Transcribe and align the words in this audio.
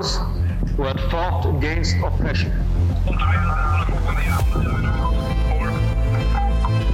those 0.00 0.16
who 0.76 0.82
had 0.84 1.00
fought 1.10 1.44
against 1.56 1.96
oppression. 2.02 2.52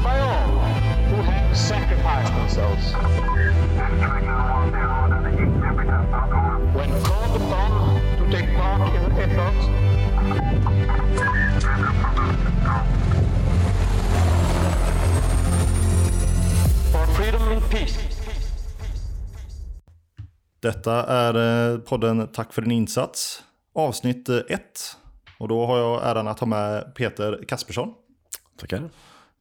By 0.03 0.19
all 0.19 0.49
who 1.09 1.23
have 1.23 1.57
sacrificed 1.57 2.33
themselves. 2.35 2.93
When 6.75 6.91
called 7.05 7.37
upon 7.43 8.01
to 8.19 8.25
take 8.31 8.55
part 8.57 8.95
in 8.95 9.03
the 9.15 9.21
effort 9.23 9.57
for 16.91 17.07
freedom 17.15 17.43
and 17.53 17.71
peace. 17.71 18.06
Detta 20.67 21.03
är 21.07 21.71
eh, 21.73 21.79
podden 21.79 22.29
Tack 22.33 22.53
för 22.53 22.63
din 22.63 22.71
insats. 22.71 23.43
Avsnitt 23.75 24.29
1. 24.29 24.97
Och 25.39 25.49
då 25.49 25.67
har 25.67 25.79
jag 25.79 26.11
äran 26.11 26.29
att 26.29 26.41
ha 26.41 26.47
med 26.47 26.95
Peter 26.95 27.45
Kaspersson. 27.49 27.95
Tackar. 28.61 28.77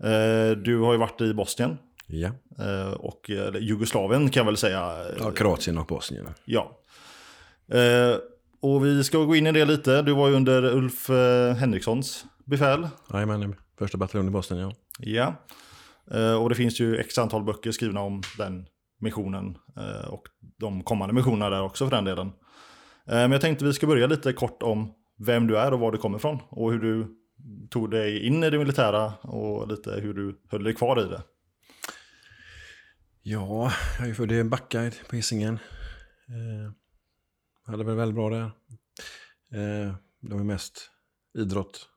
Eh, 0.03 0.51
Du 0.57 0.79
har 0.79 0.91
ju 0.93 0.97
varit 0.99 1.21
i 1.21 1.33
Bosnien. 1.33 1.77
Ja. 2.07 2.27
eh, 2.59 2.91
Och 2.93 3.29
Jugoslavien 3.59 4.29
kan 4.29 4.41
jag 4.41 4.45
väl 4.45 4.57
säga. 4.57 5.05
ja, 5.19 5.31
Kroatien 5.31 5.77
och 5.77 5.85
Bosnien. 5.85 6.29
Ja. 6.45 6.79
Eh, 7.71 8.17
Och 8.61 8.85
vi 8.85 9.03
ska 9.03 9.17
gå 9.17 9.35
in 9.35 9.47
i 9.47 9.51
det 9.51 9.65
lite. 9.65 10.01
Du 10.01 10.13
var 10.13 10.27
ju 10.29 10.35
under 10.35 10.65
Ulf 10.65 11.09
eh, 11.09 11.53
Henrikssons 11.55 12.25
befäl. 12.45 12.87
Jajamän, 13.13 13.55
första 13.79 13.97
bataljon 13.97 14.27
i 14.27 14.31
Bosnien, 14.31 14.61
ja. 14.61 14.71
Ja. 14.99 15.35
Eh, 16.19 16.33
Och 16.43 16.49
det 16.49 16.55
finns 16.55 16.79
ju 16.79 16.97
x 16.97 17.17
antal 17.17 17.43
böcker 17.43 17.71
skrivna 17.71 18.01
om 18.01 18.21
den 18.37 18.65
missionen. 18.97 19.57
eh, 19.77 20.07
Och 20.09 20.27
de 20.57 20.83
kommande 20.83 21.13
missionerna 21.15 21.49
där 21.49 21.61
också 21.61 21.85
för 21.89 21.95
den 21.95 22.05
delen. 22.05 22.27
Eh, 22.27 22.33
Men 23.05 23.31
jag 23.31 23.41
tänkte 23.41 23.65
vi 23.65 23.73
ska 23.73 23.87
börja 23.87 24.07
lite 24.07 24.33
kort 24.33 24.63
om 24.63 24.93
vem 25.17 25.47
du 25.47 25.57
är 25.57 25.73
och 25.73 25.79
var 25.79 25.91
du 25.91 25.97
kommer 25.97 26.17
ifrån. 26.17 26.39
Och 26.49 26.71
hur 26.71 26.79
du 26.79 27.07
tog 27.69 27.91
dig 27.91 28.25
in 28.27 28.43
i 28.43 28.49
det 28.49 28.57
militära 28.57 29.13
och 29.13 29.67
lite 29.67 29.91
hur 29.91 30.13
du 30.13 30.39
höll 30.49 30.63
dig 30.63 30.73
kvar 30.73 31.01
i 31.05 31.09
det. 31.09 31.23
Ja, 33.21 33.71
jag 33.99 34.09
är 34.09 34.13
född 34.13 34.31
i 34.31 34.43
Backa 34.43 34.91
på 35.09 35.15
Hisingen. 35.15 35.59
Eh, 36.27 36.71
hade 37.71 37.83
väl 37.83 37.95
väldigt 37.95 38.15
bra 38.15 38.29
där. 38.29 38.51
Det 40.21 40.35
var 40.35 40.43
mest 40.43 40.91
idrott. 41.37 41.89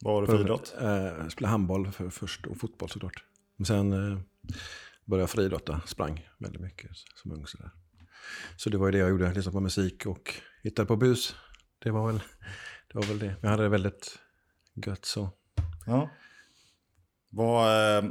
Vad 0.00 0.14
var 0.14 0.20
det 0.22 0.26
för 0.26 0.40
idrott? 0.40 0.74
Jag 0.80 1.32
spelade 1.32 1.50
handboll 1.50 1.92
för, 1.92 2.10
först 2.10 2.46
och 2.46 2.58
fotboll 2.60 2.88
såklart. 2.88 3.24
Men 3.56 3.66
sen 3.66 3.92
började 5.06 5.28
friidrotta, 5.28 5.80
sprang 5.86 6.28
väldigt 6.38 6.62
mycket 6.62 6.90
som 7.14 7.32
ung 7.32 7.46
sådär. 7.46 7.70
Så 8.56 8.70
det 8.70 8.78
var 8.78 8.86
ju 8.86 8.92
det 8.92 8.98
jag 8.98 9.10
gjorde, 9.10 9.32
lyssnade 9.34 9.54
på 9.54 9.60
musik 9.60 10.06
och 10.06 10.34
hittade 10.62 10.86
på 10.86 10.96
bus. 10.96 11.34
Det 11.78 11.90
var 11.90 12.06
väl 12.06 12.18
det. 12.18 12.94
Var 12.94 13.02
väl 13.02 13.18
det. 13.18 13.36
Jag 13.40 13.48
hade 13.50 13.62
det 13.62 13.68
väldigt 13.68 14.18
gött 14.74 15.04
så. 15.04 15.30
Ja. 15.86 16.10
Vad, 17.30 17.96
eh, 17.98 18.10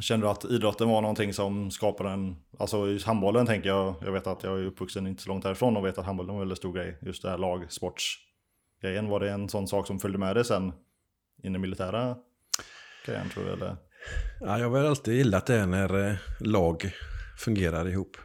kände 0.00 0.26
du 0.26 0.30
att 0.30 0.44
idrotten 0.44 0.88
var 0.88 1.00
någonting 1.02 1.34
som 1.34 1.70
skapade 1.70 2.10
en, 2.10 2.36
alltså 2.58 2.88
i 2.88 3.02
handbollen 3.02 3.46
tänker 3.46 3.68
jag, 3.68 3.94
jag 4.00 4.12
vet 4.12 4.26
att 4.26 4.42
jag 4.42 4.58
är 4.58 4.64
uppvuxen 4.64 5.06
inte 5.06 5.22
så 5.22 5.28
långt 5.28 5.44
härifrån 5.44 5.76
och 5.76 5.86
vet 5.86 5.98
att 5.98 6.06
handbollen 6.06 6.34
var 6.34 6.42
en 6.42 6.48
väldigt 6.48 6.58
stor 6.58 6.72
grej, 6.72 6.98
just 7.02 7.22
det 7.22 7.30
här 7.30 7.38
lagsportsgrejen. 7.38 9.08
Var 9.08 9.20
det 9.20 9.30
en 9.30 9.48
sån 9.48 9.68
sak 9.68 9.86
som 9.86 9.98
följde 9.98 10.18
med 10.18 10.36
dig 10.36 10.44
sen 10.44 10.72
in 11.42 11.54
i 11.54 11.58
militära 11.58 12.16
grejen 13.06 13.28
tror 13.28 13.44
du 13.44 13.52
eller? 13.52 13.76
Ja, 14.40 14.58
jag 14.58 14.70
har 14.70 14.78
väl 14.78 14.86
alltid 14.86 15.14
gillat 15.14 15.46
det 15.46 15.66
när 15.66 16.08
eh, 16.10 16.16
lag 16.40 16.90
fungerar 17.38 17.88
ihop. 17.88 18.16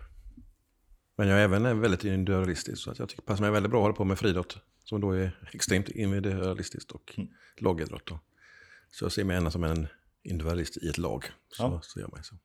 Men 1.18 1.28
jag 1.28 1.40
är 1.40 1.44
även 1.44 1.82
väldigt 1.82 2.04
individualistisk. 2.04 2.82
Så 2.84 2.92
att 2.92 3.00
jag 3.00 3.10
tycker 3.10 3.22
passar 3.23 3.42
mig 3.42 3.52
väldigt 3.52 3.70
bra 3.72 3.80
att 3.80 3.84
hålla 3.84 3.96
på 3.96 4.06
med 4.06 4.20
friidrott. 4.20 4.58
Som 4.84 5.02
då 5.02 5.12
är 5.12 5.40
extremt 5.54 5.90
individualistiskt 5.90 6.92
och 6.92 7.14
Mm. 7.18 7.30
lagidrott. 7.58 8.05
Då. 8.08 8.20
Så 8.92 9.05
jag 9.05 9.11
ser 9.11 9.23
mig 9.23 9.33
gärna 9.36 9.52
som 9.52 9.64
en 9.64 9.88
individualist 10.23 10.78
i 10.78 10.88
ett 10.89 10.98
lag. 10.98 11.26
Så, 11.50 11.64
Ja. 11.64 11.80
så 11.84 12.00
gör 12.00 12.08
man 12.08 12.23
så. 12.23 12.36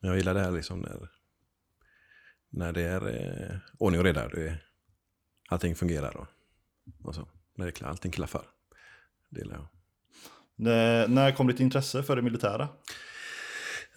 Men 0.00 0.08
jag 0.10 0.16
gillar 0.18 0.34
det 0.34 0.40
här 0.40 0.50
liksom 0.50 0.80
när, 0.80 1.08
när 2.50 2.72
det 2.72 2.82
är 2.82 3.08
eh, 3.08 3.56
ordning 3.78 3.98
och 4.00 4.04
reda. 4.04 4.28
Det 4.28 4.48
är, 4.48 4.64
allting 5.48 5.74
fungerar 5.74 6.16
och, 6.16 6.26
och 7.02 7.14
så. 7.14 7.28
När 7.54 7.66
det, 7.66 7.82
allting 7.82 8.12
klaffar. 8.12 8.46
Det 9.28 9.40
gillar 9.40 9.54
jag. 9.54 9.68
När, 10.62 11.08
när 11.08 11.32
kom 11.32 11.46
ditt 11.46 11.60
intresse 11.60 12.02
för 12.02 12.16
det 12.16 12.22
militära? 12.22 12.68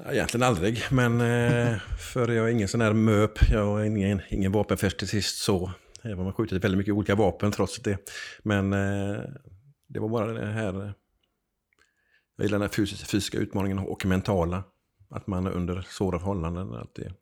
Egentligen 0.09 0.43
aldrig, 0.43 0.83
men 0.91 1.21
eh, 1.21 1.77
för 2.13 2.27
jag 2.27 2.47
är 2.47 2.51
ingen 2.51 2.67
sån 2.67 2.81
här 2.81 2.93
möp. 2.93 3.51
Jag 3.51 3.81
är 3.81 3.85
ingen, 3.85 4.21
ingen 4.29 4.65
sist 4.99 5.37
så. 5.37 5.71
Även 6.03 6.19
om 6.19 6.25
jag 6.25 6.35
skjutit 6.35 6.63
väldigt 6.63 6.77
mycket 6.77 6.93
olika 6.93 7.15
vapen 7.15 7.51
trots 7.51 7.79
det. 7.79 7.97
Men 8.43 8.73
eh, 8.73 9.19
det 9.87 9.99
var 9.99 10.09
bara 10.09 10.33
det 10.33 10.45
här... 10.45 10.93
Jag 12.35 12.45
gillar 12.45 12.59
den 12.59 12.61
här 12.61 12.75
fysiska, 12.75 13.05
fysiska 13.05 13.37
utmaningen 13.37 13.79
och 13.79 14.05
mentala. 14.05 14.63
Att 15.09 15.27
man 15.27 15.47
under 15.47 15.81
svåra 15.89 16.19
förhållanden 16.19 16.73
alltid 16.73 17.13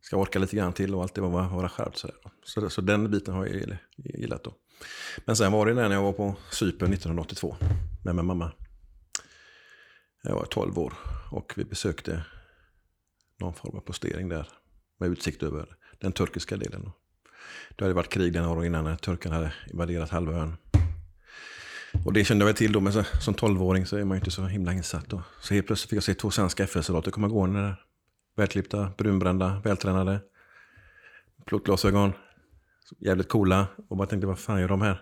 ska 0.00 0.16
orka 0.16 0.38
lite 0.38 0.56
grann 0.56 0.72
till 0.72 0.94
och 0.94 1.02
alltid 1.02 1.24
vara, 1.24 1.48
vara 1.48 1.68
skärpt. 1.68 1.98
Så, 1.98 2.10
så, 2.44 2.70
så 2.70 2.80
den 2.80 3.10
biten 3.10 3.34
har 3.34 3.46
jag 3.46 3.78
gillat 3.96 4.44
då. 4.44 4.54
Men 5.24 5.36
sen 5.36 5.52
var 5.52 5.66
det 5.66 5.74
när 5.74 5.90
jag 5.90 6.02
var 6.02 6.12
på 6.12 6.36
Cypern 6.50 6.92
1982 6.92 7.56
med 8.04 8.14
min 8.14 8.26
mamma. 8.26 8.52
Jag 10.22 10.34
var 10.34 10.44
12 10.44 10.78
år 10.78 10.94
och 11.30 11.52
vi 11.56 11.64
besökte 11.64 12.24
någon 13.40 13.54
form 13.54 13.76
av 13.76 13.80
postering 13.80 14.28
där 14.28 14.48
med 14.98 15.10
utsikt 15.10 15.42
över 15.42 15.66
den 15.98 16.12
turkiska 16.12 16.56
delen. 16.56 16.90
Det 17.76 17.84
hade 17.84 17.94
varit 17.94 18.12
krig 18.12 18.32
den 18.32 18.44
år 18.44 18.64
innan 18.64 18.84
när 18.84 18.96
turkarna 18.96 19.34
hade 19.34 19.52
invaderat 19.70 20.10
halva 20.10 20.32
ön. 20.32 20.56
Och 22.04 22.12
det 22.12 22.24
kände 22.24 22.42
jag 22.42 22.46
väl 22.46 22.54
till 22.54 22.72
då, 22.72 22.80
men 22.80 22.92
så, 22.92 23.04
som 23.20 23.34
12-åring 23.34 23.86
så 23.86 23.96
är 23.96 24.04
man 24.04 24.16
ju 24.16 24.18
inte 24.18 24.30
så 24.30 24.44
himla 24.44 24.72
insatt. 24.72 25.08
Då. 25.08 25.22
Så 25.40 25.54
helt 25.54 25.66
plötsligt 25.66 25.90
fick 25.90 25.96
jag 25.96 26.04
se 26.04 26.14
två 26.14 26.30
svenska 26.30 26.64
FN-soldater 26.64 27.10
komma 27.10 27.28
gående 27.28 27.60
där. 27.60 27.76
Välklippta, 28.36 28.92
brunbrända, 28.98 29.60
vältränade. 29.64 30.20
Plåtglasögon. 31.46 32.12
Jävligt 32.98 33.28
coola. 33.28 33.66
Och 33.88 33.96
bara 33.96 34.08
tänkte, 34.08 34.26
vad 34.26 34.38
fan 34.38 34.60
gör 34.60 34.68
de 34.68 34.82
här? 34.82 35.00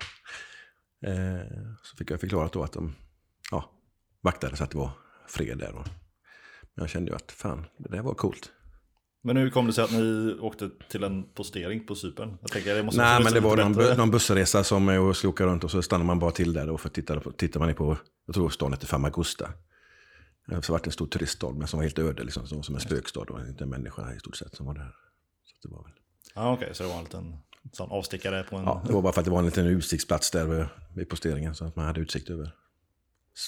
Eh, 1.07 1.47
så 1.83 1.97
fick 1.97 2.11
jag 2.11 2.21
förklarat 2.21 2.53
då 2.53 2.63
att 2.63 2.73
de 2.73 2.95
ja, 3.51 3.71
vaktade 4.21 4.57
så 4.57 4.65
att 4.65 4.71
det 4.71 4.79
var 4.79 4.91
fred 5.29 5.59
där. 5.59 5.73
Men 5.73 5.85
jag 6.75 6.89
kände 6.89 7.11
ju 7.11 7.17
att 7.17 7.33
fan, 7.33 7.67
det 7.79 7.89
där 7.89 8.03
var 8.03 8.15
coolt. 8.15 8.53
Men 9.23 9.37
hur 9.37 9.51
kom 9.51 9.67
det 9.67 9.73
sig 9.73 9.85
att 9.85 9.93
ni 9.93 10.37
åkte 10.41 10.71
till 10.89 11.05
en 11.05 11.23
postering 11.35 11.87
på 11.87 11.95
Cypern? 11.95 12.39
Jag 12.41 12.51
tänker, 12.51 12.75
det 12.75 12.83
måste 12.83 13.01
Nej, 13.01 13.25
men 13.25 13.33
det 13.33 13.41
var 13.41 13.57
någon, 13.57 13.75
bu- 13.75 13.97
någon 13.97 14.11
bussresa 14.11 14.65
som 14.65 14.89
jag 14.89 15.17
skulle 15.17 15.29
åka 15.31 15.47
runt 15.47 15.65
och 15.65 15.71
så 15.71 15.83
stannade 15.83 16.07
man 16.07 16.19
bara 16.19 16.31
till 16.31 16.53
där 16.53 16.71
och 16.71 16.81
för 16.81 16.89
tittade 16.89 17.21
på, 17.21 17.33
tittar 17.33 17.61
man 17.61 17.75
på, 17.75 17.97
jag 18.27 18.35
tror 18.35 18.51
stan 18.51 18.73
hette 18.73 18.87
Famagusta. 18.87 19.51
Eh, 20.53 20.61
Så 20.61 20.73
var 20.73 20.79
det 20.79 20.87
en 20.87 20.93
stor 20.93 21.07
turiststad 21.07 21.53
men 21.53 21.69
som 21.69 21.79
var 21.79 21.85
helt 21.85 21.99
öde, 21.99 22.25
liksom, 22.25 22.47
som, 22.47 22.63
som 22.63 22.75
en 22.75 22.81
spökstad 22.81 23.21
och 23.21 23.41
inte 23.49 23.65
en 23.65 23.71
människa 23.71 24.15
i 24.15 24.19
stort 24.19 24.37
sett 24.37 24.57
som 24.57 24.67
var 24.67 24.75
där. 24.75 24.95
Så 25.45 25.69
det 25.69 25.75
var 25.75 25.83
väl. 25.83 25.93
Ja, 26.35 26.53
okej, 26.53 26.71
så 26.75 26.83
det 26.83 26.89
var 26.89 26.97
en 26.99 27.05
liten 27.05 27.37
sån 27.73 27.91
avstickare 27.91 28.43
på 28.43 28.57
en... 28.57 28.65
Ja, 28.65 28.83
det 28.87 28.93
var 28.93 29.03
bara 29.03 29.13
för 29.13 29.21
att 29.21 29.25
det 29.25 29.31
var 29.31 29.39
en 29.39 29.45
liten 29.45 29.67
utsiktsplats 29.67 30.31
där 30.31 30.45
vid, 30.45 30.67
vid 30.95 31.09
posteringen 31.09 31.55
så 31.55 31.65
att 31.65 31.77
man 31.77 31.87
hade 31.87 32.01
utsikt 32.01 32.31
över 32.31 32.53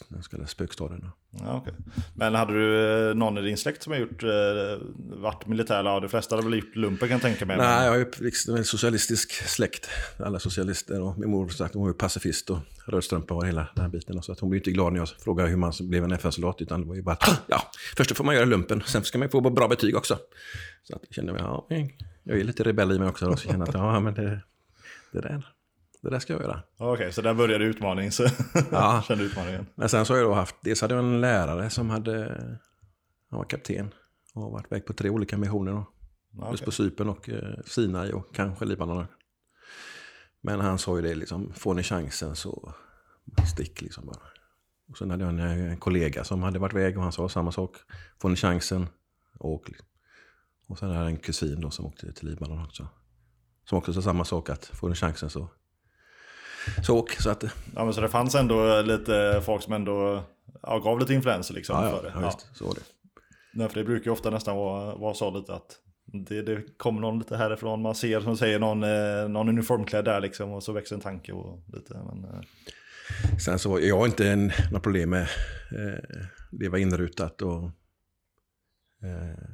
den 0.08 0.22
så 0.22 0.30
kallade 0.30 0.48
spökstaden. 0.48 1.10
Ja, 1.30 1.56
okej. 1.56 1.74
Men 2.14 2.34
hade 2.34 2.52
du 2.52 3.08
eh, 3.08 3.14
någon 3.14 3.38
i 3.38 3.42
din 3.42 3.56
släkt 3.56 3.82
som 3.82 3.92
har 3.92 4.00
gjort, 4.00 4.22
eh, 4.22 4.28
varit 4.98 5.46
militär? 5.46 5.84
Ja, 5.84 6.00
de 6.00 6.08
flesta 6.08 6.36
hade 6.36 6.48
väl 6.48 6.58
gjort 6.58 6.76
lumpen 6.76 7.08
kan 7.08 7.14
jag 7.14 7.22
tänka 7.22 7.46
mig. 7.46 7.56
Nej, 7.56 7.86
jag 7.86 7.96
är 7.96 8.00
uppväxt 8.00 8.48
med 8.48 8.58
en 8.58 8.64
socialistisk 8.64 9.32
släkt. 9.32 9.88
Alla 10.18 10.38
socialister 10.38 11.00
och 11.00 11.18
min 11.18 11.30
mor 11.30 11.48
sagt, 11.48 11.74
hon 11.74 11.82
var 11.82 11.90
ju 11.90 11.94
pacifist 11.94 12.50
och 12.50 12.58
rödstrumpa 12.86 13.34
och 13.34 13.46
hela 13.46 13.68
den 13.74 13.84
här 13.84 13.90
biten. 13.90 14.22
Så 14.22 14.32
att 14.32 14.40
hon 14.40 14.50
blev 14.50 14.60
inte 14.60 14.70
glad 14.70 14.92
när 14.92 15.00
jag 15.00 15.08
frågade 15.08 15.48
hur 15.48 15.56
man 15.56 15.72
blev 15.80 16.04
en 16.04 16.12
FN-soldat. 16.12 16.60
Utan 16.60 16.80
det 16.80 16.86
var 16.86 16.94
ju 16.94 17.02
bara 17.02 17.16
att, 17.20 17.42
ja, 17.46 17.62
först 17.96 18.16
får 18.16 18.24
man 18.24 18.34
göra 18.34 18.44
lumpen, 18.44 18.82
sen 18.86 19.04
ska 19.04 19.18
man 19.18 19.28
få 19.28 19.40
bra 19.40 19.68
betyg 19.68 19.96
också. 19.96 20.18
Så 20.82 20.96
att 20.96 21.02
jag 21.08 21.14
kände 21.14 21.32
mig, 21.32 21.42
ja, 21.42 21.66
jag 22.28 22.40
är 22.40 22.44
lite 22.44 22.62
rebell 22.64 22.92
i 22.92 22.98
mig 22.98 23.08
också. 23.08 23.24
Jag 23.24 23.38
kände 23.38 23.64
att, 23.64 23.74
ja, 23.74 24.00
men 24.00 24.14
det, 24.14 24.40
det, 25.12 25.20
där, 25.20 25.46
det 26.02 26.10
där 26.10 26.18
ska 26.18 26.32
jag 26.32 26.42
göra. 26.42 26.62
Okej, 26.76 27.12
så 27.12 27.22
där 27.22 27.34
började 27.34 27.64
utmaningen. 27.64 28.12
Så 28.12 28.26
Ja. 28.70 29.02
kände 29.08 29.24
utmaningen. 29.24 29.66
Men 29.74 29.88
sen 29.88 30.06
så 30.06 30.12
har 30.12 30.18
jag 30.18 30.28
då 30.28 30.34
haft, 30.34 30.56
dels 30.60 30.80
hade 30.80 30.94
jag 30.94 31.04
en 31.04 31.20
lärare 31.20 31.70
som 31.70 31.90
hade, 31.90 32.28
han 33.30 33.38
var 33.38 33.44
kapten 33.44 33.94
och 34.34 34.52
varit 34.52 34.66
iväg 34.66 34.86
på 34.86 34.92
tre 34.92 35.10
olika 35.10 35.38
missioner. 35.38 35.72
Då. 35.72 35.86
Ja, 36.38 36.50
Just 36.50 36.64
på 36.64 36.70
Cypern 36.70 37.08
och 37.08 37.28
eh, 37.28 37.54
Sinai 37.64 38.12
och 38.12 38.34
kanske 38.34 38.64
Libanon. 38.64 39.06
Men 40.40 40.60
han 40.60 40.78
sa 40.78 40.96
ju 40.96 41.02
det 41.02 41.14
liksom, 41.14 41.52
får 41.52 41.74
ni 41.74 41.82
chansen 41.82 42.36
så 42.36 42.74
stick 43.54 43.80
liksom 43.82 44.06
bara. 44.06 44.22
Och 44.88 44.98
sen 44.98 45.10
hade 45.10 45.24
jag 45.24 45.38
en, 45.38 45.76
kollega 45.76 46.24
som 46.24 46.42
hade 46.42 46.58
varit 46.58 46.72
iväg 46.72 46.96
och 46.96 47.02
han 47.02 47.12
sa 47.12 47.28
samma 47.28 47.52
sak. 47.52 47.76
Får 48.20 48.28
ni 48.28 48.36
chansen, 48.36 48.88
åk. 49.38 49.70
Och 50.68 50.78
sen 50.78 50.88
hade 50.88 51.00
jag 51.00 51.10
en 51.10 51.18
kusin 51.18 51.60
då 51.60 51.70
som 51.70 51.86
åkte 51.86 52.12
till 52.12 52.28
Libanon 52.28 52.64
också. 52.64 52.88
Som 53.64 53.78
också 53.78 53.92
sa 53.92 54.02
samma 54.02 54.24
sak 54.24 54.50
att 54.50 54.64
får 54.64 54.88
ni 54.88 54.94
chansen 54.94 55.30
så, 55.30 55.48
så 56.86 56.98
åk. 56.98 57.12
Så 57.12 57.30
att, 57.30 57.44
Ja, 57.74 57.84
men 57.84 57.94
så 57.94 58.00
det 58.00 58.08
fanns 58.08 58.34
ändå 58.34 58.82
lite 58.82 59.42
folk 59.44 59.62
som 59.62 59.72
ändå 59.72 60.22
ja, 60.62 60.78
gav 60.78 61.00
lite 61.00 61.14
influenser 61.14 61.54
liksom 61.54 61.84
ja, 61.84 61.90
för 61.90 61.96
ja, 61.96 62.02
det. 62.02 62.20
ja, 62.20 62.26
visst, 62.26 62.56
så 62.56 62.66
var 62.66 62.74
det. 62.74 62.80
Nej, 63.52 63.68
för 63.68 63.74
det 63.74 63.84
brukar 63.84 64.04
ju 64.04 64.10
ofta 64.10 64.30
nästan 64.30 64.56
vara, 64.56 64.94
vara 64.94 65.14
så 65.14 65.30
lite 65.30 65.54
att 65.54 65.78
det, 66.12 66.42
det 66.42 66.78
kommer 66.78 67.00
någon 67.00 67.18
lite 67.18 67.36
härifrån, 67.36 67.82
man 67.82 67.94
ser 67.94 68.20
som 68.20 68.36
säger 68.36 68.58
någon, 68.58 68.82
eh, 68.82 69.28
någon 69.28 69.48
uniformklädd 69.48 70.04
där 70.04 70.20
liksom 70.20 70.52
och 70.52 70.62
så 70.62 70.72
växer 70.72 70.96
en 70.96 71.02
tanke 71.02 71.32
och 71.32 71.62
lite. 71.72 71.94
Men, 71.94 72.24
eh. 72.24 72.40
Sen 73.38 73.58
så, 73.58 73.80
jag 73.80 73.98
har 73.98 74.06
inte 74.06 74.30
en, 74.30 74.46
några 74.46 74.80
problem 74.80 75.10
med 75.10 75.22
eh, 75.72 76.24
leva 76.50 76.78
inrutat 76.78 77.42
och 77.42 77.64
eh, 79.02 79.48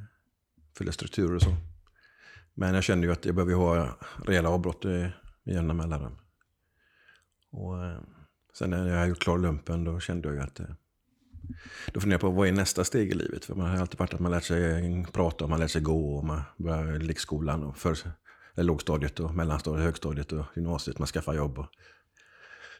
fylla 0.77 0.91
strukturer 0.91 1.35
och 1.35 1.41
så. 1.41 1.55
Men 2.53 2.73
jag 2.73 2.83
känner 2.83 3.03
ju 3.03 3.13
att 3.13 3.25
jag 3.25 3.35
behöver 3.35 3.53
ha 3.53 3.97
rejäla 4.25 4.49
avbrott 4.49 4.85
i 4.85 5.11
jämna 5.43 5.73
mellanrum. 5.73 6.17
Och 7.51 7.83
eh, 7.83 7.99
sen 8.53 8.69
när 8.69 8.87
jag 8.87 8.99
har 8.99 9.05
gjort 9.05 9.19
klar 9.19 9.37
lumpen 9.37 9.83
då 9.83 9.99
kände 9.99 10.27
jag 10.27 10.35
ju 10.35 10.41
att 10.41 10.59
eh, 10.59 10.65
då 11.93 11.99
funderar 11.99 12.13
jag 12.13 12.21
på 12.21 12.29
vad 12.29 12.47
är 12.47 12.51
nästa 12.51 12.83
steg 12.83 13.11
i 13.11 13.13
livet? 13.13 13.45
För 13.45 13.55
man 13.55 13.69
har 13.69 13.77
alltid 13.77 13.99
varit 13.99 14.13
att 14.13 14.19
man 14.19 14.31
lärt 14.31 14.43
sig 14.43 15.05
prata 15.11 15.43
och 15.43 15.49
man 15.49 15.59
lärt 15.59 15.71
sig 15.71 15.81
gå 15.81 16.17
och 16.17 16.25
man 16.25 16.41
börjar 16.57 16.99
lekskolan 16.99 17.63
och 17.63 17.77
för, 17.77 17.97
eller 18.55 18.63
lågstadiet 18.63 19.19
och 19.19 19.35
mellanstadiet, 19.35 19.83
högstadiet 19.83 20.31
och 20.31 20.45
gymnasiet. 20.55 20.99
Man 20.99 21.07
skaffar 21.07 21.33
jobb 21.33 21.59
och 21.59 21.67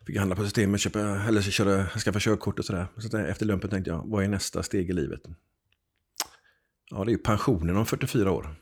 fick 0.07 0.17
handla 0.17 0.35
på 0.35 0.43
systemet, 0.43 0.81
köpa, 0.81 0.99
eller 0.99 1.41
köra, 1.41 1.85
skaffa 1.87 2.19
körkort 2.19 2.59
och 2.59 2.65
sådär. 2.65 2.87
Så 2.97 3.17
eh, 3.17 3.29
efter 3.29 3.45
lumpen 3.45 3.69
tänkte 3.69 3.91
jag, 3.91 4.03
vad 4.05 4.23
är 4.23 4.27
nästa 4.27 4.63
steg 4.63 4.89
i 4.89 4.93
livet? 4.93 5.21
Ja, 6.91 7.03
det 7.03 7.09
är 7.09 7.13
ju 7.13 7.17
pensionen 7.17 7.77
om 7.77 7.85
44 7.85 8.31
år. 8.31 8.55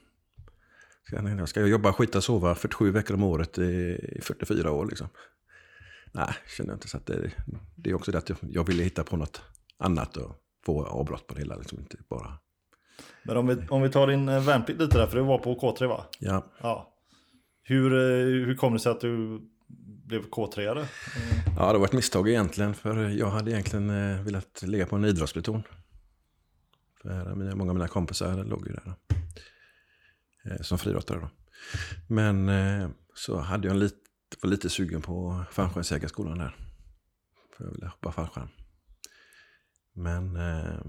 Ska 1.07 1.15
jag, 1.15 1.49
ska 1.49 1.59
jag 1.59 1.69
jobba, 1.69 1.93
skita 1.93 2.21
sova 2.21 2.55
47 2.55 2.91
veckor 2.91 3.13
om 3.13 3.23
året 3.23 3.57
i 3.57 4.19
44 4.21 4.71
år 4.71 4.85
liksom? 4.85 5.07
Nej, 6.11 6.33
känner 6.57 6.69
jag 6.69 6.75
inte. 6.75 6.87
Så 6.87 6.99
det, 7.05 7.31
det 7.75 7.89
är 7.89 7.93
också 7.93 8.11
det 8.11 8.17
att 8.17 8.31
jag, 8.41 8.67
ville 8.67 8.83
hitta 8.83 9.03
på 9.03 9.17
något 9.17 9.41
annat 9.77 10.17
och 10.17 10.35
få 10.65 10.85
avbrott 10.85 11.27
på 11.27 11.33
det 11.33 11.41
hela. 11.41 11.55
Liksom 11.55 11.79
inte 11.79 11.97
bara... 12.09 12.33
Men 13.23 13.37
om 13.37 13.47
vi, 13.47 13.67
om 13.69 13.81
vi 13.81 13.89
tar 13.89 14.07
din 14.07 14.29
eh, 14.29 14.43
värnplikt 14.43 14.81
lite 14.81 14.97
där, 14.97 15.07
för 15.07 15.17
du 15.17 15.23
var 15.23 15.37
på 15.37 15.55
K3 15.55 15.87
va? 15.87 16.05
Ja. 16.19 16.45
ja. 16.61 16.93
Hur, 17.63 17.93
eh, 17.93 18.45
hur 18.45 18.55
kom 18.55 18.73
det 18.73 18.79
sig 18.79 18.91
att 18.91 19.01
du 19.01 19.41
blev 20.05 20.21
K3-are? 20.21 20.71
Mm. 20.71 20.87
Ja, 21.57 21.73
det 21.73 21.79
var 21.79 21.85
ett 21.85 21.93
misstag 21.93 22.29
egentligen. 22.29 22.73
För 22.73 23.09
jag 23.09 23.29
hade 23.29 23.51
egentligen 23.51 23.89
eh, 23.89 24.21
velat 24.21 24.63
ligga 24.63 24.85
på 24.85 24.95
en 24.95 25.05
idrottspluton. 25.05 25.63
För 27.03 27.35
mina, 27.35 27.55
många 27.55 27.71
av 27.71 27.75
mina 27.75 27.87
kompisar 27.87 28.43
låg 28.43 28.67
ju 28.67 28.73
där. 28.73 28.95
Eh, 30.45 30.61
som 30.61 30.77
friidrottare 30.77 31.19
då. 31.19 31.29
Men 32.07 32.49
eh, 32.49 32.89
så 33.15 33.39
hade 33.39 33.67
jag 33.67 33.73
en 33.73 33.79
lit, 33.79 33.95
var 34.41 34.49
lite 34.49 34.69
sugen 34.69 35.01
på 35.01 35.43
fallskärmsjägarskolan 35.51 36.37
där. 36.37 36.55
För 37.57 37.63
jag 37.63 37.71
ville 37.71 37.87
hoppa 37.87 38.11
fallskärm. 38.11 38.49
Men 39.93 40.35
eh, 40.35 40.79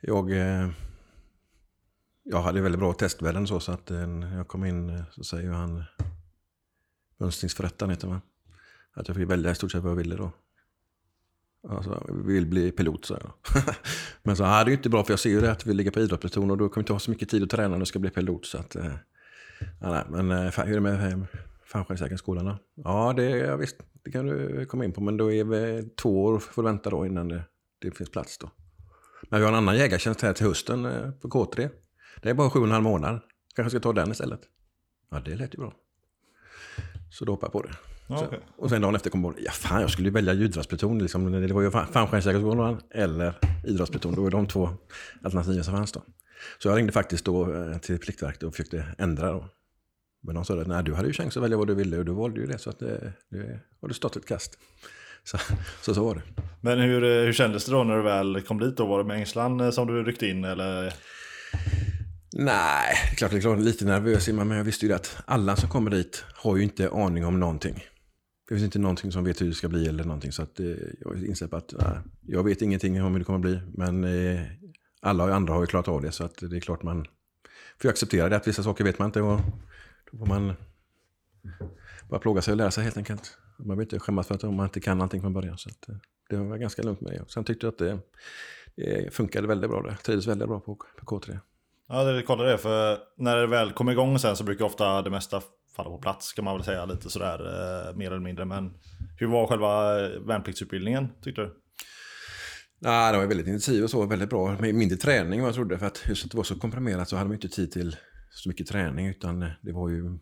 jag, 0.00 0.30
jag 2.22 2.42
hade 2.42 2.60
väldigt 2.60 2.78
bra 2.78 2.92
testvärden 2.92 3.46
så, 3.46 3.60
så 3.60 3.72
att 3.72 3.88
när 3.88 4.36
jag 4.36 4.48
kom 4.48 4.64
in 4.64 5.04
så 5.10 5.24
säger 5.24 5.50
han 5.50 5.84
mönstringsförrättaren 7.16 7.90
heter 7.90 8.08
man. 8.08 8.20
Att 8.92 9.08
jag 9.08 9.16
fick 9.16 9.30
välja 9.30 9.50
i 9.50 9.54
stort 9.54 9.72
sett 9.72 9.82
vad 9.82 9.90
jag 9.90 9.96
ville 9.96 10.16
då. 10.16 10.32
Alltså, 11.68 12.04
jag 12.08 12.14
vill 12.14 12.46
bli 12.46 12.72
pilot, 12.72 13.04
sa 13.04 13.18
jag. 13.20 13.64
Men 14.22 14.36
så, 14.36 14.44
här, 14.44 14.64
det 14.64 14.68
är 14.68 14.72
ju 14.72 14.76
inte 14.76 14.88
bra 14.88 15.04
för 15.04 15.12
jag 15.12 15.20
ser 15.20 15.30
ju 15.30 15.40
det 15.40 15.52
att 15.52 15.66
vi 15.66 15.74
ligger 15.74 15.90
på 15.90 16.00
idrottspluton 16.00 16.50
och 16.50 16.58
då 16.58 16.68
kommer 16.68 16.76
jag 16.76 16.82
inte 16.82 16.92
ha 16.92 17.00
så 17.00 17.10
mycket 17.10 17.28
tid 17.28 17.42
att 17.42 17.50
träna 17.50 17.68
när 17.68 17.78
jag 17.78 17.86
ska 17.86 17.98
bli 17.98 18.10
pilot. 18.10 18.46
Så 18.46 18.58
att, 18.58 18.76
eh, 18.76 18.92
ja, 19.80 19.90
nej, 19.90 20.22
men 20.22 20.30
eh, 20.30 20.50
fan, 20.50 20.66
hur 20.66 20.76
är 20.76 20.80
det 20.80 20.98
med 20.98 21.12
eh, 21.12 21.24
fallskärmsjägarskolan 21.64 22.44
då? 22.44 22.58
Ja, 22.74 23.12
det, 23.16 23.28
ja, 23.30 23.56
visst, 23.56 23.76
det 24.04 24.10
kan 24.10 24.26
du 24.26 24.66
komma 24.66 24.84
in 24.84 24.92
på. 24.92 25.00
Men 25.00 25.16
då 25.16 25.32
är 25.32 25.44
vi 25.44 25.88
två 26.02 26.24
år 26.24 26.38
får 26.38 26.62
du 26.62 26.68
vänta 26.68 26.90
då 26.90 27.06
innan 27.06 27.28
det, 27.28 27.42
det 27.78 27.90
finns 27.90 28.10
plats 28.10 28.38
då. 28.38 28.50
Men 29.28 29.40
vi 29.40 29.44
har 29.44 29.52
en 29.52 29.58
annan 29.58 29.76
jägartjänst 29.76 30.20
här 30.20 30.32
till 30.32 30.46
hösten 30.46 30.82
på 31.20 31.28
K3. 31.28 31.68
Det 32.22 32.30
är 32.30 32.34
bara 32.34 32.50
sju 32.50 32.58
och 32.58 32.66
en 32.66 32.72
halv 32.72 32.84
månad. 32.84 33.20
Kanske 33.54 33.70
ska 33.70 33.80
ta 33.80 33.92
den 33.92 34.10
istället. 34.10 34.40
Ja, 35.10 35.20
det 35.20 35.34
lät 35.34 35.54
ju 35.54 35.58
bra. 35.58 35.74
Så 37.10 37.24
då 37.24 37.32
hoppade 37.32 37.46
jag 37.46 37.52
på 37.52 37.68
det. 37.68 37.91
Okay. 38.14 38.38
och 38.56 38.70
sen 38.70 38.82
dagen 38.82 38.94
efter 38.94 39.10
kom 39.10 39.24
jag 39.24 39.36
på, 39.36 39.42
ja 39.42 39.50
fan 39.50 39.80
jag 39.80 39.90
skulle 39.90 40.10
välja 40.10 40.32
idrottspluton. 40.32 40.98
Liksom. 40.98 41.32
Det 41.32 41.54
var 41.54 41.62
ju 41.62 41.70
fallskärmsjägarskolan 41.70 42.80
eller 42.90 43.34
idrottspluton. 43.64 44.14
Det 44.14 44.20
var 44.20 44.30
de 44.30 44.46
två 44.46 44.70
alternativen 45.22 45.64
som 45.64 45.74
fanns 45.74 45.92
då. 45.92 46.02
Så 46.58 46.68
jag 46.68 46.76
ringde 46.76 46.92
faktiskt 46.92 47.24
då 47.24 47.54
eh, 47.54 47.78
till 47.78 47.98
Pliktverket 47.98 48.42
och 48.42 48.52
försökte 48.52 48.84
ändra 48.98 49.32
då. 49.32 49.48
Men 50.22 50.34
de 50.34 50.44
sa 50.44 50.60
att 50.60 50.66
nej, 50.66 50.84
du 50.84 50.94
hade 50.94 51.08
ju 51.08 51.14
chans 51.14 51.36
att 51.36 51.42
välja 51.42 51.56
vad 51.56 51.66
du 51.66 51.74
ville 51.74 51.98
och 51.98 52.04
du 52.04 52.12
valde 52.12 52.40
ju 52.40 52.46
det. 52.46 52.58
Så 52.58 52.70
att 52.70 52.78
det, 52.78 53.12
det 53.30 53.60
har 53.80 53.88
du 53.88 53.94
stått 53.94 54.16
ett 54.16 54.26
kast. 54.26 54.58
Så, 55.24 55.38
så, 55.82 55.94
så 55.94 56.04
var 56.04 56.14
det. 56.14 56.22
Men 56.60 56.80
hur, 56.80 57.04
eh, 57.04 57.24
hur 57.24 57.32
kändes 57.32 57.64
det 57.64 57.72
då 57.72 57.84
när 57.84 57.96
du 57.96 58.02
väl 58.02 58.42
kom 58.42 58.58
dit? 58.58 58.76
Då? 58.76 58.86
Var 58.86 58.98
det 58.98 59.04
med 59.04 59.16
ängslan 59.16 59.60
eh, 59.60 59.70
som 59.70 59.86
du 59.86 60.04
ryckte 60.04 60.26
in 60.26 60.44
eller? 60.44 60.94
Nej, 62.34 62.94
klart 63.16 63.30
det 63.30 63.36
är 63.36 63.40
klart 63.40 63.58
lite 63.58 63.84
nervös 63.84 64.28
men 64.28 64.50
jag 64.50 64.64
visste 64.64 64.86
ju 64.86 64.92
att 64.92 65.16
alla 65.24 65.56
som 65.56 65.68
kommer 65.68 65.90
dit 65.90 66.24
har 66.34 66.56
ju 66.56 66.62
inte 66.62 66.90
aning 66.90 67.26
om 67.26 67.40
någonting. 67.40 67.84
Det 68.52 68.56
finns 68.56 68.64
inte 68.64 68.78
någonting 68.78 69.12
som 69.12 69.24
vet 69.24 69.40
hur 69.40 69.46
det 69.46 69.54
ska 69.54 69.68
bli 69.68 69.88
eller 69.88 70.04
någonting. 70.04 70.32
Så 70.32 70.42
att, 70.42 70.60
eh, 70.60 70.66
jag 71.00 71.24
inser 71.24 71.54
att 71.54 71.74
nej, 71.78 71.98
jag 72.26 72.44
vet 72.44 72.62
ingenting 72.62 73.02
om 73.02 73.12
hur 73.12 73.18
det 73.18 73.24
kommer 73.24 73.38
bli. 73.38 73.60
Men 73.74 74.04
eh, 74.04 74.40
alla 75.02 75.34
andra 75.34 75.54
har 75.54 75.60
ju 75.60 75.66
klarat 75.66 75.88
av 75.88 76.02
det. 76.02 76.12
Så 76.12 76.24
att 76.24 76.36
det 76.36 76.56
är 76.56 76.60
klart 76.60 76.82
man 76.82 77.06
får 77.82 77.88
acceptera 77.88 78.28
det. 78.28 78.36
Att 78.36 78.48
vissa 78.48 78.62
saker 78.62 78.84
vet 78.84 78.98
man 78.98 79.08
inte. 79.08 79.22
Och 79.22 79.40
då 80.10 80.18
får 80.18 80.26
man 80.26 80.52
bara 82.08 82.20
plåga 82.20 82.42
sig 82.42 82.52
och 82.52 82.56
lära 82.58 82.70
sig 82.70 82.84
helt 82.84 82.96
enkelt. 82.96 83.38
Man 83.58 83.66
behöver 83.66 83.82
inte 83.82 83.98
skämmas 83.98 84.26
för 84.26 84.34
att 84.34 84.42
man 84.42 84.66
inte 84.66 84.80
kan 84.80 85.02
allting 85.02 85.20
från 85.20 85.32
början. 85.32 85.58
Så 85.58 85.70
eh, 85.88 85.96
det 86.28 86.36
var 86.36 86.56
ganska 86.56 86.82
lugnt 86.82 87.00
med 87.00 87.12
det. 87.12 87.24
Sen 87.28 87.44
tyckte 87.44 87.66
jag 87.66 87.72
att 87.72 87.78
det, 87.78 87.98
det 88.76 89.14
funkade 89.14 89.48
väldigt 89.48 89.70
bra. 89.70 89.82
Det 89.82 89.96
trivdes 89.96 90.26
väldigt 90.26 90.48
bra 90.48 90.60
på, 90.60 90.74
på 90.74 91.20
K3. 91.20 91.38
Ja, 91.88 92.04
det 92.04 92.22
kollade 92.22 92.50
det. 92.50 92.58
För 92.58 92.98
när 93.16 93.36
det 93.36 93.46
väl 93.46 93.72
kommer 93.72 93.92
igång 93.92 94.18
sen 94.18 94.36
så 94.36 94.44
brukar 94.44 94.64
ofta 94.64 95.02
det 95.02 95.10
mesta 95.10 95.42
falla 95.76 95.90
på 95.90 95.98
plats 95.98 96.32
kan 96.32 96.44
man 96.44 96.56
väl 96.56 96.64
säga 96.64 96.84
lite 96.84 97.10
sådär 97.10 97.38
eh, 97.38 97.96
mer 97.96 98.06
eller 98.06 98.20
mindre. 98.20 98.44
Men 98.44 98.74
hur 99.18 99.26
var 99.26 99.46
själva 99.46 99.92
värnpliktsutbildningen 100.18 101.08
tyckte 101.22 101.40
du? 101.40 101.54
Ja, 102.80 103.12
det 103.12 103.18
var 103.18 103.26
väldigt 103.26 103.46
intensiv 103.46 103.84
och 103.84 103.90
så, 103.90 104.06
väldigt 104.06 104.30
bra. 104.30 104.56
Mindre 104.60 104.96
träning 104.96 105.40
vad 105.40 105.48
jag 105.48 105.54
trodde. 105.54 105.78
För 105.78 105.86
att 105.86 106.04
just 106.08 106.24
att 106.24 106.30
det 106.30 106.36
var 106.36 106.44
så 106.44 106.58
komprimerat 106.58 107.08
så 107.08 107.16
hade 107.16 107.28
man 107.28 107.34
inte 107.34 107.48
tid 107.48 107.72
till 107.72 107.96
så 108.30 108.48
mycket 108.48 108.66
träning 108.66 109.06
utan 109.06 109.40
det 109.62 109.72
var 109.72 109.88
ju 109.88 110.18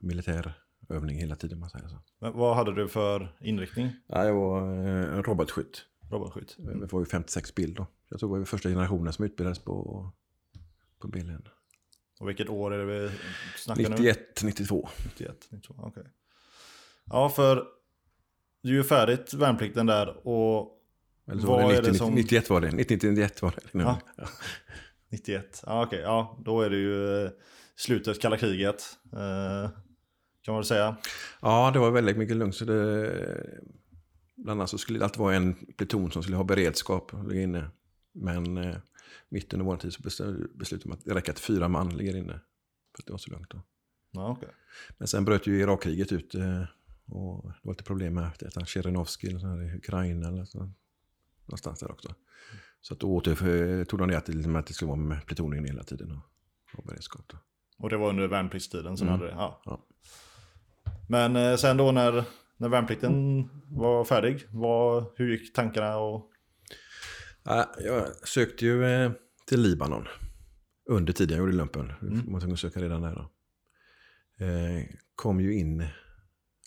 militär 0.00 0.54
övning 0.88 1.18
hela 1.18 1.36
tiden. 1.36 1.58
Man 1.58 1.70
säger 1.70 1.88
så. 1.88 1.96
Men 2.20 2.32
vad 2.32 2.56
hade 2.56 2.74
du 2.74 2.88
för 2.88 3.36
inriktning? 3.40 3.90
Ja, 4.06 4.24
jag 4.24 4.34
var 4.34 4.88
eh, 4.88 5.22
robotskytt. 5.22 5.84
Robotskytt? 6.10 6.56
Mm. 6.58 6.80
Det 6.80 6.92
var 6.92 7.00
ju 7.00 7.06
56 7.06 7.54
bil 7.54 7.74
då. 7.74 7.86
Jag 8.08 8.20
tror 8.20 8.34
det 8.34 8.38
var 8.38 8.46
första 8.46 8.68
generationen 8.68 9.12
som 9.12 9.24
utbildades 9.24 9.58
på, 9.58 10.10
på 11.00 11.08
bilen. 11.08 11.42
Och 12.20 12.28
vilket 12.28 12.48
år 12.48 12.74
är 12.74 12.78
det 12.78 12.84
vi 12.84 13.10
snackar 13.56 13.88
91, 13.88 14.18
nu? 14.42 14.48
92. 14.48 14.88
91, 15.04 15.48
92, 15.50 15.74
okej. 15.78 15.88
Okay. 15.90 16.12
Ja, 17.04 17.28
för 17.28 17.64
du 18.62 18.70
är 18.70 18.74
ju 18.74 18.84
färdigt 18.84 19.34
värnplikten 19.34 19.86
där 19.86 20.28
och... 20.28 20.76
Eller 21.30 21.40
så 21.40 21.46
var 21.46 21.62
det, 21.62 21.68
90, 21.68 21.92
det 21.92 21.98
som... 21.98 22.14
91 22.14 22.50
var 22.50 22.60
det. 22.60 22.68
90-91 22.68 23.42
var 23.42 23.54
det. 23.72 23.78
Ja. 23.78 24.00
91, 25.10 25.62
ja 25.66 25.82
okej. 25.82 25.98
Okay. 25.98 26.00
Ja, 26.00 26.38
då 26.44 26.62
är 26.62 26.70
det 26.70 26.76
ju 26.76 27.24
eh, 27.24 27.30
slutet 27.76 28.20
kalla 28.20 28.36
kriget. 28.36 28.82
Eh, 29.12 29.70
kan 30.42 30.52
man 30.52 30.56
väl 30.56 30.64
säga. 30.64 30.96
Ja, 31.42 31.70
det 31.72 31.78
var 31.78 31.90
väldigt 31.90 32.16
mycket 32.16 32.36
lugnt. 32.36 32.56
Så 32.56 32.64
det, 32.64 33.10
bland 34.36 34.60
annat 34.60 34.70
så 34.70 34.78
skulle 34.78 34.98
det 34.98 35.04
alltid 35.04 35.20
vara 35.20 35.34
en 35.34 35.54
pluton 35.54 36.10
som 36.10 36.22
skulle 36.22 36.36
ha 36.36 36.44
beredskap 36.44 37.14
och 37.14 37.28
ligga 37.28 37.42
inne. 37.42 37.70
Men 38.12 38.56
eh, 38.56 38.76
mitt 39.28 39.52
under 39.52 39.66
vår 39.66 39.76
tid 39.76 39.92
så 39.92 40.02
beslutade 40.54 40.88
man 40.88 40.98
att 40.98 41.04
det 41.04 41.14
räcker 41.14 41.32
att 41.32 41.40
fyra 41.40 41.68
man 41.68 41.96
ligger 41.96 42.16
inne. 42.16 42.40
För 42.94 43.02
att 43.02 43.06
det 43.06 43.12
var 43.12 43.18
så 43.18 43.30
lugnt 43.30 43.50
då. 43.50 43.62
Ja, 44.10 44.30
okay. 44.30 44.48
Men 44.98 45.08
sen 45.08 45.24
bröt 45.24 45.46
ju 45.46 45.60
Irakkriget 45.60 46.12
ut. 46.12 46.34
Eh, 46.34 46.64
och 47.06 47.44
det 47.44 47.58
var 47.62 47.72
lite 47.72 47.84
problem 47.84 48.14
med 48.14 48.26
att 48.26 48.68
Tjerinovskij 48.68 49.30
i 49.30 49.76
Ukraina 49.76 50.28
eller 50.28 50.44
så, 50.44 50.58
någonstans 51.46 51.80
där 51.80 51.90
också. 51.90 52.14
Så 52.80 52.94
att 52.94 53.00
då 53.00 53.14
återtog 53.16 53.98
de 53.98 54.08
det 54.08 54.18
att 54.18 54.26
det, 54.26 54.58
att 54.58 54.66
det 54.66 54.74
skulle 54.74 54.88
vara 54.88 55.00
med 55.00 55.26
plutonen 55.26 55.64
hela 55.64 55.82
tiden 55.82 56.10
och, 56.10 56.78
och 56.78 56.84
beredskap. 56.84 57.24
Då. 57.26 57.38
Och 57.78 57.90
det 57.90 57.96
var 57.96 58.08
under 58.08 58.28
värnpliktstiden 58.28 58.96
som 58.96 59.08
mm. 59.08 59.20
hade 59.20 59.30
det? 59.30 59.36
Ja. 59.36 59.62
ja. 59.64 59.86
Men 61.08 61.36
eh, 61.36 61.56
sen 61.56 61.76
då 61.76 61.92
när, 61.92 62.24
när 62.56 62.68
värnplikten 62.68 63.48
var 63.68 64.04
färdig, 64.04 64.46
vad, 64.50 65.04
hur 65.16 65.30
gick 65.30 65.52
tankarna? 65.52 65.96
Och... 65.96 66.29
Ja, 67.42 67.74
jag 67.78 68.28
sökte 68.28 68.66
ju 68.66 68.84
eh, 68.84 69.12
till 69.46 69.60
Libanon 69.60 70.08
under 70.84 71.12
tiden 71.12 71.36
jag 71.36 71.44
gjorde 71.44 71.56
lumpen. 71.56 71.92
Mm. 72.02 72.16
Man 72.16 72.32
var 72.32 72.40
tvungen 72.40 72.54
att 72.54 72.60
söka 72.60 72.80
redan 72.80 73.02
där. 73.02 73.14
Då. 73.14 73.30
Eh, 74.44 74.84
kom 75.14 75.40
ju 75.40 75.54
in, 75.54 75.86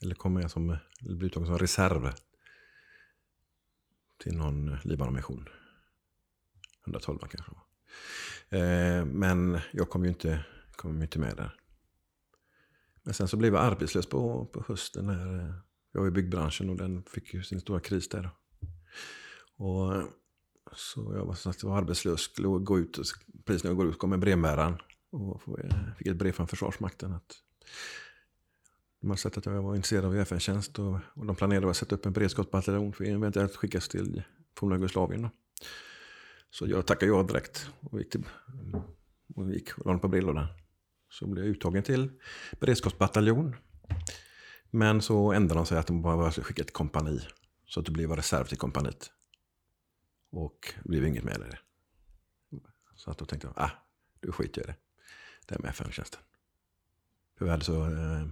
eller 0.01 0.15
kom 0.15 0.33
med 0.33 0.51
som, 0.51 0.77
blev 1.01 1.23
uttagen 1.23 1.47
som 1.47 1.57
reserv 1.57 2.13
till 4.17 4.37
någon 4.37 4.77
Libanon-mission. 4.83 5.49
112 6.85 7.19
kanske 7.19 7.51
eh, 8.57 9.05
Men 9.05 9.59
jag 9.71 9.89
kom 9.89 10.03
ju 10.03 10.09
inte, 10.09 10.45
kom 10.75 11.01
inte 11.01 11.19
med 11.19 11.37
där. 11.37 11.55
Men 13.03 13.13
sen 13.13 13.27
så 13.27 13.37
blev 13.37 13.53
jag 13.53 13.63
arbetslös 13.63 14.05
på, 14.05 14.45
på 14.45 14.63
hösten. 14.67 15.05
När 15.05 15.53
jag 15.91 16.01
var 16.01 16.07
i 16.07 16.11
byggbranschen 16.11 16.69
och 16.69 16.77
den 16.77 17.03
fick 17.03 17.33
ju 17.33 17.43
sin 17.43 17.61
stora 17.61 17.79
kris 17.79 18.09
där. 18.09 18.29
Och 19.55 19.93
så 20.71 21.13
jag 21.13 21.25
var, 21.25 21.33
så 21.33 21.49
att 21.49 21.63
jag 21.63 21.69
var 21.69 21.77
arbetslös, 21.77 22.21
skulle 22.21 22.47
gå 22.47 22.79
ut, 22.79 22.99
precis 23.45 23.63
när 23.63 23.71
jag 23.71 23.77
går 23.77 23.89
ut 23.89 23.97
kom 23.97 24.13
en 24.13 24.19
brevbäraren 24.19 24.77
och 25.11 25.41
fick 25.97 26.07
ett 26.07 26.15
brev 26.15 26.31
från 26.31 26.47
Försvarsmakten 26.47 27.13
att 27.13 27.43
de 29.01 29.09
har 29.09 29.17
sett 29.17 29.37
att 29.37 29.45
jag 29.45 29.61
var 29.61 29.75
intresserad 29.75 30.05
av 30.05 30.15
FN-tjänst 30.15 30.79
och, 30.79 30.99
och 31.13 31.25
de 31.25 31.35
planerade 31.35 31.69
att 31.69 31.77
sätta 31.77 31.95
upp 31.95 32.05
en 32.05 32.13
beredskapsbataljon 32.13 32.93
för 32.93 33.03
eventuellt 33.03 33.55
skickas 33.55 33.89
till 33.89 34.23
forna 34.57 34.75
Jugoslavien. 34.75 35.29
Så 36.49 36.67
jag 36.67 36.85
tackade 36.85 37.11
ja 37.11 37.23
direkt 37.23 37.69
och 37.79 37.99
gick, 37.99 38.09
till, 38.09 38.23
och 39.35 39.51
gick 39.51 39.77
och 39.77 39.85
la 39.85 39.91
den 39.91 39.99
på 39.99 40.07
brevlådan. 40.07 40.47
Så 41.09 41.27
blev 41.27 41.45
jag 41.45 41.51
uttagen 41.51 41.83
till 41.83 42.11
beredskapsbataljon. 42.59 43.55
Men 44.71 45.01
så 45.01 45.31
ändrade 45.31 45.59
de 45.59 45.65
sig 45.65 45.77
att 45.77 45.87
de 45.87 46.01
bara 46.01 46.31
skulle 46.31 46.45
skicka 46.45 46.61
ett 46.61 46.73
kompani. 46.73 47.19
Så 47.65 47.79
att 47.79 47.85
det 47.85 47.91
blev 47.91 48.11
reserv 48.11 48.45
till 48.45 48.57
kompaniet. 48.57 49.11
Och 50.33 50.73
det 50.83 50.89
blev 50.89 51.05
inget 51.05 51.23
mer 51.23 51.45
i 51.47 51.49
det. 51.49 51.59
Så 52.95 53.11
att 53.11 53.17
då 53.17 53.25
tänkte 53.25 53.47
jag, 53.47 53.53
ah, 53.57 53.71
du 54.19 54.31
skiter 54.31 54.61
jag 54.61 54.69
i 54.69 54.71
det. 54.71 54.77
Det 55.45 55.55
här 55.55 55.61
med 55.61 55.69
FN-tjänsten. 55.69 56.21
För 57.37 57.45
vi 57.45 57.51
hade 57.51 57.63
så... 57.63 57.85
Eh, 57.85 58.27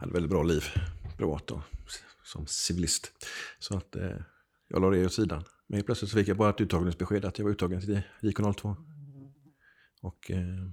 hade 0.00 0.12
väldigt 0.12 0.30
bra 0.30 0.42
liv 0.42 0.64
privat 1.16 1.50
och 1.50 1.60
som 2.24 2.46
civilist. 2.46 3.12
Så 3.58 3.76
att 3.76 3.96
eh, 3.96 4.16
jag 4.68 4.82
la 4.82 4.90
det 4.90 5.06
åt 5.06 5.12
sidan. 5.12 5.44
Men 5.66 5.76
helt 5.76 5.86
plötsligt 5.86 6.10
så 6.10 6.16
fick 6.16 6.28
jag 6.28 6.36
bara 6.36 6.50
ett 6.50 6.60
uttagningsbesked 6.60 7.24
att 7.24 7.38
jag 7.38 7.44
var 7.44 7.52
uttagen 7.52 7.80
till 7.80 8.02
JK02. 8.20 8.76
Och 10.00 10.30
eh, 10.30 10.70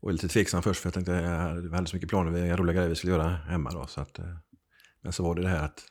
var 0.00 0.12
lite 0.12 0.28
tveksam 0.28 0.62
först 0.62 0.80
för 0.80 0.86
jag 0.86 0.94
tänkte 0.94 1.12
jag 1.12 1.38
hade, 1.38 1.68
vi 1.68 1.74
hade 1.74 1.86
så 1.86 1.96
mycket 1.96 2.08
planer, 2.08 2.30
vi 2.30 2.40
hade 2.40 2.62
roliga 2.62 2.74
grejer 2.74 2.88
vi 2.88 2.94
skulle 2.94 3.12
göra 3.12 3.28
hemma 3.28 3.70
då. 3.70 3.86
Så 3.86 4.00
att, 4.00 4.18
eh, 4.18 4.36
men 5.00 5.12
så 5.12 5.22
var 5.22 5.34
det 5.34 5.42
det 5.42 5.48
här 5.48 5.64
att 5.64 5.82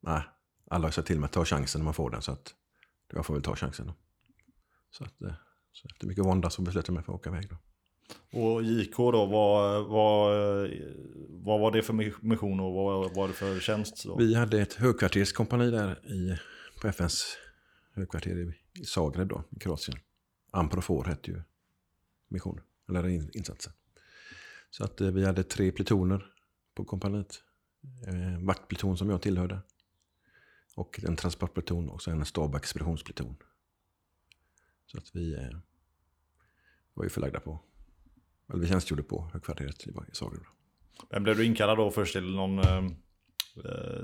nej, 0.00 0.22
alla 0.74 0.86
har 0.86 0.92
sagt 0.92 1.06
till 1.06 1.20
mig 1.20 1.26
att 1.26 1.32
ta 1.32 1.44
chansen 1.44 1.80
när 1.80 1.84
man 1.84 1.94
får 1.94 2.10
den. 2.10 2.22
Så 2.22 2.32
att 2.32 2.54
jag 3.12 3.26
får 3.26 3.34
väl 3.34 3.42
ta 3.42 3.56
chansen 3.56 3.86
då. 3.86 3.94
Så, 4.90 5.04
att, 5.04 5.22
eh, 5.22 5.32
så 5.72 5.88
efter 5.88 6.06
mycket 6.06 6.24
vånda 6.24 6.50
så 6.50 6.62
beslöt 6.62 6.88
jag 6.88 6.94
mig 6.94 7.04
för 7.04 7.12
att 7.12 7.18
åka 7.18 7.30
iväg 7.30 7.48
då. 7.48 7.56
Och 8.40 8.62
JK 8.62 8.96
då, 8.96 9.26
vad, 9.26 9.86
vad, 9.86 10.70
vad 11.28 11.60
var 11.60 11.72
det 11.72 11.82
för 11.82 11.92
mission 12.24 12.60
och 12.60 12.72
vad 12.72 13.14
var 13.14 13.28
det 13.28 13.34
för 13.34 13.60
tjänst? 13.60 14.04
Då? 14.04 14.16
Vi 14.16 14.34
hade 14.34 14.60
ett 14.60 14.74
högkvarterskompani 14.74 15.70
där 15.70 16.12
i, 16.12 16.38
på 16.80 16.88
FNs 16.88 17.36
högkvarter 17.92 18.36
i, 18.38 18.54
i 18.80 18.84
Zagreb 18.84 19.28
då, 19.28 19.44
i 19.50 19.58
Kroatien. 19.58 19.98
Amprofor 20.50 21.04
hette 21.04 21.30
ju 21.30 21.42
missionen, 22.28 22.64
eller 22.88 23.08
in, 23.08 23.30
insatsen. 23.34 23.72
Så 24.70 24.84
att 24.84 25.00
eh, 25.00 25.10
vi 25.10 25.24
hade 25.24 25.42
tre 25.42 25.72
plutoner 25.72 26.26
på 26.74 26.84
kompaniet. 26.84 27.42
Eh, 28.06 28.44
vaktpluton 28.44 28.96
som 28.96 29.10
jag 29.10 29.22
tillhörde. 29.22 29.60
Och 30.74 31.00
en 31.04 31.16
transportpluton 31.16 31.88
och 31.88 32.08
en 32.08 32.24
stab 32.24 32.50
och 32.50 32.60
expeditionspluton. 32.60 33.36
Så 34.86 34.98
att 34.98 35.10
vi 35.16 35.34
eh, 35.34 35.58
var 36.94 37.04
ju 37.04 37.10
förlagda 37.10 37.40
på, 37.40 37.60
eller 38.48 38.60
vi 38.60 38.68
tjänstgjorde 38.68 39.02
på 39.02 39.28
högkvarteret 39.32 39.86
i 39.86 39.90
i 39.90 40.14
Zagreb. 40.14 40.42
Men 41.10 41.22
blev 41.22 41.36
du 41.36 41.44
inkallad 41.44 41.78
då 41.78 41.90
först 41.90 42.12
till 42.12 42.34
någon 42.34 42.58
eh, 42.58 42.84
eh, 43.64 44.02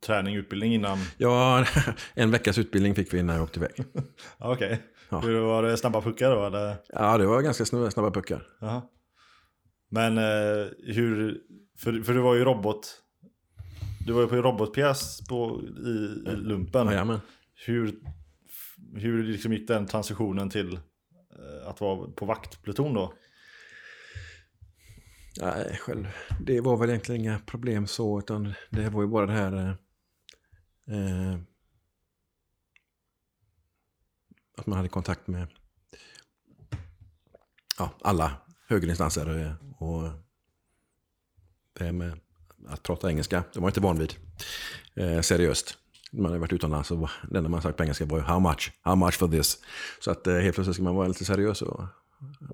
träning, 0.00 0.36
utbildning 0.36 0.74
innan? 0.74 0.98
Ja, 1.18 1.66
en 2.14 2.30
veckas 2.30 2.58
utbildning 2.58 2.94
fick 2.94 3.14
vi 3.14 3.18
innan 3.18 3.36
jag 3.36 3.42
åkte 3.42 3.58
iväg. 3.58 3.84
Ja, 4.38 4.52
Okej. 4.52 4.82
Ja. 5.08 5.20
Hur 5.20 5.40
Var 5.40 5.62
det 5.62 5.76
snabba 5.76 6.00
puckar 6.00 6.30
då 6.30 6.46
eller? 6.46 6.76
Ja, 6.88 7.18
det 7.18 7.26
var 7.26 7.42
ganska 7.42 7.64
snabba, 7.64 8.10
puckar. 8.10 8.46
Jaha. 8.60 8.82
Men 9.88 10.18
eh, 10.18 10.66
hur, 10.78 11.40
för, 11.78 12.02
för 12.02 12.14
du 12.14 12.20
var 12.20 12.34
ju 12.34 12.44
robot, 12.44 13.02
du 14.06 14.12
var 14.12 14.20
ju 14.22 14.28
på 14.28 14.34
en 14.34 14.42
robotpjäs 14.42 15.20
på, 15.28 15.62
i, 15.86 15.88
i 16.30 16.36
lumpen. 16.36 16.86
Jajamän. 16.86 17.20
Hur, 17.66 17.98
hur 18.94 19.24
liksom 19.24 19.52
gick 19.52 19.68
den 19.68 19.86
transitionen 19.86 20.50
till 20.50 20.74
eh, 20.74 21.68
att 21.68 21.80
vara 21.80 22.10
på 22.10 22.26
vaktpluton 22.26 22.94
då? 22.94 23.14
Nej, 25.40 25.76
själv. 25.76 26.08
Det 26.40 26.60
var 26.60 26.76
väl 26.76 26.88
egentligen 26.88 27.20
inga 27.20 27.38
problem 27.38 27.86
så, 27.86 28.18
utan 28.18 28.54
det 28.70 28.88
var 28.88 29.02
ju 29.02 29.08
bara 29.08 29.26
det 29.26 29.32
här... 29.32 29.52
Eh, 29.52 29.74
eh, 30.96 31.38
att 34.56 34.66
man 34.66 34.76
hade 34.76 34.88
kontakt 34.88 35.26
med 35.26 35.46
ja, 37.78 37.90
alla 38.00 38.36
högre 38.68 38.88
instanser 38.88 39.38
eh, 39.38 39.82
och 39.82 40.02
det 41.72 41.84
här 41.84 41.92
med 41.92 42.20
att 42.68 42.82
prata 42.82 43.10
engelska, 43.10 43.44
det 43.52 43.60
var 43.60 43.66
jag 43.66 43.70
inte 43.70 43.80
van 43.80 43.98
vid. 43.98 44.14
Eh, 44.94 45.20
seriöst. 45.20 45.76
Man 46.12 46.30
har 46.32 46.38
varit 46.38 46.52
utomlands 46.52 46.90
och 46.90 47.08
det 47.30 47.38
enda 47.38 47.50
man 47.50 47.62
sagt 47.62 47.76
på 47.76 47.82
engelska 47.82 48.04
var 48.04 48.18
ju 48.18 48.24
how 48.24 48.38
much, 48.40 48.72
how 48.82 48.94
much 48.96 49.14
for 49.14 49.28
this. 49.28 49.58
Så 50.00 50.10
att 50.10 50.26
eh, 50.26 50.34
helt 50.34 50.54
plötsligt 50.54 50.74
ska 50.74 50.82
man 50.84 50.94
vara 50.94 51.08
lite 51.08 51.24
seriös 51.24 51.62
och 51.62 51.80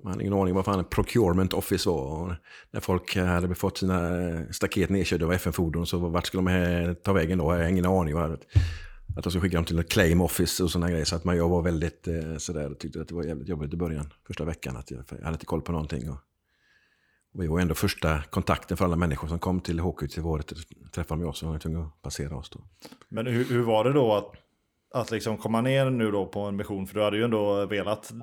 man 0.03 0.11
hade 0.13 0.23
ingen 0.23 0.33
aning 0.39 0.53
vad 0.55 0.65
fan 0.65 0.79
en 0.79 0.85
procurement 0.85 1.53
office 1.53 1.89
var. 1.89 2.01
Och 2.21 2.31
när 2.71 2.79
folk 2.81 3.15
hade 3.15 3.55
fått 3.55 3.77
sina 3.77 4.21
eh, 4.29 4.41
staket 4.51 4.89
nedkörda 4.89 5.25
av 5.25 5.33
FN-fordon 5.33 5.87
så 5.87 5.97
vart 5.97 6.25
skulle 6.27 6.51
de 6.85 6.95
ta 6.95 7.13
vägen 7.13 7.37
då? 7.37 7.53
Jag 7.53 7.59
har 7.63 7.69
ingen 7.69 7.85
aning. 7.85 8.13
Vad- 8.15 8.45
Att 9.17 9.23
de 9.23 9.29
skulle 9.31 9.41
skicka 9.41 9.57
dem 9.57 9.65
till 9.65 9.79
ett 9.79 9.91
claim 9.91 10.21
office 10.21 10.63
och 10.63 10.71
sådana 10.71 10.89
grejer. 10.91 11.05
Så 11.05 11.15
att 11.15 11.23
man, 11.23 11.37
jag 11.37 11.49
var 11.49 11.61
väldigt 11.61 12.07
eh, 12.07 12.37
sådär 12.37 12.73
tyckte 12.79 13.01
att 13.01 13.07
det 13.07 13.15
var 13.15 13.23
jävligt 13.23 13.47
jobbigt 13.47 13.73
i 13.73 13.77
början. 13.77 14.13
Första 14.27 14.45
veckan. 14.45 14.77
Att 14.77 14.91
jag, 14.91 15.03
jag 15.09 15.17
hade 15.17 15.33
inte 15.35 15.45
koll 15.45 15.61
på 15.61 15.71
någonting. 15.71 16.09
Och 16.09 16.17
vi 17.33 17.47
var 17.47 17.59
ändå 17.59 17.75
första 17.75 18.23
kontakten 18.23 18.77
för 18.77 18.85
alla 18.85 18.95
människor 18.95 19.27
som 19.27 19.39
kom 19.39 19.59
till 19.59 19.79
HQ 19.79 20.11
till 20.11 20.21
våret. 20.21 20.53
Träffade 20.91 21.19
med 21.19 21.29
oss 21.29 21.43
och 21.43 21.49
var 21.49 21.59
tvungna 21.59 21.79
att 21.79 22.01
passera 22.01 22.37
oss 22.37 22.49
då. 22.49 22.59
Men 23.09 23.27
hur, 23.27 23.45
hur 23.45 23.61
var 23.61 23.83
det 23.83 23.93
då 23.93 24.13
att, 24.13 24.31
att 24.93 25.11
liksom 25.11 25.37
komma 25.37 25.61
ner 25.61 25.89
nu 25.89 26.11
då 26.11 26.25
på 26.25 26.39
en 26.39 26.55
mission? 26.55 26.87
För 26.87 26.95
du 26.95 27.03
hade 27.03 27.17
ju 27.17 27.23
ändå 27.23 27.65
velat 27.65 28.13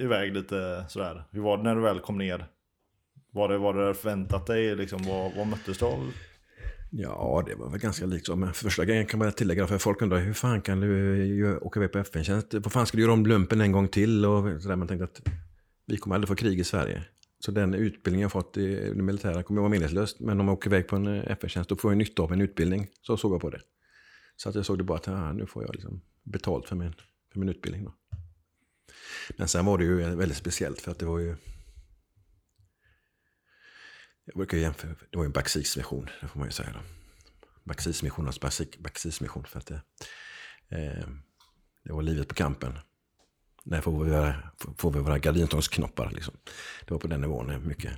iväg 0.00 0.34
lite 0.34 0.84
sådär. 0.88 1.24
Hur 1.30 1.40
var 1.40 1.56
det 1.56 1.62
när 1.62 1.74
du 1.74 1.82
väl 1.82 2.00
kom 2.00 2.18
ner? 2.18 2.46
Var 3.32 3.48
det 3.48 3.58
vad 3.58 3.74
du 3.74 3.80
hade 3.80 3.94
förväntat 3.94 4.46
dig? 4.46 4.76
Liksom, 4.76 5.02
vad, 5.02 5.36
vad 5.36 5.46
möttes 5.46 5.78
du 5.78 5.84
av? 5.84 6.12
Ja, 6.90 7.42
det 7.46 7.54
var 7.54 7.70
väl 7.70 7.80
ganska 7.80 8.06
likt 8.06 8.26
så. 8.26 8.36
Men 8.36 8.52
första 8.52 8.84
grejen 8.84 9.06
kan 9.06 9.18
man 9.18 9.32
tillägga, 9.32 9.66
för 9.66 9.78
folk 9.78 10.02
undrar 10.02 10.18
hur 10.18 10.32
fan 10.32 10.62
kan 10.62 10.80
du 10.80 11.58
åka 11.58 11.80
iväg 11.80 11.92
på 11.92 11.98
FN-tjänst? 11.98 12.54
Vad 12.54 12.72
fan 12.72 12.86
ska 12.86 12.96
du 12.96 13.02
göra 13.02 13.12
om 13.12 13.26
lumpen 13.26 13.60
en 13.60 13.72
gång 13.72 13.88
till? 13.88 14.26
Och 14.26 14.62
så 14.62 14.68
där. 14.68 14.76
Man 14.76 14.88
tänkte 14.88 15.04
att 15.04 15.22
vi 15.86 15.96
kommer 15.96 16.14
aldrig 16.14 16.28
få 16.28 16.34
krig 16.34 16.60
i 16.60 16.64
Sverige. 16.64 17.04
Så 17.40 17.50
den 17.50 17.74
utbildning 17.74 18.22
jag 18.22 18.32
fått 18.32 18.56
i 18.56 18.74
det 18.74 19.02
militära 19.02 19.42
kommer 19.42 19.60
att 19.60 19.62
vara 19.62 19.70
meningslöst. 19.70 20.20
Men 20.20 20.40
om 20.40 20.48
jag 20.48 20.54
åker 20.54 20.70
iväg 20.70 20.88
på 20.88 20.96
en 20.96 21.06
eh, 21.06 21.30
FN-tjänst 21.30 21.70
då 21.70 21.76
får 21.76 21.90
jag 21.90 21.98
nytta 21.98 22.22
av 22.22 22.32
en 22.32 22.40
utbildning. 22.40 22.88
Så 23.02 23.16
såg 23.16 23.32
jag 23.32 23.40
på 23.40 23.50
det. 23.50 23.60
Så 24.36 24.48
att 24.48 24.54
jag 24.54 24.66
såg 24.66 24.78
det 24.78 24.84
bara 24.84 24.98
att 24.98 25.08
ah, 25.08 25.32
nu 25.32 25.46
får 25.46 25.62
jag 25.64 25.74
liksom 25.74 26.02
betalt 26.22 26.68
för 26.68 26.76
min, 26.76 26.94
för 27.32 27.38
min 27.38 27.48
utbildning. 27.48 27.84
Då. 27.84 27.94
Men 29.36 29.48
sen 29.48 29.64
var 29.64 29.78
det 29.78 29.84
ju 29.84 29.96
väldigt 29.96 30.36
speciellt 30.36 30.80
för 30.80 30.90
att 30.90 30.98
det 30.98 31.06
var 31.06 31.18
ju... 31.18 31.36
Jag 34.24 34.36
brukar 34.36 34.58
jämföra, 34.58 34.90
det 35.10 35.16
var 35.16 35.24
ju 35.24 35.26
en 35.26 35.32
baxismission, 35.32 36.08
det 36.20 36.28
får 36.28 36.38
man 36.38 36.48
ju 36.48 36.52
säga 36.52 36.72
då. 36.72 36.80
Backseas-missionens 37.64 38.38
för 39.48 39.58
att 39.58 39.66
det, 39.66 39.82
eh, 40.68 41.08
det 41.84 41.92
var 41.92 42.02
livet 42.02 42.28
på 42.28 42.34
kampen. 42.34 42.72
När 43.70 43.80
får 43.80 44.04
vi 44.04 44.10
våra, 44.10 44.34
får 44.76 44.90
vi 44.90 44.98
våra 45.00 45.18
gardinstångsknoppar 45.18 46.10
liksom. 46.14 46.34
Det 46.86 46.90
var 46.94 46.98
på 46.98 47.06
den 47.06 47.20
nivån 47.20 47.50
eh, 47.50 47.58
mycket. 47.58 47.92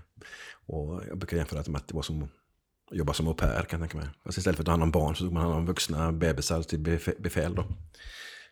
Och 0.66 1.02
jag 1.08 1.18
brukar 1.18 1.36
jämföra 1.36 1.62
det 1.62 1.70
med 1.70 1.78
att 1.78 1.88
det 1.88 1.94
var 1.94 2.02
som 2.02 2.22
att 2.22 2.96
jobba 2.96 3.12
som 3.12 3.28
au 3.28 3.34
pair 3.34 3.62
kan 3.62 3.80
jag 3.80 3.90
tänka 3.90 3.96
mig. 4.06 4.14
Fast 4.24 4.38
istället 4.38 4.56
för 4.56 4.62
att 4.62 4.66
ta 4.66 4.72
hand 4.72 4.82
om 4.82 4.90
barn 4.90 5.16
så 5.16 5.24
tog 5.24 5.32
man 5.32 5.42
hand 5.42 5.54
om 5.54 5.66
vuxna 5.66 6.12
bebisar 6.12 6.62
till 6.62 6.80
befäl 7.18 7.54
då. 7.54 7.64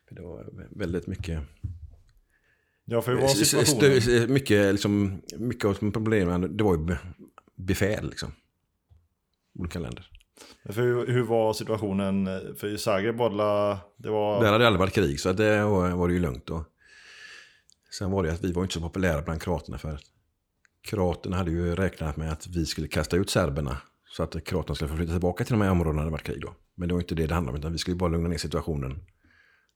För 0.08 0.14
det 0.14 0.22
var 0.22 0.46
väldigt 0.70 1.06
mycket 1.06 1.42
Ja, 2.84 3.02
för 3.02 3.12
hur 3.14 3.20
var 3.20 3.28
situationen? 3.28 4.32
mycket, 4.32 4.72
liksom, 4.72 5.22
mycket 5.38 5.64
av 5.64 5.90
problemen, 5.90 6.56
det 6.56 6.64
var 6.64 6.76
ju 6.76 6.84
be- 6.84 6.98
befäl 7.56 8.08
liksom. 8.08 8.32
Olika 9.58 9.78
länder. 9.78 10.10
För 10.64 10.82
hur, 10.82 11.06
hur 11.06 11.22
var 11.22 11.52
situationen? 11.52 12.28
För 12.56 12.66
i 12.74 12.78
Zagreb 12.78 13.16
var 13.16 13.30
det, 13.96 14.10
var... 14.10 14.40
Där 14.42 14.52
hade 14.52 14.64
det 14.64 14.66
aldrig 14.66 14.80
varit 14.80 14.94
krig, 14.94 15.20
så 15.20 15.32
det 15.32 15.64
var, 15.64 15.90
var 15.90 16.08
det 16.08 16.14
ju 16.14 16.20
lugnt. 16.20 16.50
Och 16.50 16.62
sen 17.90 18.10
var 18.10 18.22
det 18.22 18.32
att 18.32 18.44
vi 18.44 18.52
var 18.52 18.62
inte 18.62 18.74
så 18.74 18.80
populära 18.80 19.22
bland 19.22 19.42
kroaterna 19.42 19.78
för 19.78 20.00
kroaterna 20.82 21.36
hade 21.36 21.50
ju 21.50 21.74
räknat 21.74 22.16
med 22.16 22.32
att 22.32 22.46
vi 22.46 22.66
skulle 22.66 22.88
kasta 22.88 23.16
ut 23.16 23.30
serberna 23.30 23.76
så 24.10 24.22
att 24.22 24.44
kroaterna 24.44 24.74
skulle 24.74 24.90
få 24.90 24.96
flytta 24.96 25.12
tillbaka 25.12 25.44
till 25.44 25.52
de 25.52 25.60
här 25.60 25.70
områdena 25.70 25.96
när 25.96 26.04
det 26.04 26.10
varit 26.10 26.22
krig 26.22 26.40
då. 26.40 26.54
Men 26.74 26.88
det 26.88 26.94
var 26.94 27.00
inte 27.00 27.14
det 27.14 27.26
det 27.26 27.34
handlade 27.34 27.56
om, 27.56 27.60
utan 27.60 27.72
vi 27.72 27.78
skulle 27.78 27.96
bara 27.96 28.10
lugna 28.10 28.28
ner 28.28 28.38
situationen 28.38 29.04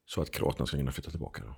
så 0.07 0.23
att 0.23 0.31
kroaterna 0.31 0.67
skulle 0.67 0.83
kunna 0.83 0.93
flytta 0.93 1.11
tillbaka 1.11 1.43
då. 1.47 1.57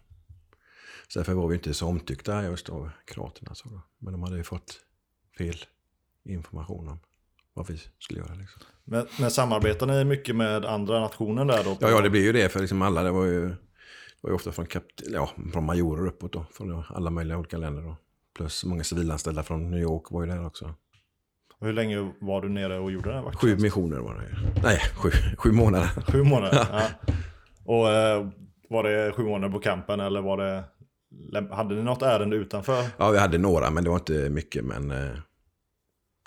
Så 1.08 1.18
därför 1.18 1.34
var 1.34 1.48
vi 1.48 1.54
inte 1.54 1.74
så 1.74 1.86
omtyckta 1.86 2.42
just 2.42 2.68
av 2.68 2.90
kroaterna. 3.04 3.54
Så 3.54 3.68
då. 3.68 3.82
Men 3.98 4.12
de 4.12 4.22
hade 4.22 4.36
ju 4.36 4.44
fått 4.44 4.80
fel 5.38 5.56
information 6.24 6.88
om 6.88 6.98
vad 7.54 7.68
vi 7.68 7.80
skulle 7.98 8.20
göra. 8.20 8.34
Liksom. 8.34 8.62
Men, 8.84 9.06
men 9.20 9.30
samarbetar 9.30 9.86
ni 9.86 10.04
mycket 10.04 10.36
med 10.36 10.64
andra 10.64 11.00
nationer 11.00 11.44
där 11.44 11.64
då? 11.64 11.76
Ja, 11.80 11.90
ja, 11.90 12.00
det 12.00 12.10
blir 12.10 12.22
ju 12.22 12.32
det 12.32 12.48
för 12.48 12.60
liksom 12.60 12.82
alla. 12.82 13.02
Det 13.02 13.10
var 13.10 13.24
ju, 13.24 13.54
var 14.26 14.30
ju 14.30 14.34
ofta 14.34 14.52
från, 14.52 14.66
kapt, 14.66 15.02
ja, 15.06 15.30
från 15.52 15.64
majorer 15.64 16.06
uppåt 16.06 16.32
då. 16.32 16.46
Från 16.52 16.84
alla 16.88 17.10
möjliga 17.10 17.38
olika 17.38 17.58
länder 17.58 17.82
då. 17.82 17.96
Plus 18.36 18.64
många 18.64 18.84
civilanställda 18.84 19.42
från 19.42 19.70
New 19.70 19.80
York 19.80 20.10
var 20.10 20.24
ju 20.24 20.30
där 20.30 20.46
också. 20.46 20.74
Och 21.60 21.66
hur 21.66 21.72
länge 21.72 22.12
var 22.20 22.42
du 22.42 22.48
nere 22.48 22.78
och 22.78 22.92
gjorde 22.92 23.08
den 23.08 23.14
här 23.14 23.22
Sju 23.22 23.26
vakttjänsten? 23.26 23.62
missioner 23.62 23.98
var 23.98 24.14
det. 24.14 24.60
Nej, 24.62 24.78
sju, 24.94 25.10
sju 25.38 25.52
månader. 25.52 25.86
Sju 26.12 26.22
månader? 26.22 26.66
ja. 26.72 26.82
Och 27.64 27.90
eh, 27.90 28.28
var 28.68 28.82
det 28.82 29.12
sju 29.12 29.22
månader 29.22 29.52
på 29.52 29.60
campen 29.60 30.00
eller 30.00 30.22
var 30.22 30.36
det... 30.36 30.64
Hade 31.50 31.74
ni 31.74 31.82
något 31.82 32.02
ärende 32.02 32.36
utanför? 32.36 32.84
Ja, 32.98 33.10
vi 33.10 33.18
hade 33.18 33.38
några, 33.38 33.70
men 33.70 33.84
det 33.84 33.90
var 33.90 33.96
inte 33.96 34.30
mycket. 34.30 34.64
Men 34.64 34.90
eh, 34.90 35.18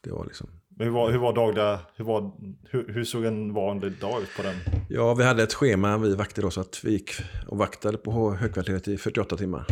det 0.04 0.12
var 0.12 0.26
liksom... 0.26 0.50
Hur 0.82 0.90
var, 0.90 1.12
hur 1.12 1.20
var 1.20 1.34
dagliga... 1.34 1.80
Hur, 1.96 2.06
var, 2.06 2.32
hur, 2.70 2.94
hur 2.94 3.04
såg 3.04 3.26
en 3.26 3.54
vanlig 3.54 4.00
dag 4.00 4.22
ut 4.22 4.30
på 4.38 4.44
den? 4.44 4.56
Ja, 4.90 5.14
vi 5.14 5.24
hade 5.24 5.44
ett 5.44 5.54
schema, 5.54 5.98
vi 5.98 6.16
vakter 6.16 6.42
då, 6.42 6.52
så 6.52 6.62
att 6.62 6.84
vi 6.84 6.92
gick 6.92 7.12
och 7.48 7.58
vaktade 7.58 7.98
på 7.98 8.36
högkvarteret 8.36 8.88
i 8.88 8.98
48 8.98 9.38
timmar. 9.38 9.66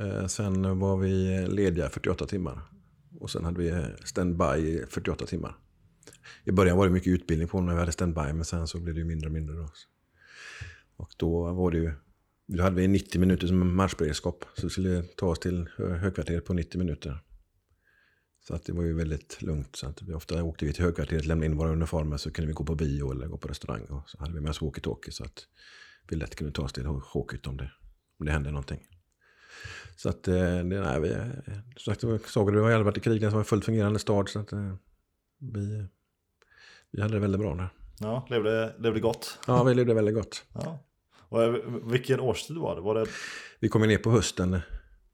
Eh, 0.00 0.26
sen 0.26 0.78
var 0.78 0.96
vi 0.96 1.46
lediga 1.48 1.88
48 1.88 2.26
timmar. 2.26 2.60
Och 3.20 3.30
sen 3.30 3.44
hade 3.44 3.58
vi 3.58 3.68
eh, 3.68 3.84
standby 4.04 4.44
i 4.44 4.84
48 4.88 5.26
timmar. 5.26 5.56
I 6.44 6.52
början 6.52 6.76
var 6.76 6.86
det 6.86 6.92
mycket 6.92 7.12
utbildning 7.12 7.48
på 7.48 7.60
när 7.60 7.74
vi 7.74 7.80
hade 7.80 7.92
standby, 7.92 8.32
men 8.32 8.44
sen 8.44 8.66
så 8.66 8.80
blev 8.80 8.94
det 8.94 9.00
ju 9.00 9.06
mindre 9.06 9.26
och 9.26 9.32
mindre. 9.32 9.56
Då. 9.56 9.68
Och 10.96 11.10
då 11.16 11.52
var 11.52 11.70
det 11.70 11.78
ju, 11.78 11.92
då 12.46 12.62
hade 12.62 12.76
vi 12.76 12.88
90 12.88 13.20
minuter 13.20 13.46
som 13.46 13.76
marschberedskap. 13.76 14.44
Så 14.56 14.66
vi 14.66 14.70
skulle 14.70 15.02
ta 15.02 15.26
oss 15.26 15.38
till 15.38 15.68
eh, 15.78 15.86
högkvarteret 15.86 16.44
på 16.44 16.54
90 16.54 16.78
minuter. 16.78 17.22
Så 18.46 18.54
att 18.54 18.64
det 18.64 18.72
var 18.72 18.82
ju 18.82 18.94
väldigt 18.94 19.42
lugnt. 19.42 19.76
Så 19.76 19.86
att 19.88 20.02
vi 20.02 20.14
ofta 20.14 20.42
åkte 20.42 20.64
vi 20.64 20.72
till 20.72 20.84
högkvarteret, 20.84 21.26
lämnade 21.26 21.46
in 21.46 21.56
våra 21.56 21.70
uniformer 21.70 22.16
så 22.16 22.30
kunde 22.30 22.46
vi 22.46 22.52
gå 22.52 22.64
på 22.64 22.74
bio 22.74 23.12
eller 23.12 23.26
gå 23.26 23.38
på 23.38 23.48
restaurang. 23.48 23.84
Och 23.84 24.10
så 24.10 24.18
hade 24.18 24.32
vi 24.32 24.40
med 24.40 24.50
oss 24.50 24.60
walkie-talkie 24.60 25.10
så 25.10 25.24
att 25.24 25.46
vi 26.08 26.16
lätt 26.16 26.36
kunde 26.36 26.52
ta 26.52 26.62
oss 26.62 26.72
till 26.72 26.86
Håkut 26.86 27.46
om 27.46 27.56
det, 27.56 27.70
om 28.18 28.26
det 28.26 28.32
hände 28.32 28.50
någonting. 28.50 28.80
Så 29.96 30.08
att, 30.08 30.28
eh, 30.28 30.34
det, 30.34 30.62
nej, 30.62 31.00
vi, 31.00 31.08
som 31.76 31.94
sagt, 31.94 32.00
du, 32.00 32.08
har 32.08 32.70
aldrig 32.70 32.84
varit 32.84 32.96
i 32.96 33.00
krig, 33.00 33.20
det 33.20 33.28
var 33.28 33.38
en 33.38 33.44
fullt 33.44 33.64
fungerande 33.64 33.98
stad. 33.98 34.28
Så 34.28 34.38
att 34.38 34.52
eh, 34.52 34.74
vi, 35.38 35.86
vi 36.90 37.02
hade 37.02 37.14
det 37.14 37.20
väldigt 37.20 37.40
bra 37.40 37.54
där. 37.54 37.68
Ja, 38.00 38.26
levde, 38.30 38.74
levde 38.78 39.00
gott. 39.00 39.38
Ja, 39.46 39.64
vi 39.64 39.74
levde 39.74 39.94
väldigt 39.94 40.14
gott. 40.14 40.44
Ja. 40.52 40.84
Och 41.28 41.42
eh, 41.42 41.54
vilken 41.84 42.20
årstid 42.20 42.56
var 42.56 42.76
det? 42.76 42.80
Var 42.80 42.94
det... 42.94 43.06
Vi 43.60 43.68
kom 43.68 43.82
ner 43.82 43.98
på 43.98 44.10
hösten. 44.10 44.60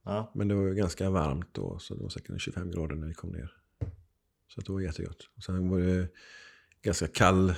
Ja. 0.04 0.32
Men 0.34 0.48
det 0.48 0.54
var 0.54 0.62
ju 0.62 0.74
ganska 0.74 1.10
varmt 1.10 1.48
då, 1.52 1.78
så 1.78 1.94
det 1.94 2.02
var 2.02 2.08
säkert 2.08 2.40
25 2.40 2.70
grader 2.70 2.94
när 2.94 3.06
vi 3.06 3.14
kom 3.14 3.30
ner. 3.30 3.52
Så 4.54 4.60
det 4.60 4.72
var 4.72 4.80
jättegott. 4.80 5.28
Och 5.36 5.42
sen 5.42 5.70
var 5.70 5.78
det 5.78 6.08
ganska 6.82 7.06
kall, 7.08 7.54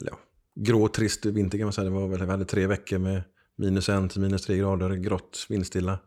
eller 0.00 0.10
ja, 0.10 0.18
grå, 0.54 0.88
trist 0.88 1.26
vinter 1.26 1.58
kan 1.58 1.66
man 1.66 1.72
säga. 1.72 1.84
Det 1.84 1.90
var 1.90 2.08
väl, 2.08 2.24
vi 2.24 2.30
hade 2.30 2.44
tre 2.44 2.66
veckor 2.66 2.98
med 2.98 3.22
minus 3.56 3.88
en 3.88 4.08
till 4.08 4.20
minus 4.20 4.46
tre 4.46 4.58
grader, 4.58 4.90
grått, 4.94 5.46
vindstilla. 5.48 5.98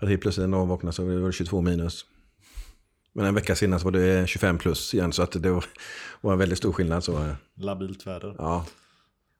Helt 0.00 0.20
plötsligt 0.20 0.44
en 0.44 0.50
dag 0.50 0.66
vaknade 0.66 0.92
så 0.92 1.04
var 1.04 1.26
det 1.26 1.32
22 1.32 1.60
minus. 1.60 2.06
Men 3.12 3.26
en 3.26 3.34
vecka 3.34 3.56
senare 3.56 3.84
var 3.84 3.90
det 3.90 4.28
25 4.28 4.58
plus 4.58 4.94
igen, 4.94 5.12
så 5.12 5.22
att 5.22 5.42
det 5.42 5.50
var, 5.50 5.64
var 6.20 6.32
en 6.32 6.38
väldigt 6.38 6.58
stor 6.58 6.72
skillnad. 6.72 7.04
Så. 7.04 7.34
Labilt 7.54 8.06
väder. 8.06 8.34
Ja. 8.38 8.66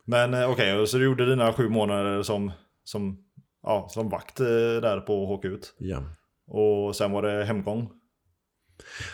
Men 0.05 0.35
eh, 0.35 0.51
okej, 0.51 0.75
okay, 0.75 0.87
så 0.87 0.99
du 0.99 1.05
gjorde 1.05 1.31
dina 1.31 1.53
sju 1.53 1.69
månader 1.69 2.23
som, 2.23 2.53
som, 2.85 3.26
ja, 3.67 3.89
som 3.91 4.09
vakt 4.09 4.41
eh, 4.41 4.47
där 4.47 5.01
på 5.01 5.27
Håkut. 5.27 5.75
Ja. 5.79 6.03
Och 6.47 6.97
sen 6.97 7.13
var 7.13 7.23
det 7.23 7.45
hemgång. 7.45 7.91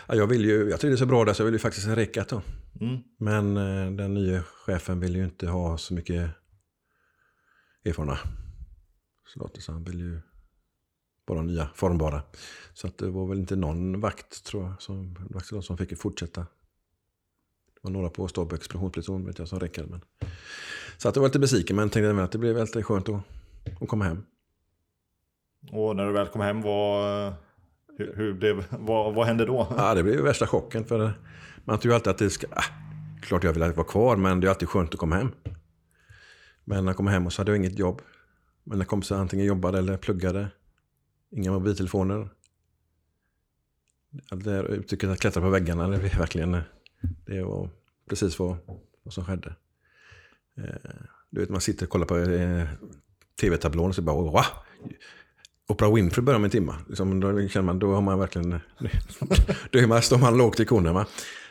Ja, 0.07 0.15
jag, 0.15 0.27
vill 0.27 0.45
ju, 0.45 0.69
jag 0.69 0.79
tycker 0.79 0.89
det 0.89 0.95
är 0.95 0.97
så 0.97 1.05
bra 1.05 1.25
där 1.25 1.33
så 1.33 1.41
jag 1.41 1.45
vill 1.45 1.55
ju 1.55 1.59
faktiskt 1.59 1.87
räcka 1.87 2.25
då. 2.29 2.41
Mm. 2.81 2.99
Men 3.19 3.57
eh, 3.57 3.91
den 3.91 4.13
nya 4.13 4.43
chefen 4.43 4.99
vill 4.99 5.15
ju 5.15 5.23
inte 5.23 5.47
ha 5.47 5.77
så 5.77 5.93
mycket 5.93 6.29
erfarna 7.85 8.19
soldater. 9.27 9.61
Så 9.61 9.71
han 9.71 9.83
vill 9.83 9.99
ju 9.99 10.19
bara 11.27 11.41
nya, 11.41 11.69
formbara. 11.75 12.23
Så 12.73 12.87
att 12.87 12.97
det 12.97 13.09
var 13.09 13.27
väl 13.27 13.39
inte 13.39 13.55
någon 13.55 13.99
vakt 13.99 14.45
tror 14.45 14.63
jag 14.63 14.81
som, 14.81 15.17
vakt 15.29 15.65
som 15.65 15.77
fick 15.77 15.97
fortsätta. 15.97 16.41
Det 16.41 17.79
var 17.81 17.91
några 17.91 18.09
på 18.09 18.27
stab 18.27 18.53
explosionspluton 18.53 19.25
vet 19.25 19.39
jag 19.39 19.47
som 19.47 19.59
räckade. 19.59 19.87
Men... 19.87 20.01
Så 20.97 21.09
att 21.09 21.15
jag 21.15 21.21
var 21.21 21.29
lite 21.29 21.39
besviken 21.39 21.75
men 21.75 21.89
tänkte 21.89 22.23
att 22.23 22.31
det 22.31 22.37
blev 22.37 22.55
väldigt 22.55 22.85
skönt 22.85 23.09
att, 23.09 23.21
att 23.81 23.87
komma 23.87 24.05
hem. 24.05 24.23
Och 25.71 25.95
när 25.95 26.05
du 26.05 26.11
väl 26.11 26.27
kom 26.27 26.41
hem, 26.41 26.61
vad, 26.61 27.33
hur, 27.97 28.13
hur 28.15 28.33
blev, 28.33 28.65
vad, 28.69 29.13
vad 29.13 29.27
hände 29.27 29.45
då? 29.45 29.67
Ja, 29.77 29.93
det 29.93 30.03
blev 30.03 30.19
värsta 30.19 30.47
chocken. 30.47 30.85
För 30.85 31.13
man 31.65 31.79
tror 31.79 31.91
ju 31.91 31.95
alltid 31.95 32.11
att 32.11 32.17
det 32.17 32.29
ska... 32.29 32.47
Ah, 32.51 32.63
klart 33.21 33.43
jag 33.43 33.53
vill 33.53 33.63
vara 33.63 33.87
kvar, 33.87 34.15
men 34.15 34.39
det 34.39 34.47
är 34.47 34.49
alltid 34.49 34.69
skönt 34.69 34.93
att 34.93 34.99
komma 34.99 35.15
hem. 35.15 35.31
Men 36.63 36.85
när 36.85 36.89
jag 36.89 36.97
kom 36.97 37.07
hem 37.07 37.25
och 37.25 37.33
så 37.33 37.41
hade 37.41 37.51
jag 37.51 37.57
inget 37.57 37.79
jobb. 37.79 38.01
Men 38.63 38.85
kompisar 38.85 39.17
antingen 39.17 39.45
jobbade 39.45 39.79
eller 39.79 39.97
pluggade. 39.97 40.47
Inga 41.31 41.51
mobiltelefoner. 41.51 42.29
Det 44.29 44.35
där 44.35 44.63
uttrycket 44.63 45.09
att 45.09 45.19
klättra 45.19 45.41
på 45.41 45.49
väggarna, 45.49 45.87
det 45.87 45.95
är 45.95 46.19
verkligen 46.19 46.61
det 47.25 47.43
var 47.43 47.69
precis 48.09 48.39
vad, 48.39 48.57
vad 49.03 49.13
som 49.13 49.25
skedde. 49.25 49.55
Eh, 50.57 50.91
du 51.29 51.41
vet, 51.41 51.49
man 51.49 51.61
sitter 51.61 51.85
och 51.85 51.89
kollar 51.89 52.05
på 52.05 52.17
eh, 52.17 52.67
tv-tablån 53.41 53.89
och 53.89 53.95
så 53.95 54.01
bara 54.01 54.31
Wah! 54.31 54.47
Oprah 55.67 55.93
Winfrey 55.93 56.23
börjar 56.23 56.39
med 56.39 56.47
en 56.47 56.51
timme. 56.51 56.73
Liksom, 56.87 57.19
då, 57.19 57.47
känner 57.47 57.65
man, 57.65 57.79
då 57.79 57.93
har 57.93 58.01
man 58.01 58.19
verkligen... 58.19 58.49
då 59.71 59.79
är 59.79 59.87
man, 59.87 60.01
står 60.01 60.17
man 60.17 60.37
lågt 60.37 60.59
i 60.59 60.65
korna, 60.65 61.05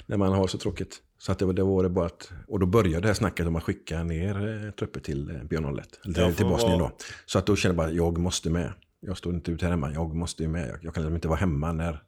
när 0.06 0.16
man 0.16 0.32
har 0.32 0.46
så 0.46 0.58
tråkigt. 0.58 1.02
Så 1.18 1.32
att 1.32 1.38
det, 1.38 1.52
det 1.52 1.62
var 1.62 1.82
det 1.82 1.88
bara 1.88 2.06
att, 2.06 2.32
och 2.48 2.60
då 2.60 2.66
började 2.66 3.00
det 3.00 3.06
här 3.06 3.14
snacket 3.14 3.46
om 3.46 3.56
att 3.56 3.62
skicka 3.62 4.02
ner 4.02 4.64
eh, 4.64 4.70
trupper 4.70 5.00
till 5.00 5.30
eh, 5.30 5.34
B01, 5.34 5.82
eller 6.04 6.32
till 6.32 6.46
Bosnien 6.46 6.78
då. 6.78 6.90
Så 7.26 7.38
att 7.38 7.46
då 7.46 7.56
kände 7.56 7.82
jag 7.82 7.88
bara, 7.90 7.96
jag 7.96 8.18
måste 8.18 8.50
med. 8.50 8.72
Jag 9.00 9.18
står 9.18 9.34
inte 9.34 9.50
ut 9.50 9.62
här 9.62 9.70
hemma, 9.70 9.92
jag 9.92 10.14
måste 10.14 10.42
ju 10.42 10.48
med. 10.48 10.68
Jag, 10.68 10.78
jag 10.82 10.94
kan 10.94 11.02
liksom 11.02 11.14
inte 11.14 11.28
vara 11.28 11.38
hemma 11.38 11.72
när, 11.72 12.02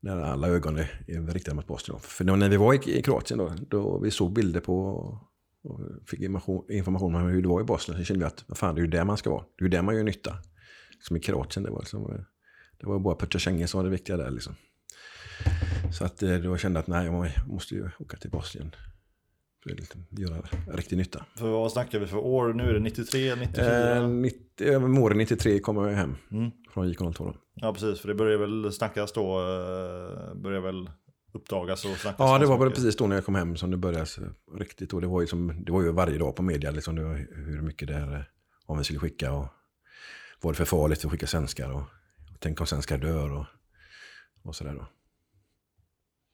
när 0.00 0.20
alla 0.20 0.48
ögon 0.48 0.76
är, 0.76 1.00
är 1.06 1.20
riktade 1.20 1.54
mot 1.54 1.66
Bosnien. 1.66 2.00
För 2.00 2.24
då, 2.24 2.36
när 2.36 2.48
vi 2.48 2.56
var 2.56 2.74
i, 2.74 2.98
i 2.98 3.02
Kroatien 3.02 3.38
då, 3.38 3.52
då 3.68 3.98
vi 3.98 4.10
såg 4.10 4.32
bilder 4.32 4.60
på 4.60 4.86
och 5.64 5.80
fick 6.06 6.20
information, 6.20 6.64
information 6.70 7.14
om 7.14 7.22
hur 7.22 7.42
det 7.42 7.48
var 7.48 7.60
i 7.60 7.64
Bosnien 7.64 8.00
så 8.00 8.04
kände 8.04 8.24
vi 8.24 8.26
att 8.26 8.58
fan, 8.58 8.74
det 8.74 8.80
är 8.80 8.82
ju 8.82 8.90
där 8.90 9.04
man 9.04 9.16
ska 9.16 9.30
vara. 9.30 9.44
Det 9.58 9.62
är 9.62 9.64
ju 9.64 9.68
där 9.68 9.82
man 9.82 9.96
gör 9.96 10.02
nytta. 10.02 10.34
Som 11.00 11.16
i 11.16 11.20
Kroatien, 11.20 11.64
det 11.64 11.70
var, 11.70 11.80
liksom, 11.80 12.24
det 12.80 12.86
var 12.86 12.98
bara 12.98 13.14
Petjasjenje 13.14 13.66
som 13.66 13.78
var 13.78 13.84
det 13.84 13.90
viktiga 13.90 14.16
där. 14.16 14.30
Liksom. 14.30 14.54
Så 15.92 16.04
att 16.04 16.22
eh, 16.22 16.34
då 16.34 16.56
kände 16.56 16.78
jag 16.78 16.82
att 16.82 16.86
nej, 16.86 17.06
jag 17.06 17.48
måste 17.48 17.74
ju 17.74 17.90
åka 17.98 18.16
till 18.16 18.30
Bosnien. 18.30 18.74
För 19.62 19.70
att 19.70 19.80
liksom 19.80 20.06
göra 20.10 20.42
riktig 20.72 20.96
nytta. 20.96 21.24
För 21.36 21.48
vad 21.48 21.72
snackar 21.72 21.98
vi 21.98 22.06
för 22.06 22.16
år? 22.16 22.52
Nu 22.52 22.62
är 22.62 22.74
det 22.74 22.80
93, 22.80 23.34
94? 23.34 23.96
Eh, 23.96 24.08
90, 24.08 24.78
våren 24.78 25.18
93 25.18 25.58
kommer 25.58 25.88
jag 25.88 25.96
hem 25.96 26.16
mm. 26.30 26.50
från 26.70 26.92
JK02. 26.92 27.34
Ja, 27.54 27.72
precis. 27.72 28.00
För 28.00 28.08
det 28.08 28.14
börjar 28.14 28.38
väl 28.38 28.72
snackas 28.72 29.12
då, 29.12 29.38
eh, 29.38 30.34
börjar 30.34 30.60
väl 30.60 30.90
uppdagas 31.32 31.84
och 31.84 31.96
snackas. 31.96 32.18
Ja, 32.18 32.38
det 32.38 32.46
var 32.46 32.58
väl 32.58 32.70
precis 32.70 32.96
då 32.96 33.06
när 33.06 33.16
jag 33.16 33.24
kom 33.24 33.34
hem 33.34 33.56
som 33.56 33.70
det 33.70 33.76
började 33.76 34.06
riktigt. 34.58 34.92
Och 34.92 35.00
det 35.00 35.06
var 35.06 35.20
ju, 35.20 35.26
som, 35.26 35.64
det 35.64 35.72
var 35.72 35.82
ju 35.82 35.92
varje 35.92 36.18
dag 36.18 36.36
på 36.36 36.42
media, 36.42 36.70
liksom, 36.70 36.96
det 36.96 37.04
var 37.04 37.26
hur 37.32 37.62
mycket 37.62 37.88
det 37.88 37.94
är, 37.94 38.30
om 38.66 38.78
vi 38.78 38.84
skulle 38.84 39.00
skicka 39.00 39.32
och 39.32 39.46
var 40.40 40.52
det 40.52 40.56
för 40.56 40.64
farligt 40.64 41.04
att 41.04 41.10
skicka 41.10 41.26
svenskar 41.26 41.70
och, 41.70 41.82
och 42.32 42.40
tänk 42.40 42.60
om 42.60 42.66
svenskar 42.66 42.98
dör 42.98 43.30
och, 43.30 43.46
och 44.42 44.56
sådär 44.56 44.74
då. 44.74 44.86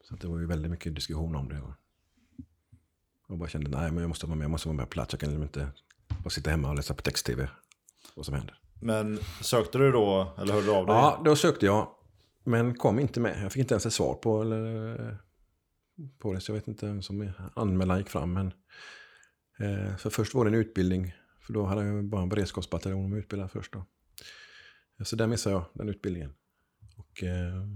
Så 0.09 0.17
det 0.17 0.27
var 0.27 0.39
ju 0.39 0.47
väldigt 0.47 0.71
mycket 0.71 0.95
diskussion 0.95 1.37
om 1.37 1.49
det. 1.49 1.63
Jag 3.29 3.39
bara 3.39 3.49
kände, 3.49 3.71
nej 3.71 3.91
men 3.91 4.01
jag 4.01 4.09
måste 4.09 4.27
vara 4.27 4.37
med, 4.37 4.45
jag 4.45 4.51
måste 4.51 4.69
vara 4.69 4.77
med 4.77 4.87
på 4.87 4.91
plats. 4.91 5.13
Jag 5.13 5.21
kan 5.21 5.29
liksom 5.29 5.43
inte 5.43 5.69
bara 6.25 6.31
sitta 6.31 6.51
hemma 6.51 6.69
och 6.69 6.77
läsa 6.77 6.95
på 6.95 7.03
text-tv 7.03 7.49
vad 8.15 8.27
som 8.27 8.35
händer. 8.35 8.59
Men 8.81 9.19
sökte 9.41 9.79
du 9.79 9.93
då, 9.93 10.35
eller 10.39 10.53
hörde 10.53 10.67
du 10.67 10.73
av 10.73 10.87
dig? 10.87 10.95
Ja, 10.95 11.23
då 11.25 11.37
sökte 11.37 11.67
jag. 11.67 11.89
Men 12.45 12.75
kom 12.75 12.99
inte 12.99 13.21
med. 13.21 13.43
Jag 13.43 13.53
fick 13.53 13.61
inte 13.61 13.75
ens 13.75 13.87
ett 13.87 13.93
svar 13.93 14.15
på, 14.15 14.43
eller, 14.43 15.19
på 16.19 16.33
det. 16.33 16.41
Så 16.41 16.53
jag 16.53 16.55
vet 16.55 16.69
inte 16.69 16.87
vem 16.87 17.03
som 17.03 17.31
anmälan 17.55 17.99
gick 17.99 18.09
fram. 18.09 18.33
Men, 18.33 18.47
eh, 19.59 19.97
för 19.97 20.11
först 20.11 20.35
var 20.35 20.45
det 20.45 20.51
en 20.51 20.55
utbildning. 20.55 21.15
För 21.41 21.53
då 21.53 21.65
hade 21.65 21.85
jag 21.87 22.05
bara 22.05 22.23
en 22.23 22.29
beredskapsbataljon 22.29 23.13
att 23.13 23.19
utbilda 23.19 23.49
först. 23.49 23.73
Då. 23.73 23.85
Så 25.03 25.17
där 25.17 25.27
missade 25.27 25.55
jag 25.55 25.65
den 25.75 25.89
utbildningen. 25.89 26.35
Och, 26.97 27.23
eh, 27.23 27.67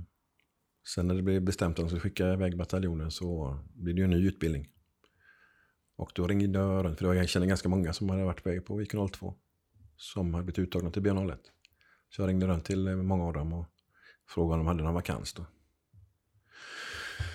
Sen 0.94 1.09
när 1.09 1.14
det 1.14 1.22
blev 1.22 1.42
bestämt 1.42 1.78
att 1.78 1.83
de 1.83 1.88
skulle 1.88 2.00
skicka 2.00 2.33
iväg 2.33 2.57
bataljonen 2.57 3.11
så 3.11 3.59
blev 3.74 3.94
det 3.94 4.00
ju 4.00 4.04
en 4.04 4.11
ny 4.11 4.26
utbildning. 4.28 4.68
Och 5.96 6.12
då 6.14 6.26
ringde 6.26 6.59
jag 6.59 6.85
runt, 6.85 6.98
för 6.98 7.14
jag 7.14 7.28
kände 7.28 7.48
ganska 7.48 7.68
många 7.68 7.92
som 7.92 8.09
hade 8.09 8.24
varit 8.24 8.44
på 8.44 8.61
på 8.61 8.83
IK 8.83 8.92
02. 9.12 9.35
Som 9.96 10.35
hade 10.35 10.44
blivit 10.44 10.59
uttagna 10.59 10.90
till 10.90 11.02
B01. 11.02 11.38
Så 12.09 12.22
jag 12.22 12.28
ringde 12.28 12.46
runt 12.46 12.64
till 12.64 12.88
eh, 12.88 12.96
många 12.96 13.24
av 13.24 13.33
dem 13.33 13.52
och 13.52 13.66
frågade 14.26 14.61
om 14.61 14.66
de 14.66 14.66
hade 14.66 14.83
någon 14.83 14.94
vakans 14.94 15.33
då. 15.33 15.46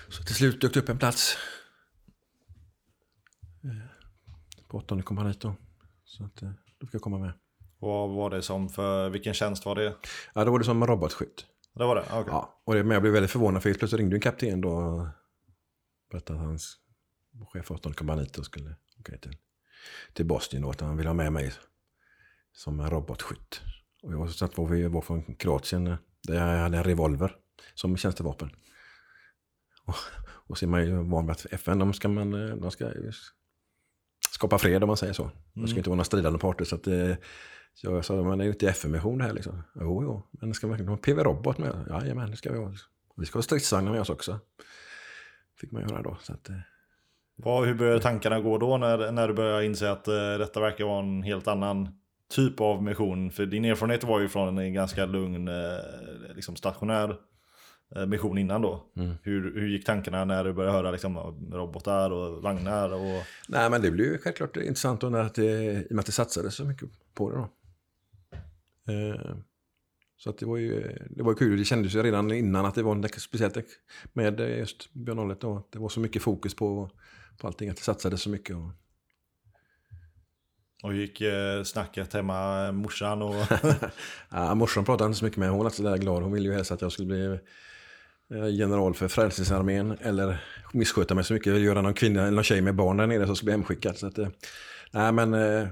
Så 0.10 0.24
till 0.24 0.36
slut 0.36 0.62
dök 0.62 0.74
det 0.74 0.80
upp 0.80 0.90
en 0.90 0.98
plats. 0.98 1.38
Eh, 3.64 4.68
på 4.68 4.78
åttonde 4.78 5.04
kompaniet 5.04 5.42
då. 5.42 5.56
Så 6.04 6.24
att, 6.24 6.42
eh, 6.42 6.52
då 6.80 6.88
fick 6.88 6.96
jag 6.96 7.02
komma 7.02 7.20
med. 7.20 7.34
Vad 7.84 8.10
var 8.10 8.30
det 8.30 8.42
som 8.42 8.70
för, 8.70 9.10
vilken 9.10 9.34
tjänst 9.34 9.66
var 9.66 9.76
det? 9.76 9.96
Ja, 10.34 10.46
då 10.46 10.52
var 10.52 10.60
det 10.60 10.66
som 10.66 10.88
robotskytt. 10.88 11.46
Det 11.74 11.86
var 11.86 11.96
det? 11.96 12.02
Okay. 12.02 12.24
Ja, 12.28 12.62
och 12.64 12.74
det, 12.74 12.84
men 12.84 12.92
jag 12.92 13.02
blev 13.02 13.14
väldigt 13.14 13.32
förvånad 13.32 13.62
för 13.62 13.70
helt 13.70 13.80
plötsligt 13.80 14.00
ringde 14.00 14.16
en 14.16 14.22
kapten 14.22 14.62
då 14.62 14.70
och 14.70 15.08
berättade 16.12 16.40
att 16.40 16.46
hans 16.46 16.78
chef 17.54 17.72
18 17.72 17.94
kompaniet 17.94 18.38
och 18.38 18.46
skulle 18.46 18.76
åka 19.00 19.18
till, 19.18 19.38
till 20.14 20.26
Bosnien 20.26 20.64
och 20.64 20.72
att 20.72 20.82
han 20.82 20.98
ville 20.98 21.10
ha 21.10 21.14
med 21.14 21.34
mig 21.34 21.54
som 22.54 22.90
robotskytt. 22.90 23.62
Och 24.04 24.14
jag 24.14 24.30
satt 24.30 24.58
var 24.58 24.66
vi 24.66 24.88
var 24.88 25.02
från 25.02 25.36
Kroatien 25.36 25.96
där 26.28 26.52
jag 26.52 26.58
hade 26.58 26.78
en 26.78 26.84
revolver 26.84 27.36
som 27.74 27.98
tjänstevapen. 27.98 28.50
Och, 29.86 29.96
och 30.24 30.58
så 30.58 30.66
är 30.66 30.70
man 30.70 30.86
ju 30.86 30.96
van 30.96 31.26
vid 31.26 31.32
att 31.32 31.46
FN, 31.52 31.80
de 31.80 31.94
ska 31.94 32.08
man, 32.08 32.32
de 32.62 32.72
ska 32.72 32.92
skapa 34.34 34.58
fred 34.58 34.84
om 34.84 34.88
man 34.88 34.98
säger 34.98 35.14
så. 35.14 35.30
Det 35.54 35.68
ska 35.68 35.78
inte 35.78 35.90
vara 35.90 35.96
några 35.96 36.06
stridande 36.06 36.40
parter. 36.40 36.66
Så 36.66 36.76
att, 36.76 36.88
eh, 36.88 37.16
så 37.74 37.88
jag 37.88 38.06
sa, 38.06 38.14
men 38.24 38.38
det 38.38 38.44
är 38.44 38.46
ju 38.46 38.52
inte 38.52 38.70
FN-mission 38.70 39.18
det 39.18 39.24
här 39.24 39.34
liksom. 39.34 39.64
Jo, 39.76 40.04
jo, 40.04 40.28
men 40.32 40.54
ska 40.54 40.68
verkligen 40.68 40.90
ha 40.90 40.98
PV-robot 40.98 41.58
med. 41.58 41.86
Jajamän, 41.90 42.32
det 42.32 42.38
ska 42.38 42.52
vi 42.52 42.58
ha. 42.58 42.74
Vi 43.16 43.26
ska 43.26 43.38
ha 43.38 43.44
stridsvagnar 43.44 43.92
med 43.92 44.02
oss 44.02 44.10
också. 44.10 44.40
Fick 45.60 45.72
man 45.72 45.82
göra 45.82 46.02
då. 46.02 46.18
Så 46.22 46.34
att, 46.34 46.50
eh, 46.50 46.56
Vad, 47.36 47.68
hur 47.68 47.74
började 47.74 48.00
tankarna 48.00 48.40
gå 48.40 48.58
då 48.58 48.78
när, 48.78 49.12
när 49.12 49.28
du 49.28 49.34
började 49.34 49.66
inse 49.66 49.92
att 49.92 50.08
eh, 50.08 50.38
detta 50.40 50.60
verkar 50.60 50.86
vara 50.86 51.00
en 51.00 51.24
helt 51.24 51.48
annan 51.48 51.90
typ 52.36 52.62
av 52.62 52.84
mission? 52.84 53.32
För 53.32 53.46
din 53.46 53.66
erfarenhet 53.66 54.04
var 54.04 54.20
ju 54.20 54.28
från 54.28 54.58
en 54.58 54.74
ganska 54.74 55.06
lugn, 55.06 55.48
eh, 55.48 56.36
liksom 56.36 56.56
stationär 56.56 57.18
mission 58.08 58.38
innan 58.38 58.62
då. 58.62 58.84
Hur, 59.22 59.54
hur 59.54 59.68
gick 59.68 59.86
tankarna 59.86 60.26
när 60.26 60.44
du 60.44 60.54
började 60.54 60.78
höra 60.78 60.92
liksom, 60.92 61.18
robotar 61.52 62.12
och 62.12 62.42
vagnar? 62.42 62.94
Och... 62.94 63.24
Nej, 63.48 63.70
men 63.70 63.82
det 63.82 63.92
blev 63.92 64.08
ju 64.08 64.18
självklart 64.18 64.58
intressant 64.58 65.02
då 65.02 65.10
när 65.10 65.20
att 65.20 65.36
det, 65.36 65.74
i 65.74 65.88
och 65.90 65.92
med 65.92 66.00
att 66.00 66.06
det 66.06 66.12
satsades 66.12 66.56
så 66.56 66.66
mycket 66.66 66.90
på 67.14 67.32
det 67.32 67.38
då. 67.38 67.50
Eh, 68.94 69.36
så 70.18 70.30
att 70.30 70.38
det 70.38 70.46
var 70.46 70.58
ju 70.58 70.98
det 71.10 71.24
var 71.24 71.34
kul. 71.34 71.58
Det 71.58 71.66
kändes 71.66 71.96
ju 71.96 72.04
redan 72.04 72.32
innan 72.32 72.66
att 72.66 72.76
det 72.76 72.84
var 72.84 72.96
något 72.96 73.20
speciellt 73.20 73.58
med 74.14 74.40
just 74.40 74.94
Björn 74.94 75.32
01 75.32 75.42
då. 75.42 75.58
Att 75.58 75.72
det 75.72 75.80
var 75.80 75.90
så 75.90 76.00
mycket 76.00 76.22
fokus 76.22 76.56
på, 76.56 76.90
på 77.38 77.48
allting, 77.48 77.70
att 77.70 77.78
det 77.78 77.84
satsades 77.84 78.22
så 78.22 78.30
mycket. 78.30 78.56
Och, 78.56 78.70
Och 80.84 80.94
gick 80.94 81.22
eh, 81.22 81.64
snacket 81.64 82.14
hemma, 82.14 82.72
morsan 82.72 83.22
och... 83.22 83.36
ja, 84.30 84.56
morsan 84.56 84.86
pratade 84.86 85.08
inte 85.08 85.20
så 85.20 85.26
mycket 85.26 85.40
med 85.40 85.50
hon 85.50 85.58
var 85.58 85.66
inte 85.66 85.78
så 85.78 85.84
där 85.84 85.98
glad. 85.98 86.24
Hon 86.24 86.32
ville 86.34 86.50
ju 86.50 86.56
helst 86.56 86.72
att 86.72 86.82
jag 86.82 86.92
skulle 86.92 87.08
bli 87.08 87.26
eh, 87.26 87.38
Eh, 88.34 88.50
general 88.50 88.94
för 88.94 89.08
Frälsningsarmén 89.08 89.98
eller 90.02 90.44
missköta 90.74 91.16
mig 91.16 91.24
så 91.24 91.34
mycket, 91.34 91.60
göra 91.60 91.82
någon 91.82 91.94
kvinna 91.94 92.22
eller 92.22 92.32
någon 92.32 92.44
tjej 92.44 92.62
med 92.62 92.76
barn 92.76 92.98
där 92.98 93.08
nere 93.08 93.26
som 93.26 93.36
ska 93.36 93.44
bli 93.44 93.52
hemskickad. 93.52 93.98
Så 93.98 94.08
att, 94.08 94.18
eh, 94.18 94.28
nej 94.92 95.12
men, 95.12 95.34
eh, 95.34 95.68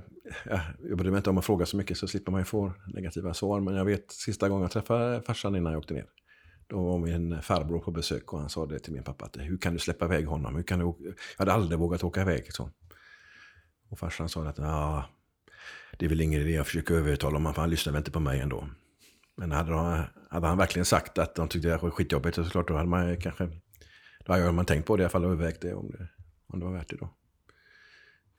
ja, 0.46 0.62
jag 0.90 0.98
bryr 0.98 1.10
mig 1.10 1.18
inte 1.18 1.30
om 1.30 1.38
att 1.38 1.46
fråga 1.46 1.66
så 1.66 1.78
mycket 1.78 1.98
så 1.98 2.08
slipper 2.08 2.32
man 2.32 2.42
ju 2.42 2.46
få 2.46 2.74
negativa 2.94 3.34
svar. 3.34 3.60
Men 3.60 3.76
jag 3.76 3.86
vet 3.86 4.12
sista 4.12 4.50
gången 4.50 4.62
jag 4.62 4.72
träffade 4.72 5.22
farsan 5.22 5.56
innan 5.56 5.72
jag 5.72 5.80
åkte 5.80 5.94
ner. 5.94 6.06
Då 6.68 6.84
var 6.84 6.98
min 6.98 7.42
farbror 7.42 7.80
på 7.80 7.92
besök 7.92 8.34
och 8.34 8.40
han 8.40 8.50
sa 8.50 8.66
det 8.66 8.80
till 8.80 8.94
min 8.94 9.04
pappa 9.04 9.26
att 9.26 9.38
hur 9.40 9.58
kan 9.58 9.74
du 9.74 9.80
släppa 9.80 10.06
iväg 10.06 10.26
honom? 10.28 10.56
Hur 10.56 10.64
kan 10.64 10.80
du? 10.80 10.86
Jag 10.86 11.14
hade 11.38 11.54
aldrig 11.54 11.80
vågat 11.80 12.04
åka 12.04 12.22
iväg. 12.22 12.54
Så. 12.54 12.70
Och 13.90 14.00
farsan 14.00 14.30
sa 14.30 14.44
att 14.44 14.58
ja, 14.58 15.06
det 15.98 16.06
är 16.06 16.10
väl 16.10 16.22
ingen 16.22 16.42
idé 16.42 16.58
att 16.58 16.68
försöka 16.68 16.94
övertala 16.94 17.36
honom 17.36 17.54
för 17.54 17.62
han 17.62 17.70
lyssnar 17.70 17.94
väl 17.94 18.00
inte 18.00 18.12
på 18.12 18.20
mig 18.20 18.40
ändå. 18.40 18.68
Men 19.36 19.52
hade, 19.52 19.72
de, 19.72 20.04
hade 20.30 20.48
han 20.48 20.58
verkligen 20.58 20.86
sagt 20.86 21.18
att 21.18 21.36
de 21.36 21.48
tyckte 21.48 21.70
det 21.70 21.78
var 21.78 21.90
skitjobbigt 21.92 22.36
så 22.36 22.44
såklart 22.44 22.68
då 22.68 22.74
hade 22.78 22.90
man 22.90 23.18
kanske, 23.22 23.50
då 24.26 24.34
hade 24.34 24.52
man 24.52 24.66
tänkt 24.66 24.86
på 24.86 24.98
det 24.98 25.02
i 25.02 25.04
alla 25.04 25.10
fall 25.10 25.26
och 25.26 25.32
övervägt 25.32 25.62
det 25.62 25.74
om, 25.74 25.92
det 25.92 26.08
om 26.48 26.60
det 26.60 26.66
var 26.66 26.74
värt 26.74 26.90
det 26.90 26.96
då. 26.98 27.10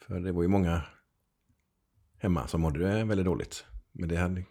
För 0.07 0.20
det 0.20 0.33
var 0.33 0.42
ju 0.42 0.48
många 0.48 0.83
hemma 2.18 2.46
som 2.46 2.61
mådde 2.61 3.05
väldigt 3.05 3.26
dåligt. 3.26 3.64
Men 3.92 4.09
det 4.09 4.16
hade 4.16 4.44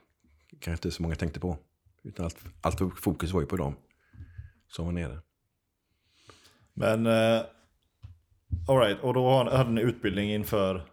kanske 0.50 0.72
inte 0.72 0.92
så 0.92 1.04
många 1.04 1.16
tänkte 1.16 1.40
på. 1.40 1.58
Utan 2.04 2.26
allt, 2.26 2.38
allt 2.62 2.80
fokus 3.00 3.32
var 3.32 3.42
ju 3.42 3.48
på 3.48 3.58
dem 3.58 3.76
som 4.68 4.86
var 4.86 4.92
nere. 4.92 5.22
Men, 6.74 7.06
eh, 7.06 7.42
alright, 8.68 9.00
och 9.00 9.14
då 9.14 9.30
har- 9.30 9.52
hade 9.58 9.72
ni 9.72 9.82
utbildning 9.82 10.34
inför, 10.34 10.88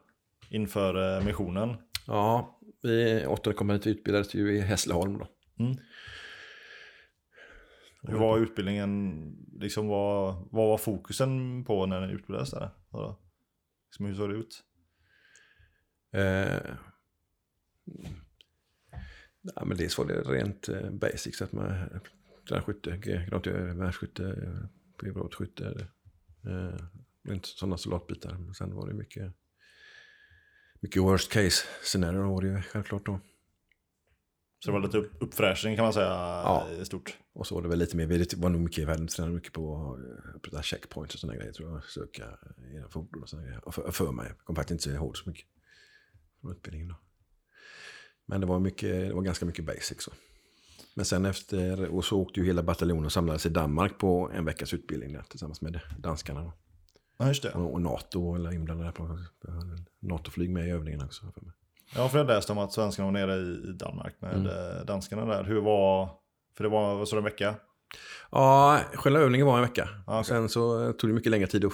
inför 0.50 1.18
eh, 1.18 1.24
missionen. 1.24 1.76
Ja, 2.06 2.58
vi 2.82 3.26
återkommande 3.26 3.90
utbildades 3.90 4.34
ju 4.34 4.56
i 4.56 4.60
Hässleholm 4.60 5.18
då. 5.18 5.28
Hur 8.02 8.18
var 8.18 8.38
utbildningen, 8.38 9.36
liksom 9.60 9.88
vad, 9.88 10.34
vad 10.50 10.68
var 10.68 10.78
fokusen 10.78 11.64
på 11.64 11.86
när 11.86 12.06
ni 12.06 12.12
utbildades 12.12 12.50
där? 12.50 12.70
Liksom, 13.88 14.06
hur 14.06 14.14
såg 14.14 14.30
det 14.30 14.36
ut? 14.36 14.64
Eh, 16.12 16.74
ja, 19.54 19.64
men 19.64 19.76
dels 19.76 19.98
var 19.98 20.06
det 20.06 20.20
rent 20.20 20.68
eh, 20.68 20.90
basics, 20.90 21.42
att 21.42 21.52
man 21.52 22.00
grannskytte, 22.48 22.96
granatgevärsskytte, 22.96 24.52
privatskytte, 24.96 25.88
eh, 26.46 26.86
rent 27.22 27.46
sådana 27.46 27.76
soldatbitar. 27.76 28.38
Men 28.38 28.54
sen 28.54 28.74
var 28.74 28.86
det 28.86 28.94
mycket, 28.94 29.32
mycket 30.80 31.02
worst 31.02 31.32
case 31.32 31.66
scenario 31.82 32.34
var 32.34 32.42
det 32.42 32.48
ju 32.48 32.62
självklart 32.62 33.06
då. 33.06 33.20
Så 34.60 34.70
det 34.70 34.72
var 34.72 34.80
lite 34.80 34.98
upp, 34.98 35.12
uppfräschning 35.20 35.76
kan 35.76 35.84
man 35.84 35.92
säga 35.92 36.06
Ja. 36.06 36.66
i 36.80 36.84
stort. 36.84 37.16
Och 37.32 37.46
så 37.46 37.54
var 37.54 37.62
det 37.62 37.68
väl 37.68 37.78
lite 37.78 37.96
mer, 37.96 38.06
vi 38.06 38.26
var 38.36 38.48
nog 38.48 38.60
mycket, 38.60 38.84
vi 38.84 38.90
hade 38.90 39.06
tränat 39.06 39.34
mycket 39.34 39.52
på 39.52 39.96
upprätta 40.34 40.62
checkpoints 40.62 41.14
och 41.14 41.20
sådana 41.20 41.38
grejer 41.38 41.52
tror 41.52 41.70
jag. 41.70 41.84
Söka 41.84 42.24
era 42.74 42.88
fordon 42.88 43.22
och 43.22 43.28
sådana 43.28 43.46
grejer. 43.46 43.66
Och 43.68 43.74
för, 43.74 43.90
för 43.90 44.12
mig, 44.12 44.26
jag 44.28 44.38
kom 44.38 44.56
faktiskt 44.56 44.86
inte 44.86 44.96
ihåg 44.96 45.16
så 45.16 45.28
mycket 45.30 45.46
från 46.40 46.52
utbildningen 46.52 46.88
då. 46.88 46.94
Men 48.26 48.40
det 48.40 48.46
var, 48.46 48.60
mycket, 48.60 49.08
det 49.08 49.14
var 49.14 49.22
ganska 49.22 49.46
mycket 49.46 49.64
basic 49.64 50.02
så. 50.02 50.12
Men 50.94 51.04
sen 51.04 51.24
efter, 51.24 51.88
och 51.88 52.04
så 52.04 52.20
åkte 52.20 52.40
ju 52.40 52.46
hela 52.46 52.62
bataljonen 52.62 53.04
och 53.04 53.12
samlades 53.12 53.46
i 53.46 53.48
Danmark 53.48 53.98
på 53.98 54.30
en 54.34 54.44
veckas 54.44 54.74
utbildning 54.74 55.12
där, 55.12 55.22
tillsammans 55.22 55.60
med 55.60 55.80
danskarna. 55.98 56.42
Då. 56.42 56.52
Ja, 57.18 57.28
just 57.28 57.42
det. 57.42 57.52
Och, 57.52 57.72
och 57.72 57.82
NATO, 57.82 58.34
eller 58.34 58.54
inblandade 58.54 58.92
på 58.92 59.18
NATO-flyg 60.00 60.50
med 60.50 60.68
i 60.68 60.70
övningen 60.70 61.02
också. 61.02 61.32
För 61.32 61.40
mig. 61.44 61.54
Ja, 61.96 62.08
för 62.08 62.18
jag 62.18 62.26
läste 62.26 62.52
om 62.52 62.58
att 62.58 62.72
svenskarna 62.72 63.06
var 63.06 63.12
nere 63.12 63.34
i, 63.36 63.72
Danmark 63.72 64.14
med 64.20 64.34
Mm. 64.34 64.46
eh, 64.46 64.84
danskarna 64.86 65.24
där. 65.24 65.44
Hur 65.44 65.60
var, 65.60 66.10
för 66.56 66.64
det 66.64 66.70
var, 66.70 66.94
du, 67.16 67.18
en 67.20 67.24
vecka? 67.24 67.54
Ja, 68.30 68.80
själva 68.94 69.20
övningen 69.20 69.46
var 69.46 69.56
en 69.56 69.62
vecka. 69.62 69.88
Ja, 70.06 70.20
okej. 70.20 70.24
Sen 70.28 70.48
så 70.48 70.92
tog 70.92 71.10
det 71.10 71.14
mycket 71.14 71.30
längre 71.30 71.46
tid 71.46 71.64
att 71.64 71.72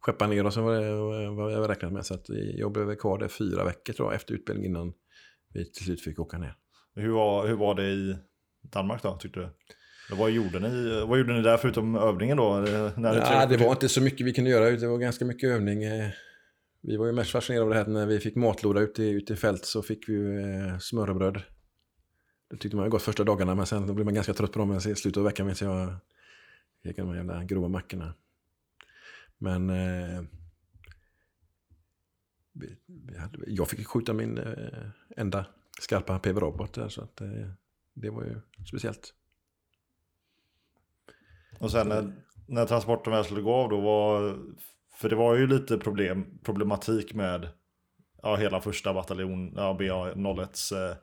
skeppa 0.00 0.26
ner 0.26 0.46
oss 0.46 0.56
än 0.56 0.64
vad 0.64 0.74
det- 0.82 1.52
jag 1.52 1.70
räknat 1.70 1.92
med. 1.92 2.06
Så 2.06 2.14
att 2.14 2.26
jag 2.54 2.72
blev 2.72 2.94
kvar 2.96 3.18
där 3.18 3.28
fyra 3.28 3.64
veckor 3.64 3.92
tror 3.92 4.08
jag, 4.08 4.14
efter 4.14 4.34
utbildning 4.34 4.66
innan 4.66 4.92
vi 5.54 5.72
till 5.72 5.84
slut 5.84 6.00
fick 6.00 6.18
åka 6.18 6.38
ner. 6.38 6.54
Hur 6.94 7.10
var, 7.12 7.46
hur 7.46 7.54
var 7.56 7.74
det 7.74 7.86
i 7.88 8.16
Danmark 8.62 9.02
då, 9.02 9.16
tyckte 9.16 9.40
du? 9.40 9.48
Vad 10.16 10.30
gjorde 10.30 10.58
ni, 10.58 11.04
vad 11.06 11.18
gjorde 11.18 11.32
ni 11.34 11.42
där 11.42 11.56
förutom 11.56 11.96
övningen 11.96 12.36
då? 12.36 12.56
Eh, 12.58 12.90
När 12.96 13.12
ni 13.12 13.18
Ja, 13.18 13.46
det 13.46 13.56
var 13.56 13.70
inte 13.70 13.88
så 13.88 14.00
mycket 14.02 14.26
vi 14.26 14.32
kunde 14.32 14.50
göra, 14.50 14.70
det 14.70 14.86
var 14.86 14.98
ganska 14.98 15.24
mycket 15.24 15.50
övning. 15.50 15.82
Vi 16.86 16.96
var 16.96 17.06
ju 17.06 17.12
mest 17.12 17.30
fascinerade 17.30 17.64
av 17.64 17.70
det 17.70 17.76
här 17.76 17.86
när 17.86 18.06
vi 18.06 18.20
fick 18.20 18.36
matlåda 18.36 18.80
ute 18.80 19.02
i, 19.02 19.10
ute 19.10 19.32
i 19.32 19.36
fält 19.36 19.64
så 19.64 19.82
fick 19.82 20.08
vi 20.08 20.12
ju 20.12 20.40
eh, 20.40 20.78
smörrebröd. 20.78 21.42
Det 22.50 22.56
tyckte 22.56 22.76
man 22.76 22.86
ju 22.86 22.90
gott 22.90 23.02
första 23.02 23.24
dagarna 23.24 23.54
men 23.54 23.66
sen 23.66 23.86
då 23.86 23.94
blev 23.94 24.04
man 24.04 24.14
ganska 24.14 24.34
trött 24.34 24.52
på 24.52 24.58
dem 24.58 24.76
i 24.76 24.80
slutet 24.80 25.16
av 25.16 25.24
veckan. 25.24 25.46
vet 25.46 25.60
jag 25.60 25.96
gick 26.82 26.96
de 26.96 27.14
jävla 27.14 27.44
grova 27.44 27.68
mackorna. 27.68 28.14
Men 29.38 29.70
eh, 29.70 30.22
vi, 32.52 32.76
vi 32.86 33.18
hade, 33.18 33.38
jag 33.46 33.68
fick 33.68 33.86
skjuta 33.86 34.12
min 34.12 34.38
eh, 34.38 34.88
enda 35.16 35.46
skarpa 35.80 36.18
PV-robot 36.18 36.74
där 36.74 36.88
så 36.88 37.02
att 37.02 37.20
eh, 37.20 37.50
det 37.94 38.10
var 38.10 38.24
ju 38.24 38.40
speciellt. 38.68 39.14
Och 41.58 41.70
sen 41.70 41.88
när, 41.88 42.12
när 42.46 42.66
transporten 42.66 43.12
väl 43.12 43.24
skulle 43.24 43.42
gå 43.42 43.54
av 43.54 43.70
då 43.70 43.80
var, 43.80 44.38
för 44.96 45.08
det 45.08 45.16
var 45.16 45.34
ju 45.36 45.46
lite 45.46 45.78
problem, 45.78 46.24
problematik 46.42 47.14
med 47.14 47.48
ja, 48.22 48.36
hela 48.36 48.60
första 48.60 48.94
bataljon, 48.94 49.52
ja, 49.56 49.76
BA01s 49.80 50.90
eh, 50.90 50.96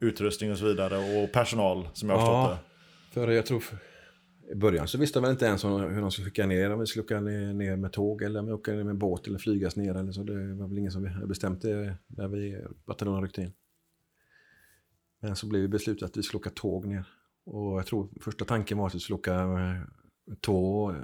utrustning 0.00 0.50
och 0.52 0.58
så 0.58 0.64
vidare 0.64 1.22
och 1.24 1.32
personal 1.32 1.88
som 1.92 2.08
jag 2.08 2.16
har 2.16 2.26
Ja. 2.32 2.48
förstått 2.48 2.66
det. 3.14 3.20
För 3.20 3.28
jag 3.30 3.46
tror 3.46 3.62
i 4.52 4.54
början 4.54 4.88
så 4.88 4.98
visste 4.98 5.20
väl 5.20 5.30
inte 5.30 5.44
ens 5.46 5.64
hur 5.64 6.00
de 6.00 6.10
skulle 6.10 6.24
skicka 6.26 6.46
ner, 6.46 6.72
om 6.72 6.80
vi 6.80 6.86
skulle 6.86 7.04
åka 7.04 7.20
ner, 7.20 7.76
med 7.76 7.92
tåg 7.92 8.22
eller 8.22 8.40
om 8.40 8.46
vi 8.46 8.52
åka 8.52 8.72
ner 8.72 8.84
med 8.84 8.98
båt 8.98 9.26
eller 9.26 9.38
flygas 9.38 9.76
ner 9.76 9.94
eller 9.94 10.12
så. 10.12 10.22
Det 10.22 10.54
var 10.54 10.68
väl 10.68 10.78
ingen 10.78 10.92
som 10.92 11.22
bestämt 11.26 11.62
det 11.62 11.94
när 12.06 12.28
vi 12.28 12.64
bataljonen 12.86 13.22
ryckte 13.22 13.42
in. 13.42 13.52
Men 15.20 15.36
så 15.36 15.46
blev 15.46 15.62
det 15.62 15.68
beslutat 15.68 16.10
att 16.10 16.16
vi 16.16 16.22
skulle 16.22 16.38
åka 16.38 16.50
tåg 16.50 16.86
ner. 16.86 17.04
Och 17.44 17.78
jag 17.78 17.86
tror 17.86 18.08
första 18.20 18.44
tanken 18.44 18.78
var 18.78 18.86
att 18.86 18.94
vi 18.94 19.00
skulle 19.00 19.16
åka 19.18 19.34
eh, 19.34 19.76
två, 20.40 20.94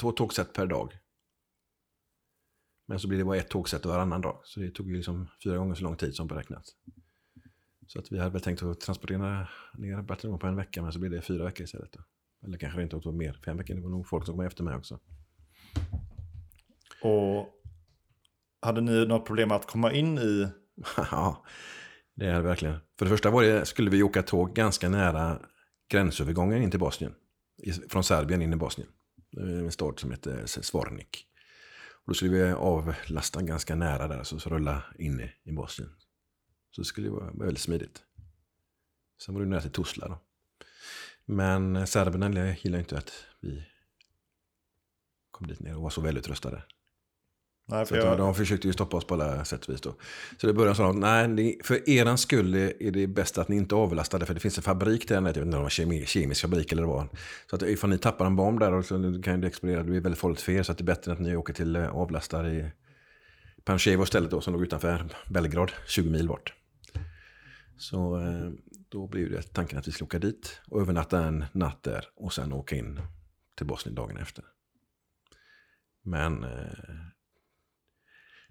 två 0.00 0.12
tågsätt 0.12 0.52
per 0.52 0.66
dag. 0.66 0.98
Men 2.88 3.00
så 3.00 3.08
blev 3.08 3.18
det 3.18 3.24
bara 3.24 3.36
ett 3.36 3.48
tågsätt 3.48 3.84
varannan 3.84 4.20
dag. 4.20 4.40
Så 4.44 4.60
det 4.60 4.70
tog 4.70 4.90
ju 4.90 4.96
liksom 4.96 5.28
fyra 5.44 5.56
gånger 5.56 5.74
så 5.74 5.82
lång 5.82 5.96
tid 5.96 6.14
som 6.14 6.26
beräknat. 6.26 6.64
Så 7.86 7.98
att 7.98 8.12
vi 8.12 8.18
hade 8.18 8.30
väl 8.30 8.40
tänkt 8.40 8.62
att 8.62 8.80
transportera 8.80 9.48
ner 9.74 10.02
bataljonen 10.02 10.38
på 10.38 10.46
en 10.46 10.56
vecka, 10.56 10.82
men 10.82 10.92
så 10.92 10.98
blev 10.98 11.12
det 11.12 11.20
fyra 11.20 11.44
veckor 11.44 11.64
istället. 11.64 11.92
Då. 11.92 12.00
Eller 12.46 12.58
kanske 12.58 12.82
inte 12.82 12.96
var 12.96 13.12
mer, 13.12 13.40
fem 13.44 13.56
veckor. 13.56 13.74
Det 13.74 13.80
var 13.80 13.90
nog 13.90 14.08
folk 14.08 14.26
som 14.26 14.36
kom 14.36 14.46
efter 14.46 14.64
mig 14.64 14.76
också. 14.76 14.98
Och 17.02 17.48
hade 18.60 18.80
ni 18.80 19.06
något 19.06 19.26
problem 19.26 19.48
med 19.48 19.56
att 19.56 19.66
komma 19.66 19.92
in 19.92 20.18
i, 20.18 20.48
ja, 20.96 21.44
det 22.14 22.26
är 22.26 22.34
det 22.34 22.42
verkligen. 22.42 22.76
För 22.98 23.04
det 23.04 23.10
första 23.10 23.30
var 23.30 23.42
det, 23.42 23.66
skulle 23.66 23.90
vi 23.90 24.02
åka 24.02 24.22
tåg 24.22 24.54
ganska 24.54 24.88
nära 24.88 25.38
gränsövergången 25.88 26.62
in 26.62 26.70
till 26.70 26.80
Bosnien. 26.80 27.14
Från 27.88 28.04
Serbien 28.04 28.42
in 28.42 28.52
i 28.52 28.56
Bosnien. 28.56 28.90
En 29.36 29.72
stad 29.72 29.98
som 29.98 30.10
heter 30.10 30.46
Svarnik. 30.46 31.28
Och 32.08 32.12
då 32.12 32.16
skulle 32.16 32.30
vi 32.30 32.52
avlasta 32.52 33.42
ganska 33.42 33.74
nära 33.74 34.08
där, 34.08 34.24
så, 34.24 34.38
så 34.38 34.50
rulla 34.50 34.84
in 34.98 35.30
i, 35.44 35.52
Bosnien. 35.52 35.90
Så 36.70 36.80
det 36.80 36.84
skulle 36.84 37.10
vara 37.10 37.30
väldigt 37.30 37.62
smidigt. 37.62 38.02
Sen 39.22 39.34
var 39.34 39.42
det 39.42 39.48
nära 39.48 39.60
till 39.60 39.70
Tuzla 39.70 40.08
då. 40.08 40.18
Men 41.24 41.86
serberna 41.86 42.54
gillade 42.54 42.80
inte 42.80 42.98
att 42.98 43.12
vi 43.40 43.64
kom 45.30 45.46
dit 45.46 45.60
ner 45.60 45.76
och 45.76 45.82
var 45.82 45.90
så 45.90 46.00
välutrustade. 46.00 46.62
Nej, 47.70 47.86
Så 47.86 47.96
jag, 47.96 48.18
de 48.18 48.34
försökte 48.34 48.66
ju 48.66 48.72
stoppa 48.72 48.96
oss 48.96 49.04
på 49.04 49.14
alla 49.14 49.44
sätt 49.44 49.64
och 49.64 49.74
vis 49.74 49.80
då. 49.80 49.94
Så 50.40 50.46
det 50.46 50.52
började 50.52 50.76
så 50.76 50.90
att 50.90 50.96
nej, 50.96 51.60
för 51.64 51.90
eran 51.90 52.18
skull 52.18 52.54
är 52.54 52.90
det 52.90 53.06
bäst 53.06 53.38
att 53.38 53.48
ni 53.48 53.56
inte 53.56 53.74
avlastar 53.74 54.20
för 54.20 54.34
det 54.34 54.40
finns 54.40 54.58
en 54.58 54.62
fabrik 54.62 55.08
där, 55.08 55.14
jag 55.14 55.22
vet 55.22 55.36
inte 55.36 55.42
om 55.42 55.50
det 55.50 55.56
var 55.56 55.64
en 55.64 55.70
kemi, 55.70 56.06
kemisk 56.06 56.40
fabrik 56.40 56.72
eller 56.72 56.82
vad. 56.82 57.08
Så 57.50 57.56
att 57.56 57.62
ifall 57.62 57.90
ni 57.90 57.98
tappar 57.98 58.26
en 58.26 58.36
bomb 58.36 58.60
där 58.60 58.72
och 58.72 58.84
så 58.84 59.20
kan 59.24 59.40
det 59.40 59.46
explodera, 59.46 59.78
det 59.78 59.90
blir 59.90 60.00
väldigt 60.00 60.20
farligt 60.20 60.40
för 60.40 60.52
er, 60.52 60.62
så 60.62 60.72
att 60.72 60.78
det 60.78 60.82
är 60.82 60.86
bättre 60.86 61.12
att 61.12 61.20
ni 61.20 61.36
åker 61.36 61.54
till 61.54 61.76
eh, 61.76 61.88
avlastar 61.88 62.48
i 62.48 62.70
Panchevo 63.64 64.02
istället 64.02 64.30
då, 64.30 64.40
som 64.40 64.52
låg 64.52 64.62
utanför 64.62 65.06
Belgrad, 65.30 65.72
20 65.86 66.10
mil 66.10 66.28
bort. 66.28 66.54
Så 67.78 68.20
eh, 68.20 68.50
då 68.88 69.06
blev 69.06 69.30
det 69.30 69.42
tanken 69.42 69.78
att 69.78 69.88
vi 69.88 69.92
skulle 69.92 70.06
åka 70.06 70.18
dit 70.18 70.60
och 70.66 70.80
övernatta 70.80 71.24
en 71.24 71.44
natt 71.52 71.82
där 71.82 72.04
och 72.16 72.32
sen 72.32 72.52
åka 72.52 72.76
in 72.76 73.00
till 73.56 73.66
Bosnien 73.66 73.94
dagen 73.94 74.16
efter. 74.16 74.44
Men 76.02 76.44
eh, 76.44 76.50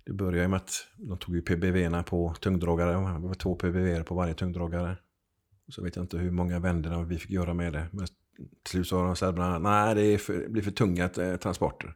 det 0.08 0.14
började 0.14 0.42
ju 0.42 0.48
med 0.48 0.58
att 0.58 0.88
de 0.96 1.18
tog 1.18 1.36
ju 1.36 1.42
PBV 1.42 2.04
på 2.04 2.34
tungdragare. 2.34 2.92
Det 2.92 3.28
var 3.28 3.34
två 3.34 3.56
PBV 3.56 4.04
på 4.04 4.16
varje 4.16 4.34
tungdragare. 4.34 4.98
Så 5.70 5.84
vet 5.84 5.96
jag 5.96 6.04
inte 6.04 6.18
hur 6.18 6.32
många 6.32 6.60
vändor 6.60 7.04
vi 7.04 7.18
fick 7.18 7.32
göra 7.32 7.54
med 7.54 7.74
det. 7.74 7.88
Men 7.92 8.08
till 8.38 8.72
slut 8.72 8.88
sa 8.88 9.04
de 9.04 9.16
serberna, 9.16 9.60
nej 9.60 9.96
det, 9.96 10.18
för, 10.18 10.34
det 10.34 10.50
blir 10.50 10.64
för 10.64 10.72
tunga 10.72 11.04
eh, 11.04 11.38
transporter. 11.38 11.96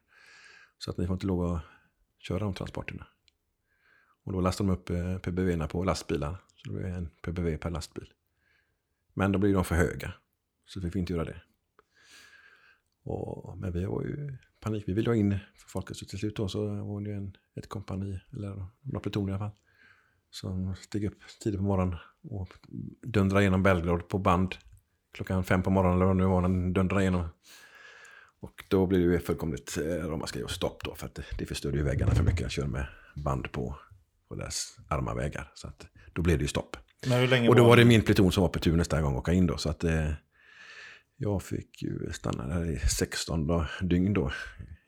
Så 0.78 0.92
att 0.92 0.98
ni 0.98 1.08
får 1.08 1.14
inte 1.14 1.26
lov 1.26 1.56
att 1.56 1.62
köra 2.20 2.40
de 2.40 2.54
transporterna. 2.54 3.08
Och 4.24 4.34
då 4.34 4.42
lastade 4.42 4.70
de 4.70 4.74
upp 4.74 4.90
eh, 4.90 5.18
PBV 5.18 5.68
på 5.68 5.84
lastbilar. 5.84 6.38
Så 6.56 6.72
det 6.72 6.78
blev 6.78 6.94
en 6.94 7.10
PBV 7.22 7.58
per 7.58 7.70
lastbil. 7.70 8.14
Men 9.14 9.32
då 9.32 9.40
blir 9.40 9.54
de 9.54 9.66
för 9.66 9.76
höga. 9.76 10.14
Så 10.66 10.80
vi 10.80 10.92
fick 10.92 11.00
inte 11.00 11.14
göra 11.14 11.26
det. 11.26 11.42
Och, 13.04 13.58
men 13.58 13.72
vi 13.72 13.86
var 13.86 14.02
ju 14.02 14.38
panik. 14.62 14.84
Vi 14.88 14.94
ville 14.94 15.10
ha 15.10 15.16
in 15.16 15.38
folket. 15.68 15.98
Så 15.98 16.06
till 16.06 16.20
slut 16.20 16.36
då 16.36 16.48
så 16.48 16.66
var 16.66 17.02
det 17.02 17.14
en, 17.14 17.38
ett 17.56 17.70
kompani, 17.70 18.20
eller 18.34 18.66
några 18.82 19.00
plutoner 19.00 19.30
i 19.30 19.36
alla 19.36 19.40
fall. 19.40 19.58
Som 20.30 20.76
steg 20.76 21.06
upp 21.06 21.20
tidigt 21.44 21.60
på 21.60 21.64
morgonen 21.64 21.98
och 22.30 22.50
dundrade 23.02 23.42
igenom 23.42 23.64
Belgrad 23.64 24.08
på 24.08 24.18
band. 24.18 24.56
Klockan 25.14 25.44
fem 25.44 25.64
på 25.64 25.70
morgonen 25.70 25.98
eller 25.98 26.06
vad 26.06 26.16
nu 26.16 26.26
var. 26.26 26.42
Den 26.42 26.74
dundrade 26.74 27.02
igenom. 27.02 27.28
Och 28.40 28.66
då 28.68 28.88
blev 28.88 29.02
det 29.02 29.14
ju 29.14 29.20
fullkomligt 29.20 29.78
eh, 29.78 30.10
ramaskri 30.10 30.44
och 30.44 30.52
stopp 30.52 30.84
då. 30.84 30.96
För 30.96 31.06
att 31.06 31.20
det, 31.38 31.46
förstörde 31.46 31.78
ju 31.78 31.84
väggarna 31.84 32.12
för 32.12 32.24
mycket. 32.24 32.46
att 32.46 32.52
köra 32.52 32.68
med 32.68 32.88
band 33.16 33.52
på, 33.52 33.76
på 34.28 34.36
deras 34.36 34.78
arma 34.88 35.14
vägar. 35.14 35.52
Så 35.54 35.68
att 35.68 35.88
då 36.14 36.22
blev 36.22 36.38
det 36.38 36.42
ju 36.42 36.48
stopp. 36.48 36.78
Och 37.50 37.56
då 37.56 37.64
var 37.64 37.78
det 37.78 37.86
min 37.86 38.02
pluton 38.02 38.32
som 38.32 38.42
var 38.42 38.50
på 38.50 38.60
tur 38.60 38.78
nästa 38.78 39.02
gång 39.02 39.14
att 39.14 39.20
åka 39.20 39.34
in 39.34 39.48
då. 39.48 39.58
Så 39.58 39.70
att 39.70 39.84
eh, 39.84 40.12
jag 41.22 41.44
fick 41.44 41.84
ju 41.84 42.12
stanna 42.12 42.48
där 42.48 42.66
i 42.66 42.80
16 42.80 43.48
dag, 43.48 43.66
dygn 43.82 44.14
då 44.14 44.32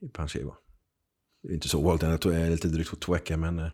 i 0.02 0.08
Panchevo. 0.08 0.56
Det 1.44 1.50
är 1.50 1.54
inte 1.54 1.70
så 1.70 1.80
ovanligt, 1.80 2.02
det 2.02 2.18
tog 2.18 2.34
lite 2.34 2.68
drygt 2.68 3.00
två 3.00 3.14
veckor 3.14 3.38
men 3.38 3.60
eh, 3.60 3.72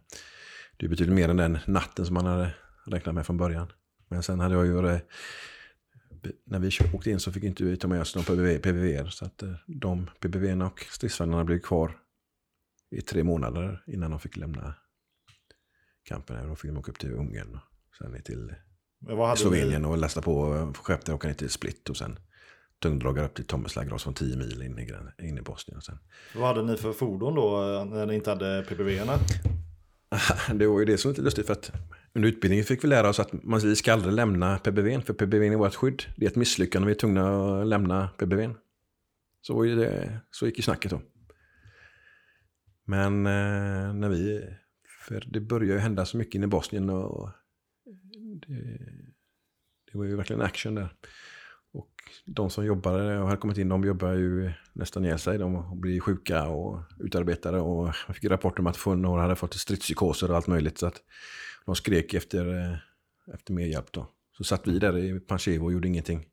det 0.78 0.88
betyder 0.88 1.14
mer 1.14 1.30
än 1.30 1.38
den 1.38 1.58
natten 1.68 2.06
som 2.06 2.14
man 2.14 2.26
hade 2.26 2.54
räknat 2.86 3.16
med 3.16 3.26
från 3.26 3.38
början. 3.38 3.72
Men 4.10 4.24
sen 4.24 4.40
hade 4.40 4.56
jag 4.56 4.66
ju 4.66 4.88
eh, 4.88 5.00
när 6.46 6.60
vi 6.60 6.72
åkte 6.94 7.12
in 7.12 7.20
så 7.20 7.32
fick 7.32 7.44
inte 7.44 7.64
vi 7.64 7.78
ta 7.78 7.88
med 7.88 8.02
oss 8.02 8.16
någon 8.16 8.26
PBV, 8.26 8.58
PBV 8.58 9.10
så 9.10 9.26
att 9.26 9.44
eh, 9.44 9.54
de 9.68 10.10
PBV 10.20 10.62
och 10.62 10.80
stridsvagnarna 10.80 11.46
blev 11.46 11.60
kvar 11.60 11.98
i 12.92 13.02
tre 13.02 13.24
månader 13.24 13.84
innan 13.88 14.12
de 14.12 14.20
fick 14.20 14.38
lämna 14.38 14.76
kampen. 16.04 16.48
Då 16.48 16.56
fick 16.56 16.72
de 16.72 16.78
åka 16.78 16.92
upp 16.92 17.00
till 17.00 17.14
Ungern 17.14 17.60
och 17.90 17.96
sen 17.98 18.24
till 18.24 18.54
Slovenien 19.36 19.86
och 19.86 19.98
lasta 19.98 20.22
på 20.22 20.74
skepp 20.76 21.06
där 21.06 21.14
och 21.14 21.18
åka 21.18 21.28
ner 21.28 21.36
till 21.36 21.50
Split 21.50 21.90
och 21.90 21.98
sen 21.98 22.20
tungdragare 22.80 23.26
upp 23.26 23.36
till 23.36 23.46
Tomislavgras 23.46 24.04
från 24.04 24.14
10 24.14 24.38
mil 24.38 24.62
in 24.62 24.80
i, 24.80 25.28
in 25.28 25.38
i 25.38 25.42
Bosnien. 25.42 25.82
Sen. 25.82 26.00
Vad 26.36 26.48
hade 26.48 26.64
ni 26.64 26.78
för 26.78 26.94
fordon 26.94 27.36
då 27.36 27.74
eh, 27.74 27.86
när 27.86 28.06
ni 28.06 28.16
inte 28.16 28.30
hade 28.30 28.66
PPV-erna? 28.70 29.14
Det 30.54 30.68
var 30.68 30.80
ju 30.80 30.86
det 30.86 30.98
som 30.98 31.10
var 31.10 31.14
lite 31.14 31.22
lustigt 31.22 31.46
för 31.46 31.54
att 31.54 31.72
under 32.14 32.30
utbildningen 32.30 32.66
fick 32.66 32.84
vi 32.84 32.88
lära 32.88 33.10
oss 33.10 33.20
att 33.20 33.44
man 33.44 33.60
vi 33.60 33.76
ska 33.76 33.94
aldrig 33.94 34.14
lämna 34.14 34.58
PBVn 34.58 35.02
för 35.02 35.14
PBVn 35.14 35.54
är 35.54 35.58
vårt 35.58 35.76
skydd. 35.76 36.04
Det 36.16 36.26
är 36.26 36.30
ett 36.30 36.36
misslyckande 36.36 36.86
vi 36.86 36.92
är 36.92 36.98
tvungna 36.98 37.60
att 37.62 37.68
lämna 37.68 38.08
PBVn. 38.08 38.56
Så, 39.42 39.56
var 39.56 39.64
ju 39.64 39.76
det, 39.76 40.20
så 40.32 40.46
gick 40.46 40.58
ju 40.58 40.64
snacket 40.64 40.92
då. 40.92 41.02
Men 42.86 43.26
eh, 43.26 43.94
när 43.94 44.10
vi, 44.10 44.50
för 45.06 45.24
det 45.28 45.40
började 45.40 45.74
ju 45.74 45.80
hända 45.80 46.06
så 46.06 46.18
mycket 46.18 46.36
inne 46.36 46.44
i 46.44 46.48
Bosnien 46.48 46.90
och 46.90 47.30
det, 48.48 48.56
det 49.92 49.98
var 49.98 50.06
ju 50.06 50.16
verkligen 50.16 50.42
action 50.42 50.76
där. 50.76 50.94
De 52.26 52.50
som 52.50 52.66
jobbade 52.66 53.20
och 53.20 53.28
hade 53.28 53.38
kommit 53.38 53.58
in, 53.58 53.70
de 53.70 53.84
jobbar 53.84 54.14
ju 54.14 54.52
nästan 54.74 55.06
ihjäl 55.06 55.20
sig. 55.20 55.38
De 55.38 55.80
blir 55.82 56.00
sjuka 56.00 56.48
och 56.48 56.80
utarbetade 57.00 57.60
och 57.60 57.88
jag 58.08 58.16
fick 58.16 58.26
rapporter 58.26 58.60
om 58.60 58.68
att 58.68 58.86
några 58.86 59.22
hade 59.22 59.36
fått 59.36 59.54
stridspsykoser 59.54 60.30
och 60.30 60.36
allt 60.36 60.48
möjligt. 60.48 60.78
Så 60.78 60.88
att 60.88 61.02
de 61.66 61.76
skrek 61.76 62.14
efter, 62.14 62.60
eh, 62.60 62.78
efter 63.34 63.54
mer 63.54 63.66
hjälp 63.66 63.92
då. 63.92 64.10
Så 64.38 64.44
satt 64.44 64.68
vi 64.68 64.80
där 64.80 64.98
i 64.98 65.20
Panchevo 65.20 65.66
och 65.66 65.74
gjorde 65.74 65.88
ingenting. 65.88 66.26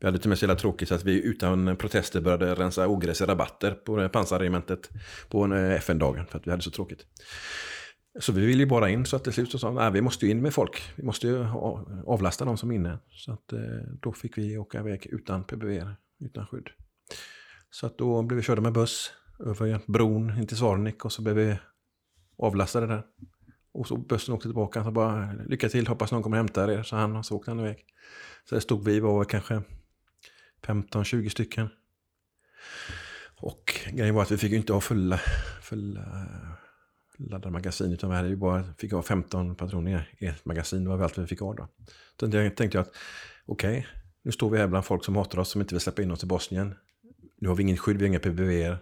Vi 0.00 0.06
hade 0.06 0.18
till 0.18 0.26
och 0.26 0.28
med 0.28 0.38
så 0.38 0.44
jävla 0.44 0.56
tråkigt 0.56 0.88
så 0.88 0.94
att 0.94 1.04
vi 1.04 1.22
utan 1.22 1.76
protester 1.76 2.20
började 2.20 2.54
rensa 2.54 2.88
ogräs 2.88 3.20
i 3.20 3.24
rabatter 3.24 3.70
på 3.70 4.08
pansarregementet 4.08 4.90
på 5.28 5.54
eh, 5.54 5.72
FN-dagen 5.72 6.26
för 6.26 6.38
att 6.38 6.46
vi 6.46 6.50
hade 6.50 6.62
så 6.62 6.70
tråkigt. 6.70 7.06
Så 8.20 8.32
vi 8.32 8.46
ville 8.46 8.62
ju 8.62 8.68
bara 8.68 8.90
in 8.90 9.06
så 9.06 9.16
att 9.16 9.24
till 9.24 9.32
slut 9.32 9.50
så 9.50 9.58
sa 9.58 9.66
de, 9.66 9.74
nej 9.74 9.92
vi 9.92 10.00
måste 10.00 10.26
ju 10.26 10.32
in 10.32 10.42
med 10.42 10.54
folk. 10.54 10.82
Vi 10.96 11.02
måste 11.02 11.26
ju 11.26 11.44
avlasta 12.06 12.44
de 12.44 12.56
som 12.56 12.70
är 12.70 12.74
inne. 12.74 12.98
Så 13.10 13.32
att 13.32 13.52
eh, 13.52 13.60
då 14.00 14.12
fick 14.12 14.38
vi 14.38 14.58
åka 14.58 14.78
iväg 14.78 15.06
utan 15.06 15.44
PBV, 15.44 15.86
utan 16.20 16.46
skydd. 16.46 16.68
Så 17.70 17.86
att 17.86 17.98
då 17.98 18.22
blev 18.22 18.36
vi 18.36 18.42
körda 18.42 18.60
med 18.60 18.72
buss 18.72 19.12
över 19.40 19.80
bron 19.86 20.38
in 20.38 20.46
till 20.46 20.56
Svarnik 20.56 21.04
och 21.04 21.12
så 21.12 21.22
blev 21.22 21.36
vi 21.36 21.58
avlastade 22.38 22.86
där. 22.86 23.02
Och 23.72 23.86
så 23.86 23.96
bussen 23.96 24.34
åkte 24.34 24.48
tillbaka. 24.48 24.84
Så 24.84 24.90
bara, 24.90 25.32
lycka 25.32 25.68
till, 25.68 25.86
hoppas 25.86 26.12
någon 26.12 26.22
kommer 26.22 26.36
hämta 26.36 26.72
er, 26.72 26.82
så 26.82 26.96
han. 26.96 27.16
Och 27.16 27.26
så 27.26 27.36
åkte 27.36 27.50
han 27.50 27.60
iväg. 27.60 27.84
Så 28.48 28.54
där 28.54 28.60
stod 28.60 28.84
vi, 28.84 29.00
var 29.00 29.24
kanske 29.24 29.62
15-20 30.66 31.28
stycken. 31.28 31.68
Och 33.36 33.80
grejen 33.92 34.14
var 34.14 34.22
att 34.22 34.30
vi 34.30 34.36
fick 34.36 34.50
ju 34.50 34.56
inte 34.56 34.72
ha 34.72 34.80
fulla, 34.80 35.20
fulla 35.62 36.00
laddade 37.30 37.52
magasin. 37.52 37.92
Utan 37.92 38.10
vi 38.10 38.16
hade 38.16 38.28
ju 38.28 38.36
bara, 38.36 38.64
fick 38.78 38.92
ha 38.92 39.02
15 39.02 39.54
patroner 39.54 40.10
i 40.18 40.26
ett 40.26 40.44
magasin. 40.44 40.84
Det 40.84 40.90
var 40.90 40.96
väl 40.96 41.04
allt 41.04 41.18
vi 41.18 41.26
fick 41.26 41.40
ha 41.40 41.54
då. 41.54 41.68
Så 42.20 42.26
jag 42.26 42.56
tänkte 42.56 42.78
jag 42.78 42.82
att 42.82 42.92
okej, 43.46 43.86
nu 44.22 44.32
står 44.32 44.50
vi 44.50 44.58
här 44.58 44.66
bland 44.66 44.84
folk 44.84 45.04
som 45.04 45.16
hatar 45.16 45.38
oss, 45.38 45.48
som 45.48 45.60
inte 45.60 45.74
vill 45.74 45.80
släppa 45.80 46.02
in 46.02 46.10
oss 46.10 46.18
till 46.18 46.28
Bosnien. 46.28 46.74
Nu 47.36 47.48
har 47.48 47.56
vi 47.56 47.62
ingen 47.62 47.76
skydd, 47.76 47.96
vi 47.96 48.04
har 48.04 48.08
inga 48.08 48.18
PBV. 48.18 48.76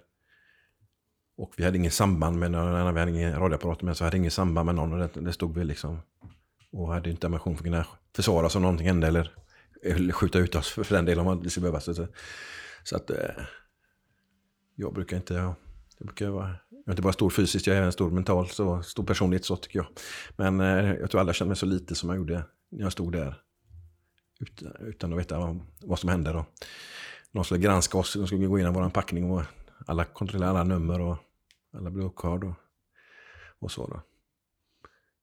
Och 1.36 1.54
vi 1.56 1.64
hade 1.64 1.78
ingen 1.78 1.90
samband 1.90 2.38
med 2.38 2.50
någon 2.50 2.74
annan, 2.74 2.94
vi 2.94 3.00
hade 3.00 3.12
ingen 3.12 3.38
radioapparat 3.38 3.82
med 3.82 3.96
så 3.96 4.04
hade 4.04 4.16
ingen 4.16 4.30
samband 4.30 4.66
med 4.66 4.74
någon. 4.74 4.92
Och 4.92 4.98
det, 4.98 5.20
det 5.20 5.32
stod 5.32 5.54
vi 5.54 5.64
liksom 5.64 5.98
och 6.72 6.92
hade 6.92 7.10
inte 7.10 7.26
ammunition 7.26 7.56
för 7.56 7.62
att 7.62 7.64
kunna 7.64 7.86
försvara 8.16 8.46
oss 8.46 8.56
om 8.56 8.62
någonting 8.62 8.86
hände 8.86 9.06
eller, 9.06 9.34
eller 9.82 10.12
skjuta 10.12 10.38
ut 10.38 10.54
oss 10.54 10.68
för, 10.68 10.84
för 10.84 10.94
den 10.94 11.04
delen 11.04 11.26
om 11.26 11.42
det 11.42 11.50
skulle 11.50 11.62
behövas. 11.62 11.84
Så, 11.84 12.06
så 12.84 12.96
att 12.96 13.10
eh, 13.10 13.44
jag 14.74 14.94
brukar 14.94 15.16
inte, 15.16 15.34
jag 15.34 15.54
brukar 15.98 16.28
vara, 16.28 16.56
jag 16.84 16.88
är 16.88 16.92
inte 16.92 17.02
bara 17.02 17.12
stor 17.12 17.30
fysiskt, 17.30 17.66
jag 17.66 17.76
är 17.76 17.80
även 17.80 17.92
stor 17.92 18.10
mentalt, 18.10 18.52
så 18.52 18.82
stor 18.82 19.04
personligt 19.04 19.44
så 19.44 19.56
tycker 19.56 19.78
jag. 19.78 19.86
Men 20.36 20.60
eh, 20.60 20.94
jag 20.94 21.10
tror 21.10 21.20
alla 21.20 21.32
kände 21.32 21.48
mig 21.48 21.56
så 21.56 21.66
lite 21.66 21.94
som 21.94 22.08
jag 22.08 22.18
gjorde 22.18 22.44
när 22.70 22.82
jag 22.82 22.92
stod 22.92 23.12
där. 23.12 23.34
Utan, 24.40 24.72
utan 24.80 25.12
att 25.12 25.18
veta 25.18 25.38
vad, 25.38 25.60
vad 25.82 25.98
som 25.98 26.08
hände 26.08 26.32
då. 26.32 26.44
Någon 27.32 27.44
skulle 27.44 27.60
granska 27.60 27.98
oss, 27.98 28.14
de 28.14 28.26
skulle 28.26 28.46
gå 28.46 28.58
igenom 28.58 28.74
vår 28.74 28.90
packning 28.90 29.30
och 29.30 29.42
alla 29.86 30.04
kontrollerade 30.04 30.58
alla 30.58 30.68
nummer 30.68 31.00
och 31.00 31.16
alla 31.76 31.90
uppkörda 31.90 32.46
och, 32.46 32.54
och 33.58 33.70
så 33.70 33.86
då. 33.86 34.02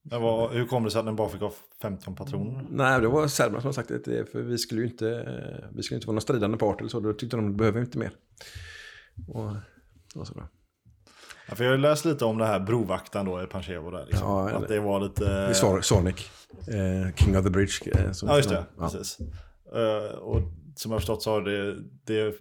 Vad, 0.01 0.51
hur 0.51 0.65
kom 0.65 0.83
det 0.83 0.91
sig 0.91 0.99
att 0.99 1.05
ni 1.05 1.11
bara 1.11 1.29
fick 1.29 1.41
ha 1.41 1.53
15 1.81 2.15
patroner? 2.15 2.67
Nej, 2.69 3.01
det 3.01 3.07
var 3.07 3.27
serberna 3.27 3.61
som 3.61 3.73
sagt 3.73 3.89
det. 4.05 4.31
För 4.31 4.41
vi 4.41 4.57
skulle 4.57 4.81
ju 4.81 4.87
inte, 4.87 5.09
eh, 5.09 5.69
vi 5.75 5.83
skulle 5.83 5.95
inte 5.95 6.07
vara 6.07 6.13
någon 6.13 6.21
stridande 6.21 6.57
part 6.57 6.79
eller 6.79 6.89
så. 6.89 6.99
Då 6.99 7.13
tyckte 7.13 7.37
de 7.37 7.49
att 7.49 7.55
behöver 7.55 7.81
inte 7.81 7.97
mer. 7.97 8.11
Och, 9.27 9.51
och 10.15 10.27
så 10.27 10.33
då. 10.33 10.47
Ja, 11.49 11.55
för 11.55 11.63
jag 11.63 11.71
har 11.71 11.77
läst 11.77 12.05
lite 12.05 12.25
om 12.25 12.37
det 12.37 12.45
här 12.45 12.59
brovaktaren 12.59 13.25
då 13.25 13.43
i 13.43 13.45
Panchevo 13.45 13.91
där. 13.91 14.05
Liksom. 14.05 14.27
Ja, 14.27 14.49
att 14.49 14.67
det 14.67 14.79
var 14.79 14.99
lite... 14.99 15.53
Sor- 15.53 15.81
Sonic, 15.81 16.31
eh, 16.67 17.15
King 17.15 17.37
of 17.37 17.43
the 17.43 17.49
Bridge. 17.49 17.73
Eh, 17.85 18.11
Ja, 18.21 18.37
just 18.37 18.49
det. 18.49 18.63
Ja. 18.77 18.83
Precis. 18.89 19.17
Eh, 19.75 20.17
och 20.17 20.41
som 20.75 20.91
jag 20.91 21.01
förstått 21.01 21.23
så 21.23 21.31
har 21.31 21.41
det, 21.41 21.75
det 22.05 22.35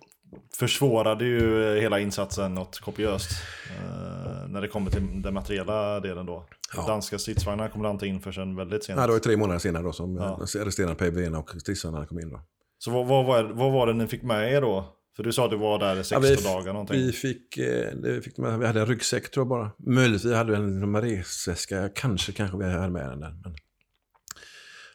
försvårade 0.59 1.25
ju 1.25 1.75
hela 1.81 2.01
insatsen 2.01 2.55
något 2.55 2.81
kopiöst. 2.81 3.31
eh, 3.71 4.49
när 4.49 4.61
det 4.61 4.69
kommer 4.69 4.91
till 4.91 5.23
den 5.23 5.35
materiella 5.35 6.01
delen 6.01 6.27
då. 6.27 6.47
Ja. 6.77 6.85
Danska 6.87 7.19
stridsvagnar 7.19 7.69
kommer 7.69 7.91
inte 7.91 8.07
in 8.07 8.21
förrän 8.21 8.57
väldigt 8.57 8.85
sent. 8.85 8.97
Nej, 8.99 9.07
det 9.07 9.13
var 9.13 9.21
tre 9.21 9.37
månader 9.37 9.59
senare 9.59 9.83
då 9.83 9.93
som 9.93 10.17
Ja. 10.17 10.39
resterande 10.65 10.95
PBN 10.95 11.35
och 11.35 11.51
stridsvagnarna 11.51 12.07
kom 12.07 12.21
in 12.21 12.31
då. 12.31 12.41
Så 12.79 12.91
vad, 12.91 13.07
vad, 13.07 13.27
var, 13.27 13.43
vad 13.45 13.73
var 13.73 13.87
det 13.87 13.93
ni 13.93 14.07
fick 14.07 14.23
med 14.23 14.53
er 14.53 14.61
då? 14.61 14.85
För 15.17 15.23
du 15.23 15.33
sa 15.33 15.45
att 15.45 15.51
du 15.51 15.57
var 15.57 15.79
där 15.79 16.01
i 16.01 16.05
16 16.05 16.23
vi, 16.23 16.37
dagar 16.37 16.73
någonting. 16.73 16.97
Vi 16.97 17.13
fick, 17.13 17.59
eh, 17.59 17.95
det 17.95 18.23
fick 18.23 18.39
med, 18.39 18.59
vi 18.59 18.67
hade 18.67 18.81
en 18.81 18.87
ryggsäck 18.87 19.31
tror 19.31 19.41
jag 19.41 19.49
bara. 19.49 19.71
Möjligtvis 19.79 20.35
hade 20.35 20.51
vi 20.51 20.57
en 20.57 20.75
liten 20.75 21.03
resväska, 21.03 21.89
kanske, 21.89 22.33
kanske 22.33 22.57
vi 22.59 22.65
hade 22.65 22.91
med 22.91 23.11
den 23.11 23.21
där. 23.21 23.37
Men 23.45 23.55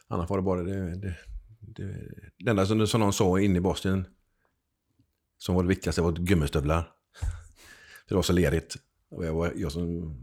annars 0.08 0.30
var 0.30 0.36
det 0.36 0.42
bara 0.42 0.62
det, 0.62 1.00
det, 1.00 1.14
det, 1.60 1.94
det 2.38 2.50
enda 2.50 2.66
som, 2.66 2.86
som 2.86 3.00
någon 3.00 3.12
sa 3.12 3.40
inne 3.40 3.58
i 3.58 3.60
Bosnien 3.60 4.06
som 5.38 5.54
var 5.54 5.62
det 5.62 5.68
viktigaste 5.68 6.02
var 6.02 6.12
gummistövlar. 6.12 6.82
För 8.06 8.08
det 8.08 8.14
var 8.14 8.22
så 8.22 8.32
lerigt. 8.32 8.76
Och 9.10 9.26
jag, 9.26 9.34
var, 9.34 9.52
jag 9.56 9.72
som 9.72 10.14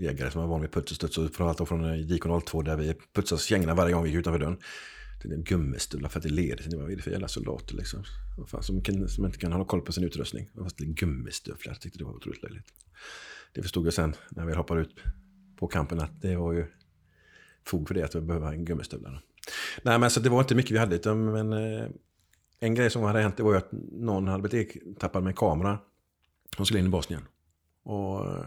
jägare 0.00 0.30
som 0.30 0.40
var 0.40 0.48
van 0.48 0.60
vid 0.60 0.72
puts 0.72 0.90
och 0.90 0.96
studs. 0.96 1.18
Och 1.18 1.34
framförallt 1.34 1.68
från 1.68 2.06
Dikon 2.06 2.40
02 2.40 2.62
där 2.62 2.76
vi 2.76 2.94
putsade 3.14 3.40
kängorna 3.40 3.74
varje 3.74 3.94
gång 3.94 4.02
vi 4.02 4.10
gick 4.10 4.18
utanför 4.18 4.38
dörren 4.38 4.58
till 5.20 5.32
en 5.32 5.44
gummistövlar 5.44 6.08
för 6.08 6.18
att 6.18 6.22
det 6.22 6.28
leder. 6.28 6.76
Vad 6.76 6.92
är 6.92 6.96
det 6.96 7.02
för 7.02 7.10
jävla 7.10 7.28
soldater 7.28 7.74
liksom? 7.74 8.04
Fan, 8.46 8.62
som, 8.62 8.82
kan, 8.82 9.08
som 9.08 9.26
inte 9.26 9.38
kan 9.38 9.52
hålla 9.52 9.64
koll 9.64 9.80
på 9.80 9.92
sin 9.92 10.04
utrustning. 10.04 10.50
Fast 10.54 10.78
det 10.78 10.84
är 10.84 10.88
gummistövlar. 10.88 11.62
Jag 11.66 11.80
tyckte 11.80 11.98
det 11.98 12.04
var 12.04 12.14
otroligt 12.14 12.42
löjligt. 12.42 12.66
Det 13.52 13.62
förstod 13.62 13.86
jag 13.86 13.94
sen 13.94 14.14
när 14.30 14.46
vi 14.46 14.54
hoppade 14.54 14.80
ut 14.80 14.94
på 15.56 15.66
kampen 15.66 16.00
att 16.00 16.22
det 16.22 16.36
var 16.36 16.52
ju 16.52 16.66
fog 17.66 17.88
för 17.88 17.94
det 17.94 18.02
att 18.02 18.14
vi 18.14 18.20
behöver 18.20 18.52
en 18.52 18.64
gummistövlar. 18.64 19.22
Nej 19.82 19.98
men 19.98 20.10
så 20.10 20.20
det 20.20 20.28
var 20.28 20.40
inte 20.40 20.54
mycket 20.54 20.70
vi 20.70 20.78
hade 20.78 20.96
utan 20.96 21.32
men 21.32 21.52
eh, 21.52 21.88
en 22.60 22.74
grej 22.74 22.90
som 22.90 23.02
hade 23.02 23.20
hänt 23.20 23.36
det 23.36 23.42
var 23.42 23.52
ju 23.52 23.58
att 23.58 23.72
någon 23.92 24.28
hade 24.28 24.48
blivit 24.48 24.98
tappad 24.98 25.22
med 25.22 25.30
en 25.30 25.36
kamera. 25.36 25.78
Hon 26.56 26.66
skulle 26.66 26.80
in 26.80 26.86
i 26.86 26.88
Bosnien. 26.88 27.22
Och 27.82 28.26
eh, 28.26 28.46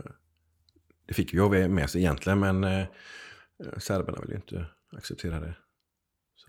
det 1.05 1.13
fick 1.13 1.33
vi 1.33 1.67
med 1.67 1.89
sig 1.89 2.01
egentligen 2.01 2.39
men 2.39 2.63
eh, 2.63 2.79
eh, 2.79 3.77
serberna 3.77 4.19
ville 4.21 4.33
ju 4.33 4.37
inte 4.37 4.65
acceptera 4.91 5.39
det. 5.39 5.55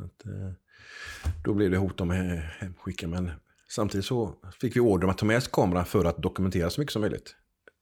Så 0.01 0.07
att, 0.07 0.27
eh, 0.27 0.53
då 1.45 1.55
blev 1.55 1.71
det 1.71 1.77
hot 1.77 2.01
om 2.01 2.11
hemskicka. 2.11 3.09
Men 3.09 3.31
samtidigt 3.69 4.07
så 4.07 4.35
fick 4.61 4.77
vi 4.77 4.81
order 4.81 5.05
om 5.05 5.11
att 5.11 5.19
ta 5.19 5.27
med 5.27 5.37
oss 5.37 5.49
kameran 5.49 5.85
för 5.85 6.05
att 6.05 6.23
dokumentera 6.23 6.71
så 6.71 6.81
mycket 6.81 6.93
som 6.93 7.03
möjligt. 7.03 7.37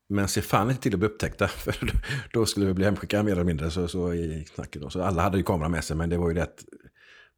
Men 0.09 0.29
se 0.29 0.43
fan 0.43 0.71
inte 0.71 0.83
till 0.83 0.95
att 0.95 0.99
bli 0.99 1.09
upptäckta. 1.09 1.49
För 1.65 1.93
då 2.33 2.47
skulle 2.47 2.67
vi 2.67 2.75
bli 2.75 2.85
hemskickade 2.85 3.23
mer 3.23 3.33
eller 3.33 3.45
mindre 3.45 3.71
så, 3.71 3.89
så 3.89 4.15
i 4.15 4.47
knacket 4.55 4.83
Då. 4.83 4.91
Så 4.91 5.03
alla 5.03 5.23
hade 5.23 5.37
ju 5.39 5.43
kameran 5.43 5.71
med 5.71 5.85
sig 5.85 5.97
men 5.97 6.11
det 6.11 6.19
var 6.19 6.29
ju 6.29 6.35
det 6.35 6.43
att 6.43 6.65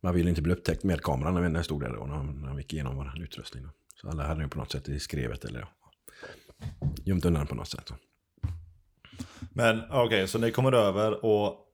man 0.02 0.14
ville 0.14 0.30
inte 0.30 0.42
bli 0.42 0.52
upptäckt 0.52 0.84
med 0.84 1.02
kameran 1.02 1.34
när 1.34 1.58
vi 1.58 1.64
stod 1.64 1.80
där 1.80 1.92
då, 1.92 2.06
när, 2.06 2.22
när 2.22 2.58
gick 2.58 2.72
igenom 2.72 2.96
vår 2.96 3.22
utrustning. 3.22 3.62
Då. 3.62 3.70
Så 3.94 4.08
alla 4.08 4.26
hade 4.26 4.40
den 4.40 4.50
på 4.50 4.58
något 4.58 4.72
sätt 4.72 4.88
i 4.88 5.00
skrevet 5.00 5.44
eller 5.44 5.60
ja, 5.60 5.68
gömt 7.04 7.24
undan 7.24 7.46
på 7.46 7.54
något 7.54 7.68
sätt. 7.68 7.86
Då. 7.86 7.94
Men 9.52 9.80
okej, 9.80 10.06
okay, 10.06 10.26
så 10.26 10.38
ni 10.38 10.50
kommer 10.50 10.72
över 10.72 11.24
och 11.24 11.66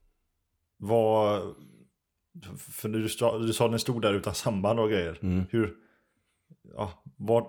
vad... 0.77 1.55
För 2.59 2.89
du, 2.89 3.03
du 3.47 3.53
sa 3.53 3.67
att 3.67 3.73
ni 3.73 3.79
stod 3.79 4.03
där 4.03 4.15
utan 4.15 4.35
samband 4.35 4.81
och 4.81 4.91
grejer. 4.91 5.19
Mm. 5.23 5.45
Hur, 5.51 5.75
ja, 6.75 7.03
vad, 7.17 7.45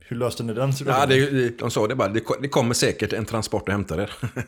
hur 0.00 0.16
löste 0.16 0.42
ni 0.42 0.54
den 0.54 0.72
situationen? 0.72 1.18
Ja, 1.18 1.26
det, 1.30 1.58
de 1.58 1.70
sa 1.70 1.86
det 1.86 1.94
bara, 1.94 2.08
det, 2.08 2.24
det 2.40 2.48
kommer 2.48 2.74
säkert 2.74 3.12
en 3.12 3.24
transport 3.24 3.62
och 3.62 3.72
hämtar 3.72 4.00
er. 4.00 4.12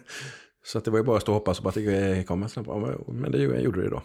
så 0.64 0.78
att 0.78 0.84
det 0.84 0.90
var 0.90 0.98
ju 0.98 1.04
bara 1.04 1.16
att 1.16 1.22
stå 1.22 1.32
och 1.32 1.38
hoppas 1.38 1.60
på 1.60 1.68
att 1.68 1.74
det 1.74 2.26
kommer. 2.26 3.12
Men 3.12 3.32
det 3.32 3.38
gjorde 3.38 3.82
det 3.82 3.90
då. 3.90 4.02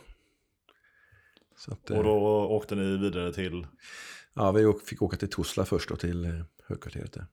Att, 1.67 1.89
och 1.89 2.03
då 2.03 2.15
åkte 2.49 2.75
ni 2.75 2.97
vidare 2.97 3.33
till? 3.33 3.67
Ja, 4.33 4.51
vi 4.51 4.73
fick 4.85 5.01
åka 5.01 5.17
till 5.17 5.29
Tosla 5.29 5.65
först 5.65 5.91
och 5.91 5.99
till 5.99 6.25
eh, 6.25 6.31
högkvarteret 6.67 7.13
där. 7.13 7.25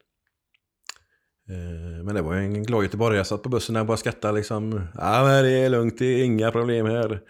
Eh, 1.49 2.05
men 2.05 2.15
det 2.15 2.23
var 2.23 2.35
en 2.35 2.63
glad 2.63 2.83
göteborgare. 2.83 3.17
Jag 3.17 3.27
satt 3.27 3.43
på 3.43 3.49
bussen 3.49 3.77
och 3.77 3.87
bara 3.87 3.97
skrattade 3.97 4.35
liksom. 4.35 4.87
Ja 4.95 5.25
men 5.25 5.45
det 5.45 5.51
är 5.51 5.69
lugnt, 5.69 5.99
det 5.99 6.07
är 6.07 6.25
inga 6.25 6.53
problem 6.53 6.87
här. 6.87 7.21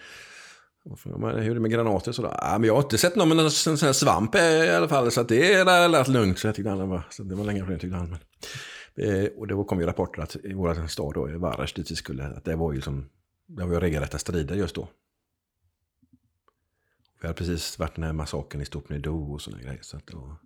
Hur 1.04 1.50
är 1.50 1.54
det 1.54 1.60
med 1.60 1.70
granater? 1.70 2.12
Så 2.12 2.22
ja, 2.22 2.38
ah, 2.42 2.58
men 2.58 2.66
jag 2.66 2.74
har 2.74 2.82
inte 2.82 2.98
sett 2.98 3.16
någon 3.16 3.28
med 3.28 3.36
någon 3.36 3.50
sån 3.50 3.76
här 3.76 3.92
svamp 3.92 4.34
i 4.34 4.70
alla 4.70 4.88
fall. 4.88 5.10
Så 5.10 5.22
det 5.22 5.54
är 5.54 5.88
lät 5.88 6.08
lugnt. 6.08 6.38
Så 6.38 6.46
jag 6.46 6.54
tyckte 6.54 6.70
han 6.70 6.88
var, 6.88 7.02
så 7.10 7.22
det 7.22 7.34
var 7.34 7.44
länge 7.44 7.60
problem 7.60 7.78
tyckte 7.78 7.96
han. 7.96 8.10
Men, 8.94 9.24
eh, 9.24 9.30
och 9.36 9.46
det 9.46 9.64
kom 9.64 9.80
ju 9.80 9.86
rapporter 9.86 10.22
att 10.22 10.36
i 10.36 10.52
vår 10.52 10.86
stad 10.86 11.14
då, 11.14 11.30
i 11.30 11.36
Varas 11.36 11.72
dit 11.72 11.90
vi 11.90 11.96
skulle, 11.96 12.26
att 12.26 12.44
det 12.44 12.56
var 12.56 12.72
ju 12.72 12.80
som, 12.80 13.08
det 13.46 13.64
var 13.64 13.72
ju 13.72 13.80
regelrätta 13.80 14.18
strider 14.18 14.54
just 14.54 14.74
då. 14.74 14.88
Vi 17.20 17.26
hade 17.26 17.38
precis 17.38 17.78
varit 17.78 17.94
den 17.94 18.04
här 18.04 18.12
massakern 18.12 18.60
i 18.60 18.64
Stopnedo 18.64 19.32
och 19.32 19.42
sådana 19.42 19.62
grejer. 19.62 19.82
Så 19.82 19.96
att 19.96 20.06
då, 20.06 20.36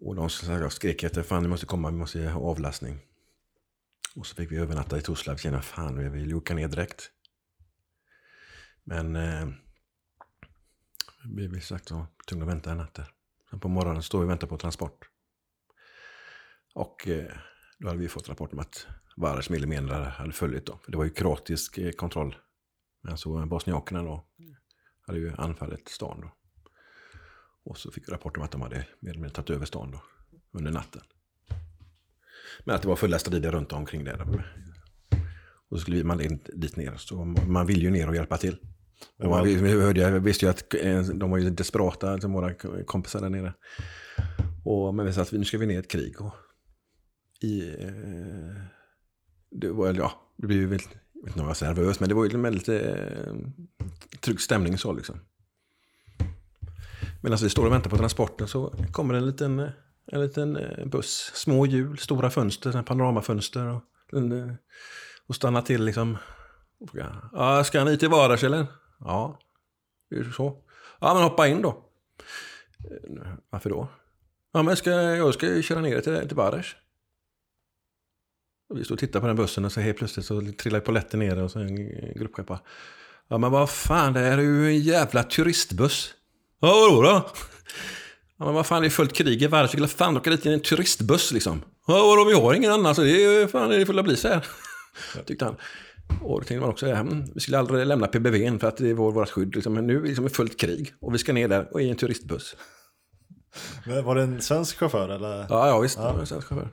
Och 0.00 0.14
de 0.14 0.30
skrek 0.70 1.02
efter 1.02 1.22
fan 1.22 1.42
ni 1.42 1.48
måste 1.48 1.66
komma, 1.66 1.90
vi 1.90 1.96
måste 1.96 2.28
ha 2.28 2.40
avlastning. 2.40 2.98
Och 4.14 4.26
så 4.26 4.34
fick 4.34 4.52
vi 4.52 4.56
övernatta 4.56 4.98
i 4.98 5.02
Tuzla. 5.02 5.36
Tjena 5.36 5.62
fan 5.62 5.98
vi 5.98 6.08
ville 6.08 6.34
åka 6.34 6.54
ner 6.54 6.68
direkt. 6.68 7.10
Men 8.84 9.16
eh, 9.16 9.48
vi 11.24 11.48
blev 11.48 11.60
sagt 11.60 11.88
så 11.88 12.06
tvungna 12.28 12.44
att 12.44 12.52
vänta 12.52 12.70
en 12.70 12.76
natt 12.76 12.94
där. 12.94 13.10
Sen 13.50 13.60
på 13.60 13.68
morgonen 13.68 14.02
står 14.02 14.18
vi 14.18 14.24
och 14.24 14.30
väntar 14.30 14.46
på 14.46 14.58
transport. 14.58 15.08
Och 16.74 17.08
eh, 17.08 17.32
då 17.78 17.88
hade 17.88 18.00
vi 18.00 18.08
fått 18.08 18.28
rapport 18.28 18.52
om 18.52 18.58
att 18.58 18.86
Vares 19.16 19.50
millimeter 19.50 20.02
hade 20.02 20.32
följt 20.32 20.66
då. 20.66 20.78
För 20.78 20.92
det 20.92 20.98
var 20.98 21.04
ju 21.04 21.10
kroatisk 21.10 21.78
eh, 21.78 21.92
kontroll. 21.92 22.36
Men 23.02 23.18
så 23.18 23.46
bosniakerna 23.46 24.02
då 24.02 24.24
hade 25.00 25.18
ju 25.18 25.34
anfallit 25.38 25.88
stan 25.88 26.20
då. 26.20 26.30
Och 27.64 27.78
så 27.78 27.90
fick 27.90 28.08
vi 28.08 28.12
rapport 28.12 28.36
om 28.36 28.42
att 28.42 28.50
de 28.50 28.60
hade 28.60 28.76
mer 29.00 29.10
eller 29.10 29.20
mindre 29.20 29.30
tagit 29.30 29.50
över 29.50 29.66
stan 29.66 29.90
då, 29.90 30.02
under 30.52 30.70
natten. 30.70 31.02
Men 32.64 32.74
att 32.74 32.82
det 32.82 32.88
var 32.88 32.96
fulla 32.96 33.18
strider 33.18 33.50
runt 33.50 33.72
omkring 33.72 34.04
där. 34.04 34.44
Och 35.70 35.78
så 35.78 35.82
skulle 35.82 36.04
man 36.04 36.18
dit 36.54 36.76
ner. 36.76 36.94
Så 36.96 37.24
man 37.24 37.66
vill 37.66 37.82
ju 37.82 37.90
ner 37.90 38.08
och 38.08 38.14
hjälpa 38.14 38.36
till. 38.36 38.56
Och 39.18 39.30
man, 39.30 39.44
vi, 39.44 39.72
hörde, 39.72 40.00
jag 40.00 40.20
visste 40.20 40.44
ju 40.44 40.50
att 40.50 40.74
eh, 40.74 41.00
de 41.00 41.30
var 41.30 41.38
ju 41.38 41.50
desperata, 41.50 42.10
alltså 42.10 42.28
våra 42.28 42.54
kompisar 42.84 43.20
där 43.20 43.28
nere. 43.28 43.54
Och, 44.64 44.94
men 44.94 45.06
vi 45.06 45.12
sa 45.12 45.22
att 45.22 45.32
nu 45.32 45.44
ska 45.44 45.58
vi 45.58 45.66
ner 45.66 45.74
i 45.74 45.78
ett 45.78 45.90
krig. 45.90 46.20
Och 46.20 46.34
i, 47.40 47.68
eh, 47.68 48.62
det 49.50 49.68
var, 49.68 49.94
ja, 49.94 50.12
det 50.36 50.46
blev 50.46 50.58
ju 50.58 50.66
väldigt, 50.66 50.90
jag 51.12 51.22
vet 51.22 51.26
inte 51.26 51.40
om 51.40 51.40
jag 51.40 51.46
var 51.46 51.54
så 51.54 51.64
nervös, 51.64 52.00
men 52.00 52.08
det 52.08 52.14
var 52.14 52.24
ju 52.24 52.40
väldigt 52.40 52.68
eh, 52.68 53.34
trygg 54.20 54.40
stämning 54.40 54.78
så 54.78 54.92
liksom. 54.92 55.20
Medan 57.22 57.38
vi 57.42 57.50
står 57.50 57.66
och 57.66 57.72
väntar 57.72 57.90
på 57.90 57.96
transporten 57.96 58.48
så 58.48 58.74
kommer 58.92 59.14
en 59.14 59.26
liten, 59.26 59.68
en 60.12 60.20
liten 60.20 60.56
eh, 60.56 60.86
buss. 60.86 61.30
Små 61.34 61.66
hjul, 61.66 61.98
stora 61.98 62.30
fönster, 62.30 62.82
panoramafönster. 62.82 63.66
Och, 63.66 63.82
eh, 64.14 64.52
och 65.26 65.34
stannar 65.34 65.62
till 65.62 65.84
liksom. 65.84 66.18
Ja, 67.32 67.64
ska 67.64 67.84
ni 67.84 67.98
till 67.98 68.08
Vardags 68.08 68.42
eller? 68.42 68.66
Ja, 69.00 69.38
är 70.10 70.30
så? 70.32 70.62
Ja, 71.00 71.14
men 71.14 71.22
hoppa 71.22 71.48
in 71.48 71.62
då. 71.62 71.68
Eh, 72.90 73.32
varför 73.50 73.70
då? 73.70 73.88
Ja, 74.52 74.62
men 74.62 74.68
jag 74.68 74.78
ska, 74.78 74.90
jag 74.90 75.34
ska 75.34 75.62
köra 75.62 75.80
ner 75.80 76.00
till, 76.00 76.28
till 76.28 76.36
Vardags. 76.36 76.76
vi 78.74 78.84
står 78.84 78.94
och 78.94 78.98
tittar 78.98 79.20
på 79.20 79.26
den 79.26 79.36
bussen 79.36 79.64
och 79.64 79.72
så 79.72 79.80
helt 79.80 79.98
plötsligt 79.98 80.26
så 80.26 80.40
trillar 80.40 80.80
polletten 80.80 81.20
ner 81.20 81.42
och 81.42 81.50
så 81.50 81.58
en 81.58 81.76
gruppchef 82.14 82.46
bara. 82.46 82.60
Ja 83.28 83.38
men 83.38 83.50
vad 83.50 83.70
fan, 83.70 84.12
det 84.12 84.20
här 84.20 84.38
är 84.38 84.42
ju 84.42 84.66
en 84.66 84.78
jävla 84.78 85.22
turistbuss. 85.22 86.14
Ja, 86.60 86.88
vadå 86.90 87.02
då? 87.02 87.30
Ja, 88.38 88.44
men 88.44 88.54
vad 88.54 88.66
fan, 88.66 88.82
det 88.82 88.88
är 88.88 88.90
fullt 88.90 89.12
krig 89.12 89.42
i 89.42 89.46
världen. 89.46 89.68
Skulle 89.68 89.88
fan 89.88 90.16
åka 90.16 90.30
dit 90.30 90.46
i 90.46 90.52
en 90.52 90.60
turistbuss 90.60 91.32
liksom. 91.32 91.62
Ja, 91.86 91.94
vadå, 91.94 92.24
vi 92.24 92.34
har 92.34 92.54
ingen 92.54 92.72
annan, 92.72 92.94
så 92.94 93.02
det 93.02 93.24
är 93.24 93.46
fan, 93.46 93.70
det 93.70 93.86
får 93.86 94.02
bli 94.02 94.16
så 94.16 94.28
här. 94.28 94.46
Tyckte 95.26 95.44
han. 95.44 95.56
Och 96.22 96.40
då 96.40 96.44
tänkte 96.44 96.60
man 96.60 96.70
också, 96.70 96.86
ja, 96.86 97.06
vi 97.34 97.40
skulle 97.40 97.58
aldrig 97.58 97.86
lämna 97.86 98.06
PBV 98.06 98.58
för 98.58 98.68
att 98.68 98.76
det 98.76 98.94
var 98.94 99.12
vårt 99.12 99.30
skydd. 99.30 99.54
Liksom. 99.54 99.74
Men 99.74 99.86
nu 99.86 99.96
är 99.96 100.00
det 100.00 100.06
liksom 100.06 100.30
fullt 100.30 100.60
krig 100.60 100.94
och 101.00 101.14
vi 101.14 101.18
ska 101.18 101.32
ner 101.32 101.48
där 101.48 101.68
och 101.72 101.82
i 101.82 101.90
en 101.90 101.96
turistbuss. 101.96 102.56
Men 103.86 104.04
var 104.04 104.14
det 104.14 104.22
en 104.22 104.40
svensk 104.40 104.78
chaufför 104.78 105.08
eller? 105.08 105.46
Ja, 105.48 105.68
ja 105.68 105.78
visst. 105.78 105.98
Ja. 105.98 106.06
Det 106.06 106.12
var 106.12 106.20
en 106.20 106.26
svensk 106.26 106.46
chaufför. 106.48 106.68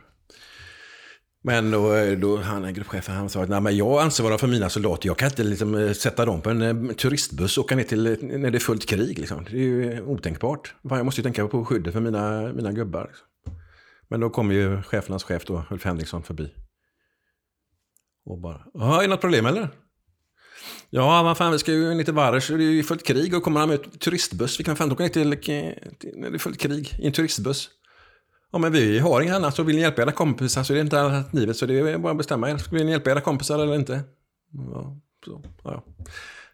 Men 1.46 1.72
då, 1.72 1.96
eh, 1.96 2.18
då 2.18 2.38
han 2.38 2.74
gruppchefen 2.74 3.16
han 3.16 3.30
sa 3.30 3.44
att 3.44 3.50
Nej, 3.50 3.62
men 3.62 3.78
jag 3.78 4.02
ansvarar 4.02 4.38
för 4.38 4.48
mina 4.48 4.70
soldater. 4.70 5.08
Jag 5.08 5.18
kan 5.18 5.30
inte 5.30 5.44
liksom, 5.44 5.76
eh, 5.76 5.92
sätta 5.92 6.26
dem 6.26 6.42
på 6.42 6.50
en 6.50 6.62
eh, 6.62 6.96
turistbuss 6.96 7.58
och 7.58 7.64
åka 7.64 7.76
ner 7.76 7.84
till 7.84 8.18
när 8.22 8.52
det 8.52 8.58
är 8.58 8.60
fullt 8.60 8.86
krig. 8.86 9.20
Liksom. 9.20 9.46
Det 9.52 9.58
är 9.58 9.62
ju 9.62 10.02
otänkbart. 10.02 10.76
Jag 10.82 11.06
måste 11.06 11.22
ju 11.22 11.24
tänka 11.24 11.48
på 11.48 11.66
skyddet 11.66 11.94
för 11.94 12.02
mina, 12.02 12.54
mina 12.54 12.72
gubbar. 12.72 13.06
Liksom. 13.08 13.28
Men 14.10 14.20
då 14.20 14.30
kom 14.30 14.52
ju 14.52 14.82
chefernas 14.82 15.24
chef 15.24 15.46
då, 15.46 15.66
Ulf 15.72 15.86
Henriksson 15.86 16.24
förbi. 16.24 16.54
Och 18.26 18.40
bara, 18.40 18.98
är 18.98 19.02
det 19.02 19.08
något 19.08 19.22
problem 19.22 19.46
eller? 19.46 19.70
Ja, 20.90 21.24
vad 21.24 21.38
fan, 21.38 21.52
vi 21.52 21.60
ska 21.60 21.72
ju 21.72 21.94
ner 21.94 22.04
till 22.04 22.14
Vares, 22.14 22.48
det 22.48 22.54
är 22.54 22.60
ju 22.60 22.84
fullt 22.84 23.04
krig 23.04 23.36
och 23.36 23.44
kommer 23.44 23.60
han 23.60 23.70
med 23.70 24.00
turistbuss. 24.00 24.60
Vi 24.60 24.64
kan 24.64 24.76
fan 24.76 24.92
åka 24.92 25.04
ner 25.04 25.10
till, 25.10 25.38
till, 25.38 26.14
när 26.16 26.30
det 26.30 26.38
är 26.38 26.40
fullt 26.40 26.60
krig 26.60 26.96
i 27.00 27.06
en 27.06 27.14
turistbuss. 27.14 27.70
Ja, 28.56 28.60
men 28.60 28.72
vi 28.72 29.00
har 29.00 29.22
inga 29.22 29.36
annat, 29.36 29.56
så 29.56 29.64
vill 29.64 29.76
ni 29.76 29.82
hjälpa 29.82 30.02
era 30.02 30.12
kompisar 30.12 30.64
så 30.64 30.74
det 30.74 30.80
är 30.80 30.84
inte 30.84 31.02
alternativet. 31.02 31.58
Så 31.58 31.66
det 31.66 31.80
är 31.80 31.98
bara 31.98 32.12
att 32.12 32.18
bestämma 32.18 32.50
er. 32.50 32.72
Vill 32.72 32.86
ni 32.86 32.92
hjälpa 32.92 33.12
era 33.12 33.22
kompisar 33.22 33.60
eller 33.60 33.76
inte? 33.76 34.04
Ja, 34.72 34.98
så, 35.26 35.44
ja. 35.64 35.84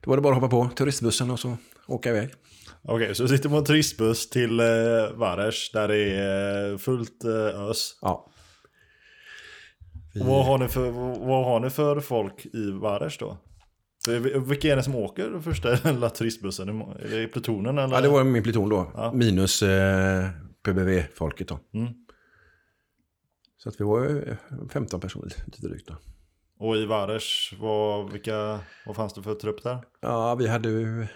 Då 0.02 0.10
var 0.10 0.18
det 0.18 0.22
bara 0.22 0.36
att 0.36 0.42
hoppa 0.42 0.56
på 0.56 0.70
turistbussen 0.76 1.32
och 1.32 1.40
så 1.40 1.58
åka 1.88 2.10
iväg. 2.10 2.30
Okej, 2.82 2.96
okay, 2.96 3.14
så 3.14 3.28
sitter 3.28 3.50
på 3.50 3.56
en 3.56 3.64
turistbuss 3.64 4.30
till 4.30 4.60
eh, 4.60 4.66
Vares 5.14 5.72
där 5.72 5.88
det 5.88 6.16
är 6.16 6.78
fullt 6.78 7.24
eh, 7.24 7.70
ös? 7.70 7.98
Ja. 8.02 8.32
Vi... 10.14 10.24
Vad, 10.24 10.46
har 10.46 10.58
ni 10.58 10.68
för, 10.68 10.92
vad 11.26 11.46
har 11.46 11.60
ni 11.60 11.70
för 11.70 12.00
folk 12.00 12.46
i 12.46 12.72
Vares 12.72 13.18
då? 13.18 13.38
Vilka 14.48 14.72
är 14.72 14.76
det 14.76 14.84
som 14.84 14.96
åker 14.96 15.40
första 15.40 15.78
turistbussen? 16.10 16.70
Är 16.70 17.18
det 17.18 17.28
plutonen 17.28 17.78
eller? 17.78 17.96
Ja, 17.96 18.02
det 18.02 18.10
var 18.10 18.24
min 18.24 18.44
pluton 18.44 18.70
då. 18.70 18.92
Ja. 18.96 19.12
Minus 19.14 19.64
eh, 19.64 20.30
PBV-folket 20.64 21.48
då. 21.48 21.60
Mm. 21.74 21.94
Så 23.58 23.70
att 23.70 23.82
vi 23.82 23.86
var 23.86 24.38
15 24.70 25.00
personer 25.00 25.34
lite 25.46 25.68
drygt 25.68 25.88
då. 25.88 25.96
Och 26.58 26.78
i 26.78 26.86
Vares, 26.86 27.54
vad, 27.60 28.12
vilka, 28.12 28.60
vad 28.86 28.96
fanns 28.96 29.14
det 29.14 29.24
för 29.24 29.36
trupp 29.36 29.64
där? 29.64 29.86
Ja, 30.00 30.36
vi 30.36 30.48
hade 30.48 30.70
ju, 30.70 31.08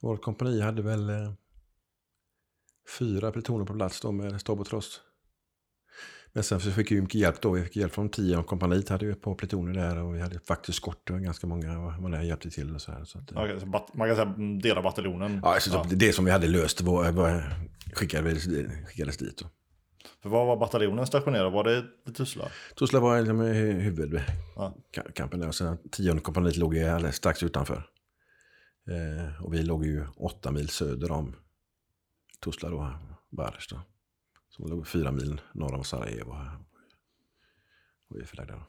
vårt 0.00 0.22
kompani 0.22 0.60
hade 0.60 0.82
väl 0.82 1.08
eh, 1.08 1.32
fyra 2.98 3.32
plutoner 3.32 3.64
på 3.64 3.74
plats 3.74 4.00
då 4.00 4.12
med 4.12 4.40
stab 4.40 4.60
och 4.60 4.66
tross. 4.66 5.00
Men 6.36 6.42
sen 6.44 6.60
så 6.60 6.70
fick 6.70 6.90
vi 6.92 7.00
mycket 7.00 7.14
hjälp 7.20 7.40
då. 7.40 7.50
Vi 7.50 7.62
fick 7.62 7.76
hjälp 7.76 7.92
från 7.94 8.08
10 8.08 8.42
kompaniet. 8.42 8.88
hade 8.88 9.04
ju 9.04 9.12
ett 9.12 9.22
par 9.22 9.34
plutoner 9.34 9.72
där 9.74 9.96
och 10.02 10.14
vi 10.14 10.20
hade 10.20 10.40
faktiskt 10.40 10.76
skott 10.78 11.10
och 11.10 11.20
ganska 11.20 11.46
många 11.46 11.78
var 11.78 12.10
där 12.10 12.22
hjälpte 12.22 12.50
till 12.50 12.74
och 12.74 12.80
så 12.82 12.92
här. 12.92 13.04
Så 13.04 13.18
att, 13.18 13.32
eh, 13.32 13.38
Okej, 13.42 13.60
så 13.60 13.66
bat- 13.66 13.90
man 13.94 14.08
kan 14.08 14.16
säga 14.16 14.58
dela 14.62 14.82
bataljonen. 14.82 15.40
ja, 15.44 15.56
så 15.60 15.70
Ja. 15.72 15.86
Det 15.90 16.12
som 16.12 16.24
vi 16.24 16.30
hade 16.30 16.46
löst 16.46 16.80
var, 16.80 17.12
var, 17.12 17.54
skickades, 17.94 18.44
skickades 18.86 19.16
dit. 19.16 19.38
Då. 19.38 19.46
För 20.22 20.28
var 20.28 20.46
var 20.46 20.56
bataljonen 20.56 21.06
stationerad? 21.06 21.52
Var 21.52 21.64
det 21.64 21.84
i 22.08 22.12
Tuzla? 22.12 22.48
Tuzla 22.78 23.00
var 23.00 23.18
liksom 23.20 23.40
hu- 23.42 23.80
huvudkampen 23.80 25.40
Ja. 25.40 25.46
där 25.46 25.52
sen 25.52 25.78
tionde 25.90 26.22
kompaniet 26.22 26.56
låg 26.56 26.74
alldeles 26.94 27.16
strax 27.16 27.42
utanför. 27.42 27.86
Eh, 28.88 29.42
och 29.44 29.54
vi 29.54 29.62
låg 29.62 29.86
ju 29.86 30.06
åtta 30.16 30.50
mil 30.52 30.68
söder 30.68 31.10
om 31.12 31.36
Tuzla 32.44 32.68
då, 32.70 32.92
då. 33.68 33.80
Som 34.56 34.70
låg 34.70 34.86
fyra 34.86 35.12
mil 35.12 35.40
norr 35.52 35.74
om 35.74 35.84
Sarajevo. 35.84 36.30
Och 38.10 38.16
vi 38.16 38.20
är 38.20 38.26
förlagda 38.26 38.54
då. 38.54 38.66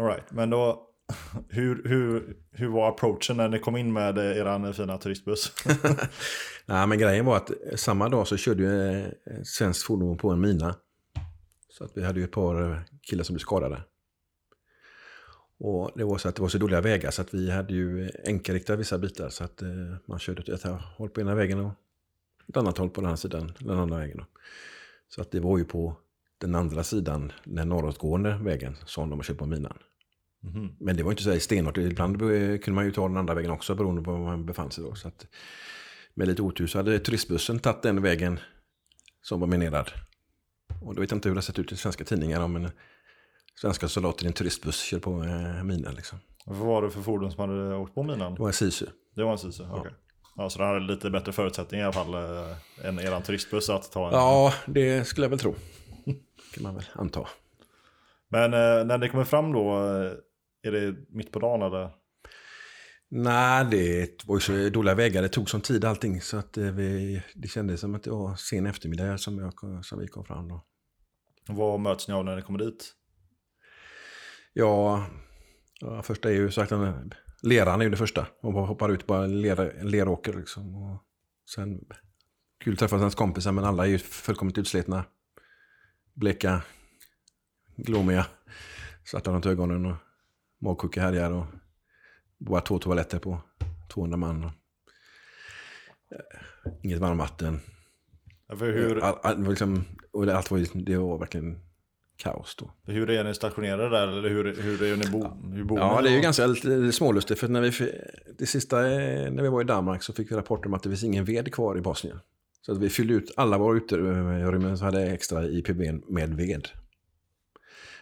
All 0.00 0.06
right, 0.06 0.30
men 0.30 0.50
då... 0.50 0.86
Hur, 1.48 1.88
hur, 1.88 2.36
hur 2.50 2.68
var 2.68 2.88
approachen 2.88 3.36
när 3.36 3.48
ni 3.48 3.58
kom 3.58 3.76
in 3.76 3.92
med 3.92 4.18
eh, 4.18 4.38
eran 4.38 4.74
fina 4.74 4.98
turistbuss? 4.98 5.52
Nej, 6.66 6.86
men 6.86 6.98
grejen 6.98 7.24
var 7.24 7.36
att 7.36 7.50
eh, 7.50 7.76
samma 7.76 8.08
dag 8.08 8.26
så 8.26 8.36
körde 8.36 8.62
ju 8.62 8.90
eh, 8.90 9.06
ett 9.06 9.46
svenskt 9.46 9.82
fordon 9.82 10.18
på 10.18 10.30
en 10.30 10.40
mina. 10.40 10.74
Så 11.68 11.84
att 11.84 11.96
vi 11.96 12.04
hade 12.04 12.20
ju 12.20 12.24
ett 12.24 12.32
par 12.32 12.72
eh, 12.72 12.78
killar 13.02 13.24
som 13.24 13.34
blev 13.34 13.40
skadade. 13.40 13.82
Och 15.58 15.90
det 15.96 16.04
var 16.04 16.18
så 16.18 16.28
att 16.28 16.36
det 16.36 16.42
var 16.42 16.48
så 16.48 16.58
dåliga 16.58 16.80
vägar 16.80 17.10
så 17.10 17.22
att 17.22 17.34
vi 17.34 17.50
hade 17.50 17.74
ju 17.74 18.04
eh, 18.04 18.10
enkelriktat 18.24 18.78
vissa 18.78 18.98
bitar. 18.98 19.28
Så 19.28 19.44
att 19.44 19.62
eh, 19.62 19.68
man 20.06 20.18
körde 20.18 20.42
åt 20.42 20.48
ett 20.48 20.62
håll 20.96 21.10
på 21.10 21.20
ena 21.20 21.34
vägen 21.34 21.60
och 21.60 21.72
ett 22.48 22.56
annat 22.56 22.78
håll 22.78 22.90
på 22.90 23.00
den 23.00 23.08
andra 23.08 23.16
sidan, 23.16 23.52
den 23.58 23.78
andra 23.78 23.98
vägen. 23.98 24.16
Då. 24.16 24.24
Så 25.14 25.20
att 25.20 25.30
det 25.30 25.40
var 25.40 25.58
ju 25.58 25.64
på 25.64 25.96
den 26.38 26.54
andra 26.54 26.84
sidan, 26.84 27.32
den 27.44 27.68
norråtgående 27.68 28.38
vägen, 28.42 28.76
som 28.84 29.10
de 29.10 29.22
körde 29.22 29.38
på 29.38 29.46
minan. 29.46 29.78
Mhm. 30.42 30.76
Men 30.80 30.96
det 30.96 31.02
var 31.02 31.10
inte 31.10 31.22
så 31.22 31.30
här 31.30 31.38
stenhårt. 31.38 31.78
Ibland 31.78 32.18
kunde 32.18 32.72
man 32.72 32.84
ju 32.84 32.92
ta 32.92 33.08
den 33.08 33.16
andra 33.16 33.34
vägen 33.34 33.50
också 33.50 33.74
beroende 33.74 34.02
på 34.02 34.12
var 34.12 34.18
man 34.18 34.46
befann 34.46 34.70
sig 34.70 34.84
då. 34.84 34.94
Så 34.94 35.08
att, 35.08 35.26
med 36.14 36.28
lite 36.28 36.42
otur 36.42 36.66
så 36.66 36.78
hade 36.78 36.98
turistbussen 36.98 37.58
tagit 37.58 37.82
den 37.82 38.02
vägen 38.02 38.40
som 39.22 39.40
var 39.40 39.46
minerad. 39.46 39.90
Och 40.82 40.94
då 40.94 41.00
vet 41.00 41.10
jag 41.10 41.16
inte 41.16 41.28
hur 41.28 41.34
det 41.34 41.38
har 41.38 41.42
sett 41.42 41.58
ut 41.58 41.72
i 41.72 41.76
svenska 41.76 42.04
tidningar 42.04 42.40
om 42.40 42.56
en 42.56 42.70
svenska 43.60 43.88
soldater 43.88 44.24
i 44.24 44.26
en 44.26 44.32
turistbuss 44.32 44.82
kör 44.82 44.98
på 44.98 45.24
eh, 45.24 45.64
minan 45.64 45.94
liksom. 45.94 46.18
Vad 46.46 46.58
var 46.58 46.82
det 46.82 46.90
för 46.90 47.02
fordon 47.02 47.32
som 47.32 47.50
hade 47.50 47.76
åkt 47.76 47.94
på 47.94 48.02
minan? 48.02 48.34
Det 48.34 48.40
var 48.40 48.46
en 48.46 48.52
sisu. 48.52 48.86
Det 49.14 49.22
var 49.22 49.32
en 49.32 49.38
Sisu? 49.38 49.64
Okej. 49.70 49.92
Ja, 49.94 50.09
så 50.36 50.58
den 50.58 50.66
hade 50.68 50.80
lite 50.80 51.10
bättre 51.10 51.32
förutsättningar 51.32 51.84
i 51.84 51.86
alla 51.86 51.92
fall 51.92 52.14
eh, 52.14 52.86
än 52.88 52.98
eran 52.98 53.22
turistbuss 53.22 53.70
att 53.70 53.92
ta 53.92 54.06
en. 54.06 54.14
Ja, 54.14 54.54
det 54.66 55.04
skulle 55.04 55.24
jag 55.24 55.30
väl 55.30 55.38
tro. 55.38 55.54
kan 56.54 56.62
man 56.62 56.74
väl 56.74 56.84
anta. 56.92 57.26
Men 58.28 58.54
eh, 58.54 58.84
när 58.84 58.98
det 58.98 59.08
kommer 59.08 59.24
fram 59.24 59.52
då, 59.52 59.70
eh, 59.72 60.12
är 60.62 60.72
det 60.72 60.96
mitt 61.08 61.32
på 61.32 61.38
dagen 61.38 61.62
eller? 61.62 61.90
Nej, 63.08 63.66
det 63.70 64.24
var 64.26 64.36
ju 64.36 64.40
så 64.40 64.68
dåliga 64.68 64.94
vägar. 64.94 65.22
Det 65.22 65.28
tog 65.28 65.50
sån 65.50 65.60
tid 65.60 65.84
allting. 65.84 66.20
Så 66.20 66.36
att 66.36 66.56
eh, 66.56 66.64
vi, 66.64 67.22
det 67.34 67.48
kändes 67.48 67.80
som 67.80 67.94
att 67.94 68.02
det 68.02 68.10
var 68.10 68.34
sen 68.34 68.66
eftermiddag 68.66 69.18
som, 69.18 69.38
jag, 69.38 69.84
som 69.84 69.98
vi 69.98 70.08
kom 70.08 70.24
fram 70.24 70.48
då. 70.48 70.64
Vad 71.48 71.80
möts 71.80 72.08
ni 72.08 72.14
av 72.14 72.24
när 72.24 72.36
ni 72.36 72.42
kommer 72.42 72.58
dit? 72.58 72.92
Ja, 74.52 75.06
ja 75.80 76.02
första 76.02 76.28
är 76.28 76.32
ju 76.32 76.50
sagt 76.50 76.70
den 76.70 77.12
leran 77.42 77.80
är 77.80 77.84
ju 77.84 77.90
det 77.90 77.96
första. 77.96 78.26
Man 78.42 78.54
bara 78.54 78.66
hoppar 78.66 78.88
ut 78.88 79.06
på 79.06 79.14
en, 79.14 79.42
leråker 79.82 80.32
liksom. 80.32 80.74
Och 80.74 81.04
sen 81.54 81.84
kul 82.64 82.72
att 82.72 82.78
träffa 82.78 82.96
ens 82.96 83.14
kompisar 83.14 83.52
men 83.52 83.64
alla 83.64 83.86
är 83.86 83.90
ju 83.90 83.98
fullkomligt 83.98 84.58
utslitna. 84.58 85.04
Bleka, 86.14 86.62
glåmiga, 87.76 88.26
svarta 89.04 89.32
runt 89.32 89.46
ögonen 89.46 89.86
och 89.86 89.96
magsjuka 90.60 91.02
härjar 91.02 91.30
och 91.30 91.46
bara 92.38 92.60
två 92.60 92.78
toaletter 92.78 93.18
på 93.18 93.40
200 93.92 94.16
man. 94.16 94.44
Och, 94.44 94.50
eh, 96.10 96.42
inget 96.82 96.98
varmvatten. 96.98 97.60
Ja, 98.48 98.54
hur, 98.54 99.04
All, 99.04 99.18
all, 99.22 99.48
liksom, 99.48 99.84
och 100.12 100.28
allt 100.28 100.50
var 100.50 100.58
ju, 100.58 100.64
det 100.64 100.96
var 100.96 101.18
verkligen 101.18 101.69
kaos 102.20 102.56
då. 102.56 102.92
hur 102.92 103.10
är 103.10 103.24
ni 103.24 103.34
stationerade 103.34 103.88
där? 103.88 104.08
Eller 104.08 104.28
hur, 104.28 104.62
hur 104.62 104.82
är 104.82 104.96
ni 104.96 105.06
bo, 105.06 105.52
hur 105.54 105.64
bor 105.64 105.78
Ja, 105.78 105.96
ni 105.96 106.02
det 106.02 106.14
är 106.14 106.16
ju 106.16 106.20
ganska 106.20 106.54
smålustigt. 106.92 107.40
För 107.40 107.48
när 107.48 107.60
vi, 107.60 107.92
det 108.38 108.46
sista, 108.46 108.90
eh, 108.90 109.32
när 109.32 109.42
vi 109.42 109.48
var 109.48 109.60
i 109.60 109.64
Danmark 109.64 110.02
så 110.02 110.12
fick 110.12 110.32
vi 110.32 110.36
rapporter 110.36 110.66
om 110.66 110.74
att 110.74 110.82
det 110.82 110.88
finns 110.88 111.04
ingen 111.04 111.24
ved 111.24 111.54
kvar 111.54 111.78
i 111.78 111.80
Bosnien. 111.80 112.18
Så 112.66 112.72
att 112.72 112.78
vi 112.78 112.90
fyllde 112.90 113.14
ut 113.14 113.32
alla 113.36 113.58
våra 113.58 113.76
uterymmen 113.76 114.78
så 114.78 114.84
hade 114.84 115.02
extra 115.02 115.44
IPB 115.44 115.80
med 116.08 116.34
ved. 116.34 116.68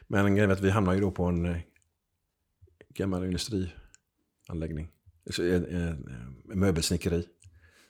Men 0.06 0.34
grejen 0.34 0.50
är 0.50 0.54
att 0.54 0.60
vi 0.60 0.70
hamnade 0.70 0.96
ju 0.96 1.02
då 1.02 1.10
på 1.10 1.24
en 1.24 1.46
eh, 1.46 1.56
gammal 2.94 3.24
industrianläggning. 3.24 4.88
En, 5.38 5.44
en, 5.44 6.08
en 6.52 6.58
möbelsnickeri. 6.60 7.26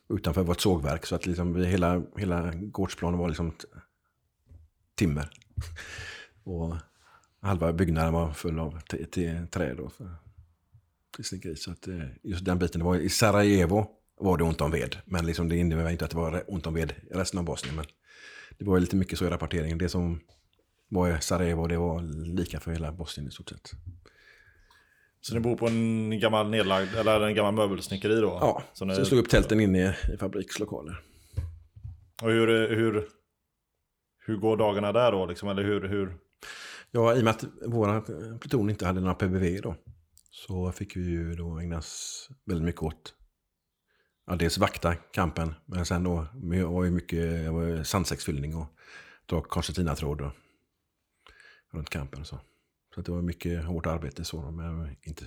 Utanför 0.08 0.42
var 0.42 0.54
ett 0.54 0.60
sågverk 0.60 1.06
så 1.06 1.14
att 1.14 1.26
liksom 1.26 1.54
vi, 1.54 1.66
hela, 1.66 2.02
hela 2.16 2.52
gårdsplanen 2.54 3.18
var 3.18 3.28
liksom 3.28 3.52
timmer. 4.94 5.30
Och 6.48 6.76
halva 7.40 7.72
byggnaden 7.72 8.12
var 8.12 8.32
full 8.32 8.58
av 8.58 8.80
träd. 9.50 9.80
För, 9.96 10.14
till 11.16 11.24
snickeri. 11.24 11.56
Så 11.56 11.70
att 11.70 11.88
eh, 11.88 12.00
just 12.22 12.44
den 12.44 12.58
biten, 12.58 12.78
det 12.78 12.84
var, 12.84 12.96
i 12.96 13.08
Sarajevo 13.08 13.86
var 14.20 14.38
det 14.38 14.44
ont 14.44 14.60
om 14.60 14.70
ved. 14.70 14.96
Men 15.04 15.26
liksom 15.26 15.48
det 15.48 15.56
innebär 15.56 15.90
inte 15.90 16.04
att 16.04 16.10
det 16.10 16.16
var 16.16 16.44
ont 16.46 16.66
om 16.66 16.74
ved 16.74 16.92
i 17.10 17.14
resten 17.14 17.38
av 17.38 17.44
Bosnien. 17.44 17.76
Men 17.76 17.84
det 18.58 18.64
var 18.64 18.80
lite 18.80 18.96
mycket 18.96 19.18
så 19.18 19.24
i 19.26 19.30
rapporteringen. 19.30 19.78
Det 19.78 19.88
som 19.88 20.20
var 20.88 21.16
i 21.16 21.20
Sarajevo, 21.20 21.66
det 21.66 21.76
var 21.76 22.02
lika 22.36 22.60
för 22.60 22.70
hela 22.70 22.92
Bosnien 22.92 23.28
i 23.28 23.30
stort 23.30 23.48
sett. 23.48 23.70
Så 25.20 25.34
ni 25.34 25.40
bor 25.40 25.56
på 25.56 25.66
en 25.66 26.20
gammal 26.20 26.50
nedlagd, 26.50 26.94
eller 26.94 27.20
en 27.20 27.34
gammal 27.34 27.54
möbelsnickeri 27.54 28.20
då? 28.20 28.38
Ja, 28.40 28.62
Så 28.72 28.78
så 28.78 28.84
ni, 28.84 28.94
jag 28.94 29.06
slog 29.06 29.20
upp 29.20 29.28
tälten 29.28 29.60
inne 29.60 29.96
i 30.14 30.16
fabrikslokaler. 30.16 31.00
Och 32.22 32.30
hur, 32.30 32.68
hur, 32.76 33.08
hur 34.26 34.36
går 34.36 34.56
dagarna 34.56 34.92
där 34.92 35.12
då? 35.12 35.26
Liksom? 35.26 35.48
Eller 35.48 35.62
hur, 35.62 35.88
hur? 35.88 36.16
Ja, 36.90 37.16
i 37.16 37.20
och 37.20 37.24
med 37.24 37.30
att 37.30 37.44
våra 37.66 38.00
pluton 38.40 38.70
inte 38.70 38.86
hade 38.86 39.00
några 39.00 39.14
PBV 39.14 39.60
då. 39.62 39.76
Så 40.30 40.72
fick 40.72 40.96
vi 40.96 41.00
ju 41.00 41.34
då 41.34 41.58
ägna 41.58 41.78
oss 41.78 42.28
väldigt 42.44 42.64
mycket 42.64 42.82
åt. 42.82 43.14
Ja, 44.26 44.36
dels 44.36 44.58
vakta 44.58 44.94
kampen. 44.94 45.54
Men 45.66 45.86
sen 45.86 46.04
då 46.04 46.26
var 46.66 46.84
ju 46.84 46.90
mycket 46.90 47.52
var 47.52 47.82
sandsäcksfyllning 47.82 48.56
och 48.56 48.66
dra 49.26 49.42
koncertinatråd 49.42 50.20
och 50.20 50.32
runt 51.72 51.90
kampen 51.90 52.20
och 52.20 52.26
så. 52.26 52.40
Så 52.94 53.00
att 53.00 53.06
det 53.06 53.12
var 53.12 53.22
mycket 53.22 53.64
hårt 53.64 53.86
arbete 53.86 54.24
så 54.24 54.42
då, 54.42 54.50
men 54.50 54.96
inte 55.02 55.24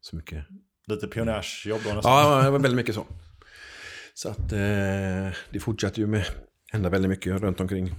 så 0.00 0.16
mycket. 0.16 0.46
Lite 0.86 1.08
pionjärsjobb 1.08 1.80
då 1.84 1.94
nästan? 1.94 2.12
Ja, 2.12 2.42
det 2.42 2.50
var 2.50 2.58
väldigt 2.58 2.76
mycket 2.76 2.94
så. 2.94 3.06
Så 4.14 4.28
att 4.28 4.52
eh, 4.52 5.36
det 5.50 5.60
fortsatte 5.60 6.00
ju 6.00 6.06
med 6.06 6.26
hända 6.72 6.88
väldigt 6.88 7.08
mycket 7.08 7.40
runt 7.40 7.60
omkring. 7.60 7.94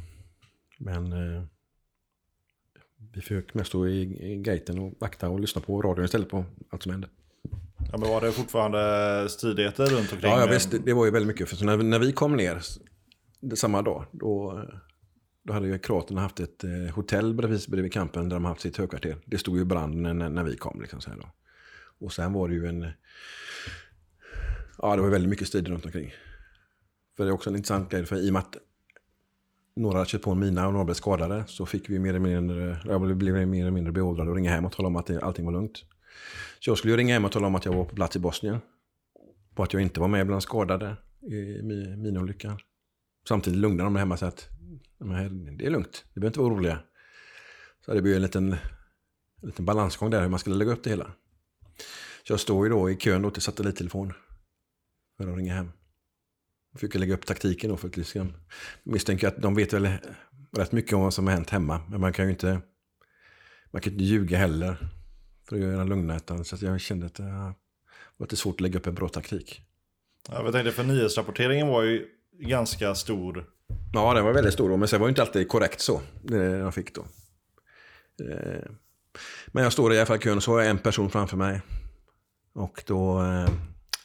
Men 0.79 1.13
eh, 1.13 1.43
vi 3.14 3.22
fick 3.22 3.53
mest 3.53 3.70
stå 3.70 3.88
i, 3.88 4.36
gaten 4.36 4.80
och 4.80 4.93
vakta 4.99 5.30
och 5.30 5.39
lyssna 5.39 5.61
på 5.61 5.82
radion 5.82 6.05
istället 6.05 6.30
på 6.30 6.45
allt 6.70 6.84
som 6.84 6.91
hände. 6.91 7.07
Ja, 7.91 7.97
men 7.97 8.09
var 8.09 8.22
det 8.22 8.32
fortfarande 8.32 9.30
stridigheter 9.30 9.86
runt 9.86 10.11
omkring? 10.11 10.32
Ja, 10.32 10.39
ja 10.39 10.47
visst, 10.51 10.72
det, 10.72 10.80
det 10.80 10.93
var 10.93 11.05
ju 11.05 11.11
väldigt 11.11 11.28
mycket. 11.28 11.49
För 11.49 11.55
så 11.55 11.66
när, 11.66 11.78
när 11.78 11.99
vi 11.99 12.11
kom 12.11 12.36
ner 12.36 12.61
samma 13.55 13.82
dag, 13.82 14.05
då, 14.11 14.64
då 15.43 15.53
hade 15.53 15.68
ju 15.68 15.80
kroaterna 15.80 16.22
haft 16.22 16.39
ett 16.39 16.64
eh, 16.64 16.95
hotell 16.95 17.34
bredvid, 17.34 17.61
bredvid 17.68 17.93
campen 17.93 18.30
där 18.30 18.36
de 18.36 18.45
haft 18.45 18.61
sitt 18.61 18.78
högkvarter. 18.78 19.18
Det 19.26 19.38
stod 19.38 19.57
ju 19.57 19.66
brand 19.66 19.95
när, 19.95 20.14
när 20.14 20.43
vi 20.43 20.57
kom. 20.57 20.82
Liksom, 20.82 21.01
så 21.01 21.09
här 21.09 21.18
då. 21.18 21.30
Och 21.99 22.14
sen 22.14 22.34
var 22.34 22.47
det 22.47 22.53
ju 22.53 22.68
en... 22.68 22.88
Ja, 24.78 24.95
det 24.95 25.01
var 25.01 25.09
väldigt 25.09 25.30
mycket 25.30 25.47
strider 25.47 25.72
runt 25.72 25.86
omkring. 25.86 26.14
För 27.18 27.24
det 27.24 27.30
är 27.30 27.34
också 27.34 27.49
en 27.49 27.55
intressant 27.55 27.91
grej, 27.91 28.05
för 28.05 28.16
i 28.16 28.30
och 28.30 28.34
med 28.34 28.39
att 28.39 28.57
några 29.76 29.97
hade 29.97 30.09
kört 30.09 30.21
på 30.21 30.32
en 30.32 30.39
mina 30.39 30.67
och 30.67 30.74
några 30.74 30.86
blev 30.86 30.95
skadade 30.95 31.43
så 31.47 31.65
fick 31.65 31.89
vi 31.89 31.99
mer 31.99 32.09
eller 32.09 32.19
mindre, 32.19 32.82
jag 32.86 33.17
blev 33.17 33.47
mer 33.47 33.61
eller 33.61 33.71
mindre 33.71 33.91
beordrade 33.91 34.32
att 34.32 34.38
ringa 34.38 34.51
hem 34.51 34.65
och 34.65 34.71
tala 34.71 34.88
om 34.88 34.95
att 34.95 35.24
allting 35.24 35.45
var 35.45 35.51
lugnt. 35.51 35.86
Så 36.59 36.69
jag 36.69 36.78
skulle 36.78 36.97
ringa 36.97 37.13
hem 37.13 37.26
och 37.26 37.32
tala 37.32 37.47
om 37.47 37.55
att 37.55 37.65
jag 37.65 37.74
var 37.74 37.86
på 37.86 37.95
plats 37.95 38.15
i 38.15 38.19
Bosnien. 38.19 38.59
Och 39.55 39.63
att 39.63 39.74
jag 39.74 39.82
inte 39.82 39.99
var 39.99 40.07
med 40.07 40.28
bland 40.28 40.43
skadade 40.43 40.97
i 41.21 41.61
mi- 41.61 41.97
minolyckan. 41.97 42.59
Samtidigt 43.28 43.59
lugnade 43.59 43.84
de 43.84 43.93
mig 43.93 43.99
hemma 43.99 44.13
och 44.15 44.19
sa 44.19 44.28
att 44.28 44.49
det 45.57 45.65
är 45.65 45.69
lugnt, 45.69 46.05
det 46.13 46.19
behöver 46.19 46.28
inte 46.28 46.39
vara 46.39 46.53
oroliga. 46.53 46.80
Så 47.86 47.93
det 47.93 48.01
blev 48.01 48.15
en 48.15 48.21
liten, 48.21 48.53
en 49.41 49.47
liten 49.47 49.65
balansgång 49.65 50.09
där 50.09 50.21
hur 50.21 50.30
man 50.30 50.39
skulle 50.39 50.55
lägga 50.55 50.71
upp 50.71 50.84
det 50.84 50.89
hela. 50.89 51.11
Så 52.28 52.34
jag 52.34 52.39
står 52.39 52.65
ju 52.65 52.74
då 52.74 52.89
i 52.89 52.95
kön 52.95 53.21
då 53.21 53.32
till 53.32 53.41
satellittelefon 53.41 54.13
för 55.17 55.28
att 55.28 55.38
ringa 55.38 55.53
hem. 55.53 55.71
Fick 56.76 56.95
lägga 56.95 57.13
upp 57.13 57.26
taktiken 57.26 57.69
då 57.69 57.78
för 57.78 57.88
att 57.88 57.97
liksom 57.97 58.34
misstänka 58.84 59.28
att 59.28 59.41
de 59.41 59.55
vet 59.55 59.74
väl 59.74 59.89
rätt 60.57 60.71
mycket 60.71 60.93
om 60.93 61.01
vad 61.01 61.13
som 61.13 61.28
har 61.28 61.34
hänt 61.34 61.49
hemma. 61.49 61.82
Men 61.89 62.01
man 62.01 62.13
kan 62.13 62.26
ju 62.26 62.32
inte, 62.32 62.61
man 63.71 63.82
kan 63.82 63.93
inte 63.93 64.05
ljuga 64.05 64.38
heller 64.38 64.78
för 65.49 65.55
att 65.55 65.61
göra 65.61 65.84
lugna. 65.84 66.15
Utan, 66.15 66.45
så 66.45 66.65
jag 66.65 66.82
kände 66.82 67.05
att 67.05 67.15
det 67.15 67.24
var 68.17 68.26
lite 68.26 68.36
svårt 68.36 68.55
att 68.55 68.61
lägga 68.61 68.80
upp 68.80 68.88
en 68.88 68.95
bra 68.95 69.09
taktik. 69.09 69.61
Ja, 70.30 70.43
jag 70.43 70.53
tänkte 70.53 70.71
för 70.71 70.84
nyhetsrapporteringen 70.84 71.67
var 71.67 71.84
ju 71.84 72.07
ganska 72.39 72.95
stor 72.95 73.45
Ja, 73.93 74.13
den 74.13 74.26
var 74.26 74.34
väldigt 74.34 74.53
stor 74.53 74.78
men 74.78 74.88
sen 74.88 74.99
var 74.99 75.07
det 75.07 75.09
inte 75.09 75.21
alltid 75.21 75.47
korrekt 75.47 75.82
så, 75.82 76.01
det 76.24 76.45
jag 76.45 76.74
fick 76.74 76.95
då. 76.95 77.01
Eh, 78.26 78.69
Men 79.47 79.63
jag 79.63 79.74
står 79.74 79.93
i 79.93 79.97
alla 79.97 80.05
fall 80.05 80.19
kön 80.19 80.38
och 80.38 80.43
så 80.43 80.51
har 80.51 80.59
jag 80.59 80.69
en 80.69 80.78
person 80.78 81.09
framför 81.09 81.38
mig. 81.38 81.61
Och 82.53 82.84
då 82.88 83.21
eh, 83.24 83.49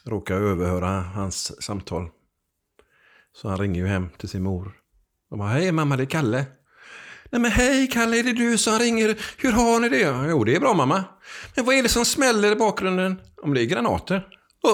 råkar 0.03 0.35
jag 0.35 0.43
överhöra 0.43 0.87
hans 1.01 1.63
samtal. 1.63 2.09
Så 3.41 3.49
han 3.49 3.57
ringer 3.57 3.81
ju 3.81 3.87
hem 3.87 4.09
till 4.17 4.29
sin 4.29 4.43
mor. 4.43 4.71
Och 5.31 5.37
bara, 5.37 5.49
hej 5.49 5.71
mamma, 5.71 5.97
det 5.97 6.03
är 6.03 6.05
Kalle. 6.05 6.45
Nej 7.29 7.41
men 7.41 7.51
hej 7.51 7.87
Kalle, 7.87 8.19
är 8.19 8.23
det 8.23 8.33
du 8.33 8.57
som 8.57 8.79
ringer? 8.79 9.17
Hur 9.37 9.51
har 9.51 9.79
ni 9.79 9.89
det? 9.89 10.27
Jo, 10.29 10.43
det 10.43 10.55
är 10.55 10.59
bra 10.59 10.73
mamma. 10.73 11.03
Men 11.55 11.65
vad 11.65 11.75
är 11.75 11.83
det 11.83 11.89
som 11.89 12.05
smäller 12.05 12.51
i 12.51 12.55
bakgrunden? 12.55 13.21
Om 13.43 13.53
det 13.53 13.63
är 13.63 13.65
granater. 13.65 14.27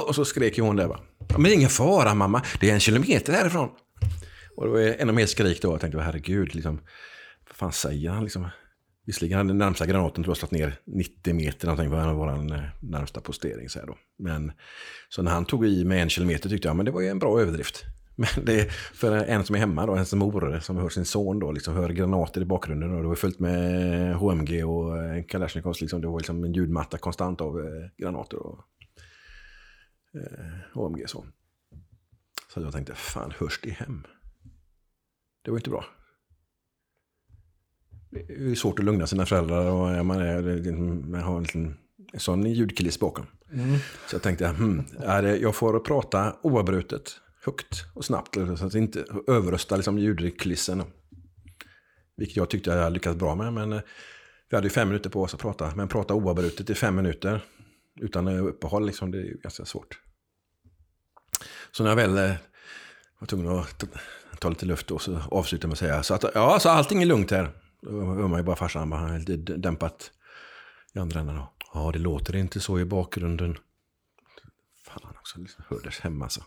Och, 0.07 0.15
så 0.15 0.25
skrek 0.25 0.57
ju 0.57 0.63
hon 0.63 0.75
där 0.75 0.87
va. 0.87 0.99
Men 1.29 1.43
det 1.43 1.49
är 1.49 1.53
ingen 1.53 1.69
fara 1.69 2.13
mamma, 2.13 2.41
det 2.59 2.69
är 2.69 2.73
en 2.73 2.79
kilometer 2.79 3.33
härifrån. 3.33 3.69
Och 4.57 4.65
det 4.65 4.71
var 4.71 4.79
ännu 4.79 5.11
mer 5.11 5.25
skrik 5.25 5.61
då. 5.61 5.71
Jag 5.73 5.81
tänkte, 5.81 6.01
herregud, 6.01 6.55
liksom, 6.55 6.75
vad 7.47 7.55
fan 7.55 7.71
säger 7.71 8.09
han 8.09 8.23
liksom? 8.23 8.47
Visserligen 9.05 9.37
hade 9.37 9.49
den 9.49 9.57
närmsta 9.57 9.85
granaten 9.85 10.23
tror 10.23 10.31
jag 10.31 10.37
slått 10.37 10.51
ner 10.51 10.79
90 10.85 11.33
meter 11.33 11.67
någonting 11.67 11.89
var 11.89 12.13
vår 12.13 12.53
eh, 12.53 12.61
närmsta 12.81 13.21
postering. 13.21 13.69
Så, 13.69 13.79
här 13.79 13.87
då. 13.87 13.97
Men, 14.19 14.51
så 15.09 15.21
när 15.21 15.31
han 15.31 15.45
tog 15.45 15.67
i 15.67 15.85
med 15.85 16.01
en 16.01 16.09
kilometer 16.09 16.49
tyckte 16.49 16.67
jag 16.67 16.75
men 16.75 16.85
det 16.85 16.91
var 16.91 17.01
ju 17.01 17.07
en 17.07 17.19
bra 17.19 17.41
överdrift. 17.41 17.85
Men 18.15 18.45
det, 18.45 18.71
för 18.71 19.15
en 19.15 19.43
som 19.43 19.55
är 19.55 19.59
hemma, 19.59 19.85
då, 19.85 19.93
ens 19.93 20.13
mor 20.13 20.59
som 20.59 20.77
hör 20.77 20.89
sin 20.89 21.05
son, 21.05 21.39
då, 21.39 21.51
liksom, 21.51 21.75
hör 21.75 21.89
granater 21.89 22.41
i 22.41 22.45
bakgrunden. 22.45 22.91
Och 22.95 23.01
det 23.01 23.07
var 23.07 23.15
fullt 23.15 23.39
med 23.39 24.15
HMG 24.15 24.63
och 24.63 24.97
eh, 24.97 25.23
Kalashnikovs. 25.23 25.81
Liksom, 25.81 26.01
det 26.01 26.07
var 26.07 26.19
liksom 26.19 26.43
en 26.43 26.53
ljudmatta 26.53 26.97
konstant 26.97 27.41
av 27.41 27.59
eh, 27.59 27.89
granater 27.97 28.37
och 28.37 28.59
eh, 30.13 30.81
HMG. 30.81 31.09
Så. 31.09 31.25
så 32.53 32.61
jag 32.61 32.73
tänkte, 32.73 32.95
fan 32.95 33.33
hörs 33.37 33.59
det 33.63 33.69
hem? 33.69 34.03
Det 35.41 35.51
var 35.51 35.57
inte 35.57 35.69
bra. 35.69 35.85
Det 38.09 38.51
är 38.51 38.55
svårt 38.55 38.79
att 38.79 38.85
lugna 38.85 39.07
sina 39.07 39.25
föräldrar 39.25 39.71
och 39.71 40.05
man, 40.05 40.21
är, 40.21 40.41
man 41.07 41.21
har 41.21 41.37
en 41.37 41.43
liten 41.43 41.77
en 42.13 42.19
sån 42.19 42.45
ljudkuliss 42.45 42.99
bakom. 42.99 43.25
Så 44.07 44.15
jag 44.15 44.21
tänkte, 44.21 44.47
hmm, 44.47 44.85
är 44.99 45.21
det, 45.21 45.37
jag 45.37 45.55
får 45.55 45.79
prata 45.79 46.35
oavbrutet, 46.41 47.11
högt 47.45 47.85
och 47.93 48.05
snabbt 48.05 48.37
så 48.57 48.65
att 48.65 48.75
inte 48.75 49.05
överrösta 49.27 49.75
liksom, 49.75 49.99
ljudkulissen. 49.99 50.83
Vilket 52.17 52.37
jag 52.37 52.49
tyckte 52.49 52.69
jag 52.69 52.77
hade 52.77 52.89
lyckats 52.89 53.19
bra 53.19 53.35
med. 53.35 53.53
Men 53.53 53.73
eh, 53.73 53.81
vi 54.49 54.57
hade 54.57 54.65
ju 54.65 54.71
fem 54.71 54.87
minuter 54.87 55.09
på 55.09 55.21
oss 55.21 55.33
att 55.33 55.39
prata. 55.39 55.75
Men 55.75 55.87
prata 55.87 56.13
oavbrutet 56.13 56.69
i 56.69 56.75
fem 56.75 56.95
minuter 56.95 57.41
utan 57.99 58.27
eh, 58.27 58.45
uppehåll, 58.45 58.85
liksom, 58.85 59.11
det 59.11 59.17
är 59.17 59.23
ju 59.23 59.37
ganska 59.37 59.65
svårt. 59.65 59.99
Så 61.71 61.83
när 61.83 61.91
jag 61.91 61.95
väl 61.95 62.17
eh, 62.17 62.35
var 63.19 63.27
tvungen 63.27 63.59
att 63.59 63.83
ta, 64.39 64.49
lite 64.49 64.65
luft 64.65 64.91
och 64.91 65.01
så 65.01 65.19
avsluta 65.31 65.67
med 65.67 65.73
att 65.73 65.79
säga 65.79 66.03
så 66.03 66.13
att 66.13 66.25
ja, 66.33 66.59
så 66.59 66.69
allting 66.69 67.01
är 67.01 67.05
lugnt 67.05 67.31
här. 67.31 67.51
Då 67.81 67.89
hör 67.91 68.27
man 68.27 68.39
ju 68.39 68.43
bara 68.43 68.55
farsan 68.55 68.89
bara 68.89 69.17
lite 69.17 69.57
dämpat 69.57 70.11
i 70.93 70.99
andra 70.99 71.19
änden. 71.19 71.41
Ja, 71.73 71.91
det 71.93 71.99
låter 71.99 72.35
inte 72.35 72.59
så 72.59 72.79
i 72.79 72.85
bakgrunden. 72.85 73.57
Fan 74.85 75.15
också, 75.19 75.39
liksom, 75.39 75.63
hördes 75.67 75.99
hemma 75.99 76.29
så. 76.29 76.43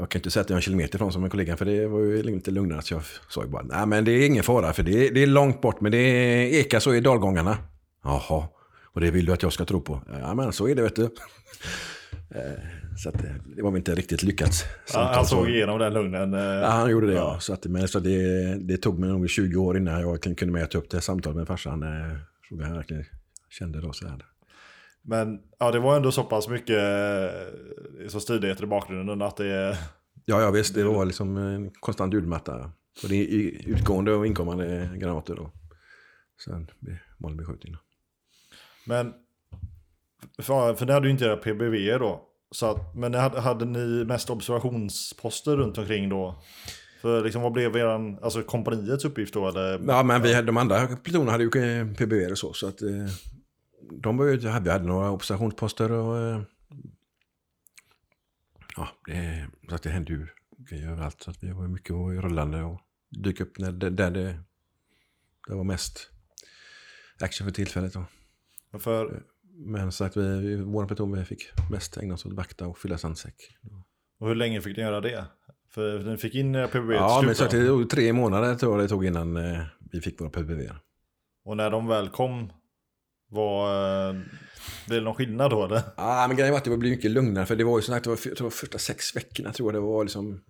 Jag 0.00 0.08
kan 0.10 0.18
inte 0.18 0.30
säga 0.30 0.40
att 0.40 0.50
jag 0.50 0.54
är 0.54 0.58
en 0.58 0.62
kilometer 0.62 0.94
ifrån 0.98 1.12
som 1.12 1.24
en 1.24 1.30
kollega, 1.30 1.56
för 1.56 1.64
det 1.64 1.86
var 1.86 2.00
ju 2.00 2.22
lite 2.22 2.50
lugnare. 2.50 2.82
Så 2.82 2.94
jag 2.94 3.02
sa 3.28 3.42
ju 3.44 3.48
bara, 3.50 3.62
nej 3.62 3.86
men 3.86 4.04
det 4.04 4.12
är 4.12 4.26
ingen 4.26 4.42
fara, 4.44 4.72
för 4.72 4.82
det 4.82 5.08
är, 5.08 5.14
det 5.14 5.22
är 5.22 5.26
långt 5.26 5.60
bort, 5.60 5.80
men 5.80 5.92
det 5.92 5.98
ekar 6.60 6.80
så 6.80 6.94
i 6.94 7.00
dalgångarna. 7.00 7.58
Jaha, 8.04 8.48
och 8.92 9.00
det 9.00 9.10
vill 9.10 9.26
du 9.26 9.32
att 9.32 9.42
jag 9.42 9.52
ska 9.52 9.64
tro 9.64 9.80
på? 9.80 10.02
Ja, 10.20 10.34
men 10.34 10.52
så 10.52 10.68
är 10.68 10.74
det, 10.74 10.82
vet 10.82 10.96
du. 10.96 11.08
Eh, 12.34 12.62
Så 12.96 13.08
att 13.08 13.18
det, 13.18 13.34
det 13.56 13.62
var 13.62 13.70
väl 13.70 13.78
inte 13.78 13.94
riktigt 13.94 14.22
lyckat. 14.22 14.64
Ja, 14.94 15.12
han 15.14 15.26
såg 15.26 15.48
igenom 15.48 15.78
den 15.78 15.92
lugnen. 15.94 16.34
eh, 16.34 16.40
Ja, 16.40 16.66
han 16.68 16.90
gjorde 16.90 17.06
det 17.06 17.12
ja. 17.14 17.36
Så, 17.40 17.52
att, 17.52 17.64
men, 17.66 17.88
så 17.88 18.00
det, 18.00 18.54
det 18.60 18.76
tog 18.76 18.98
mig 18.98 19.08
nog 19.08 19.30
20 19.30 19.56
år 19.56 19.76
innan 19.76 20.00
jag 20.00 20.22
kunde 20.22 20.46
mäta 20.46 20.78
upp 20.78 20.90
det 20.90 21.00
samtalet 21.00 21.36
med 21.36 21.46
farsan. 21.46 21.82
Eh, 21.82 22.16
Så 22.48 22.54
jag 22.54 22.74
verkligen 22.74 23.04
kände 23.50 23.80
då 23.80 23.92
så 23.92 24.08
här. 24.08 24.18
Men 25.02 25.38
ja, 25.58 25.70
det 25.70 25.78
var 25.78 25.96
ändå 25.96 26.12
så 26.12 26.24
pass 26.24 26.48
mycket 26.48 26.78
eh, 26.78 28.08
så 28.08 28.20
stridigheter 28.20 28.64
i 28.64 28.66
bakgrunden 28.66 29.22
att 29.22 29.36
det... 29.36 29.78
Ja, 30.24 30.40
ja 30.40 30.50
visst. 30.50 30.74
Det 30.74 30.84
var 30.84 31.04
liksom 31.04 31.36
en 31.36 31.70
konstant 31.70 32.14
ljudmatta. 32.14 32.70
Och 33.02 33.08
det 33.08 33.14
är 33.16 33.68
utgående 33.68 34.12
och 34.12 34.26
inkommande 34.26 34.90
granater 34.96 35.34
då. 35.34 35.50
Sen 36.44 36.68
vanlig 37.18 37.38
beskjutning. 37.38 37.72
då. 37.72 37.78
Men... 38.86 39.12
För, 40.42 40.74
för 40.74 40.86
det 40.86 40.92
hade 40.92 41.06
ju 41.06 41.12
inte 41.12 41.24
era 41.24 41.36
PBV 41.36 41.98
då. 41.98 42.26
Så 42.50 42.66
att, 42.70 42.94
men 42.96 43.14
hade, 43.14 43.40
hade 43.40 43.64
ni 43.64 44.04
mest 44.04 44.30
observationsposter 44.30 45.56
runt 45.56 45.78
omkring 45.78 46.08
då? 46.08 46.42
För 47.02 47.24
liksom 47.24 47.42
vad 47.42 47.52
blev 47.52 47.76
eran, 47.76 48.18
alltså 48.22 48.42
kompaniets 48.42 49.04
uppgift 49.04 49.34
då 49.34 49.48
eller? 49.48 49.80
Ja, 49.86 50.02
men 50.02 50.22
vi, 50.22 50.34
hade- 50.34 50.46
de 50.46 50.56
andra 50.56 50.86
plutonerna 50.86 51.30
hade 51.32 51.44
ju 51.44 51.50
PBV 51.94 52.30
och 52.30 52.38
så. 52.38 52.52
Så 52.52 52.68
att 52.68 52.82
eh, 52.82 52.88
de 53.92 54.16
var 54.16 54.24
ju, 54.26 54.36
vi 54.36 54.48
hade 54.48 54.78
några 54.78 55.10
observationsposter 55.10 55.92
och... 55.92 56.18
eh, 56.18 56.42
Ja, 58.76 58.88
det, 59.06 59.46
så 59.68 59.74
att 59.74 59.82
det 59.82 59.90
hände 59.90 60.12
ju 60.12 60.26
grejer 60.58 60.90
överallt. 60.90 61.22
Så 61.22 61.30
att 61.30 61.42
vi 61.42 61.52
var 61.52 61.68
mycket 61.68 61.90
rullande 61.90 62.62
och 62.62 62.80
dyka 63.10 63.44
upp 63.44 63.58
när, 63.58 63.72
det- 63.72 63.90
där 63.90 64.10
det, 64.10 64.38
det 65.48 65.54
var 65.54 65.64
mest 65.64 66.10
action 67.20 67.44
för 67.46 67.52
tillfället. 67.52 67.92
Då. 67.92 68.04
För, 68.78 69.22
Men 69.54 69.92
så 69.92 70.04
att 70.04 70.16
vi, 70.16 70.56
vår 70.56 70.86
pluton 70.86 71.12
vi 71.18 71.24
fick 71.24 71.42
mest 71.70 71.96
ägna 71.96 72.14
oss 72.14 72.26
åt 72.26 72.32
vakta 72.32 72.66
och 72.66 72.78
fylla 72.78 72.98
sandsäck. 72.98 73.34
och 74.18 74.28
hur 74.28 74.34
länge 74.34 74.60
fick 74.60 74.76
ni 74.76 74.82
göra 74.82 75.00
det? 75.00 75.24
För 75.70 75.98
ni 75.98 76.16
fick 76.16 76.34
in 76.34 76.54
era 76.54 76.68
PBV 76.68 76.92
Ja, 76.92 77.22
men 77.26 77.34
så 77.34 77.44
det 77.44 77.66
tog 77.66 77.90
tre 77.90 78.12
månader 78.12 78.54
tror 78.54 78.72
jag 78.72 78.84
det 78.84 78.88
tog 78.88 79.04
innan 79.06 79.36
eh, 79.36 79.62
vi 79.92 80.00
fick 80.00 80.20
våra 80.20 80.30
PBV. 80.30 80.70
Och 81.44 81.56
när 81.56 81.70
de 81.70 81.86
väl 81.86 82.08
kom, 82.08 82.52
var, 83.30 84.08
eh, 84.08 84.14
blev 84.86 85.00
det 85.00 85.04
någon 85.04 85.14
skillnad 85.14 85.50
då 85.50 85.64
eller? 85.64 85.82
Ja, 85.96 86.24
men 86.28 86.36
grejen 86.36 86.52
var 86.52 86.58
att 86.58 86.64
det 86.64 86.76
blev 86.76 86.90
mycket 86.92 87.10
lugnare. 87.10 87.46
För 87.46 87.56
det 87.56 87.64
var 87.64 87.78
ju 87.78 87.82
som 87.82 87.94
sagt, 87.94 88.04
det 88.04 88.10
var, 88.10 88.34
det 88.36 88.40
var 88.40 88.50
första 88.50 88.78
sex 88.78 89.16
veckorna 89.16 89.52
tror 89.52 89.68
jag 89.68 89.82
det 89.82 89.86
var 89.86 90.04
liksom. 90.04 90.40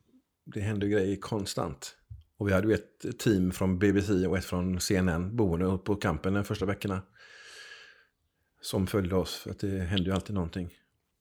Det 0.44 0.60
hände 0.60 0.88
grejer 0.88 1.16
konstant. 1.16 1.96
Och 2.38 2.48
vi 2.48 2.52
hade 2.52 2.68
ju 2.68 2.74
ett 2.74 3.18
team 3.18 3.52
från 3.52 3.78
BBC 3.78 4.12
och 4.26 4.38
ett 4.38 4.44
från 4.44 4.80
CNN 4.80 5.36
boende 5.36 5.78
på 5.78 5.96
campen 5.96 6.34
de 6.34 6.44
första 6.44 6.66
veckorna. 6.66 7.02
Som 8.62 8.86
följde 8.86 9.16
oss, 9.16 9.34
för 9.36 9.50
att 9.50 9.58
det 9.58 9.78
hände 9.78 10.04
ju 10.06 10.12
alltid 10.14 10.34
någonting. 10.34 10.70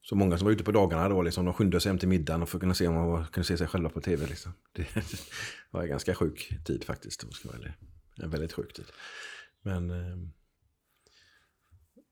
Så 0.02 0.16
många 0.16 0.38
som 0.38 0.46
var 0.46 0.52
ute 0.52 0.64
på 0.64 0.72
dagarna 0.72 1.10
då, 1.10 1.22
liksom, 1.22 1.46
de 1.46 1.54
skyndade 1.54 1.82
sig 1.82 1.90
hem 1.90 2.00
till 2.00 2.08
middagen 2.08 2.42
och 2.42 2.50
för 2.50 2.58
att 2.58 2.62
kunna 2.62 2.74
se 2.74 2.88
om 2.88 2.94
man 2.94 3.08
var- 3.08 3.24
kunde 3.24 3.48
se 3.48 3.58
sig 3.58 3.68
själva 3.68 3.90
på 3.90 4.02
tv. 4.02 4.28
Liksom. 4.28 4.54
Det 4.76 4.86
var 5.72 5.82
en 5.84 5.90
ganska 5.90 6.16
sjuk 6.16 6.50
tid 6.66 6.84
faktiskt. 6.84 7.36
ska 7.36 7.48
vara. 7.50 7.74
En 8.24 8.30
väldigt 8.30 8.54
sjuk 8.54 8.74
tid. 8.74 8.86
Men 9.62 9.90
eh, 9.90 10.18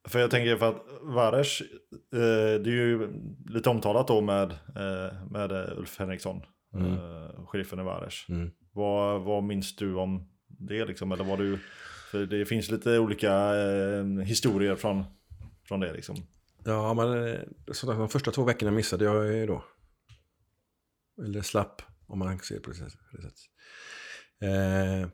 för 0.08 0.20
jag 0.20 0.32
tänker 0.32 0.58
för 0.58 0.70
att 0.70 0.86
Vares, 1.02 1.62
eh, 1.62 2.62
det 2.62 2.70
är 2.70 2.88
ju 2.88 3.10
lite 3.46 3.70
omtalat 3.70 4.08
då 4.08 4.22
med, 4.22 4.52
eh, 4.52 5.30
med 5.30 5.52
eh, 5.52 5.78
Ulf 5.78 6.00
Henriksson, 6.00 6.42
eh, 6.76 7.46
sheriffen 7.46 7.80
i 7.80 7.84
Vares. 7.84 8.26
mm. 8.30 8.52
Vad, 8.72 9.22
vad 9.22 9.44
minns 9.44 9.76
du 9.76 9.96
om 9.96 10.30
det 10.48 10.86
liksom? 10.86 11.12
Eller 11.12 11.24
var 11.24 11.38
du, 11.38 11.60
för 12.12 12.26
det 12.26 12.46
finns 12.46 12.72
lite 12.72 13.00
olika 13.00 13.56
eh, 13.56 14.06
historier 14.06 14.76
från, 14.76 15.04
från 15.68 15.80
det 15.80 15.94
liksom. 15.94 16.16
Ja, 16.66 16.94
men 16.94 17.28
eh, 17.28 17.40
så 17.72 17.94
de 17.94 18.10
första 18.10 18.32
två 18.32 18.44
veckorna 18.44 18.72
missade 18.72 19.06
jag 19.06 19.36
ju 19.36 19.46
då. 19.46 19.64
Eller 21.24 21.42
slapp, 21.42 21.82
om 22.08 22.20
man 22.20 22.40
ser 22.40 22.60
på 22.60 22.70
det 22.70 22.76
sättet. 22.76 23.34
Eh, 24.42 25.10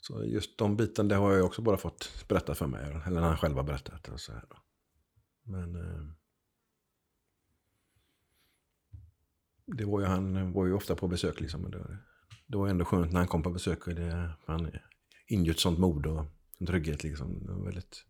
så 0.00 0.24
just 0.24 0.58
de 0.58 0.76
bitarna, 0.76 1.08
det 1.08 1.14
har 1.14 1.32
jag 1.32 1.46
också 1.46 1.62
bara 1.62 1.76
fått 1.76 2.24
berätta 2.28 2.54
för 2.54 2.66
mig. 2.66 3.02
Eller 3.06 3.20
han 3.20 3.36
själv 3.36 3.56
har 3.56 3.62
berättat. 3.62 4.08
Och 4.08 4.20
så 4.20 4.32
här. 4.32 4.44
Men 5.42 5.74
eh, 5.76 6.02
det 9.66 9.84
var 9.84 10.00
ju, 10.00 10.06
han 10.06 10.52
var 10.52 10.66
ju 10.66 10.72
ofta 10.72 10.96
på 10.96 11.08
besök 11.08 11.40
liksom. 11.40 11.64
och 11.64 11.70
Det, 11.70 11.98
det 12.46 12.56
var 12.56 12.68
ändå 12.68 12.84
skönt 12.84 13.12
när 13.12 13.18
han 13.20 13.28
kom 13.28 13.42
på 13.42 13.50
besök. 13.50 13.86
Och 13.86 13.94
det, 13.94 14.30
han 14.46 14.70
ingjutit 15.26 15.60
sånt 15.60 15.78
mod 15.78 16.06
och 16.06 16.24
en 16.58 16.66
trygghet 16.66 17.04
liksom. 17.04 17.46
Det 17.46 17.52
var 17.52 17.64
väldigt 17.64 18.04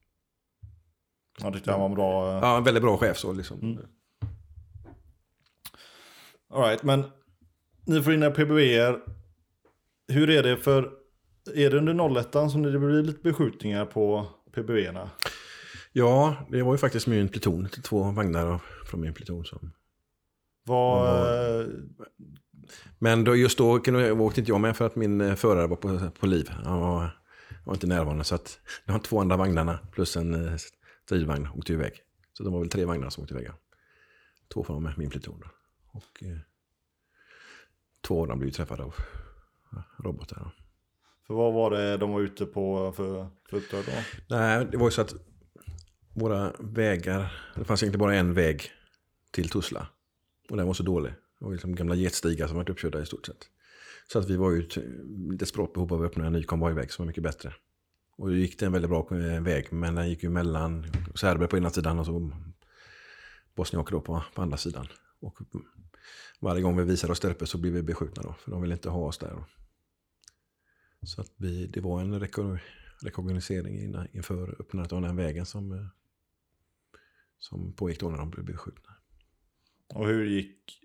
Jag 1.42 1.52
tyckte 1.52 1.70
han 1.70 1.80
var 1.80 1.88
en 1.88 1.94
bra. 1.94 2.28
eh, 2.32 2.38
Ja, 2.42 2.56
en 2.58 2.64
väldigt 2.64 2.82
bra 2.82 2.98
chef 2.98 3.18
så 3.18 3.32
liksom. 3.32 3.60
Mm. 3.60 3.78
All 6.52 6.62
right, 6.62 6.82
men 6.82 7.04
ni 7.86 8.02
får 8.02 8.12
in 8.14 8.22
era 8.22 8.30
PBVer. 8.30 9.00
Hur 10.08 10.30
är 10.30 10.42
det 10.42 10.56
för, 10.56 10.92
är 11.54 11.70
det 11.70 11.78
under 11.78 12.20
01 12.20 12.32
som 12.50 12.62
det 12.62 12.78
blir 12.78 13.02
lite 13.02 13.22
beskjutningar 13.22 13.86
på 13.86 14.26
PBVerna? 14.52 15.10
Ja, 15.92 16.36
det 16.50 16.62
var 16.62 16.72
ju 16.72 16.78
faktiskt 16.78 17.06
min 17.06 17.28
pluton, 17.28 17.68
två 17.68 18.02
vagnar 18.02 18.60
från 18.86 19.00
min 19.00 19.14
pluton. 19.14 19.44
Som. 19.44 19.72
Eh, 20.68 21.66
Men 22.98 23.24
då, 23.24 23.36
just 23.36 23.58
då 23.58 23.70
åkte 23.70 24.40
inte 24.40 24.50
jag 24.50 24.60
med 24.60 24.76
för 24.76 24.86
att 24.86 24.96
min 24.96 25.20
eh, 25.20 25.34
förare 25.34 25.66
var 25.66 25.76
på, 25.76 26.10
på 26.10 26.26
liv. 26.26 26.48
Han 26.48 26.80
var, 26.80 27.20
var 27.64 27.74
inte 27.74 27.86
närvarande. 27.86 28.24
Så 28.24 28.34
att 28.34 28.58
de 28.86 29.00
två 29.00 29.20
andra 29.20 29.36
vagnarna 29.36 29.78
plus 29.92 30.16
en 30.16 30.48
eh, 30.48 30.56
stridvagn 31.06 31.48
åkte 31.56 31.72
iväg. 31.72 31.92
Så 32.32 32.42
det 32.42 32.50
var 32.50 32.60
väl 32.60 32.68
tre 32.68 32.84
vagnar 32.84 33.10
som 33.10 33.22
åkte 33.22 33.34
iväg. 33.34 33.48
Två 34.54 34.64
från 34.64 34.92
min 34.96 35.10
pluton. 35.10 35.42
Och, 35.92 36.22
eh, 36.22 36.38
två 38.06 38.20
av 38.20 38.28
dem 38.28 38.38
blev 38.38 38.50
träffade 38.50 38.82
av 38.82 38.94
robotar. 39.98 40.52
För 41.30 41.34
vad 41.34 41.52
var 41.52 41.70
det 41.70 41.96
de 41.96 42.12
var 42.12 42.20
ute 42.20 42.46
på 42.46 42.92
för, 42.92 43.28
för 43.50 43.56
uppdrag 43.56 43.84
då? 43.86 43.92
Nej, 44.36 44.66
det 44.70 44.76
var 44.76 44.86
ju 44.86 44.90
så 44.90 45.00
att 45.00 45.14
våra 46.14 46.52
vägar, 46.58 47.32
det 47.56 47.64
fanns 47.64 47.82
egentligen 47.82 48.00
bara 48.00 48.14
en 48.14 48.34
väg 48.34 48.70
till 49.32 49.48
Tuzla. 49.48 49.86
Och 50.50 50.56
den 50.56 50.66
var 50.66 50.74
så 50.74 50.82
dålig. 50.82 51.12
Det 51.38 51.44
var 51.44 51.52
liksom 51.52 51.74
gamla 51.74 51.94
getstigar 51.94 52.46
som 52.46 52.56
varit 52.56 52.68
uppkörda 52.68 53.02
i 53.02 53.06
stort 53.06 53.26
sett. 53.26 53.48
Så 54.12 54.18
att 54.18 54.30
vi 54.30 54.36
var 54.36 54.50
ju 54.50 54.60
ett 54.60 54.78
desperat 55.38 55.72
behov 55.72 55.92
av 55.92 56.02
att 56.02 56.06
öppna 56.06 56.26
en 56.26 56.32
ny 56.32 56.42
konvojväg 56.42 56.92
som 56.92 57.04
var 57.04 57.06
mycket 57.06 57.22
bättre. 57.22 57.52
Och 58.16 58.28
då 58.28 58.34
gick 58.34 58.58
det 58.58 58.66
en 58.66 58.72
väldigt 58.72 58.90
bra 58.90 59.08
eh, 59.10 59.42
väg, 59.42 59.72
men 59.72 59.94
den 59.94 60.08
gick 60.08 60.22
ju 60.22 60.28
mellan 60.28 60.86
serber 61.14 61.46
på 61.46 61.56
ena 61.56 61.70
sidan 61.70 61.98
och 61.98 62.06
så 62.06 62.32
bosniaker 63.54 63.92
då 63.92 64.00
på, 64.00 64.22
på 64.34 64.42
andra 64.42 64.56
sidan. 64.56 64.86
Och 65.20 65.38
varje 66.40 66.62
gång 66.62 66.76
vi 66.76 66.84
visade 66.84 67.12
oss 67.12 67.20
där 67.20 67.30
uppe 67.30 67.46
så 67.46 67.58
blev 67.58 67.72
vi 67.72 67.82
beskjutna 67.82 68.22
då, 68.22 68.34
för 68.38 68.50
de 68.50 68.62
ville 68.62 68.74
inte 68.74 68.90
ha 68.90 69.06
oss 69.06 69.18
där. 69.18 69.44
Så 71.02 71.20
att 71.20 71.32
vi, 71.36 71.66
det 71.66 71.80
var 71.80 72.00
en 72.00 72.20
reko- 72.20 72.58
rekognosering 73.02 73.78
innan- 73.80 74.08
inför 74.12 74.56
öppnandet 74.60 74.92
av 74.92 75.02
den 75.02 75.16
vägen 75.16 75.46
som, 75.46 75.72
eh, 75.72 75.86
som 77.38 77.72
pågick 77.72 78.00
då 78.00 78.10
när 78.10 78.18
de 78.18 78.30
blev 78.30 78.44
beskjutna. 78.44 78.94
Och 79.94 80.06
hur 80.06 80.24
gick, 80.26 80.80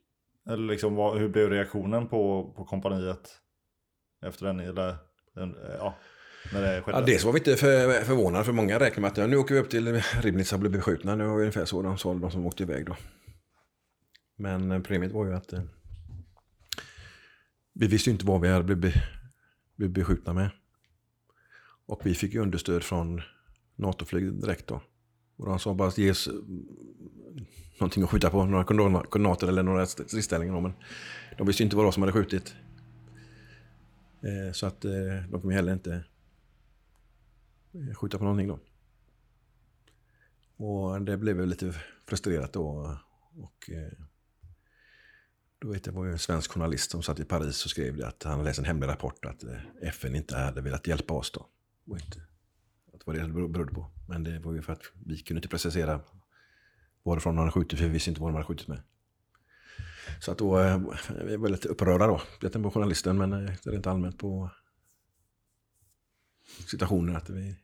eller 0.49 0.67
liksom 0.67 0.95
vad, 0.95 1.19
hur 1.19 1.29
blev 1.29 1.49
reaktionen 1.49 2.07
på, 2.07 2.53
på 2.57 2.65
kompaniet 2.65 3.41
efter 4.25 4.45
den, 4.45 4.59
eller, 4.59 4.95
den, 5.33 5.55
ja, 5.77 5.95
när 6.53 6.61
det 6.61 6.81
skedde? 6.81 6.97
Ja, 6.99 7.05
dels 7.05 7.23
var 7.23 7.31
vi 7.33 7.39
inte 7.39 7.55
för, 7.55 8.03
förvånade, 8.03 8.45
för 8.45 8.51
många 8.51 8.79
räknade 8.79 9.01
med 9.01 9.11
att 9.11 9.17
ja, 9.17 9.27
nu 9.27 9.37
åker 9.37 9.55
vi 9.55 9.61
upp 9.61 9.69
till 9.69 10.01
Ribnitz 10.21 10.53
och 10.53 10.59
blir 10.59 10.69
beskjutna. 10.69 11.15
Det 11.15 11.27
var 11.27 11.39
ungefär 11.39 11.65
så 11.65 11.81
de 11.81 11.97
sa, 11.97 12.13
de 12.13 12.31
som 12.31 12.45
åkte 12.45 12.63
iväg 12.63 12.85
då. 12.85 12.95
Men 14.35 14.71
eh, 14.71 14.79
problemet 14.81 15.11
var 15.11 15.25
ju 15.25 15.33
att 15.33 15.53
eh, 15.53 15.63
vi 17.73 17.87
visste 17.87 18.09
inte 18.11 18.25
vad 18.25 18.41
vi 18.41 18.47
hade 18.49 18.75
blivit, 18.75 18.95
blev 19.75 19.89
beskjutna 19.89 20.33
med. 20.33 20.49
Och 21.85 22.05
vi 22.05 22.15
fick 22.15 22.33
ju 22.33 22.39
understöd 22.39 22.83
från 22.83 23.21
NATO-flyg 23.75 24.33
direkt 24.33 24.67
då. 24.67 24.81
Och 25.37 25.45
de 25.45 25.59
sa 25.59 25.73
bara 25.73 25.87
att 25.87 25.97
ges 25.97 26.27
mm, 26.27 26.67
någonting 27.79 28.03
att 28.03 28.09
skjuta 28.09 28.29
på, 28.29 28.45
några 28.45 28.63
koordinater 28.63 29.47
eller 29.47 29.63
några 29.63 29.85
stridsställningar. 29.85 30.61
Men 30.61 30.73
de 31.37 31.47
visste 31.47 31.63
ju 31.63 31.65
inte 31.65 31.75
vad 31.75 31.83
det 31.83 31.87
var 31.87 31.91
som 31.91 32.03
hade 32.03 32.13
skjutit. 32.13 32.55
Eh, 34.21 34.51
så 34.53 34.65
att 34.65 34.85
eh, 34.85 34.91
de 35.29 35.41
kunde 35.41 35.55
heller 35.55 35.73
inte 35.73 36.03
eh, 37.73 37.95
skjuta 37.95 38.17
på 38.17 38.23
någonting 38.23 38.47
då. 38.47 38.59
Och 40.57 41.01
det 41.01 41.17
blev 41.17 41.47
lite 41.47 41.73
frustrerat 42.05 42.53
då. 42.53 42.97
Och 43.35 43.69
då 45.65 45.71
vet 45.71 45.85
jag 45.85 45.93
var 45.93 46.05
ju 46.05 46.11
en 46.11 46.19
svensk 46.19 46.51
journalist 46.51 46.91
som 46.91 47.03
satt 47.03 47.19
i 47.19 47.25
Paris 47.25 47.65
och 47.65 47.71
skrev 47.71 47.97
det 47.97 48.07
att 48.07 48.23
han 48.23 48.37
läste 48.37 48.49
läst 48.49 48.59
en 48.59 48.65
hemlig 48.65 48.87
rapport 48.87 49.25
att 49.25 49.43
eh, 49.43 49.57
FN 49.81 50.15
inte 50.15 50.37
hade 50.37 50.61
velat 50.61 50.87
hjälpa 50.87 51.13
oss 51.13 51.31
då. 51.31 51.47
Och 51.87 51.97
inte, 51.97 52.21
att 52.93 53.05
det 53.05 53.21
det 53.21 53.27
berodde 53.27 53.73
på. 53.73 53.91
Men 54.07 54.23
det 54.23 54.39
var 54.39 54.53
ju 54.53 54.61
för 54.61 54.73
att 54.73 54.81
vi 55.05 55.17
kunde 55.17 55.37
inte 55.37 55.47
precisera 55.47 55.99
varifrån 57.03 57.35
de 57.35 57.39
hade 57.39 57.51
skjutit 57.51 57.79
för 57.79 57.85
vi 57.85 57.91
visste 57.91 58.09
inte 58.09 58.21
vad 58.21 58.29
de 58.29 58.33
hade 58.33 58.45
skjutit 58.45 58.67
med. 58.67 58.81
Så 60.21 60.31
att 60.31 60.37
då 60.37 60.59
eh, 60.59 60.81
vi 61.25 61.35
var 61.35 61.49
lite 61.49 61.67
upprörda 61.67 62.07
då. 62.07 62.21
Jag 62.41 62.51
tänkte 62.51 62.59
på 62.59 62.71
journalisten 62.71 63.17
men 63.17 63.33
eh, 63.33 63.53
rent 63.63 63.87
allmänt 63.87 64.17
på 64.17 64.49
situationen 66.67 67.15
att 67.15 67.29
vi, 67.29 67.55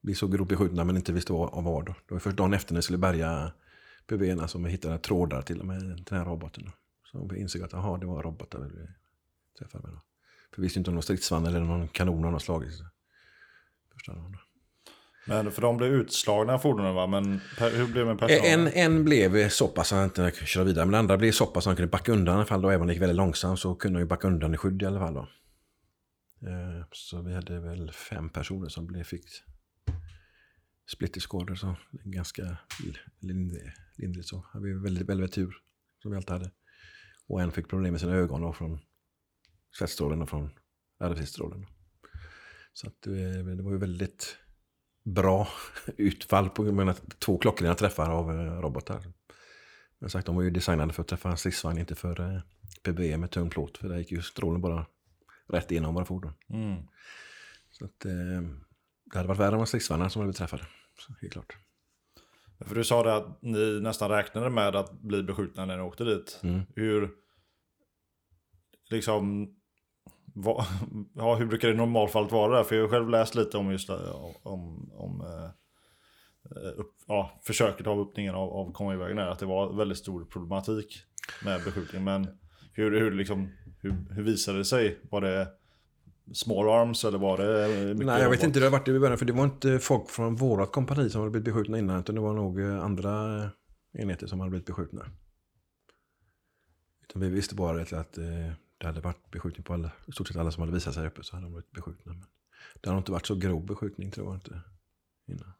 vi 0.00 0.14
såg 0.14 0.32
gropbeskjutna 0.32 0.84
men 0.84 0.96
inte 0.96 1.12
visste 1.12 1.32
vad 1.32 1.54
av 1.54 1.64
vad. 1.64 1.86
Då. 1.86 1.94
Det 2.08 2.14
var 2.14 2.20
först 2.20 2.36
dagen 2.36 2.54
efter 2.54 2.72
när 2.72 2.78
vi 2.78 2.82
skulle 2.82 2.98
bärga 2.98 3.52
PB'erna 4.06 4.46
som 4.46 4.64
vi 4.64 4.70
hittade 4.70 4.98
trådar 4.98 5.42
till 5.42 5.60
och 5.60 5.66
med 5.66 5.80
den 5.80 6.18
här 6.18 6.24
roboten. 6.24 6.64
Då. 6.64 6.72
Så 7.14 7.28
vi 7.32 7.40
insåg 7.40 7.62
att 7.62 7.74
aha, 7.74 7.96
det 7.98 8.06
var 8.06 8.22
robotar 8.22 8.58
vi 8.58 8.86
träffade 9.58 9.84
med. 9.84 9.92
Då. 9.92 10.00
För 10.54 10.56
vi 10.56 10.62
visste 10.62 10.78
inte 10.78 10.90
om 10.90 10.94
någon 10.94 11.02
stridsvagn 11.02 11.46
eller 11.46 11.60
någon 11.60 11.88
kanon 11.88 12.40
slagit. 12.40 12.72
Första 13.92 14.12
dagen. 14.14 14.32
Då. 14.32 14.38
Men 15.26 15.52
för 15.52 15.62
de 15.62 15.76
blev 15.76 15.92
utslagna 15.92 16.58
fordonen 16.58 16.94
va? 16.94 17.06
Men 17.06 17.40
per, 17.58 17.70
hur 17.70 17.84
blev 17.86 17.94
det 17.94 18.04
med 18.04 18.18
personalen? 18.18 18.66
En, 18.66 18.72
en 18.96 19.04
blev 19.04 19.48
så 19.48 19.68
pass 19.68 19.92
att 19.92 19.96
han 19.96 20.04
inte 20.04 20.30
kunde 20.30 20.46
köra 20.46 20.64
vidare, 20.64 20.86
men 20.86 20.94
andra 20.94 21.16
blev 21.18 21.32
så 21.32 21.46
pass 21.46 21.66
att 21.66 21.70
han 21.70 21.76
kunde 21.76 21.90
backa 21.90 22.12
undan 22.12 22.34
i 22.34 22.36
alla 22.36 22.46
fall. 22.46 22.62
Då, 22.62 22.68
även 22.70 22.80
om 22.80 22.86
det 22.86 22.92
gick 22.92 23.02
väldigt 23.02 23.16
långsamt 23.16 23.58
så 23.60 23.74
kunde 23.74 23.96
han 23.98 24.02
ju 24.02 24.08
backa 24.08 24.26
undan 24.28 24.54
i 24.54 24.56
skydd 24.56 24.82
i 24.82 24.86
alla 24.86 25.00
fall. 25.00 25.14
Då. 25.14 25.20
Eh, 26.48 26.84
Så 26.92 27.22
vi 27.22 27.34
hade 27.34 27.60
väl 27.60 27.92
fem 27.92 28.30
personer 28.30 28.68
som 28.68 28.86
blev, 28.86 29.04
fick 29.04 29.24
splitterskador. 30.86 31.54
Så 31.54 31.76
det 31.90 32.10
ganska 32.10 32.56
lind- 33.20 33.72
lindrigt 33.96 34.28
så. 34.28 34.44
Hade 34.52 34.64
vi 34.66 34.72
väldigt, 34.72 35.08
väldigt 35.08 35.32
tur 35.32 35.56
som 36.02 36.10
vi 36.10 36.16
alltid 36.16 36.30
hade. 36.32 36.50
Och 37.28 37.40
en 37.40 37.52
fick 37.52 37.68
problem 37.68 37.92
med 37.92 38.00
sina 38.00 38.14
ögon 38.14 38.40
då, 38.40 38.52
från 38.52 38.80
svettstrålen 39.78 40.22
och 40.22 40.28
från 40.28 40.50
RFC-strålen. 41.00 41.66
Så 42.72 42.86
att 42.86 43.02
det, 43.02 43.42
det 43.54 43.62
var 43.62 43.72
ju 43.72 43.78
väldigt 43.78 44.36
bra 45.04 45.48
utfall 45.96 46.50
på 46.50 46.62
av 46.62 46.92
två 47.18 47.38
klockrena 47.38 47.74
träffar 47.74 48.10
av 48.10 48.30
eh, 48.30 48.60
robotar. 48.60 49.02
Men 49.98 50.10
sagt, 50.10 50.26
de 50.26 50.36
var 50.36 50.42
ju 50.42 50.50
designade 50.50 50.92
för 50.92 51.02
att 51.02 51.08
träffa 51.08 51.30
en 51.30 51.36
stridsvagn, 51.36 51.78
inte 51.78 51.94
för 51.94 52.20
eh, 52.20 52.40
PBE 52.82 53.16
med 53.16 53.30
tung 53.30 53.50
plåt. 53.50 53.78
För 53.78 53.88
där 53.88 53.98
gick 53.98 54.12
ju 54.12 54.22
strålen 54.22 54.60
bara 54.60 54.86
rätt 55.48 55.70
igenom 55.70 55.94
våra 55.94 56.04
fordon. 56.04 56.32
Mm. 56.48 56.82
Så 57.70 57.84
att, 57.84 58.04
eh, 58.04 58.12
det 59.04 59.16
hade 59.16 59.28
varit 59.28 59.40
värre 59.40 59.56
om 59.56 59.66
stridsvagnar 59.66 60.08
som 60.08 60.20
hade 60.20 60.26
blivit 60.26 60.38
träffade. 60.38 60.66
Så, 60.98 61.14
helt 61.20 61.32
klart. 61.32 61.56
För 62.60 62.74
du 62.74 62.84
sa 62.84 63.02
det 63.02 63.16
att 63.16 63.42
ni 63.42 63.80
nästan 63.80 64.10
räknade 64.10 64.50
med 64.50 64.76
att 64.76 64.92
bli 64.92 65.22
beskjutna 65.22 65.64
när 65.64 65.76
ni 65.76 65.82
åkte 65.82 66.04
dit. 66.04 66.40
Mm. 66.42 66.60
Hur, 66.74 67.10
liksom, 68.90 69.48
vad, 70.34 70.64
ja, 71.14 71.34
hur 71.34 71.46
brukar 71.46 71.68
det 71.68 71.74
i 71.74 71.76
normalfallet 71.76 72.32
vara 72.32 72.56
där? 72.56 72.64
För 72.64 72.76
jag 72.76 72.82
har 72.82 72.88
själv 72.88 73.08
läst 73.08 73.34
lite 73.34 73.58
om 73.58 73.70
just 73.70 73.88
det, 73.88 74.10
om, 74.42 74.90
om 74.92 75.20
eh, 75.20 75.50
upp, 76.76 76.94
ja, 77.06 77.40
försöket 77.42 77.86
av 77.86 78.00
öppningen 78.00 78.34
av, 78.34 78.50
av 78.50 78.72
konvojvägen 78.72 79.18
att 79.18 79.38
det 79.38 79.46
var 79.46 79.76
väldigt 79.76 79.98
stor 79.98 80.24
problematik 80.24 81.02
med 81.44 81.64
beskjutning. 81.64 82.04
Men 82.04 82.28
hur, 82.72 83.00
hur, 83.00 83.10
liksom, 83.10 83.52
hur, 83.80 83.94
hur 84.10 84.22
visade 84.22 84.58
det 84.58 84.64
sig? 84.64 84.98
Var 85.10 85.20
det 85.20 85.48
small 86.32 86.68
arms 86.68 87.04
eller 87.04 87.18
var 87.18 87.38
det 87.38 87.68
mycket 87.94 88.06
Nej, 88.06 88.22
jag 88.22 88.30
vet 88.30 88.42
inte 88.42 88.58
hur 88.58 88.64
det 88.64 88.70
varit 88.70 88.88
i 88.88 88.98
början. 88.98 89.18
För 89.18 89.26
det 89.26 89.32
var 89.32 89.44
inte 89.44 89.78
folk 89.78 90.10
från 90.10 90.36
vårat 90.36 90.72
kompani 90.72 91.10
som 91.10 91.20
hade 91.20 91.30
blivit 91.30 91.44
beskjutna 91.44 91.78
innan. 91.78 92.00
Utan 92.00 92.14
det 92.14 92.20
var 92.20 92.32
nog 92.34 92.60
eh, 92.60 92.84
andra 92.84 93.42
enheter 93.98 94.26
som 94.26 94.40
hade 94.40 94.50
blivit 94.50 94.66
beskjutna. 94.66 95.10
Utan 97.08 97.22
vi 97.22 97.28
visste 97.28 97.54
bara 97.54 97.82
att 97.82 97.92
att, 97.92 98.18
eh, 98.18 98.24
det 98.78 98.86
hade 98.86 99.00
varit 99.00 99.30
beskjutning 99.30 99.64
på 99.64 99.74
alla, 99.74 99.90
i 100.06 100.12
stort 100.12 100.28
sett 100.28 100.36
alla 100.36 100.50
som 100.50 100.60
hade 100.60 100.72
visat 100.72 100.94
sig 100.94 101.06
uppe 101.06 101.22
så 101.22 101.36
hade 101.36 101.46
de 101.46 101.52
blivit 101.52 101.70
beskjutna. 101.72 102.12
Men 102.12 102.24
det 102.80 102.88
har 102.88 102.94
nog 102.94 103.00
inte 103.00 103.12
varit 103.12 103.26
så 103.26 103.34
grov 103.34 103.66
beskjutning 103.66 104.10
tror 104.10 104.26
jag 104.26 104.36
inte. 104.36 104.60
Innan. 105.28 105.52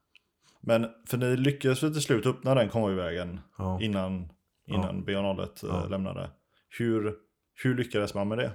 Men 0.61 0.87
för 1.07 1.17
ni 1.19 1.37
lyckades 1.37 1.83
väl 1.83 1.93
till 1.93 2.03
slut 2.03 2.27
öppna 2.27 2.55
den 2.55 2.69
konvojvägen 2.69 3.41
Ja. 3.59 3.81
innan, 3.83 4.29
innan 4.67 5.05
BA01 5.05 5.65
eh, 5.65 5.71
Ja. 5.71 5.87
lämnade. 5.87 6.31
Hur, 6.79 7.15
hur 7.63 7.75
lyckades 7.77 8.15
man 8.15 8.29
med 8.29 8.39
det? 8.39 8.53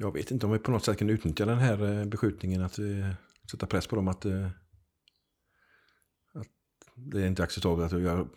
Jag 0.00 0.12
vet 0.12 0.30
inte 0.30 0.46
om 0.46 0.52
vi 0.52 0.58
på 0.58 0.70
något 0.70 0.84
sätt 0.84 0.98
kan 0.98 1.10
utnyttja 1.10 1.46
den 1.46 1.58
här 1.58 1.98
eh, 1.98 2.04
beskjutningen 2.04 2.62
att 2.62 2.78
eh, 2.78 3.10
sätta 3.50 3.66
press 3.66 3.86
på 3.86 3.96
dem 3.96 4.08
att, 4.08 4.24
eh, 4.24 4.46
att 6.34 6.48
det 6.94 7.22
är 7.22 7.26
inte 7.26 7.42
acceptabelt 7.42 7.92
att 7.92 8.00
göra, 8.00 8.28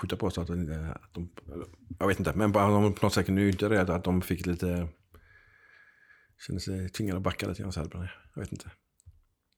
skjuta 0.00 0.16
på 0.16 0.26
oss. 0.26 0.38
Eh, 0.38 0.42
att, 0.42 0.48
de- 0.48 0.90
att 1.02 1.14
de, 1.14 1.30
jag 1.98 2.06
vet 2.06 2.18
inte, 2.18 2.32
men 2.32 2.52
bara 2.52 2.70
de 2.70 2.94
på 2.94 3.06
något 3.06 3.14
sätt 3.14 3.26
kunde 3.26 3.42
utnyttja 3.42 3.68
det 3.68 3.94
att 3.94 4.04
de 4.04 4.22
fick 4.22 4.46
lite, 4.46 4.88
kände 6.46 6.60
sig 6.60 6.88
tvingade 6.88 7.16
att 7.16 7.22
backa 7.22 7.48
lite 7.48 7.62
grann 7.62 7.72
serberna, 7.72 8.10
jag 8.34 8.42
vet 8.42 8.52
inte. 8.52 8.70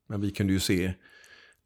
Men 0.08 0.20
vi 0.20 0.30
kunde 0.30 0.52
ju 0.52 0.60
se, 0.60 0.94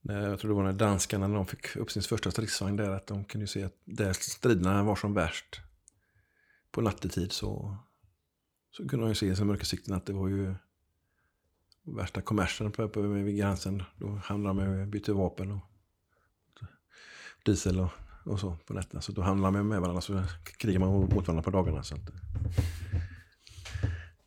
när, 0.00 0.28
jag 0.28 0.38
tror 0.38 0.50
det 0.50 0.54
var 0.54 0.64
när 0.64 0.72
danskarna 0.72 1.28
när 1.28 1.36
de 1.36 1.46
fick 1.46 1.76
upp 1.76 1.90
sin 1.90 2.02
första 2.02 2.30
stridsvagn 2.30 2.76
där, 2.76 2.90
att 2.90 3.06
de 3.06 3.24
kunde 3.24 3.42
ju 3.42 3.46
se 3.48 3.62
att 3.62 3.76
där 3.84 4.12
striderna 4.12 4.82
var 4.82 4.96
som 4.96 5.14
värst 5.14 5.60
på 6.70 6.80
nattetid 6.80 7.32
så 7.32 7.78
så 8.76 8.88
kunde 8.88 8.96
man 8.96 9.08
ju 9.08 9.14
se 9.14 9.42
i 9.42 9.44
mörkersikten 9.44 9.94
att 9.94 10.06
det 10.06 10.12
var 10.12 10.28
ju 10.28 10.54
värsta 11.84 12.20
kommersen 12.20 12.66
uppe 12.66 13.00
vid 13.00 13.36
gränsen. 13.36 13.82
Då 13.96 14.20
hamnade 14.24 14.54
man 14.54 14.76
med 14.76 14.88
bytte 14.88 15.12
vapen 15.12 15.52
och 15.52 15.60
diesel 17.44 17.80
och, 17.80 17.90
och 18.24 18.40
så 18.40 18.56
på 18.66 18.74
nätterna. 18.74 19.00
Så 19.00 19.12
då 19.12 19.22
hamnade 19.22 19.52
man 19.52 19.68
med 19.68 19.80
varandra 19.80 20.00
så 20.00 20.22
krigar 20.56 20.80
man 20.80 20.88
mot 20.88 21.26
varandra 21.26 21.42
på 21.42 21.50
dagarna. 21.50 21.82
Så 21.82 21.94
att, 21.94 22.10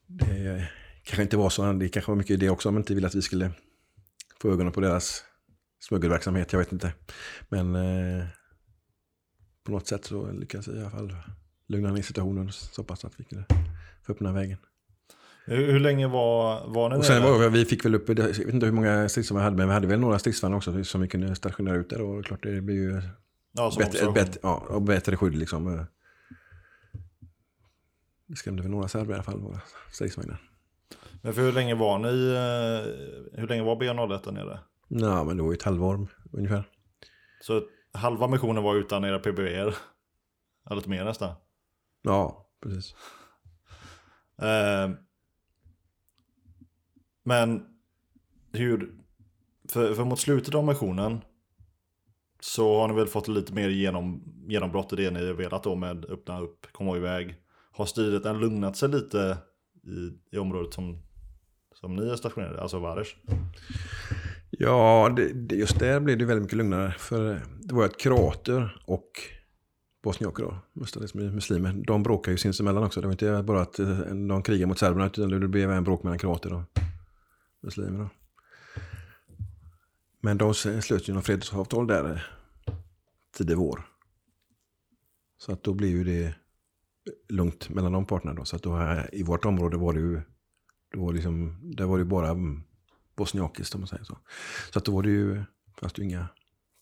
det 0.08 0.70
kanske 1.04 1.24
inte 1.24 1.38
var 1.38 1.50
så, 1.50 1.74
det 1.74 1.89
kanske 1.89 2.12
var 2.12 2.16
mycket 2.16 2.39
det 2.39 2.50
också 2.50 2.70
om 2.70 2.76
man 2.76 2.82
inte 2.82 2.96
ville 2.96 3.08
att 3.08 3.16
vi 3.16 3.22
skulle 3.22 3.52
få 4.41 4.52
ögonen 4.52 4.74
på 4.74 4.82
deras 4.82 5.24
smuggelverksamhet, 5.80 6.54
jag 6.54 6.60
vet 6.60 6.72
inte. 6.72 6.93
Men 7.50 7.76
eh, 7.76 8.26
på 9.64 9.72
något 9.72 9.88
sätt 9.88 10.06
så 10.06 10.32
lyckades 10.32 10.68
vi 10.68 10.78
i 10.78 10.82
alla 10.82 10.89
fall 10.89 11.16
lugna 11.68 11.91
ner 11.91 12.02
situationen 12.02 12.52
så 12.52 12.84
pass 12.84 13.06
att 13.06 13.20
vi 13.20 13.24
kunde 13.24 13.46
här 14.08 14.34
vägen. 14.34 14.58
Hur, 15.45 15.72
hur 15.72 15.80
länge 15.80 16.08
var, 16.08 16.68
var 16.68 16.89
ni 16.89 16.95
Och 16.95 17.06
sen 17.06 17.24
var 17.24 17.39
vi, 17.39 17.49
vi 17.49 17.66
fick 17.66 17.86
väl 17.86 17.95
upp, 17.95 18.10
jag 18.10 18.16
vet 18.16 18.39
inte 18.39 18.66
hur 18.66 18.74
många 18.74 19.10
stridsvagnar 19.10 19.41
vi 19.41 19.43
hade, 19.43 19.58
men 19.58 19.68
vi 19.68 19.74
hade 19.74 19.88
väl 19.88 19.99
några 19.99 20.20
stridsvagnar 20.20 20.58
också 20.58 20.84
som 20.84 21.01
vi 21.01 21.08
kunde 21.08 21.36
stationera 21.36 21.76
ut 21.76 21.89
där. 21.89 22.01
Och 22.01 22.26
klart 22.26 22.43
det 22.43 22.62
blir 22.62 22.76
ju 22.76 23.01
ja, 23.51 23.72
bättre, 23.78 24.12
bättre, 24.12 24.39
ja, 24.43 24.64
och 24.70 24.82
bättre 24.82 25.18
skydd 25.18 25.36
liksom. 25.36 25.86
Det 28.28 28.36
skrämde 28.36 28.62
väl 28.62 28.72
några 28.72 28.88
serber 28.88 29.12
i 29.12 29.14
alla 29.14 29.24
fall, 29.24 29.39
våra 29.39 29.62
stridsvagnar. 29.91 30.41
Men 31.22 31.34
för 31.34 31.41
hur 31.41 31.51
länge 31.51 31.76
var 31.76 31.99
ni, 31.99 32.08
eh, 32.08 33.39
hur 33.39 33.47
länge 33.47 33.64
var 33.64 33.76
BA01 33.76 34.24
där 34.24 34.32
nere? 34.32 34.60
Ja, 34.88 35.24
men 35.24 35.38
det 35.38 35.43
var 35.43 35.51
ju 35.51 35.56
ett 35.56 35.64
halvår 35.64 36.08
ungefär. 36.32 36.64
Så 37.41 37.62
halva 37.93 38.28
missionen 38.28 38.64
var 38.64 38.76
utan 38.76 39.06
era 39.06 39.20
PBR. 39.20 39.76
Eller 40.66 40.76
lite 40.76 40.89
mer 40.89 41.06
nästan. 41.06 41.36
Ja, 42.01 42.49
precis. 42.64 42.95
Eh, 44.42 44.90
men 47.24 47.66
hur, 48.54 48.92
för, 49.70 49.94
för 49.94 50.04
mot 50.04 50.20
slutet 50.20 50.56
av 50.56 50.66
missionen 50.66 51.22
så 52.40 52.80
har 52.80 52.88
ni 52.88 52.94
väl 52.94 53.08
fått 53.08 53.28
lite 53.28 53.54
mer 53.54 53.70
genom, 53.70 54.24
genombrott 54.48 54.94
i 54.94 54.96
det 54.96 55.12
ni 55.12 55.26
har 55.26 55.34
velat 55.34 55.64
då 55.64 55.76
med 55.76 56.06
öppna 56.06 56.42
upp, 56.42 56.68
komma 56.72 56.98
iväg. 56.98 57.36
Har 57.72 57.86
stridigheten 57.86 58.40
lugnat 58.40 58.78
sig 58.78 58.90
lite 58.90 59.38
i, 59.84 60.36
i 60.36 60.40
området 60.40 60.74
som, 60.74 61.02
som 61.74 61.96
ni 61.96 62.10
är 62.10 62.16
stationerade, 62.16 62.62
alltså 62.62 62.80
Vares? 62.80 63.08
Ja, 64.50 65.14
det, 65.16 65.34
det, 65.34 65.56
just 65.56 65.80
där 65.80 66.00
blev 66.00 66.18
det 66.18 66.26
väldigt 66.26 66.44
mycket 66.44 66.58
lugnare. 66.58 66.92
För 66.98 67.42
det 67.60 67.76
var 67.76 67.86
ett 67.86 68.00
krater 68.00 68.82
och 68.86 69.12
bosniaker 70.06 70.43
då, 70.43 70.58
mestadels 70.74 71.16
liksom, 71.16 71.36
muslimer. 71.36 71.74
De 71.88 72.03
bråkar 72.03 72.32
ju 72.32 72.38
sinsemellan 72.38 72.84
också. 72.84 73.01
Det 73.01 73.08
var 73.08 73.12
inte 73.12 73.43
bara 73.43 73.62
att 73.62 73.80
eh, 73.80 73.99
de 74.06 74.43
krigar 74.43 74.68
mot 74.68 74.80
serberna, 74.80 75.06
utan 75.06 75.30
det 75.30 75.47
blev 75.47 75.72
en 75.72 75.84
bråk 75.84 76.03
mellan 76.03 76.20
kroater 76.20 76.53
och 76.53 76.62
muslimer. 77.62 77.99
Då. 77.99 78.10
Men 80.22 80.38
de 80.38 80.53
slöt 80.53 81.10
ju 81.10 81.14
något 81.14 81.26
fredsavtal 81.26 81.88
där 81.88 82.12
eh, 82.12 82.74
tidig 83.38 83.58
vår. 83.58 83.82
Så 85.38 85.51
att 85.51 85.64
då 85.64 85.74
blev 85.74 85.89
ju 85.89 86.03
det 86.03 86.36
lugnt 87.30 87.70
mellan 87.70 87.91
de 87.91 88.06
parterna 88.06 88.34
då. 88.34 88.45
Så 88.45 88.56
att 88.56 88.64
då 88.64 88.76
här, 88.76 89.10
i 89.16 89.24
vårt 89.24 89.45
område 89.45 89.78
var 89.78 89.93
det 89.93 89.99
ju, 89.99 90.22
då 90.93 91.06
var 91.06 91.14
liksom, 91.14 91.60
där 91.76 91.86
var 91.86 91.97
det 91.97 92.06
bara 92.06 92.30
mm, 92.30 92.64
bosniakiskt 93.16 93.76
om 93.76 93.82
man 93.82 93.88
säger 93.88 94.03
så. 94.03 94.18
Så 94.74 94.80
att 94.80 94.86
då 94.86 94.91
var 94.91 95.03
det 95.03 95.10
ju, 95.10 95.43
fanns 95.80 95.93
det 95.93 96.01
ju 96.01 96.08
inga 96.08 96.28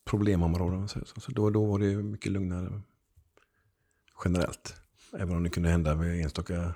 problemområden 0.06 0.74
om 0.74 0.80
man 0.80 0.90
säger 0.90 1.06
så. 1.06 1.22
Så 1.22 1.32
då, 1.32 1.50
då 1.50 1.66
var 1.66 1.80
det 1.80 1.86
ju 1.86 2.04
mycket 2.04 2.32
lugnare 2.32 2.82
generellt. 4.26 4.76
Även 5.20 5.36
om 5.36 5.44
det 5.44 5.50
kunde 5.50 5.70
hända 5.70 5.96
med 5.96 6.22
enstaka 6.24 6.74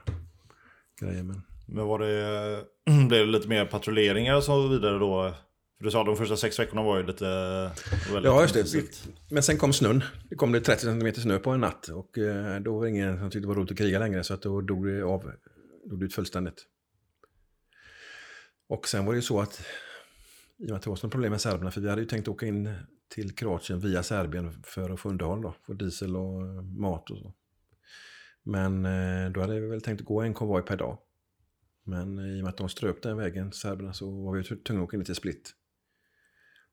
grejer. 1.02 1.24
Men... 1.24 1.41
Men 1.70 1.86
var 1.86 2.00
det, 2.00 2.64
blev 3.08 3.26
det 3.26 3.32
lite 3.32 3.48
mer 3.48 3.66
patrulleringar 3.66 4.36
och 4.36 4.43
så 4.43 4.68
vidare 4.68 5.00
då? 5.00 5.34
För 5.78 5.84
du 5.84 5.91
sa 5.91 6.00
att 6.00 6.06
de 6.06 6.16
första 6.18 6.38
sex 6.38 6.60
veckorna 6.60 6.84
var 6.84 6.98
ju 6.98 7.06
lite... 7.06 7.26
Väldigt 8.14 8.24
Ja, 8.24 8.41
just 8.41 8.54
det. 8.54 8.60
intensivt. 8.60 9.08
Men 9.30 9.43
sen 9.43 9.58
kom 9.58 9.74
snön. 9.74 10.04
Det 10.30 10.36
kom 10.36 10.52
det 10.52 10.60
30 10.62 10.82
cm 10.82 11.14
snö 11.14 11.39
på 11.39 11.50
en 11.52 11.60
natt. 11.60 11.88
Och 11.88 12.18
eh, 12.18 12.60
då 12.60 12.76
var 12.76 12.84
det 12.84 12.89
ingen 12.89 13.20
som 13.20 13.30
tyckte 13.30 13.39
det 13.39 13.48
var 13.48 13.56
roligt 13.56 13.72
att 13.72 13.78
kriga 13.78 14.00
längre. 14.00 14.24
Så 14.24 14.34
att 14.34 14.41
då 14.41 14.62
dog 14.62 14.88
det 14.88 15.04
av. 15.04 15.32
Dog 15.89 16.00
det 16.00 16.06
ut 16.06 16.14
fullständigt. 16.14 16.66
Och 18.70 18.88
sen 18.88 19.06
var 19.06 19.14
det 19.14 19.18
ju 19.18 19.22
så 19.22 19.41
att 19.41 19.62
i 20.58 20.64
och 20.64 20.68
med 20.70 20.76
att 20.78 20.82
det 20.84 20.89
var 20.89 20.95
sådana 20.98 21.12
problem 21.12 21.32
med 21.32 21.41
serberna. 21.41 21.72
För 21.72 21.82
vi 21.82 21.89
hade 21.89 22.02
ju 22.02 22.08
tänkt 22.08 22.28
åka 22.28 22.45
in 22.45 22.74
till 23.16 23.36
Kroatien 23.36 23.80
via 23.80 24.04
Serbien 24.04 24.64
för 24.64 24.89
att 24.89 25.00
få 25.00 25.10
underhåll 25.10 25.41
då. 25.41 25.56
Få 25.66 25.74
diesel 25.74 26.16
och 26.16 26.41
eh, 26.41 26.62
mat 26.62 27.12
och 27.12 27.18
så. 27.18 27.34
Men 28.48 28.86
eh, 28.86 29.32
då 29.32 29.41
hade 29.41 29.60
vi 29.60 29.68
väl 29.68 29.82
tänkt 29.82 30.02
gå 30.02 30.22
en 30.22 30.34
konvoj 30.34 30.62
per 30.62 30.78
dag. 30.78 30.98
Men 31.84 32.20
eh, 32.20 32.26
i 32.26 32.39
och 32.39 32.43
med 32.43 32.50
att 32.50 32.58
de 32.58 32.70
ströp 32.70 33.02
den 33.02 33.18
vägen, 33.18 33.52
serberna, 33.52 33.93
så 33.93 34.24
var 34.24 34.36
vi 34.38 34.43
tvungna 34.43 34.84
att 34.84 34.88
åka 34.88 34.98
in 34.98 35.06
till 35.06 35.16
Split. 35.16 35.54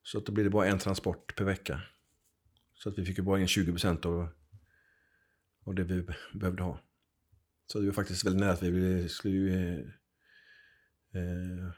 Så 0.03 0.19
att 0.19 0.27
då 0.27 0.33
blir 0.33 0.45
det 0.45 0.51
bara 0.51 0.67
en 0.67 0.79
transport 0.79 1.37
per 1.37 1.45
vecka. 1.45 1.83
Så 2.75 2.89
att 2.89 2.99
vi 2.99 3.05
fick 3.05 3.19
ju 3.19 3.25
bara 3.25 3.41
in 3.41 3.47
20% 3.47 4.07
av, 4.07 4.29
av 5.65 5.75
det 5.75 5.85
vi 5.85 6.07
behövde 6.35 6.63
ha. 6.63 6.81
Så 7.67 7.81
det 7.81 7.87
var 7.87 7.93
faktiskt 7.93 8.27
väldigt 8.27 8.41
nära 8.41 8.53
att 8.53 8.63
vi 8.63 9.09
skulle 9.09 9.35
ju, 9.35 9.55
eh, 9.55 9.79
eh, 11.21 11.71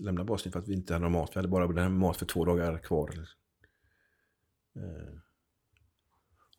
lämna 0.00 0.24
Bosnien 0.24 0.52
för 0.52 0.58
att 0.58 0.68
vi 0.68 0.74
inte 0.74 0.92
hade 0.92 1.02
någon 1.02 1.12
mat. 1.12 1.30
Vi 1.32 1.38
hade 1.38 1.48
bara 1.48 1.66
den 1.66 1.78
här 1.78 1.88
mat 1.88 2.16
för 2.16 2.26
två 2.26 2.44
dagar 2.44 2.78
kvar. 2.78 3.28
Eh, 4.76 5.18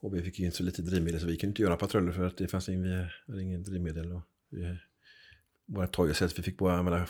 och 0.04 0.16
vi 0.16 0.22
fick 0.22 0.40
inte 0.40 0.58
så 0.58 0.64
lite 0.64 0.82
drivmedel 0.82 1.20
så 1.20 1.28
vi 1.28 1.38
kunde 1.38 1.52
inte 1.52 1.62
göra 1.62 1.76
patruller 1.76 2.12
för 2.12 2.26
att 2.26 2.38
det 2.38 2.48
fanns 2.48 2.70
vi 2.70 3.08
hade 3.28 3.42
ingen 3.42 3.64
drivmedel. 3.64 4.12
Och 4.12 4.22
vi, 4.50 4.78
våra 5.66 5.88
toysätt, 5.88 6.40
vi 6.40 6.44
fick 6.44 6.58
bara 6.58 6.78
använda 6.78 7.08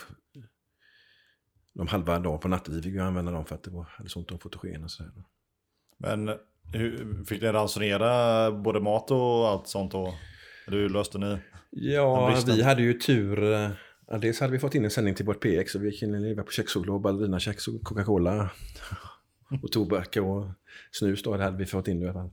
de 1.72 1.86
halva 1.86 2.18
dagen 2.18 2.40
på 2.40 2.48
natten. 2.48 2.74
Vi 2.74 2.82
fick 2.82 2.92
ju 2.92 3.00
använda 3.00 3.32
dem 3.32 3.46
för 3.46 3.54
att 3.54 3.62
det 3.62 3.70
var, 3.70 3.84
hade 3.84 4.08
så 4.08 4.18
ont 4.18 4.30
om 4.30 4.38
fotogen 4.38 4.84
och 4.84 4.90
sådär. 4.90 5.12
Men 5.98 6.30
hur, 6.72 7.24
fick 7.24 7.42
ni 7.42 7.48
ransonera 7.48 8.52
både 8.52 8.80
mat 8.80 9.10
och 9.10 9.48
allt 9.48 9.68
sånt 9.68 9.92
då? 9.92 10.14
Eller 10.66 10.78
hur 10.78 10.88
löste 10.88 11.18
ni? 11.18 11.38
Ja, 11.70 12.42
vi 12.46 12.62
hade 12.62 12.82
ju 12.82 12.92
tur. 12.94 13.52
eh, 13.52 13.70
Ja, 14.06 14.18
dels 14.18 14.40
hade 14.40 14.52
vi 14.52 14.58
fått 14.58 14.74
in 14.74 14.84
en 14.84 14.90
sändning 14.90 15.14
till 15.14 15.24
vårt 15.26 15.40
PX 15.40 15.74
och 15.74 15.84
vi 15.84 15.92
kunde 15.98 16.18
leva 16.18 16.42
på 16.42 16.50
kökschoklad 16.50 16.94
och 16.94 17.00
ballerinakex 17.00 17.68
och 17.68 17.82
Coca-Cola. 17.82 18.50
Och 19.62 19.72
tobak 19.72 20.16
och 20.16 20.46
snus 20.92 21.22
då, 21.22 21.36
det 21.36 21.44
hade 21.44 21.56
vi 21.56 21.66
fått 21.66 21.88
in 21.88 22.02
i 22.02 22.04
alla 22.04 22.12
fall. 22.12 22.30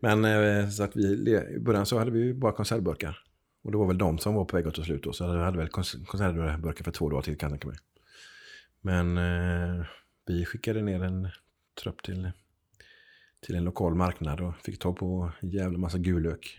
Men 0.00 0.24
eh, 0.24 0.68
så 0.68 0.82
att 0.82 0.96
vi, 0.96 1.36
i 1.56 1.58
början 1.60 1.86
så 1.86 1.98
hade 1.98 2.10
vi 2.10 2.34
bara 2.34 2.52
konservburkar. 2.52 3.24
Och 3.62 3.72
det 3.72 3.78
var 3.78 3.86
väl 3.86 3.98
de 3.98 4.18
som 4.18 4.34
var 4.34 4.44
på 4.44 4.56
väg 4.56 4.66
att 4.66 4.74
ta 4.74 4.84
slut 4.84 5.02
då. 5.02 5.12
Så 5.12 5.32
vi 5.32 5.38
hade 5.38 5.58
väl 5.58 5.68
konservburkar 5.68 6.84
för 6.84 6.92
två 6.92 7.08
dagar 7.10 7.22
till 7.22 7.38
kan 7.38 7.50
jag 7.50 7.60
tänka 7.60 7.68
mig. 7.68 7.78
Men 8.80 9.18
eh, 9.18 9.86
vi 10.26 10.44
skickade 10.44 10.82
ner 10.82 11.02
en 11.02 11.28
trupp 11.82 12.02
till, 12.02 12.30
till 13.40 13.54
en 13.54 13.64
lokal 13.64 13.94
marknad 13.94 14.40
och 14.40 14.54
fick 14.64 14.78
tag 14.78 14.96
på 14.96 15.32
en 15.40 15.50
jävla 15.50 15.78
massa 15.78 15.98
gul 15.98 16.22
lök. 16.22 16.58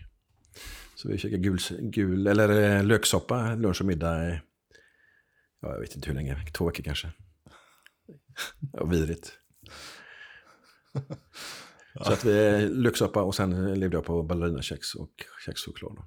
Så 0.94 1.08
vi 1.08 1.18
käkade 1.18 1.42
gul, 1.42 1.58
gul, 1.80 2.26
eller 2.26 2.76
eh, 2.78 2.84
löksoppa 2.84 3.54
lunch 3.54 3.80
och 3.80 3.86
middag. 3.86 4.28
i, 4.28 4.40
Ja, 5.62 5.72
jag 5.72 5.80
vet 5.80 5.96
inte 5.96 6.08
hur 6.08 6.14
länge, 6.14 6.46
två 6.52 6.66
veckor 6.66 6.82
kanske. 6.82 7.12
Ja, 8.72 8.84
vidrigt. 8.84 9.38
Så 12.04 12.12
att 12.12 12.24
vi 12.24 12.68
löksoppa 12.68 13.22
och 13.22 13.34
sen 13.34 13.74
levde 13.80 13.96
jag 13.96 14.04
på 14.04 14.22
ballerinakex 14.22 14.94
och 14.94 15.12
kexchoklad. 15.44 15.98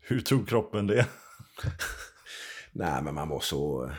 Hur 0.00 0.20
tog 0.20 0.48
kroppen 0.48 0.86
det? 0.86 1.08
Nej, 2.72 3.02
men 3.02 3.14
man 3.14 3.28
var 3.28 3.40
så 3.40 3.84
eh, 3.84 3.94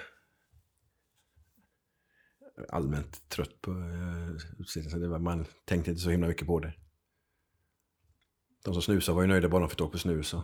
allmänt 2.69 3.29
trött 3.29 3.61
på 3.61 3.71
eh, 3.71 4.59
utsidan. 4.59 5.01
Det 5.01 5.19
man 5.19 5.45
tänkte 5.65 5.91
inte 5.91 6.03
så 6.03 6.09
himla 6.09 6.27
mycket 6.27 6.47
på 6.47 6.59
det. 6.59 6.73
De 8.63 8.73
som 8.73 8.83
snusade 8.83 9.15
var 9.15 9.21
ju 9.21 9.27
nöjda 9.27 9.49
bara 9.49 9.59
de 9.59 9.69
fick 9.69 9.77
tag 9.77 9.91
på 9.91 9.97
snus. 9.97 10.35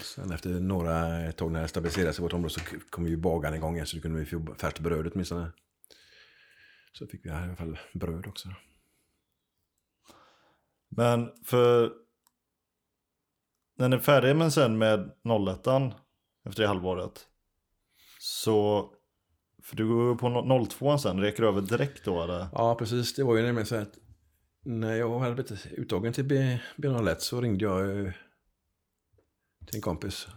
Sen 0.00 0.32
efter 0.32 0.60
några 0.60 1.32
tag 1.32 1.52
när 1.52 1.62
det 1.62 1.68
stabiliserade 1.68 2.12
sig 2.12 2.22
i 2.22 2.24
vårt 2.24 2.32
område 2.32 2.54
så 2.54 2.60
kom 2.90 3.06
ju 3.06 3.16
bagaren 3.16 3.54
igång 3.54 3.74
igen 3.74 3.86
så 3.86 3.96
då 3.96 4.02
kunde 4.02 4.20
vi 4.20 4.26
få 4.26 4.54
färskt 4.54 4.80
bröd 4.80 5.10
åtminstone. 5.12 5.52
Så 6.98 7.06
fick 7.06 7.24
vi 7.24 7.28
i 7.28 7.32
alla 7.32 7.56
fall 7.56 7.78
bröd 7.94 8.26
också. 8.26 8.48
Men 10.88 11.30
för... 11.44 11.92
När 13.76 13.88
ni 13.88 13.96
är 13.96 14.00
färdiga 14.00 14.34
med 14.34 14.52
sen 14.52 14.78
med 14.78 15.00
01 15.48 15.94
efter 16.44 16.62
det 16.62 16.68
halvåret. 16.68 17.28
Så... 18.18 18.90
För 19.62 19.76
du 19.76 19.88
går 19.88 20.10
ju 20.10 20.16
på 20.16 20.66
02 20.70 20.98
sen, 20.98 21.20
räcker 21.20 21.42
du 21.42 21.48
över 21.48 21.60
direkt 21.60 22.04
då 22.04 22.22
eller? 22.22 22.46
Ja, 22.52 22.74
precis. 22.74 23.14
Det 23.14 23.24
var 23.24 23.36
ju 23.36 23.42
nämligen 23.42 23.66
så 23.66 23.76
att 23.76 23.98
när 24.64 24.94
jag 24.94 25.18
hade 25.18 25.34
blivit 25.34 25.66
uttagen 25.66 26.12
till 26.12 26.24
B01 26.76 27.16
så 27.18 27.40
ringde 27.40 27.64
jag 27.64 28.06
eh, 28.06 28.12
till 29.66 29.76
en 29.76 29.82
kompis 29.82 30.28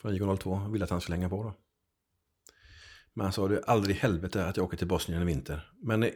från 0.00 0.12
IK02 0.12 0.66
och 0.66 0.74
ville 0.74 0.84
att 0.84 0.90
han 0.90 1.00
skulle 1.00 1.16
hänga 1.16 1.28
på 1.28 1.42
då. 1.42 1.54
Men 3.14 3.24
han 3.24 3.32
sa 3.32 3.48
det 3.48 3.64
aldrig 3.64 3.96
i 3.96 3.98
helvete 3.98 4.46
att 4.46 4.56
jag 4.56 4.66
åker 4.66 4.76
till 4.76 4.88
Bosnien 4.88 5.22
i 5.22 5.24
vinter. 5.24 5.70
Men 5.82 6.02
eh, 6.02 6.10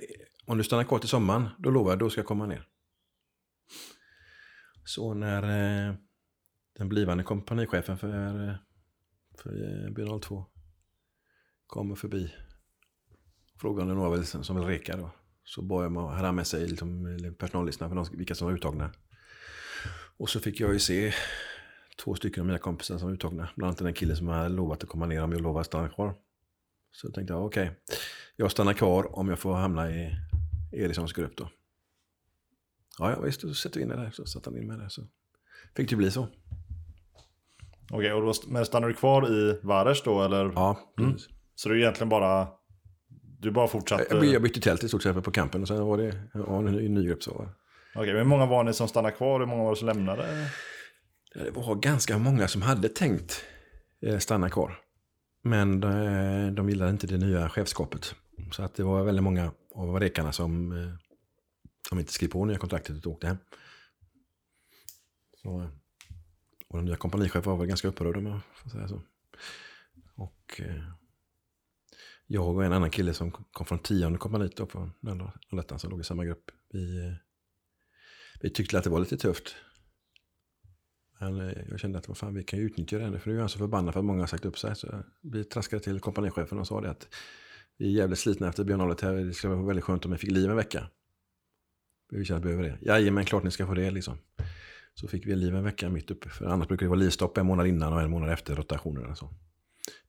om 0.47 0.59
du 0.59 0.65
stannar 0.65 0.85
kvar 0.85 0.99
till 0.99 1.09
sommaren, 1.09 1.49
då 1.59 1.71
lovar 1.71 1.91
jag, 1.91 1.99
då 1.99 2.11
ska 2.11 2.19
jag 2.19 2.27
komma 2.27 2.47
ner. 2.47 2.69
Så 4.85 5.15
när 5.15 5.43
eh, 5.43 5.95
den 6.79 6.89
blivande 6.89 7.25
kompanichefen 7.25 7.99
för, 7.99 8.49
eh, 8.49 8.55
för 9.39 9.51
eh, 9.51 9.91
B02 9.91 10.45
kommer 11.67 11.95
förbi 11.95 12.33
frågade 13.61 13.83
om 13.83 13.89
det 13.89 13.95
var 13.95 14.11
väl 14.11 14.27
som 14.27 14.57
vill 14.57 14.65
reka 14.65 14.97
då. 14.97 15.11
Så 15.45 15.63
bad 15.63 15.85
jag 15.85 15.93
mig 15.93 16.03
hade 16.03 16.27
han 16.27 16.35
med 16.35 16.47
sig 16.47 16.69
liksom, 16.69 17.19
personallistan 17.39 17.89
för 17.89 17.97
de, 17.97 18.07
vilka 18.19 18.35
som 18.35 18.47
var 18.47 18.55
uttagna. 18.55 18.91
Och 20.17 20.31
så 20.31 20.41
fick 20.41 20.61
jag 20.61 20.73
ju 20.73 20.79
se 20.79 21.13
två 22.05 22.15
stycken 22.15 22.41
av 22.41 22.47
mina 22.47 22.59
kompisar 22.59 22.99
som 22.99 23.09
var 23.09 23.15
uttagna. 23.15 23.49
Bland 23.57 23.69
annat 23.69 23.79
den 23.79 23.95
killen 23.95 24.17
som 24.17 24.29
hade 24.29 24.49
lovat 24.49 24.83
att 24.83 24.89
komma 24.89 25.07
ner 25.07 25.23
om 25.23 25.33
jag 25.33 25.41
lovade 25.41 25.61
att 25.61 25.67
stanna 25.67 25.89
kvar. 25.89 26.15
Så 26.95 27.11
tänkte 27.11 27.33
jag, 27.33 27.45
okej, 27.45 27.71
jag 28.37 28.51
stannar 28.51 28.73
kvar 28.73 29.19
om 29.19 29.29
jag 29.29 29.39
får 29.39 29.55
hamna 29.55 29.91
i 29.91 30.17
Erikssons 30.73 31.13
grupp 31.13 31.37
då. 31.37 31.51
Ja, 32.99 33.11
ja 33.11 33.21
visst, 33.21 33.41
då 33.41 33.55
sätter 33.55 33.77
vi 33.77 33.83
in 33.83 33.89
det 33.89 33.97
där. 33.97 34.11
Så 34.11 34.27
satte 34.27 34.51
han 34.51 34.59
in 34.59 34.67
mig 34.67 34.79
där. 34.79 34.89
Så 34.89 35.03
fick 35.77 35.91
det 35.91 35.97
bli 35.97 36.11
så. 36.11 36.29
Okej, 37.91 38.13
och 38.13 38.23
då, 38.23 38.33
men 38.49 38.67
stannar 38.67 38.89
du 38.89 38.95
kvar 38.95 39.33
i 39.33 39.61
Vares 39.63 40.03
då 40.03 40.23
eller? 40.23 40.53
Ja, 40.55 40.95
mm. 40.99 41.17
Så 41.55 41.71
är 41.71 41.77
egentligen 41.77 42.09
bara, 42.09 42.49
du 43.41 43.51
bara 43.51 43.69
fortsatte? 43.69 44.07
jag, 44.11 44.25
jag 44.25 44.43
bytte 44.43 44.61
tält 44.61 44.85
i 44.85 44.89
stort 44.89 45.03
sett 45.03 45.25
på 45.25 45.31
campen 45.31 45.63
och 45.63 45.69
sen 45.69 45.85
var 45.85 45.99
det 45.99 46.23
ja, 46.35 46.59
en 46.59 46.65
ny, 46.65 46.89
ny 46.89 47.07
grupp. 47.07 47.23
Så. 47.23 47.49
Okej, 47.95 48.13
men 48.13 48.17
hur 48.17 48.25
många 48.25 48.47
var 48.47 48.65
ni 48.65 48.73
som 48.73 48.89
stannade 48.89 49.15
kvar? 49.15 49.41
Hur 49.41 49.47
många 49.47 49.63
var 49.63 49.71
det 49.71 49.77
som 49.77 49.87
lämnade? 49.87 50.51
Det 51.35 51.51
var 51.51 51.75
ganska 51.75 52.19
många 52.19 52.49
som 52.49 52.63
hade 52.63 52.89
tänkt 52.89 53.45
eh, 54.03 54.19
stanna 54.19 54.51
kvar. 54.51 54.84
Men 55.47 55.83
eh, 55.83 55.91
de, 55.91 56.55
de 56.55 56.69
gillade 56.69 56.91
inte 56.91 57.07
det 57.07 57.19
nya 57.19 57.49
chefskapet. 57.49 58.15
Så 58.53 58.63
att 58.63 58.75
det 58.75 58.83
var 58.83 59.05
väldigt 59.05 59.23
många 59.23 59.53
av 59.75 60.01
rekarna 60.01 60.33
som, 60.33 60.73
eh, 60.73 60.95
som 61.89 61.99
inte 61.99 62.13
skrev 62.13 62.29
på 62.29 62.45
nya 62.45 62.59
kontraktet 62.59 63.07
och 63.07 63.13
åkte 63.13 63.27
hem. 63.27 63.37
Så, 65.43 65.61
eh, 65.61 65.69
och 66.69 66.79
den 66.79 66.85
nya 66.85 66.97
kompanichefen 66.97 67.53
var 67.53 67.59
väl 67.59 67.67
ganska 67.67 67.89
upprörd 67.89 68.17
om 68.17 68.27
jag 68.27 68.41
får 68.55 68.71
säga 68.71 68.89
så. 68.89 69.03
Och 70.15 70.61
jag 72.27 72.57
och 72.57 72.65
en 72.65 72.73
annan 72.73 72.91
kille 72.91 73.15
som 73.15 73.31
kom 73.31 73.67
från 73.67 73.79
tionde 73.79 74.19
kompaniet 74.19 74.57
då 74.57 74.67
på 74.67 74.91
lättan 75.51 75.79
som 75.79 75.91
låg 75.91 76.01
i 76.01 76.05
samma 76.05 76.25
grupp. 76.25 76.51
Vi, 76.73 77.17
vi 78.41 78.51
tyckte 78.51 78.79
att 78.79 78.85
det 78.85 78.91
var 78.91 79.01
lite 79.01 79.17
tufft. 79.17 79.55
Men 81.25 81.49
eh, 81.49 81.57
jag 81.71 81.81
kände 81.81 81.99
att 81.99 82.09
vad 82.09 82.17
fan, 82.17 82.35
vi 82.35 82.45
kan 82.45 82.59
ju 82.59 82.65
utnyttja 82.65 82.99
det 82.99 83.11
nu. 83.11 83.19
För 83.19 83.31
nu 83.31 83.37
är 83.37 83.41
han 83.41 83.49
så 83.49 83.59
förbannad 83.59 83.93
för 83.93 84.01
att 84.01 84.05
många 84.07 84.21
har 84.23 84.27
sagt 84.27 84.45
upp 84.45 84.59
sig. 84.59 84.77
Så 84.77 85.03
vi 85.21 85.45
traskade 85.45 85.83
till 85.83 86.01
kompanichefen 86.01 86.59
och 86.59 86.67
sa 86.67 86.81
det 86.81 86.91
att 86.91 87.09
vi 87.77 87.87
är 87.87 87.91
jävligt 87.91 88.19
slitna 88.19 88.49
efter 88.49 88.65
Björn 88.65 88.81
här. 89.03 89.13
Det 89.13 89.35
skulle 89.35 89.55
vara 89.55 89.67
väldigt 89.67 89.85
skönt 89.85 90.05
om 90.05 90.11
vi 90.13 90.19
fick 90.19 90.31
liv 90.31 90.51
en 90.51 90.57
vecka. 90.57 90.87
Vi 92.11 92.25
känner 92.25 92.39
att 92.39 92.45
vi 92.47 92.49
behöver 92.57 92.63
det. 92.69 92.79
Jajamän, 92.87 93.25
klart 93.25 93.43
ni 93.43 93.51
ska 93.51 93.67
få 93.67 93.75
det 93.75 93.91
liksom. 93.91 94.19
Så 94.95 95.09
fick 95.09 95.27
vi 95.27 95.35
liv 95.37 95.55
en 95.55 95.65
vecka 95.65 95.89
mitt 95.89 96.11
uppe. 96.11 96.29
För 96.29 96.45
annars 96.47 96.69
brukar 96.69 96.87
det 96.87 96.91
vara 96.91 96.99
livstopp 97.01 97.39
en 97.39 97.47
månad 97.47 97.67
innan 97.67 97.93
och 97.93 98.03
en 98.03 98.11
månad 98.11 98.31
efter 98.31 98.57
rotationerna. 98.57 99.15
Så. 99.15 99.29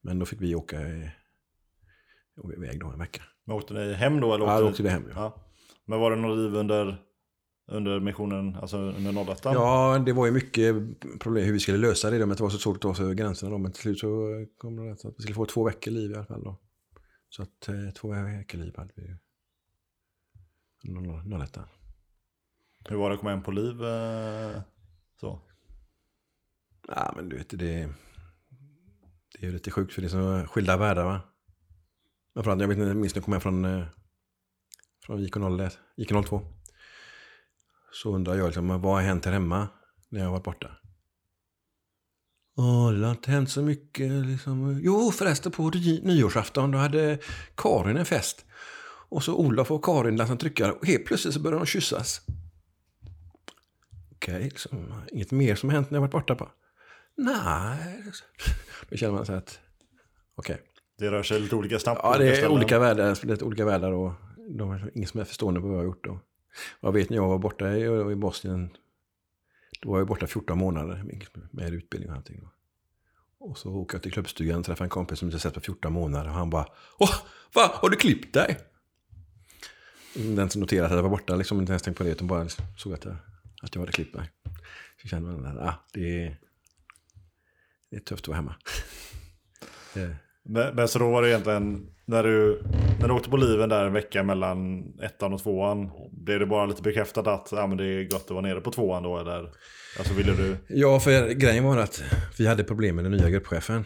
Men 0.01 0.20
då 0.20 0.26
fick 0.26 0.41
vi 0.41 0.55
åka, 0.55 0.82
i- 0.88 1.11
åka 2.38 2.55
iväg 2.55 2.80
då 2.80 2.88
en 2.88 2.99
vecka. 2.99 3.22
Men 3.45 3.55
åkte 3.55 3.74
ni 3.74 3.93
hem 3.93 4.20
då? 4.22 4.34
Eller 4.34 4.45
Ja, 4.45 4.51
åkte 4.53 4.63
då 4.63 4.70
åkte 4.70 4.84
vi 4.84 4.89
hem. 4.89 5.03
Ja. 5.09 5.13
Ja. 5.16 5.45
Men 5.86 5.99
var 5.99 6.11
det 6.11 6.18
något 6.18 6.38
liv 6.38 6.55
under, 6.55 6.97
under 7.68 7.99
missionen, 7.99 8.55
alltså 8.55 8.78
under 8.78 9.32
01? 9.32 9.41
Ja, 9.43 10.03
det 10.05 10.13
var 10.13 10.26
ju 10.26 10.32
mycket 10.32 10.76
problem 11.20 11.45
hur 11.45 11.53
vi 11.53 11.59
skulle 11.59 11.78
lösa 11.78 12.09
det. 12.09 12.24
Om 12.24 12.30
det 12.30 12.39
var 12.39 12.49
så 12.49 12.57
svårt 12.57 12.76
att 12.76 12.82
ta 12.82 12.95
sig 12.95 13.05
över 13.05 13.13
gränserna. 13.16 13.51
Då. 13.51 13.57
Men 13.57 13.72
till 13.72 13.82
slut 13.82 13.99
så 13.99 14.45
kom 14.57 14.76
det 14.76 14.91
att 14.91 15.05
vi 15.18 15.22
skulle 15.22 15.36
få 15.36 15.45
två 15.45 15.63
veckor 15.63 15.91
liv 15.91 16.11
i 16.11 16.16
alla 16.16 16.26
fall. 16.26 16.43
Då. 16.43 16.59
Så 17.30 17.43
att 17.43 17.68
eh, 17.68 17.89
två 17.95 18.07
veckor 18.09 18.57
liv 18.57 18.74
hade 18.78 18.91
vi 18.95 19.01
ju. 19.03 19.18
01. 21.43 21.59
Hur 22.89 22.95
var 22.95 23.09
det 23.09 23.13
att 23.13 23.20
komma 23.20 23.32
hem 23.32 23.43
på 23.43 23.51
liv? 23.51 23.84
eh, 23.84 24.61
Så. 25.20 25.41
Ja, 26.88 27.13
men 27.16 27.30
du 27.30 27.38
vet, 27.38 27.49
det, 27.49 27.57
det 27.57 27.88
är 29.39 29.45
ju 29.45 29.51
lite 29.51 29.72
sjukt 29.72 29.93
för 29.93 30.01
det 30.01 30.07
är 30.07 30.41
så 30.43 30.47
skilda 30.47 30.78
världar 30.78 31.05
va. 31.05 31.22
Men 32.34 32.43
framförallt, 32.43 32.61
jag 32.61 32.68
vet 32.68 32.78
inte, 32.78 32.93
minns 32.93 33.16
när 33.16 33.20
jag 33.20 33.26
kom 33.26 33.32
hem 33.34 33.41
från, 33.41 33.66
eh, 33.66 33.86
från 35.05 35.20
IK 35.20 35.36
01, 35.38 35.80
IK 35.95 36.09
02. 36.28 36.41
Så 38.02 38.16
undrar 38.16 38.36
jag 38.36 38.46
liksom, 38.46 38.68
vad 38.68 38.93
har 38.93 39.02
hänt 39.02 39.26
här 39.26 39.32
hemma 39.32 39.68
när 40.10 40.20
jag 40.20 40.28
har 40.28 40.32
varit 40.32 40.43
borta? 40.43 40.72
Åh, 42.58 42.91
det 42.91 43.06
har 43.06 43.12
inte 43.12 43.32
hänt 43.32 43.50
så 43.50 43.62
mycket 43.62 44.12
liksom. 44.12 44.80
Jo, 44.84 45.12
förresten 45.12 45.52
på 45.52 45.70
ny- 45.70 46.02
nyårsafton 46.04 46.72
då 46.72 46.78
hade 46.78 47.18
Karin 47.56 47.98
en 47.98 48.06
fest. 48.06 48.46
Och 49.10 49.24
så 49.24 49.36
Olof 49.36 49.72
och 49.72 49.86
Karin 49.86 50.18
dansade 50.18 50.39
tryckare 50.39 50.72
och 50.72 50.88
helt 50.88 51.06
plötsligt 51.06 51.34
så 51.34 51.39
började 51.39 51.60
de 51.60 51.66
kyssas. 51.66 52.22
Okej, 54.16 54.43
liksom, 54.43 54.93
inget 55.12 55.32
mer 55.32 55.56
som 55.56 55.70
hänt 55.70 55.89
när 55.91 55.96
jag 55.96 56.02
varit 56.02 56.12
borta 56.12 56.36
på. 56.36 56.50
Nej, 57.18 58.04
då 58.89 58.98
känner 58.98 59.14
man 59.14 59.26
så 59.26 59.34
att 59.34 59.60
okej. 60.36 60.62
Det 60.98 61.12
rör 61.12 61.24
sig 61.24 61.39
lite 61.39 61.56
olika 61.56 61.80
snabbt. 61.80 62.02
Ja, 62.04 62.18
det 62.18 62.38
är 62.38 62.48
olika 62.48 62.80
världar, 62.80 63.26
lite 63.26 63.46
olika 63.46 63.66
världar 63.66 63.91
och 63.91 64.14
de 64.58 64.72
är 64.72 64.91
ingen 64.96 65.08
som 65.10 65.20
är 65.20 65.24
förstående 65.26 65.60
på 65.62 65.68
vad 65.68 65.76
jag 65.76 65.80
har 65.82 65.86
gjort. 65.86 66.08
Och, 66.08 66.18
jag 66.80 66.91
vet 66.91 67.10
när 67.10 67.18
jag 67.18 67.28
var 67.28 67.38
borta 67.38 67.72
i, 67.78 68.12
i 68.12 68.16
Bosnien, 68.16 68.78
då 69.82 69.91
var 69.91 69.97
jag 69.97 70.08
borta 70.08 70.28
14 70.28 70.58
månader 70.58 71.03
med, 71.51 71.74
utbildning 71.74 72.12
och 72.12 72.18
allting. 72.18 72.47
Och 73.38 73.58
så 73.58 73.72
åker 73.74 73.95
jag 73.95 74.03
till 74.03 74.12
klubbstugan 74.12 74.60
och 74.60 74.66
träffar 74.66 74.86
en 74.86 74.89
kompis 74.89 75.20
som 75.20 75.28
inte 75.28 75.39
sett 75.39 75.53
på 75.53 75.60
14 75.62 75.93
månader 75.93 76.28
och 76.30 76.36
han 76.36 76.49
bara 76.49 76.68
Åh, 76.97 77.16
va, 77.56 77.72
har 77.74 77.89
du 77.89 77.95
klippt 77.95 78.34
dig? 78.34 78.58
Den 80.14 80.49
som 80.49 80.62
noterade 80.62 80.86
att 80.88 80.95
jag 80.95 81.03
var 81.03 81.10
borta 81.10 81.36
liksom 81.36 81.60
inte 81.60 81.72
ens 81.72 81.84
tänkt 81.84 81.97
på 81.97 82.03
det 82.03 82.10
utan 82.10 82.28
bara 82.28 82.43
liksom 82.43 82.66
såg 82.78 82.93
att 82.93 83.06
jag, 83.06 83.16
att 83.62 83.76
jag 83.76 83.82
hade 83.82 83.91
klippt 83.91 84.16
mig. 84.16 84.32
Så 85.01 85.08
kände 85.08 85.32
man 85.32 85.45
att 85.45 85.68
ah, 85.68 85.86
det, 85.93 86.24
är, 86.24 86.39
det 87.89 87.95
är 87.95 87.99
tufft 87.99 88.24
att 88.24 88.28
vara 88.28 88.36
hemma. 88.36 88.56
Det- 89.93 90.01
eh, 90.03 90.16
men, 90.46 90.76
men 90.76 90.88
så 90.88 91.00
då 91.00 91.12
var 91.12 91.22
det 91.22 91.30
egentligen, 91.30 91.88
när 92.06 92.24
du, 92.24 92.62
när 93.00 93.08
du 93.08 93.14
åkte 93.14 93.30
på 93.30 93.38
liven 93.38 93.70
där 93.70 93.86
en 93.86 93.93
vecka 93.93 94.24
mellan 94.24 94.84
ettan 95.00 95.34
och 95.34 95.43
tvåan, 95.43 95.91
blev 96.12 96.39
det 96.39 96.46
bara 96.46 96.66
lite 96.66 96.82
bekräftat 96.82 97.28
att 97.28 97.50
ja, 97.52 97.68
men 97.68 97.78
det 97.78 97.86
är 97.86 98.04
gott 98.04 98.24
att 98.24 98.32
vara 98.32 98.41
nere 98.41 98.62
på 98.62 98.72
tvåan 98.72 99.04
då? 99.04 99.18
Eller? 99.18 99.52
Alltså 99.98 100.14
ville 100.14 100.34
du... 100.34 100.58
Ja, 100.68 101.00
för 101.00 101.30
grejen 101.30 101.64
var 101.64 101.78
att 101.78 102.04
vi 102.38 102.48
hade 102.48 102.64
problem 102.64 102.96
med 102.96 103.06
den 103.06 103.12
nya 103.12 103.30
gruppchefen. 103.30 103.84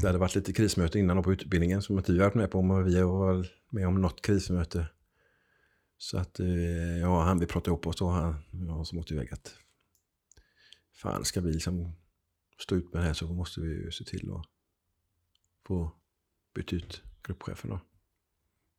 Det 0.00 0.06
hade 0.06 0.18
varit 0.18 0.34
lite 0.34 0.52
krismöte 0.52 0.98
innan 0.98 1.22
på 1.22 1.32
utbildningen 1.32 1.82
som 1.82 1.98
inte 1.98 2.12
vi 2.12 2.18
varit 2.18 2.34
med 2.34 2.50
på, 2.50 2.62
men 2.62 2.84
vi 2.84 3.02
var 3.02 3.46
med 3.70 3.86
om 3.86 4.00
något 4.00 4.22
krismöte. 4.22 4.86
Så 5.98 6.18
att, 6.18 6.40
eh, 6.40 6.98
ja, 7.00 7.22
han, 7.22 7.38
vi 7.38 7.46
pratade 7.46 7.70
ihop 7.70 7.86
oss 7.86 8.02
och 8.02 8.10
han, 8.10 8.34
ja, 8.68 8.84
som 8.84 8.98
åkte 8.98 9.14
iväg 9.14 9.32
att 9.32 9.54
fan, 11.02 11.24
ska 11.24 11.40
vi 11.40 11.52
liksom 11.52 11.92
stå 12.58 12.74
ut 12.74 12.92
med 12.92 13.02
det 13.02 13.06
här 13.06 13.14
så 13.14 13.26
måste 13.26 13.60
vi 13.60 13.68
ju 13.68 13.90
se 13.90 14.04
till 14.04 14.30
att 14.30 14.46
få 15.68 15.90
byta 16.54 16.76
ut 16.76 17.02
gruppchefen 17.22 17.70
då. 17.70 17.80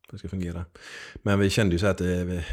För 0.06 0.12
det 0.12 0.18
ska 0.18 0.28
fungera. 0.28 0.64
Men 1.14 1.38
vi 1.38 1.50
kände 1.50 1.74
ju 1.74 1.78
så 1.78 1.86
här 1.86 1.92
att 1.92 1.98
det, 1.98 2.24
vi, 2.24 2.44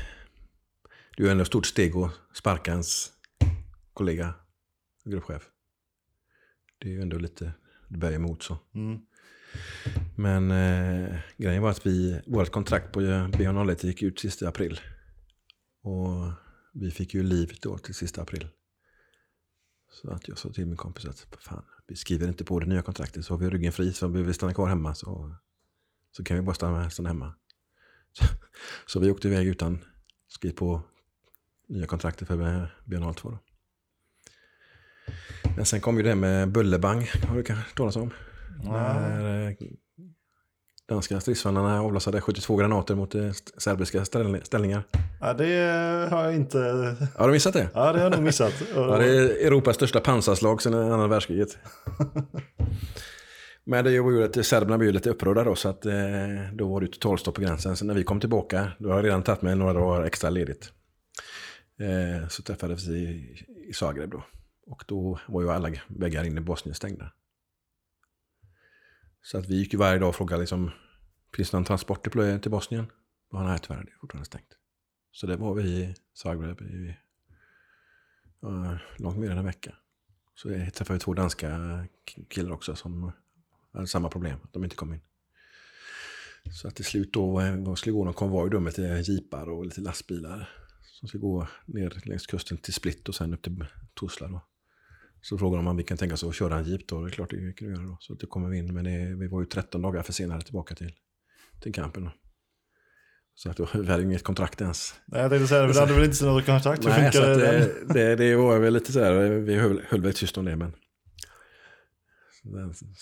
det 1.17 1.23
är 1.23 1.31
ändå 1.31 1.41
ett 1.41 1.47
stort 1.47 1.65
steg 1.65 1.95
att 1.95 2.11
sparka 2.33 2.71
ens 2.71 3.13
kollega, 3.93 4.33
gruppchef. 5.05 5.49
Det 6.77 6.88
är 6.88 6.93
ju 6.93 7.01
ändå 7.01 7.17
lite, 7.17 7.51
det 7.88 7.97
bär 7.97 8.11
emot 8.11 8.43
så. 8.43 8.57
Mm. 8.73 8.99
Men 10.15 10.51
eh, 10.51 11.19
grejen 11.38 11.63
var 11.63 11.69
att 11.69 11.85
vi, 11.85 12.21
vårt 12.25 12.51
kontrakt 12.51 12.91
på 12.91 13.01
BH01 13.01 13.85
gick 13.85 14.03
ut 14.03 14.19
sista 14.19 14.47
april. 14.47 14.79
Och 15.81 16.31
vi 16.73 16.91
fick 16.91 17.13
ju 17.13 17.23
liv 17.23 17.57
då 17.61 17.77
till 17.77 17.95
sista 17.95 18.21
april. 18.21 18.47
Så 19.89 20.11
att 20.11 20.27
jag 20.27 20.38
sa 20.38 20.49
till 20.49 20.65
min 20.65 20.77
kompis 20.77 21.05
att 21.05 21.27
fan, 21.39 21.63
vi 21.88 21.95
skriver 21.95 22.27
inte 22.27 22.43
på 22.43 22.59
det 22.59 22.65
nya 22.65 22.81
kontraktet 22.81 23.25
så 23.25 23.33
har 23.33 23.39
vi 23.39 23.49
ryggen 23.49 23.71
fri. 23.71 23.93
Så 23.93 24.05
om 24.05 24.13
vi 24.13 24.33
stanna 24.33 24.53
kvar 24.53 24.67
hemma 24.67 24.95
så, 24.95 25.35
så 26.11 26.23
kan 26.23 26.38
vi 26.38 26.43
bara 26.43 26.55
stanna, 26.55 26.89
stanna 26.89 27.09
hemma. 27.09 27.33
Så, 28.11 28.25
så 28.85 28.99
vi 28.99 29.11
åkte 29.11 29.27
iväg 29.27 29.47
utan 29.47 29.83
skriv 30.27 30.51
på 30.51 30.81
nya 31.67 31.85
kontraktet 31.85 32.27
för 32.27 32.35
BH02 32.85 33.31
då. 33.31 33.39
Men 35.55 35.65
sen 35.65 35.81
kom 35.81 35.97
ju 35.97 36.03
det 36.03 36.15
med 36.15 36.51
Bullerbang, 36.51 37.07
har 37.27 37.35
du 37.35 37.43
kanske 37.43 37.75
talat 37.75 37.95
om? 37.95 38.13
När 38.63 39.47
eh, 39.47 39.55
danska 40.88 41.19
stridsvagnarna 41.19 41.81
avlossade 41.81 42.21
72 42.21 42.55
granater 42.55 42.95
mot 42.95 43.15
eh, 43.15 43.31
serbiska 43.57 44.05
ställ- 44.05 44.43
ställningar. 44.43 44.83
Ja, 45.21 45.33
det 45.33 45.53
har 46.11 46.23
jag 46.23 46.35
inte... 46.35 46.57
Har 47.15 47.27
du 47.27 47.33
missat 47.33 47.53
det? 47.53 47.69
Ja, 47.73 47.91
det 47.93 47.99
har 47.99 48.05
jag 48.05 48.11
nog 48.11 48.23
missat. 48.23 48.53
Ja, 48.75 48.97
det 48.97 49.05
är 49.05 49.47
Europas 49.47 49.75
största 49.75 49.99
pansarslag 49.99 50.61
sedan 50.61 50.73
andra 50.91 51.07
världskriget. 51.07 51.57
Men 53.63 53.83
det 53.85 53.91
gjorde 53.91 54.15
ju 54.15 54.23
att 54.23 54.45
serberna 54.45 54.77
blev 54.77 54.93
lite 54.93 55.09
upprörda 55.09 55.43
då, 55.43 55.55
så 55.55 55.69
att 55.69 55.85
eh, 55.85 55.93
då 56.53 56.67
var 56.67 56.81
det 56.81 56.88
totalstopp 56.88 57.35
på 57.35 57.41
gränsen. 57.41 57.75
Så 57.75 57.85
när 57.85 57.93
vi 57.93 58.03
kom 58.03 58.19
tillbaka, 58.19 58.71
då 58.79 58.89
har 58.89 58.95
jag 58.95 59.05
redan 59.05 59.23
tagit 59.23 59.41
mig 59.41 59.55
några 59.55 59.73
dagar 59.73 60.03
extra 60.03 60.29
ledigt. 60.29 60.71
Eh, 61.79 62.27
så 62.27 62.43
träffades 62.43 62.88
vi 62.88 62.97
i, 62.97 63.45
i 63.69 63.73
Zagreb 63.73 64.09
då. 64.11 64.23
Och 64.67 64.83
då 64.88 65.19
var 65.27 65.41
ju 65.41 65.49
alla 65.51 65.69
väggar 65.88 66.23
in 66.23 66.38
i 66.38 66.41
Bosnien 66.41 66.75
stängda. 66.75 67.11
Så 69.32 69.38
att 69.38 69.49
vi 69.49 69.55
gick 69.55 69.73
ju 69.73 69.80
varje 69.80 69.99
dag 69.99 70.09
och 70.09 70.15
frågade 70.15 70.39
liksom, 70.39 70.71
finns 71.36 71.51
det 71.51 71.57
någon 71.57 71.65
transport 71.65 72.03
till, 72.41 72.51
Bosnien? 72.51 72.91
Och 73.32 73.43
nej, 73.43 73.59
tyvärr, 73.59 73.84
det 73.84 73.91
är 73.91 73.97
fortfarande 73.99 74.25
stängt. 74.25 74.57
Så 75.11 75.28
det 75.28 75.38
var 75.38 75.53
vi 75.53 75.63
i 75.63 75.95
Zagreb 76.13 76.61
i 76.61 76.97
ja, 78.41 78.78
långt 78.97 79.17
mer 79.17 79.32
än 79.32 79.38
en 79.38 79.45
vecka. 79.45 79.75
Så 80.36 80.51
jag 80.51 80.73
träffade 80.73 80.97
vi 80.97 80.99
två 80.99 81.13
danska 81.13 81.86
killar 82.30 82.51
också 82.51 82.75
som 82.75 83.11
hade 83.73 83.88
samma 83.88 84.09
problem, 84.09 84.39
att 84.43 84.53
de 84.53 84.63
inte 84.63 84.75
kom 84.75 84.93
in. 84.93 85.01
Så 86.53 86.67
att 86.67 86.75
till 86.75 86.86
slut 86.86 87.13
då 87.13 87.41
då 87.65 87.75
skulle 87.75 87.93
gå 87.93 88.05
någon 88.05 88.13
konvoj 88.13 88.49
då 88.49 88.59
med 88.59 88.78
lite 88.78 89.11
jeepar 89.11 89.49
och 89.49 89.65
lite 89.65 89.82
lastbilar. 89.82 90.49
Som 90.84 91.07
skulle 91.07 91.21
gå 91.21 91.47
ner 91.65 92.01
längs 92.05 92.28
kusten 92.28 92.57
till 92.57 92.73
Split 92.73 93.09
och 93.09 93.15
sen 93.15 93.34
upp 93.34 93.41
till 93.41 93.65
Tuzla 93.99 94.28
då. 94.28 94.41
Så 95.30 95.38
frågade 95.38 95.63
de 95.63 95.67
om 95.67 95.78
vi 95.78 95.84
kan 95.84 95.97
tänka 95.97 96.13
oss 96.13 96.23
att 96.23 96.36
köra 96.36 96.57
en 96.57 96.63
jeep 96.63 96.88
då. 96.88 97.01
Det 97.01 97.07
är 97.07 97.11
klart 97.11 97.30
det 97.30 97.53
kan 97.53 97.67
vi 97.67 97.73
göra 97.73 97.86
då. 97.86 97.97
Så 97.99 98.13
det 98.13 98.25
kommer 98.25 98.49
vi 98.49 98.57
in. 98.57 98.73
Men 98.73 98.84
det, 98.84 99.15
vi 99.15 99.28
var 99.28 99.41
ju 99.41 99.45
13 99.45 99.82
dagar 99.82 100.03
försenade 100.03 100.41
tillbaka 100.41 100.75
till, 100.75 100.91
till 101.61 101.73
campen 101.73 102.03
då. 102.03 102.11
Så 103.36 103.49
att 103.49 103.57
då, 103.57 103.67
vi 103.73 103.88
hade 103.88 104.03
ju 104.03 104.09
inget 104.09 104.23
kontrakt 104.23 104.61
ens. 104.61 104.95
Nej, 105.05 105.21
jag 105.21 105.32
tänkte 105.32 105.47
säga 105.47 105.61
det, 105.61 105.73
det 105.73 105.80
hade 105.80 105.93
väl 105.93 106.03
inte 106.03 106.25
något 106.25 106.45
kontakt? 106.45 106.86
Hur 106.86 106.89
Nej, 106.89 107.11
så 107.11 107.21
det? 107.21 107.36
det, 107.36 107.93
det, 107.93 108.15
det 108.15 108.36
var 108.36 108.59
väl 108.59 108.73
lite 108.73 108.91
så 108.91 109.03
här, 109.03 109.13
vi 109.30 109.55
höll, 109.55 109.82
höll 109.88 110.01
väl 110.01 110.13
tyst 110.13 110.38
om 110.38 110.45
det 110.45 110.55
men. 110.55 110.73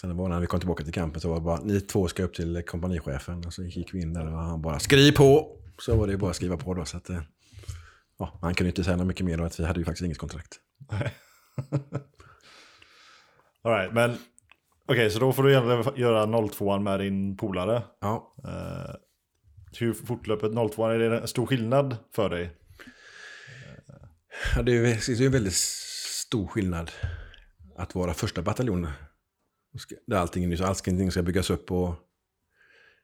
Sen 0.01 0.17
var 0.17 0.29
när 0.29 0.39
vi 0.39 0.47
kom 0.47 0.59
tillbaka 0.59 0.83
till 0.83 0.93
campen 0.93 1.21
så 1.21 1.29
var 1.29 1.35
det 1.35 1.41
bara, 1.41 1.61
ni 1.61 1.81
två 1.81 2.07
ska 2.07 2.23
upp 2.23 2.33
till 2.33 2.63
kompanichefen. 2.67 3.45
Och 3.45 3.53
så 3.53 3.63
gick 3.63 3.93
vi 3.93 4.01
in 4.01 4.13
där 4.13 4.25
och 4.25 4.39
han 4.39 4.61
bara, 4.61 4.79
skriv 4.79 5.11
på! 5.11 5.57
Så 5.79 5.95
var 5.95 6.07
det 6.07 6.17
bara 6.17 6.29
att 6.29 6.35
skriva 6.35 6.57
på 6.57 6.73
då. 6.73 6.85
Så 6.85 6.97
att, 6.97 7.09
eh, 7.09 7.21
ja, 8.19 8.39
han 8.41 8.53
kunde 8.53 8.69
inte 8.69 8.83
säga 8.83 8.97
något 8.97 9.07
mycket 9.07 9.25
mer 9.25 9.37
då, 9.37 9.43
att 9.43 9.59
vi 9.59 9.65
hade 9.65 9.79
ju 9.79 9.85
faktiskt 9.85 10.05
inget 10.05 10.17
kontrakt. 10.17 10.59
All 13.65 13.71
right, 13.71 13.93
men 13.93 14.17
okej, 14.85 15.09
så 15.09 15.19
då 15.19 15.33
får 15.33 15.43
du 15.43 15.51
göra 16.01 16.47
02 16.47 16.79
med 16.79 16.99
din 16.99 17.37
polare. 17.37 17.83
Ja, 18.01 18.35
Eh, 18.47 18.95
hur 19.79 19.93
fortlöpet 19.93 20.51
02 20.73 20.85
är 20.87 20.99
det 20.99 21.19
en 21.19 21.27
stor 21.27 21.45
skillnad 21.45 21.97
för 22.15 22.29
dig? 22.29 22.51
Ja, 24.55 24.61
det 24.61 24.71
är 24.71 24.75
ju 24.75 24.85
är 24.85 25.25
en 25.25 25.31
väldigt 25.31 25.53
stor 25.53 26.47
skillnad 26.47 26.91
att 27.75 27.95
vara 27.95 28.13
första 28.13 28.41
bataljon. 28.41 28.87
Där 30.07 30.17
allting, 30.17 30.61
allting 30.61 31.11
ska 31.11 31.23
byggas 31.23 31.49
upp 31.49 31.71
och... 31.71 31.95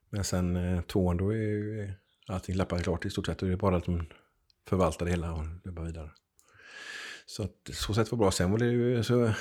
Men 0.10 0.24
sen 0.24 0.56
eh, 0.56 0.82
tvåan, 0.82 1.18
då 1.18 1.30
är 1.30 1.38
ju 1.38 1.94
allting 2.28 2.56
lappat 2.56 2.84
klart 2.84 3.06
i 3.06 3.10
stort 3.10 3.26
sett. 3.26 3.42
Och 3.42 3.48
det 3.48 3.54
är 3.54 3.58
bara 3.58 3.78
att 3.78 3.86
de 3.86 4.06
förvaltar 4.68 5.06
det 5.06 5.12
hela 5.12 5.34
och 5.34 5.46
jobbar 5.64 5.84
vidare. 5.84 6.10
Så 7.26 7.44
att, 7.44 7.70
så 7.74 7.94
sätt 7.94 8.12
var 8.12 8.18
bra. 8.18 8.32
Sen 8.32 8.52
var 8.52 8.58
det 8.58 8.66
ju 8.66 9.04
så 9.04 9.34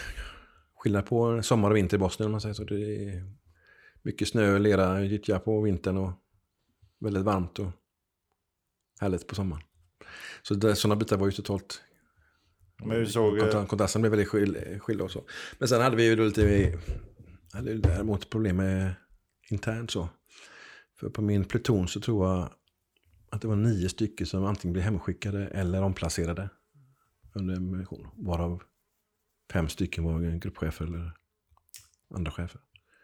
skillnad 0.81 1.07
på 1.07 1.43
sommar 1.43 1.70
och 1.70 1.76
vinter 1.76 1.97
i 1.97 2.01
Bosnien 2.01 2.26
om 2.26 2.33
man 2.33 2.41
säger 2.41 2.55
så. 2.55 2.64
Det 2.64 3.05
är 3.05 3.24
mycket 4.03 4.28
snö, 4.28 4.59
lera, 4.59 5.03
gyttja 5.05 5.39
på 5.39 5.61
vintern 5.61 5.97
och 5.97 6.12
väldigt 6.99 7.22
varmt 7.22 7.59
och 7.59 7.70
härligt 9.01 9.26
på 9.26 9.35
sommaren. 9.35 9.62
Så 10.43 10.55
det, 10.55 10.76
sådana 10.76 10.97
bitar 10.97 11.16
var 11.16 11.26
ju 11.26 11.33
totalt 11.33 11.83
Men 12.78 12.91
hur 12.91 13.07
såg... 13.07 13.39
eh, 13.39 13.45
Kontra- 13.45 13.66
Kontrasten 13.66 14.03
blev 14.03 14.11
väldigt 14.11 14.28
skil- 14.28 14.78
skilda 14.81 15.05
och 15.05 15.11
så. 15.11 15.24
Men 15.59 15.68
sen 15.68 15.81
hade 15.81 15.97
vi 15.97 16.05
ju 16.05 16.16
då 16.16 16.24
lite, 16.24 16.45
vi 16.47 16.78
hade 17.53 17.74
däremot 17.78 18.31
problem 18.31 18.57
med 18.57 18.95
internt 19.51 19.91
så. 19.91 20.09
För 21.01 21.11
på 21.11 21.22
min 21.22 21.45
pluton 21.45 21.89
så 21.89 22.01
tror 22.01 22.28
jag 22.28 22.51
att 23.31 23.43
det 23.43 23.49
var 23.49 23.57
nio 23.57 23.89
stycken 23.89 24.26
som 24.26 24.45
antingen 24.45 24.72
blev 24.72 24.85
hemskickade 24.85 25.47
eller 25.47 25.83
omplacerade 25.83 26.49
under 27.35 27.55
en 27.55 27.78
mission. 27.78 28.09
Varav 28.16 28.62
fem 29.53 29.68
stycken 29.68 30.05
var 30.05 30.38
gruppchefer 30.38 30.84
eller 30.84 31.12
andra 32.14 32.30
chefer. 32.30 32.61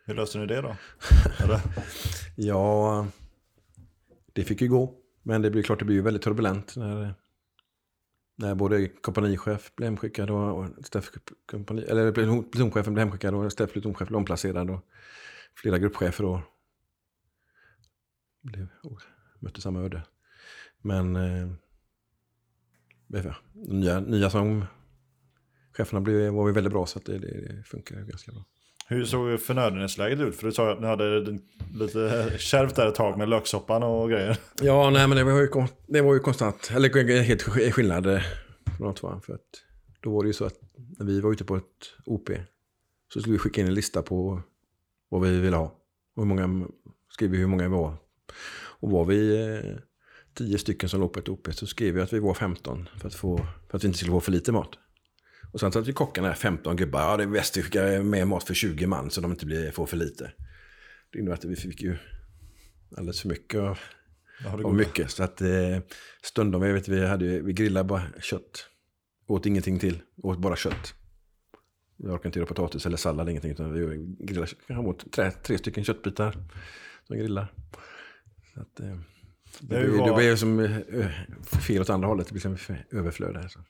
Hur 0.06 0.14
löste 0.14 0.38
ni 0.38 0.46
det 0.46 0.60
då? 0.60 0.76
Ja, 2.36 3.06
det 4.32 4.44
fick 4.44 4.60
ju 4.60 4.68
gå. 4.68 4.94
Men 5.22 5.42
det 5.42 5.50
blir 5.50 5.62
klart, 5.62 5.78
det 5.78 5.84
blir 5.84 6.02
väldigt 6.02 6.22
turbulent 6.22 6.76
när, 6.76 7.14
när 8.36 8.54
både 8.54 8.88
kompanichef 8.88 9.74
blev 9.74 9.86
hemskickad 9.86 10.30
och, 10.30 10.66
kompani, 11.50 11.82
eller 11.82 12.12
pluton- 12.12 12.50
plutonchefen 12.50 12.94
blev 12.94 13.06
hemskickad 13.06 13.34
och 13.34 13.52
Steff 13.52 13.72
plutonchef 13.72 14.08
blev 14.08 14.16
omplacerad 14.18 14.70
och 14.70 14.80
flera 15.54 15.78
gruppchefer 15.78 16.24
och 16.24 16.40
blev, 18.42 18.68
och 18.82 19.00
mötte 19.40 19.60
samma 19.60 19.80
öde. 19.80 20.02
Men 20.82 21.16
eh, 21.16 21.48
nya, 23.52 24.00
nya 24.00 24.30
som 24.30 24.64
cheferna 25.76 26.00
blev, 26.00 26.32
var 26.32 26.48
ju 26.48 26.54
väldigt 26.54 26.72
bra 26.72 26.86
så 26.86 26.98
det, 27.04 27.18
det, 27.18 27.62
funkar 27.66 27.96
ganska 27.96 28.32
bra. 28.32 28.44
Hur 28.88 29.04
såg 29.04 29.40
förnödenhetsläget 29.40 30.20
ut? 30.20 30.36
För 30.36 30.46
du 30.46 30.52
sa 30.52 30.72
att 30.72 30.80
ni 30.80 30.86
hade 30.86 31.38
lite 31.74 32.32
kärvt 32.38 32.76
där 32.76 32.86
ett 32.86 32.94
tag 32.94 33.18
med 33.18 33.28
löksoppan 33.28 33.82
och 33.82 34.10
grejer. 34.10 34.36
Ja, 34.62 34.90
nej 34.90 35.08
men 35.08 35.16
det 35.16 35.24
var 35.24 35.40
ju, 35.40 35.48
det 35.86 36.00
var 36.00 36.14
ju 36.14 36.20
konstant, 36.20 36.70
eller 36.74 37.22
helt 37.22 37.46
sk- 37.46 37.70
skillnad 37.70 38.04
från 38.76 38.86
något 38.86 39.02
va? 39.02 39.20
För 39.24 39.34
att 39.34 39.40
då 40.00 40.10
var 40.14 40.22
det 40.22 40.26
ju 40.26 40.32
så 40.32 40.44
att 40.44 40.54
när 40.98 41.06
vi 41.06 41.20
var 41.20 41.32
ute 41.32 41.44
på 41.44 41.56
ett 41.56 41.64
OP 42.06 42.30
så 43.12 43.20
skulle 43.20 43.32
vi 43.32 43.38
skicka 43.38 43.60
in 43.60 43.66
en 43.66 43.74
lista 43.74 44.02
på 44.02 44.42
vad 45.08 45.22
vi 45.22 45.40
ville 45.40 45.56
ha. 45.56 45.64
Och 46.16 46.22
hur 46.22 46.24
många, 46.24 46.66
skrev 47.10 47.30
vi 47.30 47.38
hur 47.38 47.46
många 47.46 47.62
vi 47.62 47.74
var. 47.74 47.94
Och 48.80 48.90
var 48.90 49.04
vi 49.04 49.46
eh, 49.46 49.76
tio 50.34 50.58
stycken 50.58 50.88
som 50.88 51.00
låg 51.00 51.12
på 51.12 51.18
ett 51.18 51.28
OP 51.28 51.48
så 51.54 51.66
skrev 51.66 51.94
vi 51.94 52.00
att 52.00 52.12
vi 52.12 52.18
var 52.18 52.34
15 52.34 52.88
för 53.00 53.08
att, 53.08 53.14
få, 53.14 53.36
för 53.70 53.76
att 53.76 53.84
vi 53.84 53.86
inte 53.86 53.98
skulle 53.98 54.12
få 54.12 54.20
för 54.20 54.32
lite 54.32 54.52
mat. 54.52 54.70
Och 55.56 55.60
sen 55.60 55.72
satt 55.72 55.86
vi 55.86 55.92
kockarna, 55.92 56.34
15 56.34 56.76
gubbar, 56.76 57.00
ja 57.00 57.16
det 57.16 57.22
är 57.22 57.26
bäst 57.26 57.56
att 57.56 57.64
skicka 57.64 57.82
med 58.02 58.28
mat 58.28 58.44
för 58.44 58.54
20 58.54 58.86
man 58.86 59.10
så 59.10 59.20
de 59.20 59.30
inte 59.30 59.46
blir, 59.46 59.70
får 59.70 59.86
för 59.86 59.96
lite. 59.96 60.32
Det 61.12 61.18
innebär 61.18 61.34
att 61.34 61.44
vi 61.44 61.56
fick 61.56 61.82
ju 61.82 61.96
alldeles 62.96 63.20
för 63.20 63.28
mycket 63.28 63.60
av 63.60 63.78
går. 64.62 64.72
mycket. 64.72 65.10
Så 65.10 65.22
att 65.22 65.40
eh, 65.40 65.78
stundom, 66.22 66.62
jag 66.62 66.74
vet, 66.74 66.88
vi, 66.88 67.06
hade, 67.06 67.40
vi 67.40 67.52
grillade 67.52 67.88
bara 67.88 68.02
kött. 68.20 68.66
Åt 69.26 69.46
ingenting 69.46 69.78
till, 69.78 70.02
åt 70.22 70.38
bara 70.38 70.56
kött. 70.56 70.94
Vi 71.96 72.08
orkade 72.08 72.28
inte 72.28 72.38
göra 72.38 72.48
potatis 72.48 72.86
eller 72.86 72.96
sallad, 72.96 73.28
ingenting. 73.28 73.50
Utan 73.50 73.72
vi 73.72 74.06
grillade. 74.26 74.50
Jag 74.66 74.86
åt 74.88 75.12
tre, 75.12 75.30
tre 75.30 75.58
stycken 75.58 75.84
köttbitar 75.84 76.36
som 77.06 77.18
grillar. 77.18 77.52
Så 78.54 78.60
att, 78.60 78.80
eh, 78.80 78.86
det, 78.86 79.00
Det 79.60 79.66
blev- 79.66 80.06
det 80.06 80.14
blev 80.14 80.36
som 80.36 80.60
eh, 80.60 81.10
fel 81.66 81.80
åt 81.82 81.90
andra 81.90 82.08
hållet. 82.08 82.26
Det 82.26 82.32
blev 82.32 82.56
som 82.56 82.76
överflöd 82.90 83.34
där. 83.34 83.48
Så. 83.48 83.60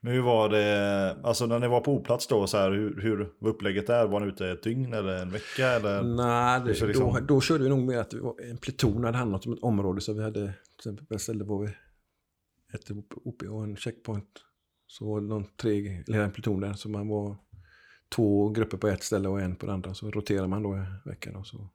Men 0.00 0.12
hur 0.12 0.22
var 0.22 0.48
det, 0.48 1.16
alltså 1.22 1.46
när 1.46 1.58
ni 1.58 1.68
var 1.68 1.80
på 1.80 1.92
oplats 1.92 2.26
då, 2.26 2.46
så 2.46 2.56
här, 2.56 2.70
hur, 2.70 3.00
hur 3.00 3.32
var 3.38 3.50
upplägget 3.50 3.86
där? 3.86 4.06
Var 4.06 4.20
ni 4.20 4.26
ute 4.26 4.48
ett 4.48 4.62
dygn 4.62 4.92
eller 4.92 5.22
en 5.22 5.30
vecka? 5.30 5.68
Eller? 5.68 6.02
Nej, 6.02 6.60
det, 6.66 6.74
så 6.74 6.86
liksom- 6.86 7.14
då, 7.14 7.20
då 7.20 7.40
körde 7.40 7.64
vi 7.64 7.70
nog 7.70 7.78
med 7.78 7.98
att 8.00 8.14
vi 8.14 8.18
var, 8.18 8.34
en 8.50 8.56
pluton 8.56 9.04
hade 9.04 9.18
handlat 9.18 9.46
om 9.46 9.52
ett 9.52 9.62
område. 9.62 10.00
Så 10.00 10.12
vi 10.12 10.22
hade, 10.22 10.40
till 10.40 10.52
exempel 10.78 11.06
på 11.06 11.14
ett 11.14 11.20
ställe 11.20 11.44
var 11.44 11.58
vi 11.62 11.68
ett 12.74 12.90
OP 13.24 13.42
och 13.42 13.64
en 13.64 13.76
checkpoint. 13.76 14.28
Så 14.86 15.06
var 15.06 15.20
det 15.20 15.26
någon 15.26 15.44
tre, 15.56 16.02
eller 16.08 16.20
en 16.20 16.30
pluton 16.30 16.60
där. 16.60 16.72
Så 16.72 16.88
man 16.88 17.08
var 17.08 17.36
två 18.14 18.48
grupper 18.48 18.76
på 18.76 18.88
ett 18.88 19.02
ställe 19.02 19.28
och 19.28 19.40
en 19.40 19.56
på 19.56 19.66
det 19.66 19.72
andra. 19.72 19.94
Så 19.94 20.10
roterar 20.10 20.46
man 20.46 20.62
då 20.62 20.76
i 20.76 21.08
veckan. 21.08 21.36
Och 21.36 21.46
så. 21.46 21.68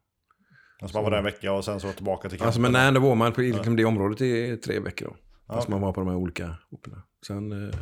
Alltså 0.80 0.96
man 0.96 1.04
var 1.04 1.10
där 1.10 1.18
en 1.18 1.24
vecka 1.24 1.52
och 1.52 1.64
sen 1.64 1.80
så 1.80 1.92
tillbaka 1.92 2.28
till 2.28 2.38
campen? 2.38 2.46
Alltså, 2.46 2.60
men 2.60 2.72
nej, 2.72 2.92
då 2.92 3.00
var 3.00 3.14
man 3.14 3.32
på 3.32 3.40
liksom, 3.40 3.76
det 3.76 3.84
området 3.84 4.20
i 4.20 4.56
tre 4.56 4.80
veckor 4.80 5.06
då. 5.06 5.16
Ja, 5.48 5.54
Fast 5.54 5.68
man 5.68 5.80
var 5.80 5.92
på 5.92 6.00
de 6.00 6.08
här 6.08 6.16
olika 6.16 6.56
OPerna. 6.70 7.02
Sen, 7.26 7.52
eh, 7.52 7.74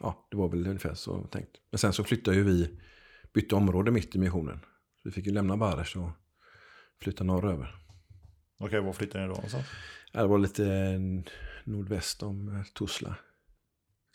ja, 0.00 0.28
det 0.30 0.36
var 0.36 0.48
väl 0.48 0.66
ungefär 0.66 0.94
så 0.94 1.26
tänkt. 1.26 1.56
Men 1.70 1.78
sen 1.78 1.92
så 1.92 2.04
flyttade 2.04 2.36
ju 2.36 2.42
vi, 2.42 2.80
bytte 3.34 3.54
område 3.54 3.90
mitt 3.90 4.16
i 4.16 4.18
missionen. 4.18 4.58
Så 4.96 5.00
vi 5.04 5.10
fick 5.10 5.26
ju 5.26 5.32
lämna 5.32 5.56
Bares 5.56 5.96
och 5.96 6.10
flytta 7.00 7.24
norröver. 7.24 7.74
Okej, 8.58 8.80
var 8.80 8.92
flyttade 8.92 9.24
ni 9.24 9.28
då 9.28 9.34
någonstans? 9.34 9.66
Ja, 10.12 10.22
Det 10.22 10.28
var 10.28 10.38
lite 10.38 10.66
eh, 10.66 11.00
nordväst 11.64 12.22
om 12.22 12.56
eh, 12.56 12.62
Tuzla. 12.62 13.16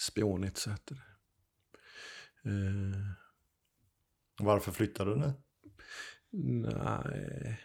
Spionitz 0.02 0.68
heter 0.68 0.96
det. 0.96 1.02
Eh, 2.50 3.02
Varför 4.40 4.72
flyttade 4.72 5.16
ni? 5.16 5.34
nej. 6.32 7.62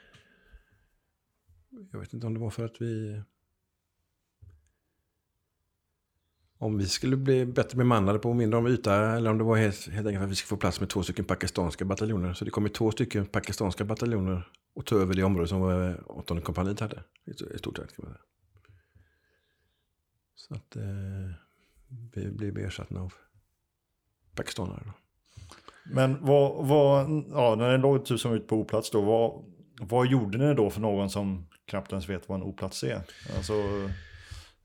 Jag 1.92 2.00
vet 2.00 2.12
inte 2.12 2.26
om 2.26 2.34
det 2.34 2.40
var 2.40 2.50
för 2.50 2.64
att 2.64 2.80
vi... 2.80 3.22
Om 6.58 6.78
vi 6.78 6.88
skulle 6.88 7.16
bli 7.16 7.46
bättre 7.46 7.78
bemannade 7.78 8.18
på 8.18 8.34
mindre 8.34 8.58
om 8.58 8.66
yta 8.66 9.16
eller 9.16 9.30
om 9.30 9.38
det 9.38 9.44
var 9.44 9.56
helt, 9.56 9.88
helt 9.88 10.06
enkelt 10.06 10.18
för 10.18 10.24
att 10.24 10.30
vi 10.30 10.34
skulle 10.34 10.48
få 10.48 10.56
plats 10.56 10.80
med 10.80 10.88
två 10.88 11.02
stycken 11.02 11.24
pakistanska 11.24 11.84
bataljoner. 11.84 12.34
Så 12.34 12.44
det 12.44 12.50
kom 12.50 12.64
ju 12.64 12.68
två 12.68 12.90
stycken 12.90 13.26
pakistanska 13.26 13.84
bataljoner 13.84 14.48
och 14.74 14.86
tog 14.86 15.00
över 15.00 15.14
det 15.14 15.22
område 15.22 15.48
som 15.48 15.70
eh, 15.70 15.96
åttonde 16.06 16.42
kompaniet 16.42 16.80
hade. 16.80 17.02
I 17.26 17.58
stort 17.58 17.76
sett 17.76 17.96
kan 17.96 18.04
man 18.04 18.12
säga. 18.12 18.24
Så 20.34 20.54
att 20.54 20.76
eh, 20.76 20.82
vi 22.14 22.30
blev 22.30 22.58
ersatta 22.58 23.00
av 23.00 23.14
pakistanare. 24.34 24.82
Då. 24.84 24.92
Men 25.94 26.24
vad, 26.24 26.66
vad 26.66 27.24
ja, 27.30 27.54
när 27.54 27.76
ni 27.76 27.78
låg 27.78 28.06
tusen 28.06 28.32
ut 28.32 28.48
på 28.48 28.56
oplats 28.56 28.90
då, 28.90 29.00
vad, 29.00 29.44
vad 29.80 30.06
gjorde 30.06 30.38
ni 30.38 30.54
då 30.54 30.70
för 30.70 30.80
någon 30.80 31.10
som 31.10 31.46
knappt 31.66 31.92
ens 31.92 32.08
vet 32.08 32.28
vad 32.28 32.40
en 32.40 32.46
oplats 32.46 32.82
är? 32.82 33.02
Alltså, 33.36 33.52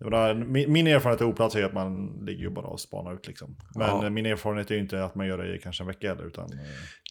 menar, 0.10 0.34
min, 0.34 0.72
min 0.74 0.88
erfarenhet 0.88 1.22
av 1.22 1.28
oplats 1.30 1.56
är 1.56 1.64
att 1.64 1.74
man 1.74 2.20
ligger 2.26 2.42
ju 2.44 2.50
bara 2.50 2.68
och 2.68 2.80
spanar 2.80 3.14
ut 3.14 3.28
liksom. 3.28 3.56
Men 3.76 3.88
Ja. 4.04 4.10
min 4.10 4.26
erfarenhet 4.26 4.72
är 4.72 4.76
ju 4.76 4.82
inte 4.82 5.04
att 5.06 5.16
man 5.16 5.28
gör 5.28 5.38
det 5.38 5.56
i 5.56 5.60
kanske 5.60 5.84
en 5.84 5.88
vecka 5.88 6.10
heller, 6.10 6.28
utan... 6.28 6.52
eh, 6.54 6.60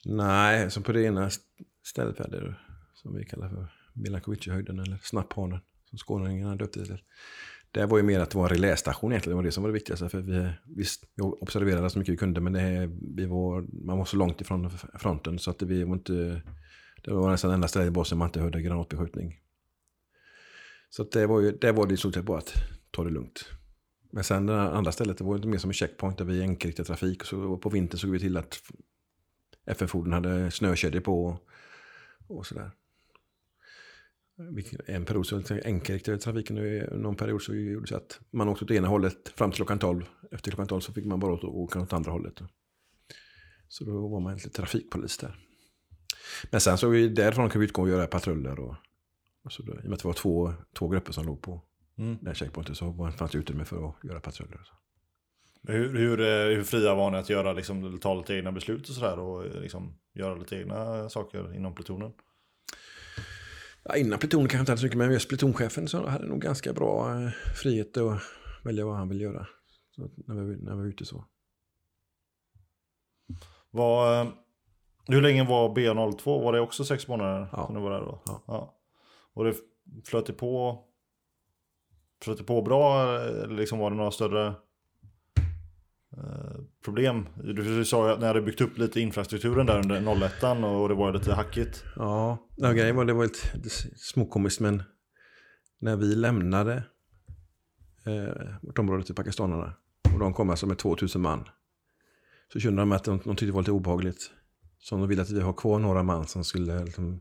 Nej, 0.05 0.71
som 0.71 0.83
på 0.83 0.93
det 0.93 1.03
ena 1.03 1.27
st- 1.27 1.45
stället 1.87 2.19
vi 2.21 2.23
hade, 2.25 2.55
som 2.95 3.15
vi 3.17 3.25
kallar 3.25 3.49
för 3.49 3.67
Milankovic-höjden 3.95 4.79
eller 4.83 4.99
Snapphanen, 5.03 5.61
som 5.85 5.99
skåningarna 5.99 6.57
döpte 6.57 6.81
det 6.81 6.87
till. 6.87 6.99
Det 7.73 7.87
var 7.87 7.97
ju 7.99 8.03
mer 8.05 8.21
att 8.21 8.31
det 8.31 8.39
var 8.39 8.45
en 8.45 8.51
relästation 8.55 9.13
egentligen, 9.13 9.33
det 9.33 9.37
var 9.37 9.43
det 9.43 9.53
som 9.53 9.63
var 9.63 9.69
det 9.69 9.75
viktigaste. 9.75 10.09
För 10.09 10.21
vi, 10.21 10.51
visst, 10.77 11.05
vi 11.17 11.23
observerade 11.23 11.91
så 11.91 11.99
mycket 11.99 12.13
vi 12.13 12.17
kunde, 12.17 12.41
men 12.41 12.53
det, 12.53 12.91
vi 13.17 13.27
var, 13.27 13.85
man 13.87 13.99
var 13.99 14.05
så 14.05 14.17
långt 14.17 14.41
ifrån 14.41 14.71
fronten 14.99 15.39
så 15.39 15.51
att 15.51 15.59
det, 15.59 15.67
vi 15.67 15.85
var 15.85 15.93
inte... 15.95 16.43
Det 17.05 17.13
var 17.13 17.31
nästan 17.31 17.51
enda 17.51 17.69
stället 17.69 17.89
i 17.89 17.91
Bosnien 17.91 18.19
man 18.19 18.29
inte 18.29 18.41
hörde 18.41 18.63
granatbeskjutning. 18.63 19.37
Så 20.91 21.05
det 21.05 21.27
var 21.27 21.41
ju 21.41 21.51
det 21.53 21.73
var 21.73 21.87
det 21.87 21.95
i 21.95 21.97
stort 21.97 22.15
sett 22.15 22.25
bara 22.25 22.39
att 22.39 22.55
ta 22.91 23.05
det 23.05 23.11
lugnt. 23.11 23.45
Men 24.13 24.25
sen 24.25 24.47
det 24.47 24.61
andra 24.61 24.93
stället, 24.93 25.19
det 25.19 25.25
var 25.25 25.37
inte 25.37 25.49
mer 25.49 25.59
som 25.59 25.71
en 25.71 25.75
checkpoint 25.75 26.19
där 26.19 26.25
vi 26.25 26.43
enkelriktade 26.43 26.87
trafik. 26.87 27.25
Så 27.25 27.57
på 27.57 27.69
vintern 27.69 27.99
såg 27.99 28.11
vi 28.11 28.19
till 28.19 28.37
att 28.37 28.63
FN-fordon 29.67 30.13
hade 30.13 30.51
snökedjor 30.51 31.01
på 31.01 31.25
och, 31.25 31.41
och 32.27 32.47
sådär. 32.47 32.71
En 34.87 35.05
period 35.05 35.27
så 35.27 35.43
enkelriktade 35.65 36.19
trafiken 36.19 36.59
och 36.59 36.99
någon 36.99 37.17
period 37.17 37.43
så 37.43 37.55
gjorde 37.55 37.85
det 37.85 37.89
så 37.89 37.97
att 37.97 38.21
man 38.31 38.49
åkte 38.49 38.65
åt 38.65 38.71
ena 38.71 38.89
hållet 38.89 39.29
fram 39.29 39.51
till 39.51 39.57
klockan 39.57 39.79
12. 39.79 40.05
Efter 40.31 40.51
klockan 40.51 40.67
12 40.67 40.81
så 40.81 40.93
fick 40.93 41.05
man 41.05 41.21
bara 41.21 41.33
åka 41.33 41.81
åt 41.81 41.93
andra 41.93 42.13
hållet. 42.13 42.41
Så 43.69 43.85
då 43.85 44.09
var 44.09 44.21
man 44.21 44.33
egentligen 44.33 44.53
trafikpolis 44.53 45.19
där. 45.19 45.37
Men 46.51 46.61
sen 46.61 46.79
så 46.79 46.89
vi, 46.89 47.09
därifrån 47.09 47.51
kunde 47.51 47.59
vi 47.59 47.65
utgå 47.65 47.83
och 47.83 47.89
göra 47.89 48.07
patruller. 48.07 48.59
Och, 48.61 48.75
och 49.45 49.53
så 49.53 49.63
då, 49.63 49.73
I 49.73 49.79
och 49.79 49.85
med 49.85 49.93
att 49.93 50.01
det 50.01 50.09
var 50.09 50.15
två, 50.15 50.55
två 50.79 50.89
grupper 50.89 51.13
som 51.13 51.27
låg 51.27 51.43
på 51.43 51.63
Mm. 52.01 52.17
den 52.19 52.27
här 52.27 52.35
checkpointen 52.35 52.75
så 52.75 52.91
var- 52.91 53.11
fanns 53.11 53.31
det 53.31 53.39
utrymme 53.39 53.65
för 53.65 53.89
att 53.89 54.05
göra 54.05 54.21
patruller. 54.21 54.61
Så. 54.65 54.73
Hur, 55.73 55.99
hur, 55.99 56.21
eh, 56.21 56.57
hur 56.57 56.63
fria 56.63 56.95
var 56.95 57.11
ni 57.11 57.19
att 57.19 57.29
göra, 57.31 57.53
liksom, 57.53 57.99
ta 57.99 58.15
lite 58.15 58.35
egna 58.35 58.53
beslut 58.53 58.89
och 58.89 58.95
sådär 58.95 59.19
och 59.19 59.47
eh, 59.47 59.61
liksom, 59.61 59.95
göra 60.15 60.35
lite 60.35 60.57
egna 60.57 61.09
saker 61.09 61.55
inom 61.55 61.75
plutonen? 61.75 62.13
Ja, 63.85 63.97
innan 63.97 64.19
plutonen 64.19 64.49
kanske 64.49 64.61
inte 64.61 64.73
hade 64.73 64.81
så 64.81 64.85
mycket, 64.87 64.99
men 64.99 65.13
just 65.13 65.29
plutonchefen 65.29 65.89
så 65.89 66.07
hade 66.09 66.27
nog 66.27 66.41
ganska 66.41 66.73
bra 66.73 67.15
eh, 67.23 67.31
frihet 67.63 67.97
att 67.97 68.19
välja 68.65 68.87
vad 68.87 68.97
han 68.97 69.09
vill 69.09 69.21
göra. 69.21 69.47
Så 69.97 70.11
när, 70.27 70.35
vi, 70.45 70.57
när 70.57 70.73
vi 70.75 70.79
var 70.83 70.87
ute 70.89 71.05
så. 71.05 71.25
Var, 73.71 74.27
hur 75.07 75.23
länge 75.23 75.45
var 75.49 75.69
B02? 75.75 76.43
Var 76.45 76.53
det 76.53 76.61
också 76.61 76.85
sex 76.85 77.09
månader 77.09 77.49
Ja. 77.53 77.67
som 77.67 77.75
du 77.75 77.81
var 77.81 77.91
där 77.91 78.01
då? 78.01 78.23
Ja. 78.47 78.77
Och 79.35 79.45
det 79.45 79.55
flöt 80.07 80.37
på, 80.37 80.85
flöt 82.23 82.39
det 82.39 82.45
på 82.45 82.63
bra? 82.63 83.19
Eller 83.21 83.57
liksom 83.57 83.79
var 83.79 83.91
det 83.91 83.97
några 83.97 84.11
större 84.11 84.47
eh, 86.17 86.61
problem? 86.85 87.29
Du, 87.45 87.85
sa 87.85 88.07
ju 88.07 88.13
att 88.13 88.21
ni 88.21 88.27
hade 88.27 88.43
byggt 88.43 88.61
upp 88.61 88.79
lite 88.79 89.01
infrastrukturen 89.01 89.67
där 89.67 89.79
under 89.79 90.27
01 90.27 90.43
och 90.43 90.89
det 90.89 90.95
var 90.95 91.13
lite 91.13 91.35
hackigt. 91.35 91.85
Ja, 91.97 92.39
ja 92.57 92.73
grejen 92.73 92.97
var 92.97 93.05
det 93.05 93.13
var 93.13 93.25
lite, 93.25 93.57
lite 93.57 93.71
småkomiskt 93.97 94.61
men 94.61 94.83
när 95.79 95.97
vi 95.97 96.15
lämnade 96.15 96.83
eh, 98.07 98.55
vårt 98.63 98.79
område 98.79 99.05
till 99.05 99.15
pakistanerna 99.15 99.73
och 100.15 100.19
de 100.19 100.35
kom 100.35 100.51
alltså 100.51 100.67
med 100.67 100.79
2000 100.79 101.23
man 101.23 101.49
så 102.53 102.61
kände 102.61 102.83
de 102.83 102.93
att 102.93 103.05
de, 103.05 103.19
de 103.25 103.37
tyckte 103.37 103.47
det 103.47 103.53
var 103.53 103.61
lite 103.61 103.73
obehagligt. 103.73 104.31
Så 104.79 104.97
de 104.97 105.09
ville 105.09 105.23
att 105.23 105.31
vi 105.31 105.41
har 105.41 105.53
kvar 105.53 105.79
några 105.79 106.03
man 106.03 106.27
som 106.27 106.45
skulle 106.45 106.85
liksom, 106.85 107.21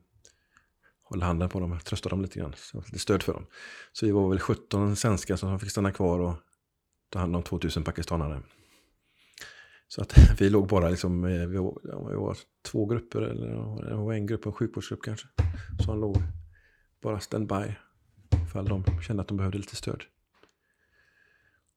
hålla 1.10 1.26
handen 1.26 1.49
på 1.49 1.60
dem, 1.60 1.80
trösta 1.80 2.10
dem 2.10 2.22
lite 2.22 2.39
grann, 2.39 2.53
så 2.57 2.78
lite 2.78 2.99
stöd 2.99 3.24
för 3.24 3.34
dem. 3.34 3.45
Så 3.91 4.05
vi 4.05 4.12
var 4.12 4.30
väl 4.30 4.39
17 4.39 4.95
svenskar 4.95 5.36
som 5.36 5.60
fick 5.60 5.72
stanna 5.72 5.91
kvar 5.91 6.20
och 6.20 6.36
ta 7.10 7.20
hand 7.20 7.36
om 7.36 7.43
2000 7.43 7.84
pakistanare. 7.84 8.41
Så 9.88 10.01
att 10.01 10.14
vi 10.41 10.49
låg 10.49 10.68
bara 10.68 10.89
liksom, 10.89 11.26
eh, 11.26 11.47
vi 11.47 11.57
var, 11.57 11.80
vi 12.10 12.16
var 12.16 12.38
två 12.62 12.86
grupper, 12.86 13.22
eller 13.22 13.47
det 13.89 13.95
var 13.95 14.14
en 14.14 14.26
grupp, 14.26 14.45
en 14.45 14.53
sjukvårdsgrupp 14.53 15.03
kanske. 15.03 15.28
Så 15.80 15.91
han 15.91 15.99
låg 15.99 16.18
bara 17.01 17.20
standby 17.20 17.74
ifall 18.47 18.66
de 18.66 18.84
kände 19.01 19.22
att 19.22 19.28
de 19.28 19.38
behövde 19.38 19.57
lite 19.57 19.76
stöd. 19.76 20.03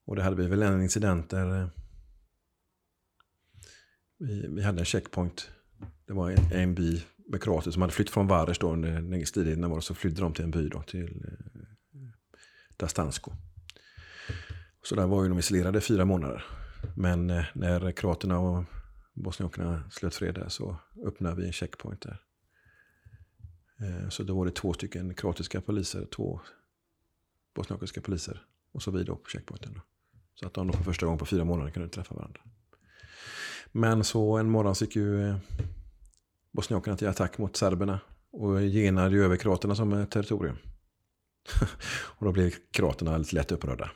Och 0.04 0.16
det 0.16 0.22
hade 0.22 0.36
vi 0.36 0.46
väl 0.48 0.62
en 0.62 0.82
incident 0.82 1.30
där 1.30 1.60
eh, 1.60 1.68
vi, 4.18 4.46
vi 4.48 4.62
hade 4.62 4.80
en 4.80 4.84
checkpoint. 4.84 5.50
Det 6.06 6.12
var 6.12 6.30
en, 6.30 6.52
en 6.52 6.74
by 6.74 7.02
med 7.26 7.42
kroater 7.42 7.70
som 7.70 7.82
hade 7.82 7.94
flytt 7.94 8.10
från 8.10 8.26
Vares 8.26 8.58
då 8.58 8.72
under 8.72 9.00
när 9.00 9.24
striderna 9.24 9.68
var 9.68 9.80
så 9.80 9.94
flydde 9.94 10.20
de 10.20 10.34
till 10.34 10.44
en 10.44 10.50
by 10.50 10.68
då 10.68 10.82
till 10.82 11.24
eh, 11.24 12.00
Dastansko. 12.76 13.32
Så 14.82 14.94
där 14.94 15.06
var 15.06 15.22
ju 15.22 15.28
de 15.28 15.38
isolerade 15.38 15.78
i 15.78 15.80
fyra 15.80 16.04
månader. 16.04 16.44
Men 16.96 17.30
eh, 17.30 17.44
när 17.54 17.92
kroaterna 17.92 18.38
och 18.38 18.64
bosniakerna 19.14 19.82
slöt 19.90 20.14
fred 20.14 20.34
där 20.34 20.48
så 20.48 20.76
öppnade 21.06 21.36
vi 21.36 21.46
en 21.46 21.52
checkpoint 21.52 22.00
där. 22.00 22.20
Eh, 23.80 24.08
Så 24.08 24.22
då 24.22 24.38
var 24.38 24.46
det 24.46 24.54
två 24.54 24.72
stycken 24.72 25.14
kroatiska 25.14 25.60
poliser, 25.60 26.06
två 26.06 26.40
bosniakiska 27.54 28.00
poliser 28.00 28.42
och 28.72 28.82
så 28.82 28.90
vi 28.90 29.04
då 29.04 29.16
på 29.16 29.28
checkpointen. 29.28 29.72
Då. 29.74 29.80
Så 30.34 30.46
att 30.46 30.54
de 30.54 30.66
då 30.66 30.72
för 30.72 30.84
första 30.84 31.06
gången 31.06 31.18
på 31.18 31.26
fyra 31.26 31.44
månader 31.44 31.70
kunde 31.70 31.88
träffa 31.88 32.14
varandra. 32.14 32.40
Men 33.72 34.04
så 34.04 34.38
en 34.38 34.50
morgon 34.50 34.74
så 34.74 34.84
gick 34.84 34.96
ju 34.96 35.28
eh, 35.28 35.36
Bosniakerna 36.52 36.96
till 36.96 37.08
attack 37.08 37.38
mot 37.38 37.56
serberna 37.56 38.00
och 38.32 38.60
genade 38.60 39.16
ju 39.16 39.24
över 39.24 39.36
kroaterna 39.36 39.74
som 39.74 40.06
territorium. 40.06 40.56
och 42.18 42.26
då 42.26 42.32
blev 42.32 42.50
kroaterna 42.70 43.18
lite 43.18 43.34
lätt 43.34 43.52
upprörda. 43.52 43.90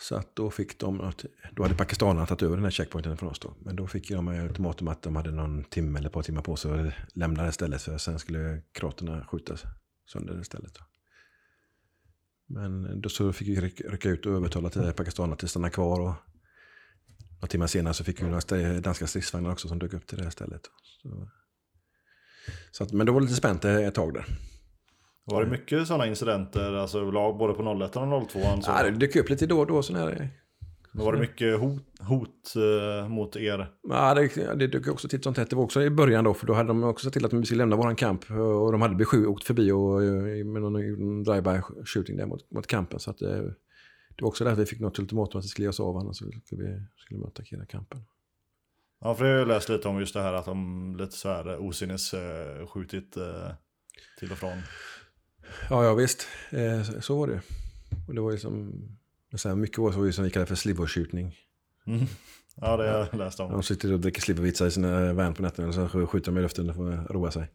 Så 0.00 0.16
att 0.16 0.36
då 0.36 0.50
fick 0.50 0.78
de, 0.80 1.00
att- 1.00 1.24
då 1.52 1.62
hade 1.62 1.74
pakistanerna 1.74 2.26
tagit 2.26 2.42
över 2.42 2.56
den 2.56 2.64
här 2.64 2.70
checkpointen 2.70 3.16
från 3.16 3.28
oss 3.28 3.38
då. 3.38 3.54
Men 3.60 3.76
då 3.76 3.86
fick 3.86 4.10
ju 4.10 4.16
de 4.16 4.28
ultimatum 4.28 4.88
att 4.88 5.02
de 5.02 5.16
hade 5.16 5.30
någon 5.30 5.64
timme 5.64 5.98
eller 5.98 6.08
ett 6.08 6.14
par 6.14 6.22
timmar 6.22 6.42
på 6.42 6.56
sig 6.56 6.88
att 6.88 6.94
lämna 7.14 7.42
det 7.42 7.52
stället. 7.52 7.82
För 7.82 7.98
sen 7.98 8.18
skulle 8.18 8.62
kroaterna 8.72 9.26
skjutas 9.26 9.62
sönder 10.12 10.34
det 10.34 10.44
stället. 10.44 10.74
Då. 10.74 10.84
Men 12.46 13.00
då 13.00 13.08
så 13.08 13.32
fick 13.32 13.48
vi 13.48 13.60
rycka 13.60 14.08
ut 14.08 14.26
och 14.26 14.32
övertala 14.32 14.70
till 14.70 14.92
pakistanerna 14.92 15.34
att 15.34 15.50
stanna 15.50 15.70
kvar. 15.70 16.00
Och 16.00 16.14
några 17.34 17.46
timmar 17.48 17.66
senare 17.66 17.94
så 17.94 18.04
fick 18.04 18.22
vi 18.22 18.26
några 18.26 18.80
danska 18.80 19.06
stridsvagnar 19.06 19.52
också 19.52 19.68
som 19.68 19.78
dök 19.78 19.92
upp 19.92 20.06
till 20.06 20.18
det 20.18 20.24
här 20.24 20.30
stället. 20.30 20.62
Så, 20.82 21.28
så 22.70 22.84
att, 22.84 22.92
men 22.92 23.06
det 23.06 23.12
var 23.12 23.20
lite 23.20 23.34
spänt 23.34 23.64
ett 23.64 23.94
tag 23.94 24.14
där. 24.14 24.24
Var 25.24 25.44
det 25.44 25.50
mycket 25.50 25.86
sådana 25.86 26.06
incidenter, 26.06 26.74
alltså 26.74 26.98
överlag, 26.98 27.38
både 27.38 27.54
på 27.54 27.84
01 27.84 27.96
och 27.96 28.28
02? 28.30 28.40
Så 28.40 28.70
Ja, 28.70 28.82
det 28.82 28.90
dök 28.90 29.16
upp 29.16 29.30
lite 29.30 29.46
då 29.46 29.58
och 29.60 29.66
då 29.66 29.82
sådana 29.82 30.04
här 30.04 30.28
Var 30.92 31.12
det 31.12 31.18
mycket 31.18 31.60
hot, 31.60 31.82
hot 32.00 32.54
eh, 32.56 33.08
mot 33.08 33.36
er? 33.36 33.70
Ja, 33.88 34.14
det, 34.14 34.54
det 34.54 34.66
dök 34.66 34.88
också 34.88 35.08
till 35.08 35.22
sånt 35.22 35.36
här. 35.36 35.46
Det 35.50 35.56
var 35.56 35.62
också 35.62 35.82
i 35.82 35.90
början 35.90 36.24
då, 36.24 36.34
för 36.34 36.46
då 36.46 36.52
hade 36.52 36.68
de 36.68 36.84
också 36.84 37.04
sett 37.04 37.12
till 37.12 37.24
att 37.24 37.32
vi 37.32 37.44
skulle 37.46 37.58
lämna 37.58 37.76
våran 37.76 37.96
kamp. 37.96 38.30
Och 38.30 38.72
de 38.72 38.82
hade 38.82 38.94
besju, 38.94 39.26
åkt 39.26 39.44
förbi 39.44 39.72
och, 39.72 40.02
eh, 40.02 40.44
med 40.44 40.62
någon 40.62 41.24
drive-by 41.24 41.62
shooting 41.84 42.16
där 42.16 42.26
mot, 42.26 42.50
mot 42.50 42.66
kampen. 42.66 42.98
Så 42.98 43.10
att 43.10 43.18
det, 43.18 43.54
det 44.16 44.22
var 44.22 44.28
också 44.28 44.44
därför 44.44 44.60
vi 44.60 44.66
fick 44.66 44.80
något 44.80 44.98
ultimatum 44.98 45.38
att 45.38 45.44
vi 45.44 45.48
skulle 45.48 45.64
ge 45.64 45.70
oss 45.70 45.80
av 45.80 45.96
annars 45.96 46.16
skulle 46.16 46.30
vi 46.30 46.40
skulle 46.96 47.20
vi 47.20 47.26
attackera 47.26 47.66
kampen. 47.66 48.00
Ja, 49.04 49.14
för 49.14 49.24
jag 49.24 49.32
har 49.32 49.40
ju 49.40 49.46
läst 49.46 49.68
lite 49.68 49.88
om 49.88 50.00
just 50.00 50.14
det 50.14 50.22
här 50.22 50.32
att 50.32 50.44
de 50.44 50.96
lite 50.96 51.16
så 51.16 51.28
här 51.28 51.58
osinnes 51.58 52.14
skjutit 52.68 53.16
eh, 53.16 53.50
till 54.18 54.32
och 54.32 54.38
från. 54.38 54.62
Ja, 55.70 55.84
ja 55.84 55.94
visst. 55.94 56.26
Eh, 56.50 56.82
så, 56.82 57.00
så 57.00 57.18
var 57.18 57.26
det. 57.26 57.40
Och 58.08 58.14
det 58.14 58.20
var 58.20 58.32
ju 58.32 58.38
som... 58.38 58.70
men 59.30 59.38
Sen 59.38 59.60
mycket 59.60 59.78
var 59.78 59.92
så 59.92 60.06
ju 60.06 60.12
som 60.12 60.24
vi 60.24 60.30
kallar 60.30 60.46
för 60.46 60.54
sliverskjutning. 60.54 61.36
Mm. 61.86 62.06
Ja, 62.56 62.76
det 62.76 62.90
har 62.90 62.98
jag 62.98 63.18
läst 63.18 63.40
om. 63.40 63.52
De 63.52 63.62
sitter 63.62 63.92
och 63.92 64.00
dricker 64.00 64.20
slivervitsar 64.20 64.66
i 64.66 64.70
sina 64.70 65.12
van 65.12 65.34
på 65.34 65.42
nätterna 65.42 65.68
och 65.68 65.74
så 65.74 65.88
skjuter 65.88 66.32
de 66.32 66.38
i 66.38 66.42
luften 66.42 66.74
för 66.74 66.92
att 66.92 67.10
roa 67.10 67.30
sig. 67.30 67.50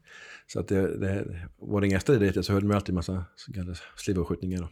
Så 0.46 0.60
att 0.60 0.68
det, 0.68 0.98
det 0.98 1.48
var 1.56 1.80
det 1.80 1.86
inga 1.86 2.00
stridigheter 2.00 2.42
så 2.42 2.52
höll 2.52 2.62
de 2.62 2.70
ju 2.70 2.76
alltid 2.76 2.88
en 2.88 2.94
massa 2.94 3.24
så 3.36 3.52
kallade 3.52 3.78
sliverskjutningar. 3.96 4.60
Då. 4.60 4.68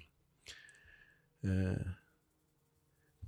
Eh, 1.49 1.87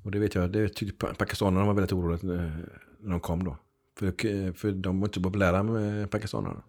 och 0.05 0.11
det 0.11 0.19
vet 0.19 0.35
jag, 0.35 0.53
det 0.53 0.69
tyckte 0.69 1.07
pa- 1.07 1.15
pakistanerna 1.15 1.67
var 1.67 1.75
väldigt 1.75 1.93
oroliga 1.93 2.53
när 3.01 3.11
de 3.11 3.21
kom 3.21 3.45
då. 3.45 3.57
För, 3.99 4.53
för 4.53 4.73
de 4.73 5.01
var 5.01 5.09
inte 5.09 5.21
populära 5.21 5.63
med 5.63 6.11
pakistanerna. 6.11 6.63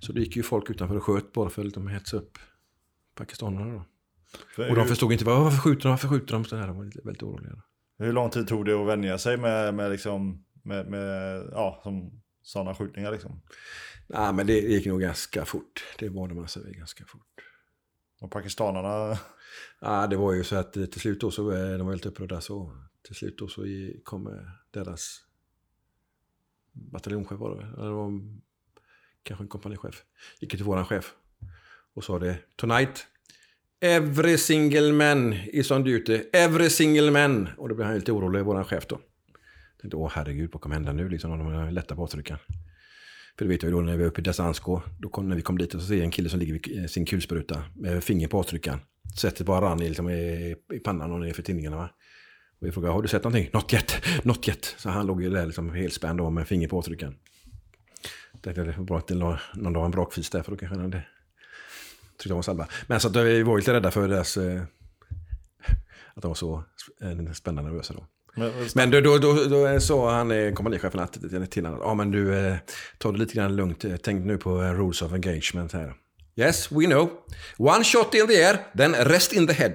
Så 0.00 0.12
det 0.12 0.20
gick 0.20 0.36
ju 0.36 0.42
folk 0.42 0.70
utanför 0.70 0.96
och 0.96 1.02
sköt 1.04 1.32
bara 1.32 1.50
för 1.50 1.64
att 1.66 1.74
de 1.74 1.88
hetsa 1.88 2.16
upp 2.16 2.38
pakistanerna 3.14 3.72
då. 3.74 3.84
För 4.56 4.68
Och 4.68 4.74
de 4.74 4.80
hur, 4.80 4.88
förstod 4.88 5.12
inte 5.12 5.24
"Vad- 5.24 5.44
varför 5.44 5.58
skjuter 5.58 5.82
de, 5.82 5.88
varför 5.88 6.08
skjuter 6.08 6.32
de? 6.34 6.44
Så 6.44 6.56
här, 6.56 6.66
de 6.66 6.76
var 6.76 6.84
lite- 6.84 7.00
väldigt 7.04 7.22
oroliga. 7.22 7.62
hur 7.98 8.12
lång 8.12 8.30
tid 8.30 8.48
tog 8.48 8.64
det 8.66 8.72
att 8.80 8.86
vänja 8.86 9.18
sig 9.18 9.36
med, 9.36 9.74
med, 9.74 9.90
liksom, 9.90 10.44
med, 10.62 10.86
med 10.90 11.42
ja, 11.52 11.80
som 11.82 12.22
sådana 12.42 12.74
skjutningar 12.74 13.12
liksom? 13.12 13.40
Nej, 14.06 14.32
men 14.32 14.46
det 14.46 14.52
gick 14.60 14.86
nog 14.86 15.00
ganska 15.00 15.44
fort. 15.44 15.84
Det 15.98 16.08
var 16.08 16.28
de 16.28 16.38
alltså 16.38 16.60
ganska 16.66 17.04
fort. 17.04 17.40
Och 18.20 18.30
pakistanerna, 18.30 19.18
Ja, 19.80 20.06
det 20.06 20.16
var 20.16 20.32
ju 20.32 20.44
så 20.44 20.56
att 20.56 20.76
eh, 20.76 20.84
till 20.84 21.00
slut 21.00 21.20
då 21.20 21.30
så, 21.30 21.52
eh, 21.52 21.78
de 21.78 21.86
var 21.86 21.92
lite 21.94 22.08
upprörda 22.08 22.40
så, 22.40 22.76
till 23.06 23.14
slut 23.14 23.38
då 23.38 23.48
så 23.48 23.62
kom 24.04 24.26
eh, 24.26 24.32
deras 24.70 25.20
bataljonschef 26.72 27.38
var 27.38 27.50
det 27.50 27.56
väl? 27.56 27.74
Eller 27.74 27.90
var 27.90 28.20
kanske 29.22 29.44
en 29.44 29.48
kompanichef. 29.48 30.04
Gick 30.40 30.50
till 30.50 30.64
våran 30.64 30.86
chef 30.86 31.14
och 31.94 32.04
sa 32.04 32.18
det. 32.18 32.38
Tonight, 32.56 33.06
every 33.80 34.38
single 34.38 34.92
man 34.92 35.32
is 35.32 35.70
on 35.70 35.84
duty. 35.84 36.22
Every 36.32 36.70
single 36.70 37.10
man. 37.10 37.48
Och 37.58 37.68
då 37.68 37.74
blev 37.74 37.86
han 37.86 37.96
lite 37.96 38.12
orolig, 38.12 38.44
våran 38.44 38.64
chef 38.64 38.86
då. 38.86 39.00
Tänkte, 39.80 39.96
åh 39.96 40.10
herregud, 40.14 40.50
vad 40.52 40.62
kommer 40.62 40.74
hända 40.74 40.92
nu? 40.92 41.08
Liksom, 41.08 41.32
om 41.32 41.52
de 41.52 41.72
lättar 41.72 41.96
på 41.96 42.02
avtryckaren. 42.02 42.40
För 43.38 43.44
det 43.44 43.48
vet 43.48 43.62
jag 43.62 43.70
ju 43.70 43.76
då 43.76 43.82
när 43.82 43.96
vi 43.96 43.98
var 43.98 44.10
uppe 44.10 44.20
i 44.20 44.24
Dasansko. 44.24 44.80
Då 44.98 45.08
kom, 45.08 45.28
när 45.28 45.36
vi 45.36 45.42
kom 45.42 45.58
dit 45.58 45.74
och 45.74 45.80
så 45.80 45.86
ser 45.86 45.94
jag 45.94 46.04
en 46.04 46.10
kille 46.10 46.28
som 46.28 46.38
ligger 46.38 46.52
vid 46.52 46.78
eh, 46.78 46.86
sin 46.86 47.06
kulspruta 47.06 47.64
med 47.76 48.04
finger 48.04 48.28
på 48.28 48.38
avtryckaren. 48.38 48.80
Sättet 49.20 49.46
bara 49.46 49.60
rann 49.60 49.82
i, 49.82 49.88
liksom, 49.88 50.10
i, 50.10 50.56
i 50.72 50.78
pannan 50.78 51.12
och 51.12 51.20
ner 51.20 51.32
för 51.32 51.42
tinningarna. 51.42 51.76
Va? 51.76 51.90
Och 52.60 52.66
vi 52.66 52.72
frågade, 52.72 52.94
har 52.94 53.02
du 53.02 53.08
sett 53.08 53.24
någonting? 53.24 53.50
Not 53.52 53.72
yet, 53.72 53.92
not 54.22 54.48
yet. 54.48 54.74
Så 54.78 54.90
han 54.90 55.06
låg 55.06 55.22
ju 55.22 55.30
där 55.30 55.46
liksom 55.46 55.74
helspänd 55.74 56.18
då 56.18 56.30
med 56.30 56.48
finger 56.48 56.68
på 56.68 56.78
avtryckaren. 56.78 57.16
Tänkte 58.42 58.62
det 58.62 58.76
var 58.76 58.84
bra 58.84 58.98
att 58.98 59.06
det 59.06 59.14
låg 59.14 59.36
någon 59.54 59.72
dag 59.72 59.84
en 59.84 59.90
brakfis 59.90 60.30
där 60.30 60.42
för 60.42 60.50
då 60.50 60.56
kanske 60.56 60.76
han 60.76 60.84
hade 60.84 61.02
tyckte 62.20 62.28
de 62.28 62.34
var 62.34 62.42
salva. 62.42 62.66
Men 62.86 63.00
så 63.00 63.08
att 63.08 63.16
vi 63.16 63.42
var 63.42 63.52
ju 63.52 63.58
lite 63.58 63.72
rädda 63.72 63.90
för 63.90 64.08
deras... 64.08 64.36
Eh, 64.36 64.62
att 66.14 66.22
de 66.22 66.28
var 66.28 66.34
så 66.34 66.64
eh, 67.00 67.10
och 67.10 67.54
nervösa 67.54 67.94
då. 67.94 68.06
men, 68.34 68.52
Men 68.74 68.90
då, 68.90 69.00
då, 69.00 69.18
då, 69.18 69.44
då 69.44 69.80
sa 69.80 70.14
han, 70.14 70.30
eh, 70.30 70.52
kompanichefen, 70.52 71.00
att, 71.00 71.18
till 71.50 71.66
honom, 71.66 71.80
ja 71.82 71.94
men 71.94 72.10
du, 72.10 72.38
eh, 72.38 72.56
ta 72.98 73.12
det 73.12 73.18
lite 73.18 73.34
grann 73.34 73.56
lugnt, 73.56 73.84
Eh, 73.84 73.96
tänk 73.96 74.26
nu 74.26 74.38
på 74.38 74.62
eh, 74.62 74.72
rules 74.72 75.02
of 75.02 75.12
engagement 75.12 75.72
här. 75.72 75.94
Yes, 76.36 76.72
we 76.72 76.86
know. 76.86 77.10
One 77.58 77.84
shot 77.84 78.14
in 78.14 78.26
the 78.26 78.44
air, 78.44 78.56
then 78.76 78.94
rest 78.94 79.32
in 79.32 79.46
the 79.46 79.52
head. 79.52 79.74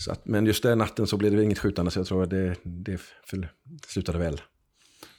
Så 0.00 0.12
att, 0.12 0.26
men 0.26 0.46
just 0.46 0.62
den 0.62 0.78
natten 0.78 1.06
så 1.06 1.16
blev 1.16 1.36
det 1.36 1.42
inget 1.42 1.58
skjutande 1.58 1.90
så 1.90 1.98
jag 1.98 2.06
tror 2.06 2.22
att 2.22 2.30
det, 2.30 2.56
det 2.64 3.00
slutade 3.86 4.18
väl. 4.18 4.40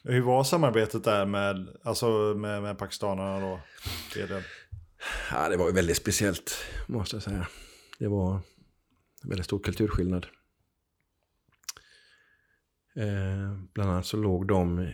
Hur 0.04 0.22
var 0.22 0.44
samarbetet 0.44 1.04
där 1.04 1.26
med, 1.26 1.68
alltså 1.84 2.10
med, 2.38 2.62
med 2.62 2.78
pakistanerna 2.78 3.40
då? 3.40 3.60
Det. 4.14 4.44
Ja, 5.32 5.50
det 5.50 5.58
var 5.58 5.68
ju 5.68 5.74
väldigt 5.74 5.98
speciellt, 5.98 6.66
måste 6.88 7.16
jag 7.16 7.24
säga. 7.24 7.48
Det 8.00 8.08
var 8.08 8.34
en 9.24 9.30
väldigt 9.30 9.46
stor 9.46 9.60
kulturskillnad. 9.60 10.28
Eh, 12.96 13.54
bland 13.74 13.92
annat 13.92 14.06
så 14.06 14.18
låg 14.18 14.48
de, 14.48 14.92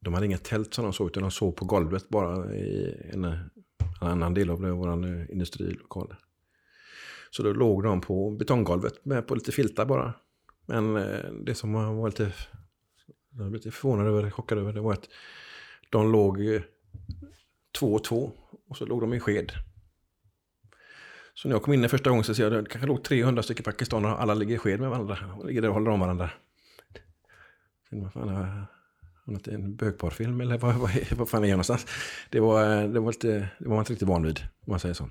de 0.00 0.14
hade 0.14 0.26
inga 0.26 0.38
tält 0.38 0.74
som 0.74 0.84
de 0.84 0.92
såg, 0.92 1.10
utan 1.10 1.22
de 1.22 1.30
sov 1.30 1.52
på 1.52 1.64
golvet 1.64 2.08
bara 2.08 2.54
i 2.54 2.96
en, 3.12 3.24
en 3.24 3.48
annan 4.00 4.34
del 4.34 4.50
av 4.50 4.60
vår 4.60 5.04
industrilokal. 5.30 6.14
Så 7.30 7.42
då 7.42 7.52
låg 7.52 7.82
de 7.82 8.00
på 8.00 8.30
betonggolvet 8.30 9.04
med 9.04 9.26
på 9.26 9.34
lite 9.34 9.52
filtar 9.52 9.86
bara. 9.86 10.14
Men 10.66 10.96
eh, 10.96 11.30
det 11.44 11.54
som 11.54 11.70
man 11.70 11.96
var 11.96 12.08
lite, 12.08 12.32
jag 13.30 13.44
var 13.44 13.50
lite 13.50 13.70
förvånad 13.70 14.06
över, 14.06 14.30
chockad 14.30 14.58
över, 14.58 14.72
det 14.72 14.80
var 14.80 14.92
att 14.92 15.08
de 15.90 16.12
låg 16.12 16.46
eh, 16.46 16.62
två 17.78 17.94
och 17.94 18.04
två 18.04 18.32
och 18.68 18.76
så 18.76 18.86
låg 18.86 19.00
de 19.00 19.14
i 19.14 19.20
sked. 19.20 19.52
Så 21.34 21.48
när 21.48 21.54
jag 21.54 21.62
kom 21.62 21.72
in 21.72 21.88
första 21.88 22.10
gången 22.10 22.24
så 22.24 22.34
ser 22.34 22.42
jag 22.42 22.54
att 22.54 22.64
det 22.64 22.70
kanske 22.70 22.88
låg 22.88 23.04
300 23.04 23.42
stycken 23.42 23.64
pakistaner 23.64 24.12
och 24.12 24.22
alla 24.22 24.34
ligger 24.34 24.54
i 24.54 24.58
sked 24.58 24.80
med 24.80 24.90
varandra. 24.90 25.18
Och 25.38 25.46
ligger 25.46 25.62
där 25.62 25.68
och 25.68 25.74
håller 25.74 25.90
om 25.90 26.00
varandra. 26.00 26.30
Vad 27.90 28.12
fan, 28.12 28.28
har 28.28 28.66
jag 29.24 29.48
en 29.48 29.76
bögparfilm 29.76 30.40
eller 30.40 30.58
vad, 30.58 30.74
vad, 30.74 30.90
vad 31.16 31.28
fan 31.28 31.44
är 31.44 31.48
jag 31.48 31.54
någonstans? 31.54 31.86
Det 32.30 32.40
var, 32.40 32.82
eh, 32.82 32.88
det 32.88 33.00
var, 33.00 33.12
lite, 33.12 33.28
det 33.58 33.68
var 33.68 33.74
man 33.74 33.78
inte 33.78 33.92
riktigt 33.92 34.08
van 34.08 34.22
vid, 34.22 34.40
om 34.40 34.70
man 34.70 34.80
säger 34.80 34.94
så. 34.94 35.10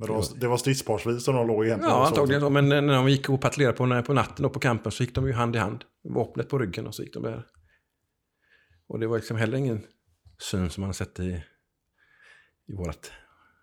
Men 0.00 0.08
det 0.08 0.14
var, 0.14 0.24
det 0.40 0.48
var 0.48 0.56
stridsparsvis 0.56 1.24
som 1.24 1.34
de 1.34 1.46
låg 1.46 1.64
egentligen? 1.66 1.94
Ja, 1.94 2.06
antagligen 2.06 2.40
så. 2.40 2.50
Men 2.50 2.68
när 2.68 2.94
de 2.94 3.08
gick 3.08 3.28
och 3.28 3.40
patrullerade 3.40 3.76
på, 3.76 4.02
på 4.02 4.14
natten 4.14 4.44
och 4.44 4.52
på 4.52 4.60
campen 4.60 4.92
så 4.92 5.02
gick 5.02 5.14
de 5.14 5.26
ju 5.26 5.32
hand 5.32 5.56
i 5.56 5.58
hand. 5.58 5.84
Vapnet 6.04 6.48
på 6.48 6.58
ryggen 6.58 6.86
och 6.86 6.94
så 6.94 7.02
gick 7.02 7.14
de 7.14 7.22
där. 7.22 7.46
Och 8.88 9.00
det 9.00 9.06
var 9.06 9.16
liksom 9.16 9.36
heller 9.36 9.58
ingen 9.58 9.82
syn 10.38 10.70
som 10.70 10.80
man 10.80 10.94
sett 10.94 11.20
i, 11.20 11.42
i 12.68 12.74
vårat, 12.74 13.12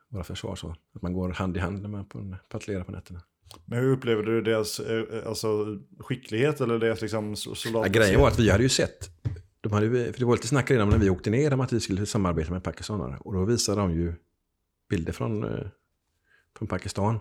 våra 0.10 0.24
försvar. 0.24 0.56
Så. 0.56 0.76
Att 0.96 1.02
man 1.02 1.14
går 1.14 1.30
hand 1.30 1.58
i 1.58 1.60
hand 1.60 1.82
när 1.82 1.90
man 1.90 2.06
patrullerar 2.50 2.84
på 2.84 2.92
nätterna. 2.92 3.22
Men 3.66 3.80
hur 3.80 3.92
upplevde 3.92 4.24
du 4.24 4.42
deras 4.42 4.80
eh, 4.80 5.28
alltså, 5.28 5.66
skicklighet 6.00 6.62
eller 6.62 6.80
deras 6.80 7.02
liksom, 7.02 7.36
soldater? 7.36 7.90
Ja, 7.90 8.02
grejen 8.02 8.22
var 8.22 8.28
att 8.28 8.40
vi 8.40 8.50
hade 8.50 8.64
ju 8.64 8.70
sett, 8.70 9.10
de 9.62 9.74
hade, 9.74 9.90
för 9.90 10.20
det 10.20 10.26
var 10.26 10.36
lite 10.36 10.48
snack 10.48 10.72
redan 10.72 10.90
när 10.90 10.98
vi 10.98 11.10
åkte 11.10 11.30
ner 11.30 11.54
om 11.54 11.62
att 11.62 11.74
vi 11.74 11.80
skulle 11.80 12.06
samarbeta 12.06 12.52
med 12.52 12.64
pakistanare. 12.64 13.18
Och 13.20 13.34
då 13.34 13.46
visade 13.46 13.82
de 13.82 13.92
ju 13.92 14.14
bilder 14.90 15.14
från, 15.14 15.44
eh, 15.44 15.68
från 16.58 16.68
Pakistan. 16.68 17.20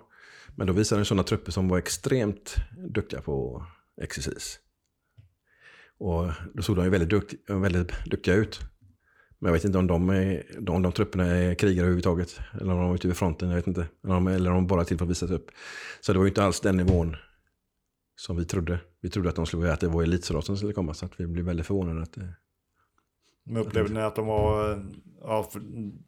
Men 0.54 0.66
då 0.66 0.72
visade 0.72 0.98
den 0.98 1.06
sådana 1.06 1.22
trupper 1.22 1.52
som 1.52 1.68
var 1.68 1.78
extremt 1.78 2.56
duktiga 2.76 3.20
på 3.20 3.66
exercis. 4.02 4.58
Och 5.98 6.32
då 6.54 6.62
såg 6.62 6.76
de 6.76 6.84
ju 6.84 6.90
väldigt, 6.90 7.08
dukt, 7.08 7.34
väldigt 7.48 8.04
duktiga 8.04 8.34
ut. 8.34 8.60
Men 9.38 9.48
jag 9.48 9.52
vet 9.52 9.64
inte 9.64 9.78
om 9.78 9.86
de, 9.86 10.10
är, 10.10 10.44
om 10.70 10.82
de 10.82 10.92
trupperna 10.92 11.26
är 11.26 11.54
krigare 11.54 11.80
överhuvudtaget. 11.80 12.40
Eller 12.60 12.72
om 12.72 12.78
de 12.78 12.90
är 12.90 12.94
typ 12.94 13.00
ute 13.00 13.08
vid 13.08 13.16
fronten, 13.16 13.48
jag 13.48 13.56
vet 13.56 13.66
inte. 13.66 13.86
Eller 14.04 14.14
om, 14.14 14.26
eller 14.26 14.50
om 14.50 14.56
de 14.56 14.66
bara 14.66 14.80
är 14.80 14.84
till 14.84 14.98
för 14.98 15.04
att 15.04 15.10
visa 15.10 15.26
sig 15.26 15.36
upp. 15.36 15.50
Så 16.00 16.12
det 16.12 16.18
var 16.18 16.24
ju 16.24 16.30
inte 16.30 16.44
alls 16.44 16.60
den 16.60 16.76
nivån 16.76 17.16
som 18.16 18.36
vi 18.36 18.44
trodde. 18.44 18.78
Vi 19.00 19.10
trodde 19.10 19.28
att 19.28 19.36
de 19.36 19.46
skulle 19.46 19.72
att 19.72 19.80
det 19.80 19.88
var 19.88 20.02
elitsoldater 20.02 20.46
som 20.46 20.56
skulle 20.56 20.72
komma. 20.72 20.94
Så 20.94 21.06
att 21.06 21.20
vi 21.20 21.26
blev 21.26 21.44
väldigt 21.44 21.66
förvånade 21.66 22.02
att 22.02 22.12
det... 22.12 22.34
Men 23.46 23.56
upplevde 23.56 23.94
ni 23.94 24.00
att 24.00 24.16
de 24.16 24.26
var, 24.26 24.82
ja, 25.20 25.42
för, 25.42 25.62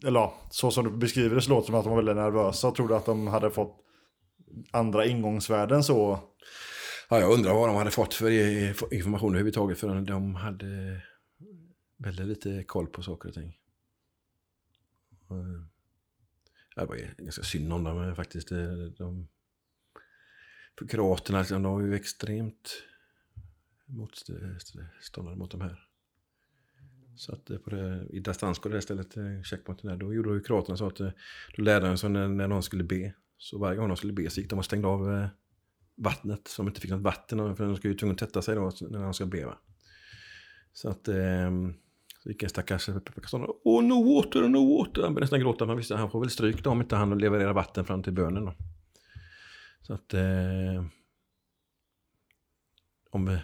eller 0.06 0.20
ja, 0.20 0.34
så 0.50 0.70
som 0.70 0.84
du 0.84 0.90
beskriver 0.90 1.34
det 1.34 1.42
så 1.42 1.50
låter 1.50 1.60
det 1.60 1.66
som 1.66 1.74
att 1.74 1.84
de 1.84 1.90
var 1.90 1.96
väldigt 1.96 2.16
nervösa. 2.16 2.70
Tror 2.70 2.88
du 2.88 2.96
att 2.96 3.06
de 3.06 3.26
hade 3.26 3.50
fått 3.50 3.84
andra 4.70 5.06
ingångsvärden 5.06 5.84
så? 5.84 6.20
Ja, 7.10 7.20
jag 7.20 7.32
undrar 7.32 7.54
vad 7.54 7.68
de 7.68 7.76
hade 7.76 7.90
fått 7.90 8.14
för 8.14 8.94
information 8.94 9.30
överhuvudtaget. 9.30 9.78
För 9.78 10.00
de 10.00 10.34
hade 10.34 11.00
väldigt 11.96 12.26
lite 12.26 12.64
koll 12.64 12.86
på 12.86 13.02
saker 13.02 13.28
och 13.28 13.34
ting. 13.34 13.58
Eh, 15.30 15.62
det 16.76 16.84
var 16.84 17.22
ganska 17.22 17.42
synd 17.42 17.72
om 17.72 17.84
dem 17.84 18.08
eh, 18.08 18.14
faktiskt. 18.14 18.52
Eh, 18.52 18.72
de, 18.98 19.28
för 20.78 20.88
kroaterna, 20.88 21.38
liksom, 21.38 21.62
de 21.62 21.72
var 21.72 21.80
ju 21.80 21.94
extremt 21.94 22.82
motståndare 23.86 25.36
mot 25.36 25.50
de 25.50 25.60
här. 25.60 25.87
Så 27.18 27.32
att 27.32 27.50
eh, 27.50 27.58
på 27.58 27.70
det, 27.70 28.06
i 28.10 28.20
Dastansko, 28.20 28.68
det 28.68 28.82
stället, 28.82 29.16
eh, 29.16 29.42
checkpointen 29.44 29.90
där, 29.90 29.96
då 29.96 30.14
gjorde 30.14 30.30
ju 30.30 30.40
kroaterna 30.40 30.76
så 30.76 30.86
att 30.86 31.00
eh, 31.00 31.10
då 31.56 31.62
lärde 31.62 31.86
de 31.86 31.98
sig 31.98 32.10
när, 32.10 32.28
när 32.28 32.48
någon 32.48 32.62
skulle 32.62 32.84
be. 32.84 33.14
Så 33.38 33.58
varje 33.58 33.76
gång 33.76 33.88
de 33.88 33.96
skulle 33.96 34.12
be 34.12 34.30
så 34.30 34.40
gick 34.40 34.50
de 34.50 34.58
och 34.58 34.64
stängde 34.64 34.88
av 34.88 35.28
vattnet. 35.96 36.48
Så 36.48 36.62
de 36.62 36.68
inte 36.68 36.80
fick 36.80 36.90
något 36.90 37.00
vatten, 37.00 37.56
för 37.56 37.64
de 37.64 37.76
skulle 37.76 37.92
ju 37.92 37.98
tvungna 37.98 38.12
att 38.12 38.18
tvätta 38.18 38.42
sig 38.42 38.54
då 38.54 38.72
när 38.80 39.02
de 39.02 39.14
ska 39.14 39.26
be. 39.26 39.46
Va? 39.46 39.58
Så 40.72 40.88
att 40.88 41.08
eh, 41.08 41.50
så 42.22 42.28
gick 42.28 42.42
en 42.42 42.48
stackars 42.48 42.86
pakistanare. 42.86 43.50
Åh, 43.64 43.84
no 43.84 44.14
water, 44.14 44.48
no 44.48 44.78
water. 44.78 45.02
Han 45.02 45.14
började 45.14 45.24
nästan 45.24 45.40
gråta. 45.40 45.66
Man 45.66 45.76
visste 45.76 45.94
att 45.94 46.00
han 46.00 46.10
får 46.10 46.20
väl 46.20 46.30
stryk 46.30 46.64
då 46.64 46.70
om 46.70 46.80
inte 46.80 46.96
han 46.96 47.18
levererar 47.18 47.52
vatten 47.52 47.84
fram 47.84 48.02
till 48.02 48.12
bönen. 48.12 48.44
Då. 48.44 48.54
Så 49.82 49.94
att 49.94 50.14
eh, 50.14 50.84
om 53.10 53.38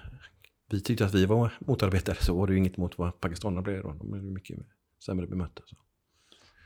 vi, 0.75 0.81
tyckte 0.81 1.05
att 1.05 1.15
vi 1.15 1.27
var 1.27 1.53
motarbetare 1.59 2.17
så 2.21 2.37
var 2.37 2.47
det 2.47 2.53
ju 2.53 2.59
inget 2.59 2.77
mot 2.77 2.99
vad 2.99 3.21
pakistanerna 3.21 3.63
blev 3.63 3.83
då. 3.83 3.93
De 3.93 4.15
ju 4.15 4.23
mycket 4.23 4.59
sämre 5.05 5.27
bemötta. 5.27 5.63
Så. 5.67 5.77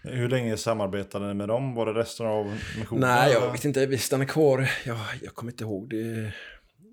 Hur 0.02 0.28
länge 0.28 0.56
samarbetade 0.56 1.28
ni 1.28 1.34
med 1.34 1.48
dem? 1.48 1.74
Var 1.74 1.86
det 1.86 1.92
resten 1.92 2.26
av 2.26 2.46
missionen? 2.78 3.00
Nej, 3.00 3.32
jag 3.32 3.52
vet 3.52 3.64
inte. 3.64 3.86
Vi 3.86 3.98
stannade 3.98 4.30
kvar. 4.30 4.70
Jag, 4.86 4.98
jag 5.22 5.34
kommer 5.34 5.52
inte 5.52 5.64
ihåg 5.64 5.90
det. 5.90 6.34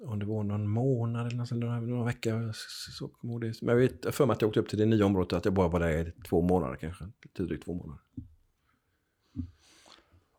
Om 0.05 0.19
det 0.19 0.25
var 0.25 0.43
någon 0.43 0.69
månad 0.69 1.27
eller 1.27 1.37
något, 1.37 1.47
sånt, 1.47 1.61
några, 1.61 1.79
några 1.79 2.05
veckor. 2.05 2.51
Så, 2.53 2.91
så 2.91 3.39
det. 3.39 3.61
Men 3.61 3.69
jag 3.69 3.75
vet 3.75 4.15
för 4.15 4.25
mig 4.25 4.33
att 4.33 4.41
jag 4.41 4.47
åkte 4.47 4.59
upp 4.59 4.69
till 4.69 4.79
det 4.79 4.85
nya 4.85 5.05
området. 5.05 5.33
Att 5.33 5.45
jag 5.45 5.53
bara 5.53 5.67
var 5.67 5.79
där 5.79 6.07
i 6.07 6.11
två 6.29 6.41
månader 6.41 6.75
kanske. 6.75 7.05
Lite 7.37 7.57
två 7.65 7.73
månader. 7.73 8.01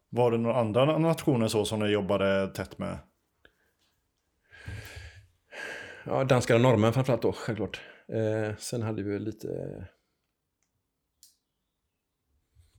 Var 0.09 0.31
det 0.31 0.39
några 0.39 0.61
andra 0.61 0.99
nationer 0.99 1.49
så 1.49 1.65
som 1.65 1.81
ni 1.81 1.87
jobbade 1.87 2.49
tätt 2.49 2.79
med? 2.79 2.99
Ja, 6.07 6.25
danskar 6.25 6.55
och 6.55 6.61
norrmän 6.61 6.93
framförallt 6.93 7.23
då, 7.23 7.33
självklart. 7.33 7.81
Eh, 8.09 8.57
sen 8.59 8.83
hade 8.83 9.03
vi 9.03 9.19
lite... 9.19 9.49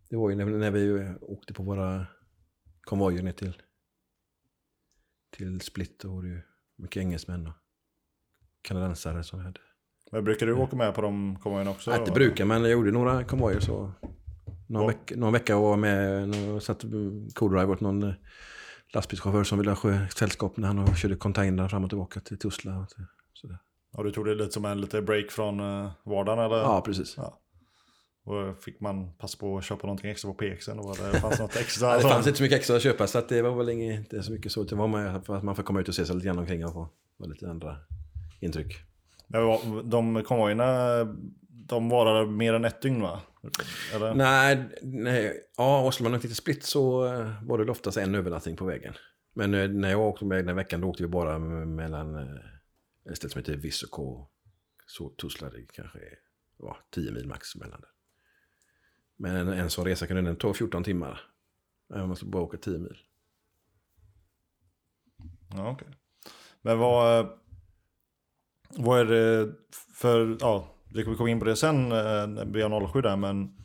Det 0.10 0.16
var 0.18 0.30
ju 0.30 0.36
när, 0.36 0.45
när 0.45 0.72
vi 0.72 1.14
åkte 1.22 1.54
på 1.54 1.64
våra 1.64 2.06
konvojer 2.82 3.24
ner 3.24 3.32
till, 3.32 3.62
till 5.38 5.62
Split. 5.62 5.99
Då 5.99 6.16
var 6.16 6.22
det 6.22 6.28
ju 6.28 6.41
mycket 6.76 7.02
engelsmän 7.02 7.48
och 7.48 7.54
kanadensare 8.62 9.24
som 9.24 9.40
vi 9.40 9.45
hade. 9.45 9.60
Men 10.12 10.24
brukar 10.24 10.45
du 10.45 10.54
åka 10.54 10.76
med 10.76 10.95
på 10.95 11.02
de 11.02 11.40
konvojerna 11.40 11.72
också? 11.72 11.91
Nej, 11.91 11.99
inte 11.99 12.12
brukar, 12.12 12.45
men 12.45 12.62
jag 12.62 12.72
gjorde 12.72 12.91
några 12.91 13.24
konvojer 13.24 13.60
så. 13.60 13.91
Någon, 14.68 14.82
Ja. 14.82 14.88
veck, 14.88 15.12
någon 15.16 15.34
vecka 15.34 15.58
var 15.58 15.78
med 15.78 16.30
och 16.56 16.64
satt 16.64 16.84
co-drive 17.36 17.72
åt 17.72 17.82
någon 17.82 18.04
eh, 18.04 18.14
lastbilschaufför 18.94 19.44
som 19.44 19.58
ville 19.58 19.72
ha 19.72 20.08
sällskap 20.08 20.58
när 20.58 20.68
han 20.68 20.95
körde 20.95 21.16
containrar 21.16 21.68
fram 21.68 21.84
och 21.84 21.90
tillbaka 21.90 22.20
till 22.20 22.40
Tuzla. 22.40 22.88
Och 23.38 23.42
sådär. 23.42 23.58
Ja, 23.98 24.04
du 24.04 24.12
tog 24.12 24.26
det 24.26 24.36
lite 24.36 24.52
som 24.52 24.66
en 24.66 24.82
lite 24.82 25.02
break 25.02 25.32
från 25.32 25.60
uh, 25.60 25.90
vardagen 26.04 26.40
eller? 26.46 26.58
Ja, 26.58 26.82
precis. 26.86 27.14
Ja. 27.18 27.40
Och 28.26 28.64
fick 28.64 28.80
man 28.80 29.14
passa 29.14 29.38
på 29.38 29.58
att 29.58 29.64
köpa 29.64 29.88
någonting 29.88 30.12
extra 30.12 30.34
på 30.34 30.38
PXen? 30.38 30.80
Och 30.80 30.98
det 30.98 31.20
fanns 31.20 31.40
något 31.40 31.56
extra? 31.60 31.88
Ja, 31.88 31.96
det 31.98 32.02
fanns 32.02 32.28
inte 32.28 32.38
så 32.38 32.44
mycket 32.44 32.58
extra 32.58 32.76
att 32.76 32.82
köpa 32.82 33.08
så 33.08 33.18
att 33.18 33.30
det 33.30 33.42
var 33.42 33.56
väl 33.56 33.70
inget, 33.70 34.00
inte 34.00 34.24
så 34.24 34.32
mycket 34.32 34.52
så. 34.52 34.64
Det 34.64 34.76
var 34.76 34.88
med 34.88 35.26
för 35.26 35.36
att 35.36 35.44
man 35.44 35.56
får 35.56 35.64
komma 35.64 35.80
ut 35.82 35.88
och 35.88 35.96
se 35.96 36.06
sig 36.06 36.16
lite 36.16 36.28
grann 36.28 36.38
omkring 36.40 36.66
och 36.66 36.74
få 36.74 36.90
lite 37.20 37.50
andra 37.50 37.78
intryck. 38.40 38.76
Vad- 39.28 39.86
de 39.86 40.24
konvojerna, 40.24 40.98
de 41.50 41.90
varade 41.90 42.32
mer 42.32 42.54
än 42.54 42.66
ett 42.66 42.82
dygn 42.82 43.02
va? 43.02 43.22
Eller? 43.96 44.14
Nej, 44.14 44.70
nej, 44.82 45.34
ja, 45.58 45.82
och 45.82 45.94
skulle 45.94 46.10
man 46.10 46.22
inte 46.22 46.36
Split 46.36 46.64
så 46.64 47.06
eh, 47.06 47.32
var 47.44 47.58
det 47.58 47.72
oftast 47.72 47.98
en 47.98 48.16
övernattning 48.16 48.56
på 48.56 48.66
vägen. 48.66 48.94
Men 49.36 49.54
eh, 49.54 49.70
när 49.70 49.90
jag 49.90 50.00
åkte 50.00 50.26
med 50.26 50.46
den 50.46 50.56
veckan 50.56 50.82
då 50.82 50.88
åkte 50.88 51.04
vi 51.04 51.10
bara 51.10 51.40
mellan 51.40 52.16
eh, 52.16 52.24
ett 53.10 53.18
ställe 53.18 53.32
som 53.32 53.40
heter 53.40 53.56
Vissoko 53.56 54.28
så 54.86 55.10
Tuzla 55.10 55.50
det 55.50 55.66
kanske 55.74 56.00
är 56.00 56.20
ja, 56.58 56.78
10 56.90 57.12
mil 57.12 57.28
max 57.28 57.56
mellan 57.56 57.82
det. 57.82 57.88
Men 59.16 59.36
en, 59.36 59.48
en 59.48 59.70
sån 59.70 59.86
resa 59.86 60.08
kunde 60.08 60.22
den 60.22 60.36
ta 60.36 60.54
14 60.54 60.84
timmar. 60.84 61.22
Man 61.90 62.10
måste 62.10 62.26
bara 62.26 62.44
åka 62.44 62.58
10 62.58 62.80
mil. 62.80 62.98
Ja, 65.56 65.72
okej. 65.72 65.88
Men 66.62 66.80
vad, 66.80 67.20
eh, 67.20 67.32
vad 68.70 69.00
är 69.00 69.06
det 69.06 69.54
för, 69.72 70.38
ja, 70.40 70.76
vi 70.94 71.04
kommer 71.04 71.18
komma 71.18 71.30
in 71.30 71.40
på 71.40 71.46
det 71.46 71.56
sen, 71.56 71.92
eh, 71.92 72.28
BA07 72.46 73.02
där, 73.02 73.16
men 73.16 73.58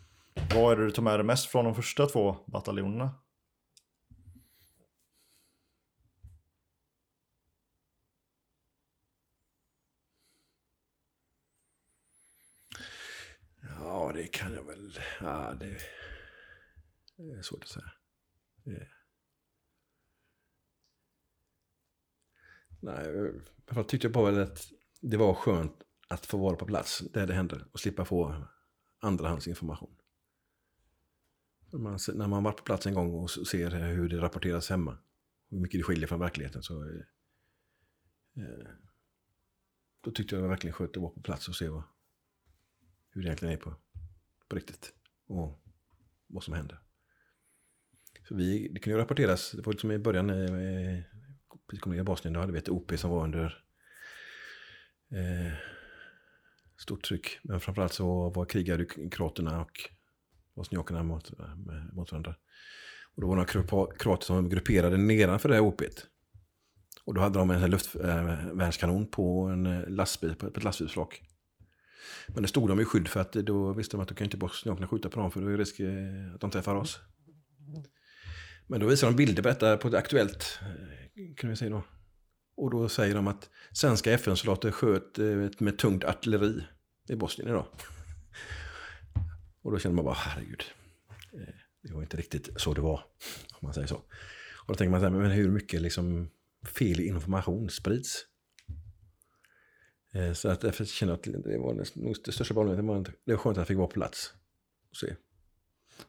vad 0.55 0.73
är 0.73 0.77
det 0.77 0.85
du 0.85 0.91
tar 0.91 1.03
med 1.03 1.19
dig 1.19 1.25
mest 1.25 1.47
från 1.47 1.65
de 1.65 1.75
första 1.75 2.07
två 2.07 2.37
bataljonerna? 2.47 3.11
Ja, 14.13 14.19
det 14.19 14.27
kan 14.27 14.55
jag 14.55 14.65
väl. 14.65 14.99
Ja, 15.21 15.55
det, 15.61 15.67
är 17.39 17.43
svårt 17.43 17.63
att 17.63 17.69
säga. 17.69 17.93
Nej, 22.81 23.33
jag 23.67 23.89
tyckte 23.89 24.09
bara 24.09 24.31
väl 24.31 24.43
att 24.43 24.73
det 25.01 25.17
var 25.17 25.35
skönt 25.35 25.83
att 26.09 26.27
få 26.27 26.39
vara 26.39 26.57
på 26.57 26.67
plats 26.67 26.99
där 26.99 27.27
det 27.27 27.35
händer 27.35 27.67
och 27.73 27.81
slippa 27.81 28.05
få 28.05 28.45
andrahandsinformation. 28.99 29.97
När 31.73 31.79
man, 31.79 31.99
när 32.15 32.29
man 32.29 32.43
varit 32.43 32.57
på 32.57 32.65
plats 32.65 32.87
en 32.87 32.95
gång 32.95 33.15
och 33.15 33.31
ser 33.31 33.71
hur 33.71 34.09
det 34.09 34.21
rapporteras 34.21 34.71
hemma, 34.71 34.99
hur 35.49 35.59
mycket 35.59 35.81
det 35.81 35.85
skiljer 35.85 36.07
från 36.07 36.21
verkligheten, 36.21 36.63
så 36.63 36.85
eh, 36.85 37.01
eh, 38.37 38.69
då 40.01 40.11
tyckte 40.11 40.35
jag 40.35 40.43
det 40.43 40.49
var 40.49 40.55
verkligen 40.55 40.75
skönt 40.75 40.97
att 40.97 41.03
vara 41.03 41.13
på 41.13 41.21
plats 41.21 41.49
och 41.49 41.57
se 41.57 41.69
vad, 41.69 41.83
hur 43.11 43.23
det 43.23 43.29
egentligen 43.29 43.55
är 43.55 43.59
på, 43.59 43.75
på 44.53 44.57
riktigt 44.57 44.93
och 45.29 45.63
vad 46.27 46.43
som 46.43 46.55
händer. 46.55 46.79
Så 48.29 48.35
vi, 48.35 48.69
det 48.69 48.81
kunde 48.81 48.97
ju 48.97 49.03
rapporteras, 49.03 49.53
det 49.53 49.63
var 49.63 49.73
liksom 49.73 49.93
i 49.93 49.99
början, 49.99 50.31
eh, 50.31 51.03
vi 51.73 51.79
kom 51.79 51.93
ner 51.93 52.01
i 52.01 52.05
Bosnien, 52.05 52.35
då 52.35 52.41
hade 52.41 52.53
vi 52.53 52.59
ett 52.59 52.69
OP 52.69 52.99
som 52.99 53.11
var 53.11 53.25
under 53.25 53.65
eh, 55.13 55.53
stort 56.77 57.05
tryck. 57.05 57.39
Men 57.43 57.61
framförallt 57.61 57.93
så 57.93 58.31
var 58.31 58.45
krigade 58.45 58.85
kroaterna 58.85 59.61
och 59.61 59.91
bosniakerna 60.57 61.03
mot, 61.03 61.39
eh, 61.39 61.57
mot 61.93 62.13
varandra. 62.13 62.35
Och 63.15 63.23
då 63.23 63.29
var 63.29 63.37
det 63.37 63.55
några 63.55 63.97
kroater 63.97 64.25
som 64.25 64.49
grupperade 64.49 64.97
nedanför 64.97 65.49
det 65.49 65.55
här 65.55 65.63
OP. 65.63 65.83
Och 67.05 67.15
då 67.15 67.21
hade 67.21 67.39
de 67.39 67.51
en 67.51 67.71
luftvärnskanon 67.71 69.03
eh, 69.03 69.09
på 69.09 69.47
en 69.47 69.67
eh, 69.67 69.89
lastbil, 69.89 70.35
på 70.35 70.47
ett 70.47 70.65
lastbilsflak. 70.65 71.23
Men 72.27 72.43
det 72.43 72.49
stod 72.49 72.69
de 72.69 72.81
i 72.81 72.85
skydd 72.85 73.09
för 73.09 73.21
att 73.21 73.33
då 73.33 73.73
visste 73.73 73.97
de 73.97 74.03
att 74.03 74.09
de 74.09 74.15
kan 74.15 74.25
inte 74.25 74.37
bosnierna 74.37 74.89
skjuta 74.89 75.09
på 75.09 75.21
dem 75.21 75.31
för 75.31 75.41
då 75.41 75.47
är 75.47 75.51
det 75.51 75.59
risk 75.59 75.81
eh, 75.81 76.35
att 76.35 76.41
de 76.41 76.51
träffar 76.51 76.75
oss. 76.75 77.01
Men 78.67 78.81
då 78.81 78.87
visar 78.87 79.07
de 79.07 79.17
bilder 79.17 79.43
på 79.43 79.49
detta 79.49 79.77
på 79.77 79.89
ett 79.89 79.95
aktuellt, 79.95 80.59
eh, 80.63 81.35
kan 81.37 81.51
vi 81.51 81.57
säga 81.57 81.71
då. 81.71 81.83
Och 82.57 82.71
då 82.71 82.89
säger 82.89 83.15
de 83.15 83.29
att 83.29 83.51
svenska 83.73 84.13
FN-soldater 84.13 84.71
sköt 84.71 85.19
eh, 85.19 85.49
med 85.59 85.79
tungt 85.79 86.05
artilleri 86.05 86.63
i 87.09 87.17
Bosnien 87.17 87.51
idag. 87.51 87.67
Och 89.63 89.73
då 89.73 89.79
känner 89.79 89.97
man 89.97 90.05
bara, 90.05 90.15
herregud. 90.15 90.65
Det 91.83 91.95
var 91.95 92.03
inte 92.03 92.17
riktigt 92.17 92.49
så 92.57 92.75
det 92.75 92.81
var, 92.81 93.05
om 93.53 93.59
man 93.61 93.75
säger 93.75 93.87
så. 93.87 93.97
Och 94.63 94.69
då 94.69 94.75
tänker 94.75 94.91
man 94.91 95.01
så 95.01 95.05
här, 95.05 95.11
men 95.11 95.31
hur 95.31 95.51
mycket 95.51 95.83
liksom 95.83 96.31
fel 96.65 97.01
information 97.01 97.71
sprids. 97.71 98.27
Eh, 100.15 100.33
så 100.33 100.49
att 100.49 100.61
därför 100.61 100.85
känner 100.85 101.13
jag 101.13 101.37
att 101.37 101.45
det 101.45 101.59
var 101.59 101.75
nog 101.75 102.17
det 102.25 102.33
största 102.33 102.55
problemet. 102.55 102.79
Det 102.79 102.83
var, 102.83 103.05
det 103.25 103.33
var 103.33 103.39
skönt 103.39 103.59
att 103.59 103.61
jag 103.61 103.67
fick 103.67 103.77
vara 103.77 103.87
på 103.87 103.93
plats 103.93 104.33
och 104.91 104.97
se. 104.97 105.15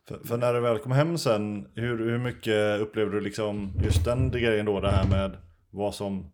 För, 0.07 0.27
för, 0.27 0.38
när 0.38 0.53
du 0.53 0.59
väl 0.59 0.80
kom 0.80 0.91
hem 0.91 1.17
sen, 1.17 1.67
hur, 1.75 1.97
hur 1.97 2.17
mycket 2.17 2.81
upplevde 2.81 3.15
du 3.15 3.21
liksom 3.21 3.73
just 3.84 4.05
den 4.05 4.31
grejen 4.31 4.65
då, 4.65 4.80
det 4.80 4.91
här 4.91 5.07
med 5.09 5.38
vad 5.71 5.95
som 5.95 6.31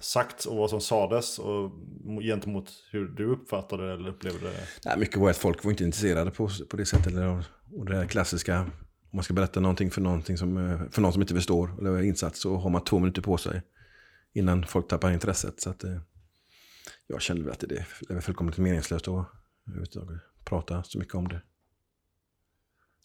sagts 0.00 0.46
och 0.46 0.56
vad 0.56 0.70
som 0.70 0.80
sades 0.80 1.38
och 1.38 1.70
gentemot 2.22 2.70
hur 2.92 3.08
du 3.08 3.26
uppfattade 3.26 3.86
det 3.86 3.92
eller 3.92 4.08
upplevde 4.08 4.46
det? 4.46 4.66
Nej, 4.84 4.98
mycket 4.98 5.16
var 5.16 5.30
att 5.30 5.36
folk 5.36 5.64
var 5.64 5.70
inte 5.70 5.84
intresserade 5.84 6.30
på, 6.30 6.48
på 6.70 6.76
det 6.76 6.86
sättet. 6.86 7.12
Och 7.72 7.84
det 7.84 8.06
klassiska 8.06 8.66
om 9.12 9.16
man 9.16 9.24
ska 9.24 9.34
berätta 9.34 9.60
någonting 9.60 9.90
för, 9.90 10.00
någonting 10.00 10.38
som, 10.38 10.56
eh, 10.56 10.80
för 10.90 11.02
någon 11.02 11.12
som 11.12 11.22
inte 11.22 11.34
förstår 11.34 11.78
eller 11.78 12.02
insats 12.02 12.40
så 12.40 12.56
har 12.56 12.70
man 12.70 12.84
två 12.84 12.98
minuter 12.98 13.22
på 13.22 13.36
sig 13.36 13.62
innan 14.32 14.64
folk 14.66 14.88
tappar 14.88 15.12
intresset. 15.12 15.60
Så 15.60 15.70
att, 15.70 15.84
eh, 15.84 16.00
jag 17.10 17.22
kände 17.22 17.42
väl 17.42 17.52
att 17.52 17.64
det 17.68 18.14
är 18.14 18.20
fullkomligt 18.20 18.58
meningslöst 18.58 19.08
att 19.08 19.26
prata 20.44 20.82
så 20.82 20.98
mycket 20.98 21.14
om 21.14 21.28
det. 21.28 21.42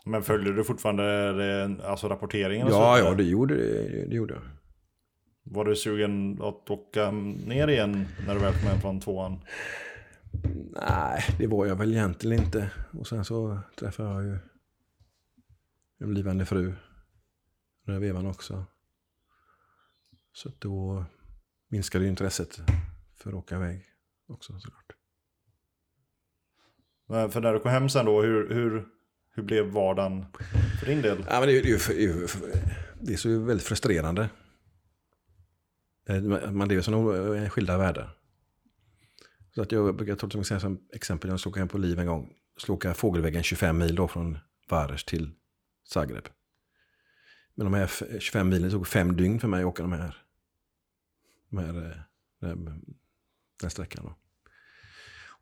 Men 0.05 0.23
följde 0.23 0.53
du 0.53 0.63
fortfarande 0.63 1.77
alltså 1.83 2.07
rapporteringen? 2.07 2.67
Ja, 2.67 2.99
ja 2.99 3.13
det, 3.13 3.23
gjorde, 3.23 3.55
det, 3.55 4.05
det 4.05 4.15
gjorde 4.15 4.33
jag. 4.33 4.41
Var 5.43 5.65
du 5.65 5.75
sugen 5.75 6.41
att 6.41 6.69
åka 6.69 7.11
ner 7.11 7.67
igen 7.67 8.05
när 8.27 8.33
du 8.33 8.39
väl 8.39 8.53
kom 8.53 8.67
hem 8.67 8.81
från 8.81 8.99
tvåan? 8.99 9.39
Nej, 10.89 11.23
det 11.39 11.47
var 11.47 11.65
jag 11.65 11.75
väl 11.75 11.91
egentligen 11.91 12.43
inte. 12.43 12.71
Och 12.91 13.07
sen 13.07 13.25
så 13.25 13.59
träffade 13.79 14.09
jag 14.09 14.23
ju 14.23 14.37
en 15.99 16.09
blivande 16.09 16.45
fru. 16.45 16.73
Den 17.85 17.93
här 17.93 18.01
vevan 18.01 18.27
också. 18.27 18.65
Så 20.33 20.51
då 20.59 21.05
minskade 21.67 22.07
intresset 22.07 22.61
för 23.15 23.29
att 23.29 23.35
åka 23.35 23.55
iväg 23.55 23.94
också 24.27 24.59
såklart. 24.59 24.93
Men 27.07 27.31
för 27.31 27.41
när 27.41 27.53
du 27.53 27.59
kom 27.59 27.71
hem 27.71 27.89
sen 27.89 28.05
då, 28.05 28.21
hur, 28.21 28.49
hur, 28.53 28.87
hur 29.31 29.43
blev 29.43 29.65
vardagen 29.65 30.25
för 30.79 30.85
din 30.85 31.01
del? 31.01 31.25
Ja, 31.29 31.39
men 31.39 31.47
det, 31.49 31.57
är, 31.57 31.91
är, 31.91 32.29
det 33.01 33.13
är 33.13 33.17
så 33.17 33.39
väldigt 33.39 33.67
frustrerande. 33.67 34.29
Eh, 36.09 36.21
man 36.51 36.67
lever 36.67 36.81
som 36.81 37.49
skilda 37.49 37.77
världar. 37.77 38.17
Så 39.55 39.61
att 39.61 39.71
jag 39.71 39.95
brukar 39.95 40.15
ta 40.15 40.59
som 40.59 40.79
exempel, 40.93 41.29
jag 41.29 41.39
slog 41.39 41.57
hem 41.57 41.67
på 41.67 41.77
liv 41.77 41.99
en 41.99 42.07
gång. 42.07 42.33
Slog 42.57 42.95
fågelväggen 42.95 43.43
25 43.43 43.77
mil 43.77 43.95
då 43.95 44.07
från 44.07 44.37
Vares 44.69 45.03
till 45.03 45.31
Zagreb. 45.83 46.27
Men 47.55 47.65
de 47.65 47.73
här 47.73 48.19
25 48.19 48.49
milen 48.49 48.71
tog 48.71 48.87
fem 48.87 49.15
dygn 49.15 49.39
för 49.39 49.47
mig 49.47 49.61
att 49.61 49.67
åka 49.67 49.83
de 49.83 49.91
här, 49.91 50.17
de 51.49 51.57
här, 51.57 51.73
den 52.39 52.67
här 52.67 52.79
den 53.61 53.69
sträckan. 53.69 54.05
Då. 54.05 54.15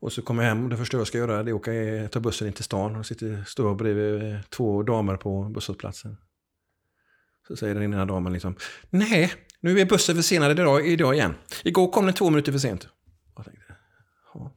Och 0.04 0.12
så 0.12 0.22
kommer 0.22 0.42
jag 0.42 0.48
hem 0.48 0.64
och 0.64 0.70
det 0.70 0.76
första 0.76 0.96
jag 0.96 1.06
ska 1.06 1.18
göra 1.18 1.36
är 1.36 1.40
att 1.40 1.48
åka, 1.48 1.72
ta 2.12 2.20
bussen 2.20 2.46
in 2.46 2.52
till 2.52 2.64
stan 2.64 2.96
och 2.96 3.06
sitter, 3.06 3.44
står 3.46 3.74
bredvid 3.74 4.32
eh, 4.32 4.40
två 4.48 4.82
damer 4.82 5.16
på 5.16 5.44
busshållplatsen. 5.44 6.16
Så 7.48 7.56
säger 7.56 7.74
den 7.74 7.82
ena 7.82 8.06
damen 8.06 8.32
liksom, 8.32 8.56
nej, 8.90 9.32
nu 9.60 9.80
är 9.80 9.86
bussen 9.86 10.16
försenad 10.16 10.50
idag, 10.50 10.86
idag 10.86 11.14
igen. 11.14 11.34
Igår 11.64 11.90
kom 11.90 12.04
den 12.04 12.14
två 12.14 12.30
minuter 12.30 12.52
för 12.52 12.58
sent. 12.58 12.88
Jag 13.36 13.44
tänkte, 13.44 13.74
ja. 14.34 14.52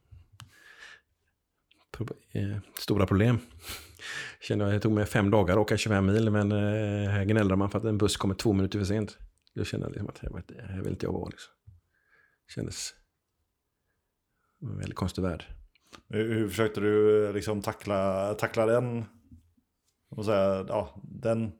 Eh, 2.31 2.57
stora 2.79 3.05
problem. 3.05 3.39
Kände 4.41 4.65
jag, 4.65 4.73
det 4.73 4.79
tog 4.79 4.91
mig 4.91 5.05
fem 5.05 5.31
dagar 5.31 5.53
att 5.53 5.59
åka 5.59 5.77
25 5.77 6.05
mil, 6.05 6.29
men 6.29 6.51
eh, 6.51 7.09
här 7.09 7.25
gnällde 7.25 7.55
man 7.55 7.69
för 7.69 7.79
att 7.79 7.85
en 7.85 7.97
buss 7.97 8.17
kommer 8.17 8.35
två 8.35 8.53
minuter 8.53 8.79
för 8.79 8.85
sent. 8.85 9.17
Jag 9.53 9.67
kände 9.67 9.89
liksom 9.89 10.07
att 10.07 10.19
här 10.19 10.81
vill 10.81 10.91
inte 10.91 11.05
jag 11.05 11.13
vara. 11.13 11.29
Liksom. 11.29 11.53
Kändes 12.55 12.93
väldigt 14.59 14.95
konstig 14.95 15.21
värld. 15.21 15.45
Hur 16.09 16.49
försökte 16.49 16.81
du 16.81 17.25
eh, 17.27 17.33
liksom 17.33 17.61
tackla, 17.61 18.33
tackla 18.33 18.65
den? 18.65 19.05
Och 20.09 20.25
säga, 20.25 20.65
ja, 20.67 21.01
den 21.03 21.51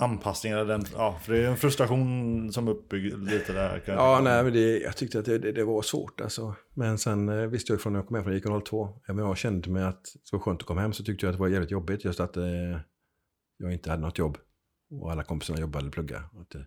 anpassningen, 0.00 0.66
den, 0.66 0.84
ja, 0.94 1.18
för 1.22 1.32
det 1.32 1.38
är 1.38 1.48
en 1.48 1.56
frustration 1.56 2.52
som 2.52 2.68
uppbyggd 2.68 3.30
lite 3.30 3.52
där. 3.52 3.82
ja, 3.86 4.20
nej, 4.24 4.44
men 4.44 4.52
det, 4.52 4.78
jag 4.78 4.96
tyckte 4.96 5.18
att 5.18 5.24
det, 5.24 5.38
det, 5.38 5.52
det, 5.52 5.64
var 5.64 5.82
svårt 5.82 6.20
alltså. 6.20 6.54
Men 6.74 6.98
sen 6.98 7.28
eh, 7.28 7.46
visste 7.46 7.72
jag 7.72 7.80
från 7.80 7.92
när 7.92 8.00
jag 8.00 8.06
kom 8.06 8.14
hem 8.14 8.24
från 8.24 8.34
IK 8.34 8.64
02, 8.64 9.00
även 9.08 9.24
jag 9.24 9.36
kände 9.36 9.70
mig 9.70 9.82
att 9.82 10.04
det 10.04 10.36
var 10.36 10.40
skönt 10.40 10.60
att 10.60 10.66
komma 10.66 10.80
hem 10.80 10.92
så 10.92 11.04
tyckte 11.04 11.26
jag 11.26 11.30
att 11.30 11.36
det 11.36 11.40
var 11.40 11.48
jävligt 11.48 11.70
jobbigt 11.70 12.04
just 12.04 12.20
att 12.20 12.36
eh, 12.36 12.44
jag 13.56 13.72
inte 13.72 13.90
hade 13.90 14.02
något 14.02 14.18
jobb. 14.18 14.38
Och 14.90 15.12
alla 15.12 15.24
kompisarna 15.24 15.60
jobbade 15.60 15.82
eller 15.82 15.92
pluggade. 15.92 16.24
Att, 16.40 16.54
eh, 16.54 16.60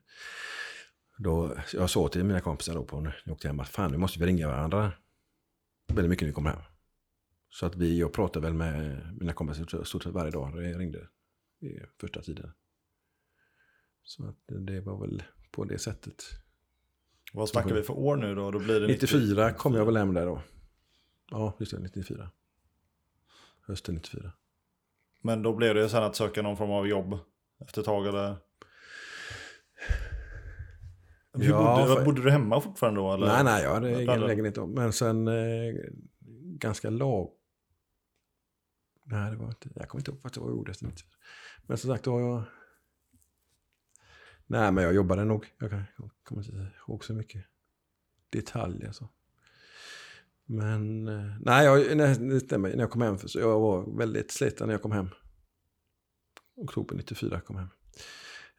då, 1.17 1.55
jag 1.73 1.89
sa 1.89 2.07
till 2.07 2.23
mina 2.23 2.39
kompisar 2.39 2.73
då 2.73 2.83
på 2.83 2.99
när 2.99 3.21
jag 3.25 3.33
åkte 3.33 3.47
hem 3.47 3.59
att 3.59 3.69
fan 3.69 3.91
nu 3.91 3.97
måste 3.97 4.19
vi 4.19 4.25
ringa 4.25 4.47
varandra 4.47 4.91
väldigt 5.95 6.09
mycket 6.09 6.21
när 6.21 6.27
vi 6.27 6.33
kommer 6.33 6.49
hem. 6.49 6.61
Så 7.49 7.65
att 7.65 7.75
vi, 7.75 7.99
jag 7.99 8.13
pratade 8.13 8.45
väl 8.45 8.53
med 8.53 9.09
mina 9.19 9.33
kompisar 9.33 9.83
stort 9.83 10.03
sett 10.03 10.13
varje 10.13 10.31
dag. 10.31 10.63
Jag 10.63 10.79
ringde 10.79 11.07
i 11.59 11.79
första 12.01 12.21
tiden. 12.21 12.51
Så 14.03 14.27
att 14.27 14.37
det 14.47 14.81
var 14.81 14.99
väl 14.99 15.23
på 15.51 15.63
det 15.63 15.79
sättet. 15.79 16.23
Vad 17.33 17.49
snackar 17.49 17.75
vi 17.75 17.83
för 17.83 17.93
år 17.93 18.15
nu 18.15 18.35
då? 18.35 18.51
då 18.51 18.59
blir 18.59 18.79
det 18.79 18.87
94 18.87 19.47
90... 19.47 19.57
kom 19.57 19.73
jag 19.73 19.85
väl 19.85 19.97
hem 19.97 20.13
där 20.13 20.25
då. 20.25 20.41
Ja, 21.29 21.55
just 21.59 21.71
det, 21.71 21.79
94. 21.79 22.31
Hösten 23.61 23.95
94. 23.95 24.31
Men 25.21 25.41
då 25.41 25.53
blev 25.53 25.75
det 25.75 25.89
sen 25.89 26.03
att 26.03 26.15
söka 26.15 26.41
någon 26.41 26.57
form 26.57 26.71
av 26.71 26.87
jobb 26.87 27.19
efter 27.59 27.81
ett 27.81 27.85
tag 27.85 28.07
eller? 28.07 28.35
Hur 31.33 31.49
ja, 31.49 31.75
bodde, 31.77 31.95
för... 31.95 32.05
bodde 32.05 32.23
du 32.23 32.31
hemma 32.31 32.61
fortfarande 32.61 32.99
då? 32.99 33.13
Eller? 33.13 33.27
Nej, 33.27 33.43
nej, 33.43 33.63
jag 33.63 33.73
hade 33.73 34.03
ingen 34.03 34.21
lägenhet 34.21 34.55
då. 34.55 34.67
Men 34.67 34.93
sen 34.93 35.27
eh, 35.27 35.73
ganska 36.57 36.89
lag... 36.89 37.29
Nej, 39.05 39.31
det 39.31 39.37
var 39.37 39.47
inte... 39.47 39.69
Jag 39.75 39.89
kommer 39.89 39.99
inte 39.99 40.11
ihåg 40.11 40.19
vad 40.23 40.33
det 40.33 40.39
var 40.39 40.47
jag 40.47 40.55
gjorde 40.55 40.71
efter 40.71 40.85
94. 40.85 41.09
Men 41.67 41.77
som 41.77 41.89
sagt, 41.89 42.03
då 42.03 42.11
har 42.11 42.21
jag 42.21 42.43
Nej, 44.47 44.71
men 44.71 44.83
jag 44.83 44.93
jobbade 44.93 45.25
nog. 45.25 45.53
Jag 45.57 45.69
kommer 46.23 46.41
inte 46.41 46.71
ihåg 46.87 47.05
så 47.05 47.13
mycket 47.13 47.45
detaljer. 48.29 48.91
Så. 48.91 49.09
Men 50.45 51.07
eh, 51.07 51.35
nej, 51.41 51.65
jag, 51.65 51.97
nej, 51.97 52.17
det 52.19 52.39
stämmer. 52.39 52.69
När 52.69 52.79
jag 52.79 52.91
kom 52.91 53.01
hem, 53.01 53.17
så 53.17 53.39
jag 53.39 53.59
var 53.59 53.97
väldigt 53.97 54.31
sliten 54.31 54.67
när 54.67 54.73
jag 54.73 54.81
kom 54.81 54.91
hem. 54.91 55.09
Oktober 56.55 56.95
94 56.95 57.41
kom 57.41 57.55
hem. 57.55 57.69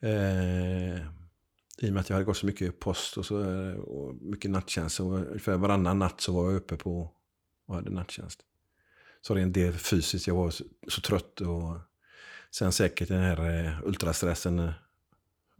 Eh, 0.00 1.06
i 1.78 1.88
och 1.88 1.92
med 1.92 2.00
att 2.00 2.08
jag 2.08 2.14
hade 2.14 2.24
gått 2.24 2.36
så 2.36 2.46
mycket 2.46 2.80
post 2.80 3.16
och, 3.16 3.26
så, 3.26 3.36
och 3.76 4.14
mycket 4.14 4.50
nattjänst. 4.50 5.00
Och 5.00 5.40
för 5.40 5.56
varannan 5.56 5.98
natt 5.98 6.20
så 6.20 6.32
var 6.32 6.44
jag 6.44 6.56
uppe 6.56 6.76
på 6.76 7.10
och 7.66 7.74
hade 7.74 7.90
nattjänst. 7.90 8.40
Så 9.20 9.34
det 9.34 9.40
är 9.40 9.42
en 9.42 9.52
del 9.52 9.72
fysiskt, 9.72 10.26
jag 10.26 10.34
var 10.34 10.50
så, 10.50 10.64
så 10.88 11.00
trött. 11.00 11.40
och 11.40 11.78
Sen 12.50 12.72
säkert 12.72 13.08
den 13.08 13.22
här 13.22 13.66
eh, 13.66 13.86
ultrastressen 13.86 14.58
eh, 14.58 14.72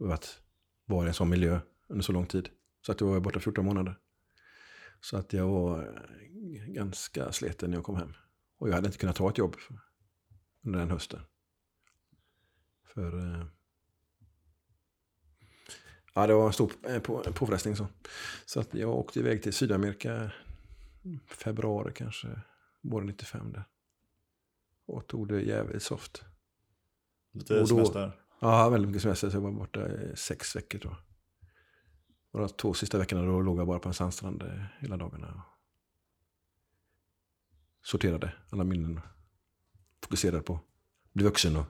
att 0.09 0.41
vara 0.85 1.05
i 1.05 1.07
en 1.07 1.13
sån 1.13 1.29
miljö 1.29 1.59
under 1.87 2.03
så 2.03 2.11
lång 2.11 2.25
tid. 2.25 2.49
Så 2.81 2.91
att 2.91 3.01
jag 3.01 3.07
var 3.07 3.19
borta 3.19 3.39
14 3.39 3.65
månader. 3.65 3.99
Så 5.01 5.17
att 5.17 5.33
jag 5.33 5.47
var 5.47 5.79
eh, 5.79 6.65
ganska 6.67 7.31
sliten 7.31 7.69
när 7.69 7.77
jag 7.77 7.85
kom 7.85 7.95
hem. 7.95 8.13
Och 8.57 8.69
jag 8.69 8.73
hade 8.73 8.87
inte 8.87 8.97
kunnat 8.97 9.15
ta 9.15 9.29
ett 9.29 9.37
jobb 9.37 9.55
under 10.63 10.79
den 10.79 10.91
hösten. 10.91 11.19
För... 12.93 13.19
eh, 13.19 13.45
Ja, 16.17 16.27
det 16.27 16.33
var 16.33 16.47
en 16.47 16.53
stor 16.53 16.71
eh, 16.83 16.99
på- 16.99 17.23
påfrestning. 17.33 17.75
Så. 17.75 17.87
så 18.45 18.59
att 18.59 18.73
jag 18.73 18.89
åkte 18.89 19.19
iväg 19.19 19.43
till 19.43 19.53
Sydamerika 19.53 20.31
februari 21.27 21.91
kanske, 21.95 22.27
våren 22.81 23.07
95 23.07 23.51
där. 23.51 23.63
Och 24.85 25.07
tog 25.07 25.27
det 25.27 25.41
jävligt 25.41 25.83
soft. 25.83 26.23
Lite 27.31 27.59
då- 27.59 27.67
semester. 27.67 28.11
Ja, 28.39 28.69
väldigt 28.69 28.87
mycket 28.89 29.01
semester. 29.01 29.29
Så 29.29 29.35
jag 29.37 29.41
var 29.41 29.51
borta 29.51 29.87
i 29.87 30.15
sex 30.15 30.55
veckor 30.55 30.79
tror 30.79 30.93
jag. 30.93 31.01
Och 32.31 32.39
de 32.39 32.49
två 32.49 32.73
sista 32.73 32.97
veckorna 32.97 33.21
då 33.25 33.41
låg 33.41 33.59
jag 33.59 33.67
bara 33.67 33.79
på 33.79 33.87
en 33.89 33.93
sandstrand 33.93 34.43
eh, 34.43 34.63
hela 34.79 34.97
dagarna. 34.97 35.41
Sorterade 37.83 38.33
alla 38.49 38.63
minnen. 38.63 38.99
Fokuserade 40.03 40.41
på 40.43 40.53
att 40.55 41.13
bli 41.13 41.23
vuxen 41.23 41.55
och 41.55 41.65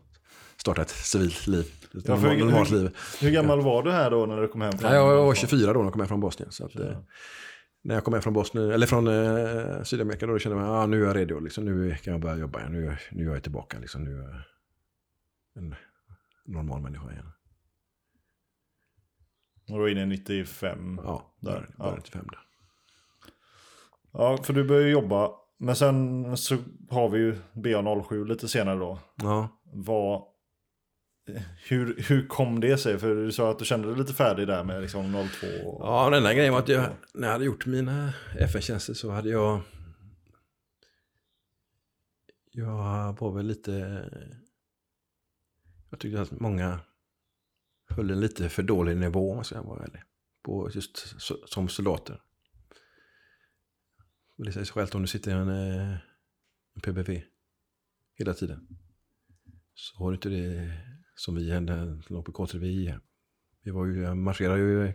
starta 0.65 0.81
ett 0.81 0.89
civilt 0.89 1.47
liv. 1.47 1.65
Ett 1.97 2.07
Ja, 2.07 2.15
normalt, 2.15 2.39
normalt 2.39 2.69
liv. 2.71 2.97
Hur 3.21 3.31
gammal 3.31 3.61
var 3.61 3.83
du 3.83 3.91
här 3.91 4.11
då 4.11 4.25
när 4.25 4.41
du 4.41 4.47
kom 4.47 4.61
hem? 4.61 4.71
Från, 4.77 4.91
Ja, 4.91 4.95
jag 5.13 5.25
var 5.25 5.35
24 5.35 5.73
då 5.73 5.79
när 5.79 5.85
jag 5.85 5.91
kom 5.93 6.01
hem 6.01 6.07
från 6.07 6.19
Bosnien. 6.19 6.51
Så 6.51 6.65
att, 6.65 6.75
eh, 6.75 6.97
när 7.81 7.95
jag 7.95 8.03
kom 8.03 8.13
hem 8.13 8.21
från 8.23 8.33
Bosnien, 8.33 8.71
eller 8.71 8.87
från 8.87 9.07
eh, 9.07 9.83
Sydamerika 9.83 10.27
då 10.27 10.39
kände 10.39 10.57
jag 10.57 10.65
att 10.67 10.71
ah, 10.71 10.85
nu 10.85 11.01
är 11.03 11.07
jag 11.07 11.15
redo. 11.15 11.39
Liksom, 11.39 11.65
nu 11.65 11.95
kan 12.03 12.13
jag 12.13 12.21
börja 12.21 12.35
jobba 12.37 12.59
igen. 12.59 12.71
Nu, 12.71 12.87
är- 12.87 13.01
nu 13.11 13.29
är 13.29 13.33
jag 13.33 13.43
tillbaka. 13.43 13.79
Liksom, 13.79 14.03
nu 14.03 14.19
är 14.19 14.23
jag 14.23 15.63
en 15.63 15.75
normal 16.45 16.81
människa 16.81 17.11
igen. 17.11 17.31
Och 19.71 19.77
då 19.79 19.89
är 19.89 19.97
i 19.97 20.05
95. 20.05 20.99
Ja, 21.03 21.35
Där, 21.39 21.69
ja. 21.77 21.83
början 21.83 21.95
95 21.97 22.25
där. 22.31 22.39
Ja, 24.13 24.37
för 24.43 24.53
du 24.53 24.63
började 24.63 24.89
jobba. 24.89 25.31
Men 25.57 25.75
sen 25.75 26.37
så 26.37 26.57
har 26.89 27.09
vi 27.09 27.17
ju 27.19 27.35
BA07 27.53 28.25
lite 28.27 28.47
senare 28.47 28.79
då. 28.79 28.99
Ja, 29.15 29.49
Vad... 29.73 30.23
Hur, 31.67 31.95
hur 32.09 32.27
kom 32.27 32.59
det 32.59 32.77
sig? 32.77 32.99
För 32.99 33.15
du 33.15 33.31
sa 33.31 33.51
att 33.51 33.59
du 33.59 33.65
kände 33.65 33.87
dig 33.87 33.97
lite 33.97 34.13
färdig 34.13 34.47
där 34.47 34.63
med 34.63 34.81
liksom 34.81 35.27
02. 35.41 35.47
och- 35.69 35.85
ja 35.85 36.03
den 36.09 36.13
enda 36.17 36.33
grejen 36.33 36.53
var 36.53 36.59
att 36.59 36.67
jag, 36.69 36.89
när 37.13 37.27
jag 37.27 37.33
hade 37.33 37.45
gjort 37.45 37.65
mina 37.65 38.13
FN-tjänster 38.39 38.93
så 38.93 39.11
hade 39.11 39.29
jag... 39.29 39.61
Jag 42.51 43.17
var 43.19 43.31
väl 43.35 43.45
lite... 43.47 43.71
Jag 45.89 45.99
tyckte 45.99 46.21
att 46.21 46.31
många 46.31 46.79
höll 47.89 48.11
en 48.11 48.19
lite 48.19 48.49
för 48.49 48.63
dålig 48.63 48.97
nivå, 48.97 49.31
om 49.31 49.37
jag 49.37 49.45
ska 49.45 49.61
vara 49.61 49.83
ärlig. 49.83 50.01
På 50.43 50.69
just 50.73 51.15
som 51.49 51.69
soldater. 51.69 52.21
Och 54.37 54.45
det 54.45 54.51
säger 54.51 54.65
sig 54.65 54.73
självt 54.73 54.95
om 54.95 55.01
du 55.01 55.07
sitter 55.07 55.31
i 55.31 55.33
en, 55.33 55.49
eh, 55.49 55.91
en 56.75 56.81
PBV 56.83 57.21
hela 58.15 58.33
tiden. 58.33 58.67
Så 59.73 59.97
har 59.97 60.11
du 60.11 60.15
inte 60.15 60.29
det 60.29 60.71
som 61.15 61.35
vi 61.35 61.51
hände 61.51 62.01
låg 62.07 62.25
på 62.25 62.31
K3. 62.31 62.57
Vi, 62.57 62.95
vi 63.63 63.71
var 63.71 63.85
ju, 63.85 64.13
marscherade 64.13 64.59
ju 64.59 64.93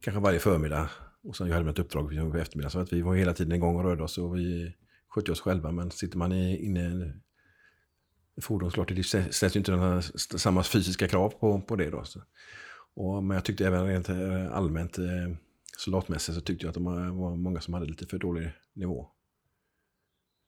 kanske 0.00 0.20
varje 0.20 0.38
förmiddag. 0.38 0.90
Och 1.22 1.36
sen 1.36 1.52
hade 1.52 1.64
vi 1.64 1.70
ett 1.70 1.78
uppdrag 1.78 2.32
på 2.32 2.38
eftermiddagen. 2.38 2.70
Så 2.70 2.78
att 2.78 2.92
vi 2.92 3.02
var 3.02 3.14
hela 3.14 3.34
tiden 3.34 3.52
igång 3.52 3.76
och 3.76 3.84
rörde 3.84 4.02
oss 4.02 4.18
och 4.18 4.36
vi 4.36 4.74
skötte 5.08 5.32
oss 5.32 5.40
själva. 5.40 5.72
Men 5.72 5.90
sitter 5.90 6.18
man 6.18 6.32
inne 6.32 6.80
i 6.80 7.12
ett 8.36 8.44
fordon, 8.44 8.70
klart 8.70 8.88
det 8.88 9.04
ställs 9.04 9.56
ju 9.56 9.58
inte 9.58 9.72
den 9.72 10.02
samma 10.18 10.62
fysiska 10.62 11.08
krav 11.08 11.30
på, 11.30 11.60
på 11.60 11.76
det 11.76 11.90
då. 11.90 12.04
Så. 12.04 12.20
Och, 12.94 13.24
men 13.24 13.34
jag 13.34 13.44
tyckte 13.44 13.66
även 13.66 13.86
rent 13.86 14.08
eh, 14.08 14.52
allmänt 14.52 14.98
eh, 14.98 15.36
soldatmässigt 15.76 16.34
så 16.34 16.40
tyckte 16.40 16.66
jag 16.66 16.68
att 16.68 16.74
det 16.74 16.80
var 16.80 17.10
var 17.10 17.36
många 17.36 17.60
som 17.60 17.74
hade 17.74 17.86
lite 17.86 18.06
för 18.06 18.18
dålig 18.18 18.50
nivå. 18.72 19.10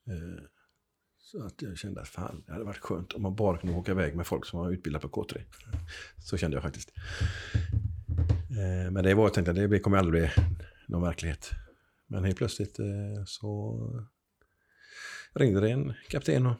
Eh, 0.06 0.44
så 1.30 1.44
att 1.44 1.62
jag 1.62 1.78
kände 1.78 2.00
att 2.00 2.08
fan, 2.08 2.42
det 2.46 2.52
hade 2.52 2.64
varit 2.64 2.78
skönt 2.78 3.12
om 3.12 3.22
man 3.22 3.34
bara 3.34 3.58
kunde 3.58 3.76
åka 3.76 3.92
iväg 3.92 4.16
med 4.16 4.26
folk 4.26 4.46
som 4.46 4.58
var 4.58 4.70
utbildade 4.70 5.08
på 5.08 5.22
K3. 5.22 5.42
Så 6.18 6.36
kände 6.36 6.56
jag 6.56 6.62
faktiskt. 6.62 6.92
Eh, 8.50 8.90
men 8.90 9.04
det 9.04 9.14
var, 9.14 9.24
jag 9.24 9.34
tänkte 9.34 9.50
att 9.50 9.70
det 9.70 9.80
kommer 9.80 9.98
aldrig 9.98 10.22
bli 10.22 10.44
någon 10.88 11.02
verklighet. 11.02 11.50
Men 12.06 12.24
helt 12.24 12.36
plötsligt 12.36 12.78
eh, 12.78 13.24
så 13.26 13.78
ringde 15.32 15.60
det 15.60 15.70
en 15.70 15.94
kapten 16.08 16.46
och 16.46 16.56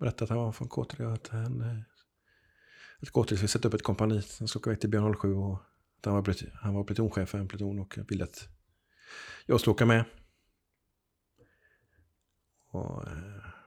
berättade 0.00 0.24
att 0.24 0.30
han 0.30 0.38
var 0.38 0.52
från 0.52 0.68
K3 0.68 1.04
och 1.06 1.12
att 1.12 1.28
han 1.28 1.60
eh, 1.60 1.78
att 3.00 3.08
K3 3.08 3.24
skulle 3.24 3.48
sätta 3.48 3.68
upp 3.68 3.74
ett 3.74 3.82
kompani 3.82 4.22
som 4.22 4.48
skulle 4.48 4.60
åka 4.60 4.70
iväg 4.70 4.80
till 4.80 4.90
Björn 4.90 5.14
07 5.14 5.34
och 5.34 5.58
att 5.98 6.04
han 6.04 6.14
var, 6.14 6.34
han 6.54 6.74
var 6.74 6.84
plutonchef 6.84 7.28
för 7.28 7.38
en 7.38 7.48
pluton 7.48 7.78
och 7.78 7.98
ville 8.08 8.24
att 8.24 8.48
jag 9.46 9.60
skulle 9.60 9.72
åka 9.72 9.86
med. 9.86 10.04
Och 12.70 13.04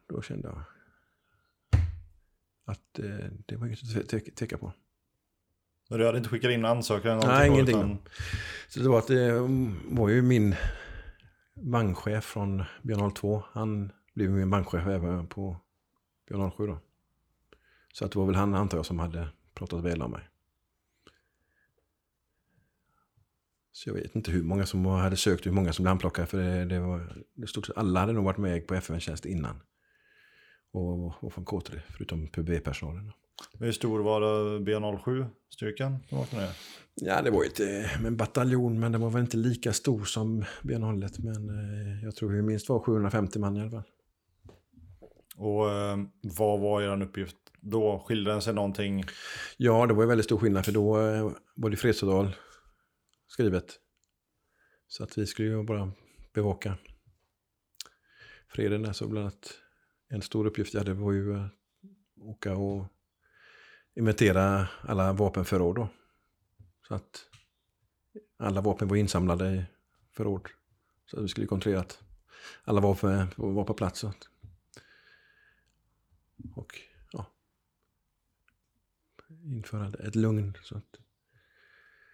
då 0.08 0.22
kände 0.22 0.48
jag 0.48 0.62
att 2.66 3.00
eh, 3.00 3.28
det 3.46 3.56
var 3.56 3.68
inget 3.68 3.80
att 3.98 4.10
te- 4.10 4.20
tveka 4.20 4.58
på. 4.58 4.74
Men 5.90 6.00
du 6.00 6.06
hade 6.06 6.18
inte 6.18 6.30
skickat 6.30 6.52
in 6.52 6.66
ansökan? 6.66 7.20
Nej, 7.26 7.50
ingenting. 7.50 8.00
Så 8.68 8.80
det 8.80 8.90
var 8.90 9.00
att 9.00 9.08
det 9.08 9.32
var 9.86 10.10
ju 10.10 10.22
min 10.22 10.56
bankchef 11.54 12.24
från 12.24 12.64
Björn 12.82 13.12
02. 13.12 13.44
Han 13.52 13.92
blev 14.14 14.30
min 14.30 14.50
bankchef 14.50 14.88
även 14.88 15.28
på 15.28 15.58
Björn 16.28 16.52
07 16.52 16.68
då. 16.68 16.80
Så 17.94 18.06
att 18.06 18.12
det 18.12 18.20
var 18.20 18.26
väl 18.26 18.36
han 18.36 18.56
antar 18.56 18.78
jag 18.78 18.86
som 18.86 19.00
hade 19.00 19.28
pratat 19.54 19.84
väl 19.84 20.02
om 20.02 20.12
mig. 20.12 20.30
Så 23.72 23.90
jag 23.90 23.94
vet 23.94 24.16
inte 24.16 24.32
hur 24.32 24.44
många 24.44 24.66
som 24.66 24.86
hade 24.86 25.18
sökt 25.18 25.46
hur 25.46 25.52
många 25.52 25.74
som 25.74 25.84
blev 25.84 25.92
anplockade. 25.92 26.28
För 26.28 26.38
det, 26.38 26.66
det 26.66 26.80
var, 26.80 27.24
det 27.34 27.48
stod, 27.48 27.66
alla 27.76 28.00
hade 28.00 28.14
nog 28.14 28.24
varit 28.26 28.38
med 28.38 28.68
på 28.68 28.76
FN-tjänst 28.76 29.26
innan. 29.26 29.62
Och 30.76 31.14
var 31.22 31.30
från 31.30 31.46
K3, 31.46 31.80
förutom 31.90 32.28
PB-personalen. 32.28 33.12
Hur 33.60 33.72
stor 33.72 34.00
var 34.00 34.22
det 34.22 34.72
B07-styrkan? 34.72 35.98
som 36.10 36.18
var 36.18 36.28
med? 36.36 36.52
Ja, 36.96 37.22
det 37.22 37.32
var 37.32 37.44
ju 37.44 37.50
inte 37.50 37.92
en 38.06 38.18
bataljon, 38.18 38.80
men 38.80 38.92
det 38.92 38.98
var 38.98 39.10
väl 39.10 39.22
inte 39.22 39.38
lika 39.38 39.74
stor 39.74 40.04
som 40.04 40.44
B01. 40.62 41.16
Men 41.18 41.50
eh, 41.50 42.04
jag 42.04 42.16
tror 42.16 42.30
vi 42.30 42.42
minst 42.42 42.70
var 42.70 42.80
750 42.80 43.40
man 43.40 43.58
i 43.58 43.62
alla 43.62 43.72
fall. 43.72 43.84
Och 45.36 45.72
eh, 45.72 45.98
vad 46.22 46.60
var 46.60 46.82
er 46.82 47.02
uppgift 47.02 47.38
då? 47.62 48.04
Skilde 48.08 48.32
den 48.32 48.42
sig 48.42 48.54
någonting? 48.54 49.04
Ja, 49.58 49.86
det 49.86 49.94
var 49.94 50.04
ju 50.04 50.10
väldigt 50.10 50.26
stor 50.26 50.38
skillnad 50.38 50.66
för 50.66 50.72
då 50.72 51.02
eh, 51.02 51.32
var 51.56 51.70
det 51.70 51.78
fredsavtal 51.78 52.36
skrivet. 53.28 53.80
Så 54.88 55.04
att 55.04 55.18
vi 55.18 55.26
skulle 55.26 55.48
ju 55.48 55.64
bara 55.64 55.92
bevaka 56.34 56.78
freden 58.48 58.82
där. 58.82 58.94
Så 58.94 59.08
bland 59.08 59.26
annat 59.26 59.62
en 60.08 60.22
stor 60.22 60.46
uppgift 60.46 60.74
jag 60.74 60.82
hade 60.82 60.94
var 60.94 61.12
ju 61.12 61.36
att 61.36 61.52
åka 62.22 62.56
och 62.56 62.86
inventera 63.96 64.68
alla 64.82 65.14
vapenförråd 65.14 65.76
då. 65.76 65.90
Så 66.88 66.96
att 66.96 67.30
alla 68.38 68.62
vapen 68.62 68.88
var 68.88 68.96
insamlade 68.96 69.52
i 69.52 69.66
förråd. 70.12 70.48
Så 71.06 71.18
att 71.18 71.24
vi 71.24 71.28
skulle 71.28 71.48
kontrollera 71.48 71.80
att 71.80 72.04
alla 72.64 72.82
vapen 72.82 73.28
var 73.36 73.64
på 73.64 73.74
plats. 73.74 74.00
Så 74.00 74.08
att, 74.08 74.28
och 76.56 76.80
ja, 77.12 77.26
införa 79.44 79.94
ett 80.08 80.16
lugn. 80.16 80.58
Så 80.64 80.78
att, 80.78 80.96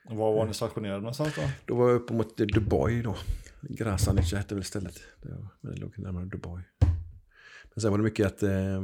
Var 0.03 0.34
var 0.34 0.47
ni 0.47 0.53
stationerade 0.53 0.99
någonstans 0.99 1.35
då? 1.35 1.41
då 1.65 1.76
var 1.76 1.89
jag 1.89 1.95
uppe 2.01 2.13
mot 2.13 2.38
Dubai 2.38 3.01
då. 3.01 3.15
Grasanic 3.61 4.34
hette 4.34 4.55
väl 4.55 4.63
stället. 4.63 5.01
Det, 5.22 5.30
var, 5.30 5.47
men 5.61 5.76
det 5.76 5.81
låg 5.81 5.99
närmare 5.99 6.26
Dubai. 6.26 6.63
Men 7.73 7.81
sen 7.81 7.91
var 7.91 7.98
det 7.98 8.03
mycket 8.03 8.27
att 8.27 8.43
eh, 8.43 8.81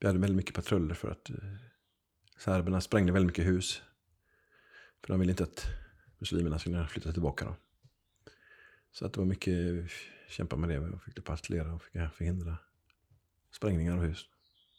vi 0.00 0.06
hade 0.06 0.18
väldigt 0.18 0.36
mycket 0.36 0.54
patruller 0.54 0.94
för 0.94 1.10
att 1.10 1.30
eh, 1.30 1.36
serberna 2.38 2.80
sprängde 2.80 3.12
väldigt 3.12 3.26
mycket 3.26 3.46
hus. 3.46 3.82
För 5.00 5.08
de 5.08 5.20
ville 5.20 5.32
inte 5.32 5.42
att 5.42 5.66
muslimerna 6.18 6.58
skulle 6.58 6.86
flytta 6.86 7.12
tillbaka 7.12 7.44
då. 7.44 7.56
Så 8.92 9.06
att 9.06 9.12
det 9.12 9.20
var 9.20 9.26
mycket 9.26 9.90
kämpa 10.28 10.56
med 10.56 10.68
det. 10.68 10.78
Vi 10.78 10.98
fick 11.04 11.24
patrullera 11.24 11.74
och 11.74 11.82
fick 11.82 11.94
eh, 11.94 12.10
förhindra 12.10 12.58
sprängningar 13.50 13.96
av 13.96 14.02
hus. 14.02 14.28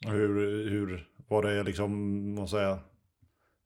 Hur, 0.02 0.70
hur 0.70 1.10
var 1.28 1.44
det 1.44 1.64
liksom, 1.64 2.36
vad 2.36 2.50
säga, 2.50 2.80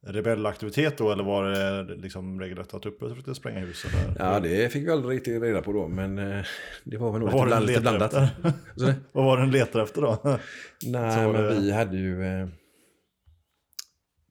rebellaktivitet 0.02 0.98
då? 0.98 1.11
Eller 1.11 1.24
var 1.24 1.44
det 1.49 1.95
liksom 1.95 2.40
regelrätt 2.40 2.74
att 2.74 2.86
uppe 2.86 3.10
försökte 3.10 3.36
spränga 3.36 3.60
hus? 3.60 3.86
Eller? 3.86 4.15
Ja, 4.19 4.40
det 4.40 4.72
fick 4.74 4.88
vi 4.88 4.91
aldrig 4.91 5.18
riktigt 5.18 5.41
reda 5.41 5.61
på 5.61 5.74
då, 5.74 5.88
men 5.88 6.18
eh, 6.18 6.45
det 6.84 6.98
var 6.98 7.11
väl 7.11 7.22
nog 7.22 7.32
var 7.32 7.61
lite, 7.61 7.82
blandat. 7.82 8.14
Vad 9.11 9.26
var 9.26 9.38
det 9.38 9.44
den 9.44 9.52
letade 9.52 9.84
efter 9.84 10.02
då? 10.02 10.19
Nej, 10.84 11.32
men 11.32 11.44
det- 11.44 11.60
vi 11.60 11.72
hade 11.72 11.98
ju... 11.98 12.24
Eh, 12.26 12.48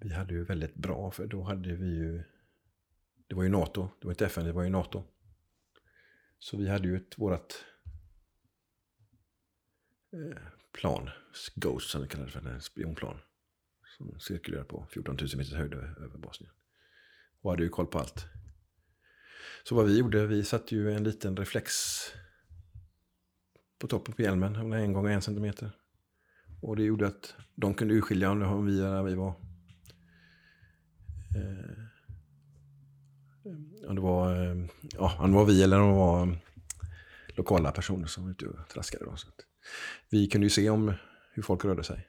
vi 0.01 0.13
hade 0.13 0.35
ju 0.35 0.45
väldigt 0.45 0.75
bra, 0.75 1.11
för 1.11 1.27
då 1.27 1.43
hade 1.43 1.73
vi 1.77 1.87
ju... 1.87 2.23
Det 3.29 3.35
var 3.35 3.43
ju 3.43 3.49
NATO, 3.49 3.89
det 4.01 4.07
var 4.07 4.13
inte 4.13 4.27
FN, 4.27 4.45
det 4.45 4.53
var 4.53 4.63
ju 4.63 4.71
NATO. 4.71 5.03
Så 6.39 6.57
vi 6.57 6.69
hade 6.69 6.89
ju 6.89 6.97
ett, 6.97 7.19
vårat 7.19 7.65
eh, 10.13 10.39
plan, 10.81 11.11
Ghost 11.55 11.91
som 11.91 12.03
vi 12.03 12.09
kallar 12.09 12.25
det 12.25 12.31
för, 12.31 12.49
en 12.49 12.61
spionplan. 12.61 13.17
Som 13.97 14.21
cirkulerar 14.21 14.65
på 14.65 14.87
14 14.91 15.17
000 15.17 15.29
meters 15.37 15.55
höjd 15.55 15.75
över 15.75 16.19
Bosnien. 16.19 16.53
Och 17.41 17.51
hade 17.51 17.63
ju 17.63 17.69
koll 17.69 17.87
på 17.87 17.99
allt. 17.99 18.27
Så 19.65 19.75
vad 19.75 19.87
vi 19.87 19.99
gjorde, 19.99 20.27
vi 20.27 20.45
satte 20.45 20.75
ju 20.75 20.93
en 20.93 21.05
liten 21.05 21.37
reflex 21.37 21.75
på 23.79 23.87
toppen 23.87 24.15
på 24.15 24.23
hjälmen, 24.23 24.57
om 24.57 24.73
en 24.73 24.93
gång 24.93 25.07
en 25.07 25.23
centimeter. 25.23 25.71
Och 26.61 26.77
det 26.77 26.83
gjorde 26.83 27.07
att 27.07 27.35
de 27.55 27.75
kunde 27.75 27.95
urskilja 27.95 28.31
om 28.31 28.41
det 28.41 28.47
var 28.47 28.63
vi 28.63 28.79
eller 28.79 28.95
där 28.95 29.03
vi 29.03 29.15
var. 29.15 29.35
Eh, 31.37 31.87
om 33.89 33.95
det 33.95 34.01
var, 34.01 34.45
eh, 34.45 34.67
ja, 34.93 35.17
om 35.19 35.31
det 35.31 35.37
var 35.37 35.45
vi 35.45 35.63
eller 35.63 35.81
om 35.81 35.89
det 35.89 35.97
var 35.97 36.27
eh, 36.27 36.35
lokala 37.29 37.73
personer 37.73 38.07
som 38.07 38.25
var 38.25 38.31
ute 38.31 38.47
och 38.47 38.69
traskade. 38.69 39.05
Då, 39.05 39.17
så 39.17 39.29
att 39.29 39.41
vi 40.11 40.27
kunde 40.27 40.47
ju 40.47 40.51
se 40.51 40.71
om 40.71 40.93
hur 41.33 41.43
folk 41.43 41.65
rörde 41.65 41.85
sig. 41.85 42.09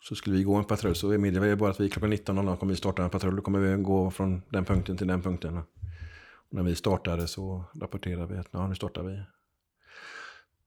Så 0.00 0.14
skulle 0.14 0.36
vi 0.36 0.42
gå 0.42 0.54
en 0.54 0.64
patrull 0.64 0.94
så 0.94 1.06
meddelade 1.06 1.50
vi 1.50 1.56
bara 1.56 1.70
att 1.70 1.80
vi 1.80 1.90
klockan 1.90 2.12
19.00 2.12 2.56
kommer 2.56 2.72
vi 2.72 2.76
starta 2.76 3.04
en 3.04 3.10
patrull. 3.10 3.36
Då 3.36 3.42
kommer 3.42 3.58
vi 3.58 3.82
gå 3.82 4.10
från 4.10 4.42
den 4.48 4.64
punkten 4.64 4.96
till 4.96 5.06
den 5.06 5.22
punkten. 5.22 5.58
Och 6.50 6.54
när 6.54 6.62
vi 6.62 6.74
startade 6.74 7.26
så 7.26 7.64
rapporterade 7.74 8.34
vi 8.34 8.38
att 8.38 8.48
ja, 8.50 8.68
nu 8.68 8.74
startar 8.74 9.02
vi. 9.02 9.22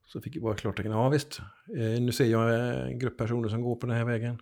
Så 0.06 0.20
fick 0.20 0.36
vi 0.36 0.40
bara 0.40 0.54
klartecken. 0.54 0.92
Ja 0.92 1.08
visst, 1.08 1.40
eh, 1.76 2.02
nu 2.02 2.12
ser 2.12 2.24
jag 2.24 2.54
eh, 2.54 2.86
en 2.86 2.98
grupp 2.98 3.18
personer 3.18 3.48
som 3.48 3.62
går 3.62 3.76
på 3.76 3.86
den 3.86 3.96
här 3.96 4.04
vägen. 4.04 4.38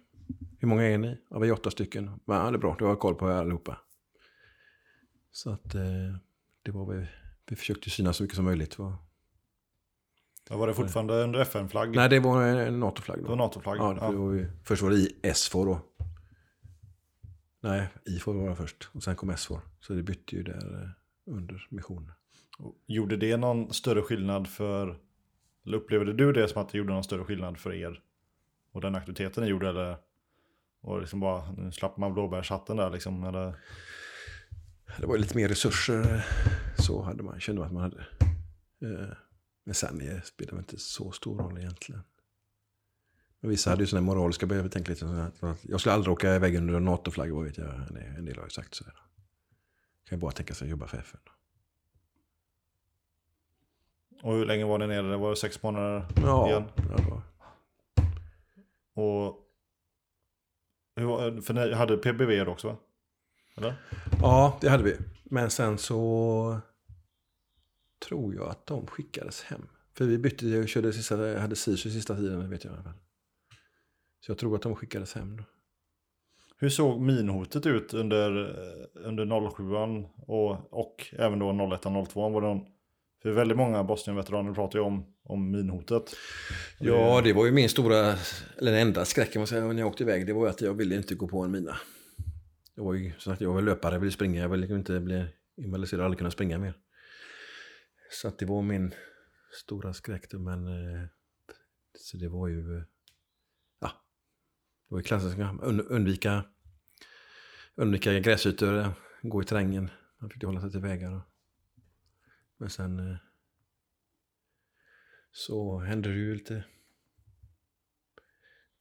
Hur 0.58 0.68
många 0.68 0.82
är 0.82 0.98
ni? 0.98 1.18
Ja, 1.30 1.38
vi 1.38 1.48
är 1.48 1.52
åtta 1.52 1.70
stycken. 1.70 2.10
Ja, 2.24 2.50
det 2.50 2.56
är 2.56 2.58
bra, 2.58 2.76
du 2.78 2.84
har 2.84 2.90
jag 2.90 3.00
koll 3.00 3.14
på 3.14 3.28
allihopa. 3.28 3.78
Så 5.32 5.50
att 5.50 5.74
eh, 5.74 5.82
det 6.62 6.70
var 6.70 6.92
vi, 6.92 7.06
vi 7.46 7.56
försökte 7.56 7.90
synas 7.90 8.16
så 8.16 8.22
mycket 8.22 8.36
som 8.36 8.44
möjligt. 8.44 8.76
Ja, 10.50 10.56
var 10.56 10.66
det 10.66 10.74
fortfarande 10.74 11.14
under 11.14 11.40
FN-flagg? 11.40 11.96
Nej, 11.96 12.08
det 12.08 12.20
var 12.20 12.42
en 12.42 12.80
NATO-flagg. 12.80 13.22
Det 13.22 13.28
var 13.28 13.36
NATO-flagg? 13.36 13.78
Ja, 13.78 13.92
det 14.10 14.16
var 14.16 14.32
ju, 14.32 14.50
först 14.64 14.82
var 14.82 14.90
det 14.90 15.34
SFOR 15.34 15.66
då. 15.66 15.80
Nej, 17.60 17.88
IFOR 18.04 18.34
var 18.34 18.48
det 18.48 18.56
först. 18.56 18.88
Och 18.92 19.02
sen 19.02 19.16
kom 19.16 19.36
SFOR. 19.36 19.60
Så 19.80 19.92
det 19.92 20.02
bytte 20.02 20.36
ju 20.36 20.42
där 20.42 20.82
eh, 20.82 21.34
under 21.34 21.66
missionen. 21.68 22.12
Gjorde 22.86 23.16
det 23.16 23.36
någon 23.36 23.72
större 23.72 24.02
skillnad 24.02 24.48
för... 24.48 24.98
Eller 25.66 25.76
upplevde 25.76 26.12
du 26.12 26.32
det 26.32 26.48
som 26.48 26.62
att 26.62 26.68
det 26.68 26.78
gjorde 26.78 26.92
någon 26.92 27.04
större 27.04 27.24
skillnad 27.24 27.58
för 27.58 27.72
er? 27.72 28.00
Och 28.72 28.80
den 28.80 28.94
aktiviteten 28.94 29.44
ni 29.44 29.50
gjorde 29.50 29.68
eller? 29.68 29.96
Och 30.80 31.00
liksom 31.00 31.20
bara, 31.20 31.52
nu 31.52 31.72
slapp 31.72 31.96
man 31.96 32.14
blåbärshatten 32.14 32.76
där 32.76 32.90
liksom, 32.90 33.24
eller? 33.24 33.54
Det 34.98 35.06
var 35.06 35.18
lite 35.18 35.36
mer 35.36 35.48
resurser. 35.48 36.26
Så 36.78 37.02
hade 37.02 37.22
man, 37.22 37.40
kände 37.40 37.60
man 37.60 37.66
att 37.66 37.74
man 37.74 37.82
hade. 37.82 38.06
Eh, 38.82 39.16
Men 39.64 39.74
sen 39.74 40.00
eh, 40.00 40.22
spelade 40.22 40.56
det 40.56 40.60
inte 40.60 40.78
så 40.78 41.10
stor 41.12 41.38
roll 41.38 41.58
egentligen. 41.58 42.02
Men 43.40 43.50
vissa 43.50 43.70
hade 43.70 43.82
ju 43.82 43.86
sådana 43.86 44.06
moraliska 44.06 44.46
betänkligheter. 44.46 45.30
Jag 45.62 45.80
skulle 45.80 45.94
aldrig 45.94 46.12
åka 46.12 46.34
iväg 46.34 46.56
under 46.56 46.74
en 46.74 46.84
NATO-flagga, 46.84 47.34
vad 47.34 47.44
vet 47.44 47.58
jag. 47.58 47.66
En 48.16 48.24
del- 48.24 48.36
har 48.36 48.44
ju 48.44 48.50
sagt 48.50 48.74
så 48.74 48.84
här. 48.84 48.92
Kan 50.08 50.18
ju 50.18 50.20
bara 50.20 50.32
tänka 50.32 50.54
sig 50.54 50.64
att 50.66 50.70
jobba 50.70 50.86
för 50.86 50.98
FN. 50.98 51.20
Och 54.22 54.34
hur 54.34 54.46
länge 54.46 54.64
var 54.64 54.78
ni 54.78 54.86
nere? 54.86 55.10
Det 55.10 55.16
var 55.16 55.34
sex 55.34 55.62
månader 55.62 56.06
Ja, 56.16 56.48
igen. 56.48 56.64
var, 56.76 57.22
Och... 59.04 59.46
För 61.44 61.52
ni 61.52 61.72
hade 61.74 61.96
PBV 61.96 62.48
också 62.48 62.68
va? 62.68 62.76
Eller? 63.56 63.74
ja, 64.20 64.58
det 64.60 64.68
hade 64.68 64.82
vi. 64.84 64.96
Men 65.24 65.50
sen 65.50 65.78
så 65.78 66.60
tror 68.08 68.34
jag 68.34 68.48
att 68.48 68.66
de 68.66 68.86
skickades 68.86 69.42
hem. 69.42 69.66
För 69.94 70.04
vi 70.04 70.18
bytte 70.18 70.58
och 70.58 70.68
körde 70.68 70.92
sista, 70.92 71.16
hade 71.16 71.56
SISU 71.56 71.90
sista 71.90 72.16
tiden, 72.16 72.50
vet 72.50 72.64
jag 72.64 72.72
i 72.72 72.74
alla 72.74 72.82
fall. 72.82 72.98
Så 74.20 74.30
jag 74.30 74.38
tror 74.38 74.56
att 74.56 74.62
de 74.62 74.76
skickades 74.76 75.14
hem 75.14 75.36
då. 75.36 75.44
Hur 76.56 76.68
såg 76.68 77.00
minhotet 77.00 77.66
ut 77.66 77.94
under, 77.94 78.56
under 78.94 79.50
07 79.50 79.64
och, 80.26 80.72
och 80.72 81.06
även 81.12 81.38
då 81.38 81.74
01 81.74 81.86
och 81.86 82.08
02? 82.08 82.28
Var 82.28 82.40
det 82.40 82.46
någon, 82.46 82.66
för 83.22 83.30
väldigt 83.30 83.56
många 83.56 83.84
Bosnien-veteraner 83.84 84.54
pratar 84.54 84.78
ju 84.78 84.84
om, 84.84 85.06
om 85.24 85.50
minhotet. 85.50 86.16
Ja, 86.78 87.20
det 87.24 87.32
var 87.32 87.46
ju 87.46 87.52
min 87.52 87.68
stora, 87.68 87.98
eller 88.58 88.72
den 88.72 88.80
enda 88.80 89.04
skräcken 89.04 89.46
säga, 89.46 89.64
när 89.64 89.78
jag 89.78 89.88
åkte 89.88 90.02
iväg. 90.02 90.26
Det 90.26 90.32
var 90.32 90.44
ju 90.44 90.50
att 90.50 90.60
jag 90.60 90.74
ville 90.74 90.96
inte 90.96 91.14
gå 91.14 91.28
på 91.28 91.42
en 91.42 91.50
mina. 91.50 91.76
Jag 92.74 92.84
var 92.84 92.94
ju 92.94 93.12
som 93.18 93.32
sagt, 93.32 93.40
jag 93.40 93.52
var 93.52 93.62
löpare, 93.62 93.94
jag 93.94 94.00
ville 94.00 94.12
springa, 94.12 94.40
jag 94.40 94.48
ville 94.48 94.60
liksom 94.60 94.76
inte 94.76 95.00
bli 95.00 95.24
invalidiserad, 95.56 96.04
aldrig 96.04 96.18
kunna 96.18 96.30
springa 96.30 96.58
mer. 96.58 96.74
Så 98.10 98.28
att 98.28 98.38
det 98.38 98.46
var 98.46 98.62
min 98.62 98.94
stora 99.52 99.94
skräck 99.94 100.30
då, 100.30 100.38
men 100.38 100.66
eh, 100.66 101.06
så 101.98 102.16
det 102.16 102.28
var 102.28 102.48
ju, 102.48 102.76
eh, 102.76 102.84
ja, 103.80 103.88
det 104.88 104.94
var 104.94 104.98
ju 104.98 105.04
klassiskt, 105.04 105.38
undvika, 105.62 106.44
undvika 107.74 108.18
gräsytor, 108.18 108.78
eh, 108.78 108.92
gå 109.22 109.42
i 109.42 109.44
terrängen, 109.44 109.90
man 110.18 110.30
fick 110.30 110.42
ju 110.42 110.46
hålla 110.46 110.60
sig 110.60 110.70
till 110.70 110.80
vägar. 110.80 111.22
Men 112.56 112.70
sen 112.70 113.18
så 115.32 115.78
hände 115.78 116.08
det 116.08 116.16
ju 116.16 116.34
lite 116.34 116.64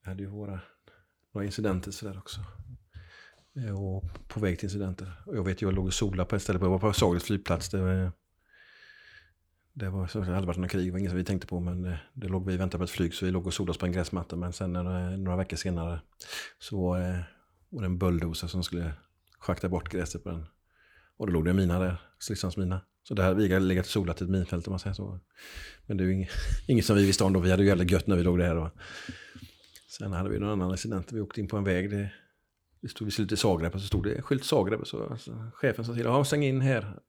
vi 0.02 0.10
hade 0.10 0.24
ju 0.24 0.30
våra, 0.30 0.60
några 1.32 1.46
incidenter 1.46 1.92
sådär 1.92 2.18
också. 2.18 2.42
Och 3.78 4.04
på 4.28 4.40
väg 4.40 4.60
till 4.60 4.66
incidenter. 4.66 5.24
Och 5.26 5.38
jag 5.38 5.44
vet 5.44 5.62
ju, 5.62 5.68
jag 5.68 5.74
låg 5.74 5.86
och 5.86 5.94
solade 5.94 6.30
på 6.30 6.36
ett 6.36 6.42
ställe, 6.42 6.60
jag 6.60 6.70
var 6.70 6.80
på 6.80 6.94
Sagerets 6.94 7.26
flygplats. 7.26 7.70
Det 7.70 7.82
var, 7.82 8.12
det 9.80 9.90
var 9.90 10.08
så 10.08 10.20
det 10.20 10.26
hade 10.26 10.48
varit 10.48 10.58
något 10.58 10.72
krig, 10.72 10.88
det 10.88 10.92
var 10.92 11.00
inget 11.00 11.12
som 11.12 11.18
vi 11.18 11.24
tänkte 11.24 11.48
på. 11.48 11.60
Men 11.60 11.82
det, 11.82 12.00
det 12.14 12.28
låg 12.28 12.46
vi 12.46 12.58
väntade 12.58 12.80
på 12.80 12.84
ett 12.84 12.90
flyg 12.90 13.14
så 13.14 13.26
vi 13.26 13.32
låg 13.32 13.48
och 13.48 13.54
solade 13.54 13.72
oss 13.72 13.78
på 13.78 13.86
en 13.86 13.92
gräsmatta. 13.92 14.36
Men 14.36 14.54
sen 14.54 14.74
några, 14.74 15.12
eh, 15.12 15.18
några 15.18 15.38
veckor 15.38 15.58
senare 15.58 16.02
så 16.60 16.96
eh, 16.96 17.20
var 17.70 17.82
det 17.82 17.86
en 17.86 17.98
bulldozer 17.98 18.48
som 18.48 18.64
skulle 18.64 18.94
schakta 19.40 19.70
bort 19.70 19.90
gräset 19.90 20.24
på 20.24 20.30
den. 20.30 20.46
Och 21.18 21.28
då 21.28 21.34
låg 21.34 21.46
det 21.46 21.50
en 21.50 21.56
mina 21.56 21.80
där, 21.80 22.02
stridsvagnsmina. 22.20 22.82
Så 23.04 23.14
där 23.14 23.24
hade 23.24 23.36
vi 23.36 23.60
legat 23.60 23.86
och 23.86 23.92
solat 23.92 24.22
i 24.22 24.24
ett 24.24 24.30
minfält 24.30 24.68
om 24.68 24.72
man 24.72 24.80
säger 24.80 24.94
så. 24.94 25.20
Men 25.86 25.98
det 25.98 26.04
är 26.04 26.06
ju 26.06 26.14
inget, 26.14 26.32
inget 26.68 26.86
som 26.86 26.96
vi 26.96 27.06
visste 27.06 27.24
om 27.24 27.34
då, 27.34 27.40
vi 27.40 27.52
hade 27.52 27.64
ju 27.64 27.70
jävligt 27.70 27.92
gött 27.92 28.08
när 28.08 28.16
vi 28.16 28.24
låg 28.24 28.40
där. 28.40 28.58
Och, 28.58 28.70
Sen 29.90 30.14
hade 30.14 30.30
vi 30.30 30.40
någon 30.40 30.50
annan 30.50 30.72
incident. 30.72 31.12
Vi 31.12 31.22
åkte 31.22 31.42
in 31.42 31.48
på 31.48 31.58
en 31.58 31.64
väg. 31.64 31.90
Det, 31.90 32.12
det 32.82 32.88
stod, 32.88 33.06
vi 33.06 33.12
skulle 33.12 33.28
till 33.28 33.38
Zagreb 33.38 33.76
och 33.76 33.82
så 33.82 33.88
stod 33.88 34.04
det 34.04 34.22
skylt 34.22 34.46
Zagreb. 34.46 34.88
Så 34.88 35.08
alltså, 35.08 35.52
chefen 35.54 35.86
sa 35.86 35.94
till 35.94 36.04
ja 36.04 36.24
stäng 36.24 36.44
in 36.44 36.62
här. 36.62 37.00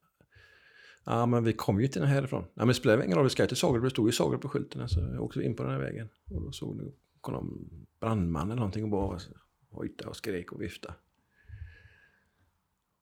Ja 1.04 1.26
men 1.26 1.44
vi 1.44 1.52
kom 1.52 1.80
ju 1.80 1.86
inte 1.86 2.04
härifrån. 2.06 2.42
Ja 2.42 2.50
men 2.56 2.68
det 2.68 2.74
spelar 2.74 3.02
ingen 3.04 3.16
roll, 3.16 3.24
vi 3.24 3.30
ska 3.30 3.46
till 3.46 3.56
Zagreb. 3.56 3.82
Det 3.82 3.90
stod 3.90 4.08
ju 4.08 4.12
Zagreb 4.12 4.40
på 4.40 4.48
skylten. 4.48 4.88
Så 4.88 5.00
jag 5.00 5.22
åkte 5.22 5.42
in 5.42 5.56
på 5.56 5.62
den 5.62 5.72
här 5.72 5.78
vägen. 5.78 6.08
Och 6.30 6.42
då 6.42 6.52
såg 6.52 6.78
det, 6.78 6.92
kom 7.20 7.34
någon 7.34 7.68
brandman 8.00 8.46
eller 8.50 8.56
någonting 8.56 8.84
och 8.84 8.90
bara 8.90 9.18
hojtade 9.70 10.10
och 10.10 10.16
skrek 10.16 10.52
och 10.52 10.62
viftade. 10.62 10.94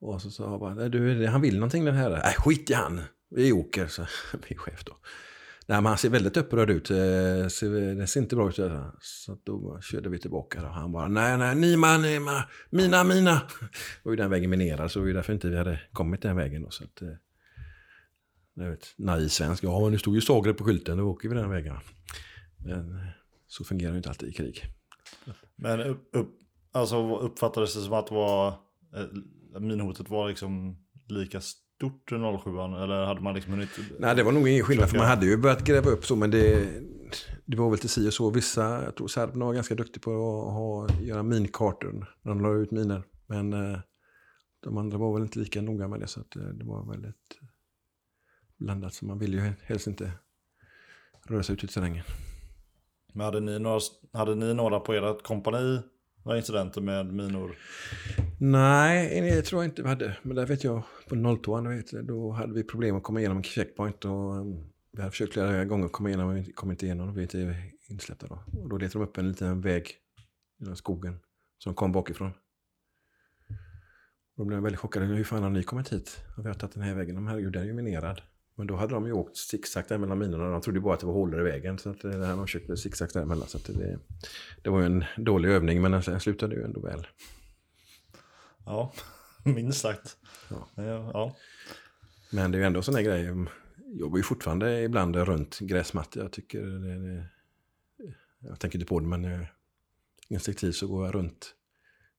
Och 0.01 0.23
så 0.23 0.31
sa 0.31 0.51
jag 0.51 0.61
bara, 0.61 0.75
"Nej, 0.75 0.91
du, 0.91 1.27
han 1.27 1.41
vill 1.41 1.55
någonting 1.55 1.85
den 1.85 1.95
här. 1.95 2.11
Nej 2.11 2.35
skit 2.39 2.71
i 2.71 2.75
han, 2.75 3.01
vi 3.31 3.53
åker, 3.53 3.87
så 3.87 4.03
min 4.49 4.59
chef 4.59 4.85
då. 4.85 4.93
Nej, 5.67 5.77
men 5.79 5.87
han 5.87 5.99
ser 5.99 6.11
väldigt 6.11 6.37
upprörd 6.37 6.71
ut. 6.71 6.91
Eh, 6.91 6.97
ser- 7.49 7.95
Det 7.95 8.07
ser 8.07 8.21
inte 8.21 8.37
bra 8.37 8.49
ut. 8.49 8.57
så 9.01 9.39
då 9.45 9.81
körde 9.81 10.09
vi 10.09 10.19
tillbaka. 10.19 10.63
Och 10.67 10.75
han 10.75 10.93
bara, 10.93 11.09
nej, 11.09 11.39
nej, 11.39 11.55
Nima, 11.55 11.99
Nima, 11.99 12.45
mina, 12.71 13.05
mina. 13.05 13.33
Det 13.61 14.03
var 14.03 14.13
ju 14.13 14.17
den 14.17 14.31
vägen 14.31 14.51
minerad, 14.51 14.91
så 14.91 14.99
det 14.99 15.03
var 15.03 15.07
ju 15.09 15.15
därför 15.15 15.33
inte 15.33 15.49
vi 15.49 15.57
hade 15.57 15.81
kommit 15.93 16.23
den 16.23 16.37
vägen. 16.37 16.63
Då, 16.63 16.71
så 16.71 16.85
att, 16.85 17.03
eh, 17.03 17.09
vet, 18.65 18.95
naiv 18.97 19.29
svensk. 19.29 19.65
Ja, 19.65 19.81
men 19.81 19.93
det 19.93 19.99
stod 19.99 20.15
ju 20.15 20.21
Zagreb 20.21 20.57
på 20.57 20.65
skylten, 20.65 20.99
då 20.99 21.05
åker 21.05 21.29
vi 21.29 21.35
den 21.35 21.51
vägen. 21.51 21.77
Men 22.65 23.01
så 23.49 23.65
fungerar 23.65 23.93
det 23.93 23.97
inte 23.97 24.09
alltid 24.09 24.29
i 24.29 24.33
krig. 24.33 24.65
Men 25.57 25.81
upp, 25.81 26.09
upp, 26.13 26.39
alltså 26.73 27.19
uppfattades 27.19 27.75
det 27.75 27.81
som 27.81 27.93
att 27.93 28.07
det 28.07 28.15
var, 28.15 28.49
eh, 28.95 29.61
minhotet 29.61 30.11
var 30.11 30.29
liksom 30.29 30.77
lika 31.09 31.41
stort 31.41 32.13
under 32.13 32.39
07 32.39 32.51
eller 32.51 33.07
hade 33.07 33.21
man 33.21 33.35
liksom 33.35 33.53
hunnit? 33.53 33.69
Nej, 33.99 34.17
det 34.17 34.23
var 34.23 34.33
nog 34.33 34.49
ingen 34.49 34.65
skillnad, 34.65 34.91
för 34.91 34.99
man 34.99 35.07
hade 35.07 35.27
ju 35.27 35.37
börjat 35.37 35.65
gräva 35.65 35.91
upp 35.91 36.07
så, 36.07 36.17
men 36.17 36.31
det, 36.31 36.69
det 37.45 37.57
var 37.57 37.71
väl 37.71 37.79
till 37.79 37.89
si 37.89 38.09
och 38.09 38.15
så. 38.15 38.31
Vissa, 38.31 38.85
jag 38.85 38.95
tror 38.95 39.09
serberna 39.09 39.45
var 39.45 39.55
ganska 39.55 39.75
duktiga 39.75 40.03
på 40.03 40.11
att 40.11 40.53
ha, 40.53 41.01
göra 41.01 41.23
minkartor 41.23 42.15
när 42.23 42.33
de 42.33 42.41
la 42.41 42.53
ut 42.53 42.71
miner. 42.71 43.03
Men 43.27 43.53
eh, 43.53 43.79
de 44.61 44.79
andra 44.79 44.99
var 44.99 45.15
väl 45.15 45.23
inte 45.23 45.39
lika 45.39 45.63
noga 45.63 45.89
med 45.89 46.01
det, 46.01 46.07
så 46.07 46.21
eh, 46.21 46.43
det 46.43 46.65
var 46.65 46.91
väldigt 46.91 47.39
blandat. 48.59 48.95
Så 48.95 49.07
man 49.07 49.19
ville 49.19 49.37
ju 49.37 49.53
helst 49.63 49.87
inte 49.87 50.13
röra 51.27 51.43
sig 51.43 51.53
ut 51.53 51.65
i 51.65 51.67
terrängen. 51.67 52.05
Men 53.13 53.25
hade 53.25 53.41
ni 53.41 53.59
några, 53.59 53.81
hade 54.13 54.35
ni 54.35 54.55
några 54.55 54.81
på 54.81 54.93
ert 54.93 55.23
kompani, 55.23 55.81
några 56.25 56.39
incidenter 56.39 56.81
med 56.81 57.07
minor? 57.07 57.57
Nej, 58.41 59.21
det 59.21 59.43
tror 59.43 59.63
jag 59.63 59.71
inte 59.71 59.83
vi 59.83 59.89
hade. 59.89 60.17
Men 60.23 60.37
där 60.37 60.47
vet 60.47 60.65
jag, 60.65 60.83
på 61.09 61.39
02 61.43 61.61
vet 61.61 61.93
jag, 61.93 62.07
då 62.07 62.31
hade 62.31 62.55
vi 62.55 62.65
problem 62.65 62.97
att 62.97 63.03
komma 63.03 63.21
igenom 63.21 63.37
en 63.37 63.43
checkpoint. 63.43 64.05
Och 64.05 64.37
um, 64.37 64.73
vi 64.93 65.01
hade 65.01 65.11
försökt 65.11 65.33
flera 65.33 65.65
gånger 65.65 65.87
att 65.87 65.93
komma 65.93 66.09
igenom, 66.09 66.27
men 66.27 66.43
vi 66.43 66.53
kom 66.53 66.71
inte 66.71 66.87
igenom. 66.87 67.15
Vi 67.15 67.23
inte 67.23 67.63
insläppta 67.89 68.27
då. 68.27 68.43
Och 68.63 68.69
då 68.69 68.79
letade 68.79 69.05
de 69.05 69.11
upp 69.11 69.19
en 69.19 69.29
liten 69.29 69.61
väg 69.61 69.95
genom 70.59 70.77
skogen 70.77 71.21
som 71.59 71.75
kom 71.75 71.93
bakifrån. 71.93 72.33
Då 74.37 74.45
blev 74.45 74.57
jag 74.57 74.63
väldigt 74.63 74.81
chockad. 74.81 75.03
Hur 75.03 75.25
fan 75.25 75.43
har 75.43 75.51
ni 75.51 75.63
kommit 75.63 75.93
hit? 75.93 76.25
Och 76.37 76.45
vi 76.45 76.49
har 76.49 76.55
tagit 76.55 76.75
den 76.75 76.83
här 76.83 76.95
vägen. 76.95 77.27
Här, 77.27 77.39
jo, 77.39 77.51
den 77.51 77.63
är 77.63 77.67
ju 77.67 77.73
minerad. 77.73 78.23
Men 78.59 78.67
då 78.67 78.77
hade 78.77 78.95
de 78.95 79.07
ju 79.07 79.13
åkt 79.13 79.37
zigzag 79.37 79.85
där 79.89 79.99
mellan 79.99 80.19
minorna. 80.19 80.51
De 80.51 80.61
trodde 80.61 80.81
bara 80.81 80.95
att 80.95 81.01
det 81.01 81.07
var 81.07 81.13
hålor 81.13 81.41
i 81.41 81.45
vägen. 81.45 81.79
Så 81.79 81.91
att 81.91 82.01
det 82.01 82.27
här 82.27 82.37
de 82.37 82.47
försökte 82.47 82.77
zigzag 82.77 83.09
däremellan. 83.13 83.49
Så 83.49 83.59
att 83.59 83.65
det, 83.65 83.99
det 84.63 84.71
var 84.71 84.81
ju 84.81 84.87
en 84.87 85.05
dålig 85.17 85.49
övning, 85.49 85.83
men 85.83 85.93
den 85.93 86.21
slutade 86.21 86.55
ju 86.55 86.65
ändå 86.65 86.81
väl. 86.81 87.07
Ja, 88.65 88.93
minst 89.45 89.81
sagt. 89.81 90.17
Ja. 90.51 90.69
Ja. 90.75 91.11
ja. 91.13 91.37
Men 92.33 92.51
det 92.51 92.59
är 92.59 92.61
ju 92.61 92.67
ändå 92.67 92.83
sådana 92.83 93.03
grejer. 93.03 93.25
Jag 93.25 93.49
jobbar 94.01 94.17
ju 94.17 94.23
fortfarande 94.23 94.83
ibland 94.83 95.17
runt 95.17 95.59
gräsmattor. 95.59 96.23
Jag 96.23 96.33
tycker 96.33 96.63
det, 96.63 96.99
det, 96.99 97.29
Jag 98.39 98.61
tänker 98.61 98.79
inte 98.79 98.89
på 98.89 99.01
det 99.01 99.07
men 99.07 99.25
jag, 99.25 99.47
instinktivt 100.29 100.77
så 100.77 100.87
går 100.87 101.07
jag 101.07 101.15
runt 101.15 101.55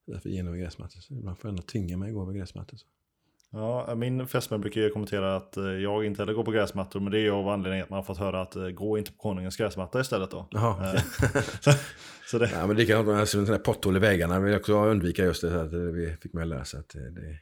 därför 0.06 0.30
genom 0.30 0.58
gräsmattor. 0.58 1.00
Så 1.00 1.14
ibland 1.14 1.38
får 1.38 1.48
jag 1.48 1.52
ändå 1.52 1.64
tvinga 1.64 1.98
mig 1.98 2.10
att 2.10 2.16
gå 2.16 2.22
över 2.22 2.34
gräsmattor. 2.34 2.78
Så. 2.78 2.86
Ja, 3.52 3.96
min 3.96 4.28
fästmö 4.28 4.58
brukar 4.58 4.82
ju 4.82 4.90
kommentera 4.90 5.36
att 5.36 5.58
eh, 5.58 5.64
jag 5.64 6.06
inte 6.06 6.22
heller 6.22 6.34
går 6.34 6.44
på 6.44 6.52
gräsmattor, 6.52 7.00
men 7.00 7.12
det 7.12 7.20
är 7.20 7.22
ju 7.22 7.32
av 7.32 7.50
anledningen 7.50 7.84
att 7.84 7.90
man 7.90 7.98
har 7.98 8.04
fått 8.04 8.18
höra 8.18 8.42
att 8.42 8.56
eh, 8.56 8.68
gå 8.68 8.98
inte 8.98 9.12
på 9.12 9.18
konungens 9.18 9.58
gräsmatta 9.58 10.02
istället 10.02 10.32
då. 10.32 10.48
Jaha, 10.52 10.94
Eh, 10.94 11.02
så, 11.62 11.72
så 12.26 12.38
det, 12.38 12.50
Ja, 12.54 12.68
men 12.68 12.76
likadant 12.76 13.08
med 13.08 13.28
sådana 13.28 13.52
här 13.52 13.60
potthål 13.60 13.96
i 13.96 14.00
vägarna 14.00 14.40
vill 14.40 14.52
jag 14.52 14.60
också 14.60 14.74
undvika 14.74 15.24
just 15.24 15.42
det. 15.42 15.50
så 15.50 15.58
Att 15.58 15.74
vi 15.74 16.18
fick 16.22 16.34
med 16.34 16.48
lära 16.48 16.66
sig 16.66 16.80
att 16.80 16.90
det, 16.90 17.12
det 17.12 17.40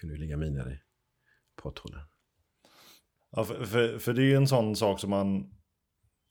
kunde 0.00 0.14
ju 0.14 0.20
ligga 0.20 0.36
miner 0.36 0.72
i 0.72 0.78
potthålen. 1.62 2.00
ja, 3.36 3.44
för, 3.44 3.64
för, 3.64 3.98
för 3.98 4.12
det 4.12 4.22
är 4.22 4.26
ju 4.26 4.36
en 4.36 4.48
sån 4.48 4.76
sak 4.76 5.00
som 5.00 5.10
man 5.10 5.50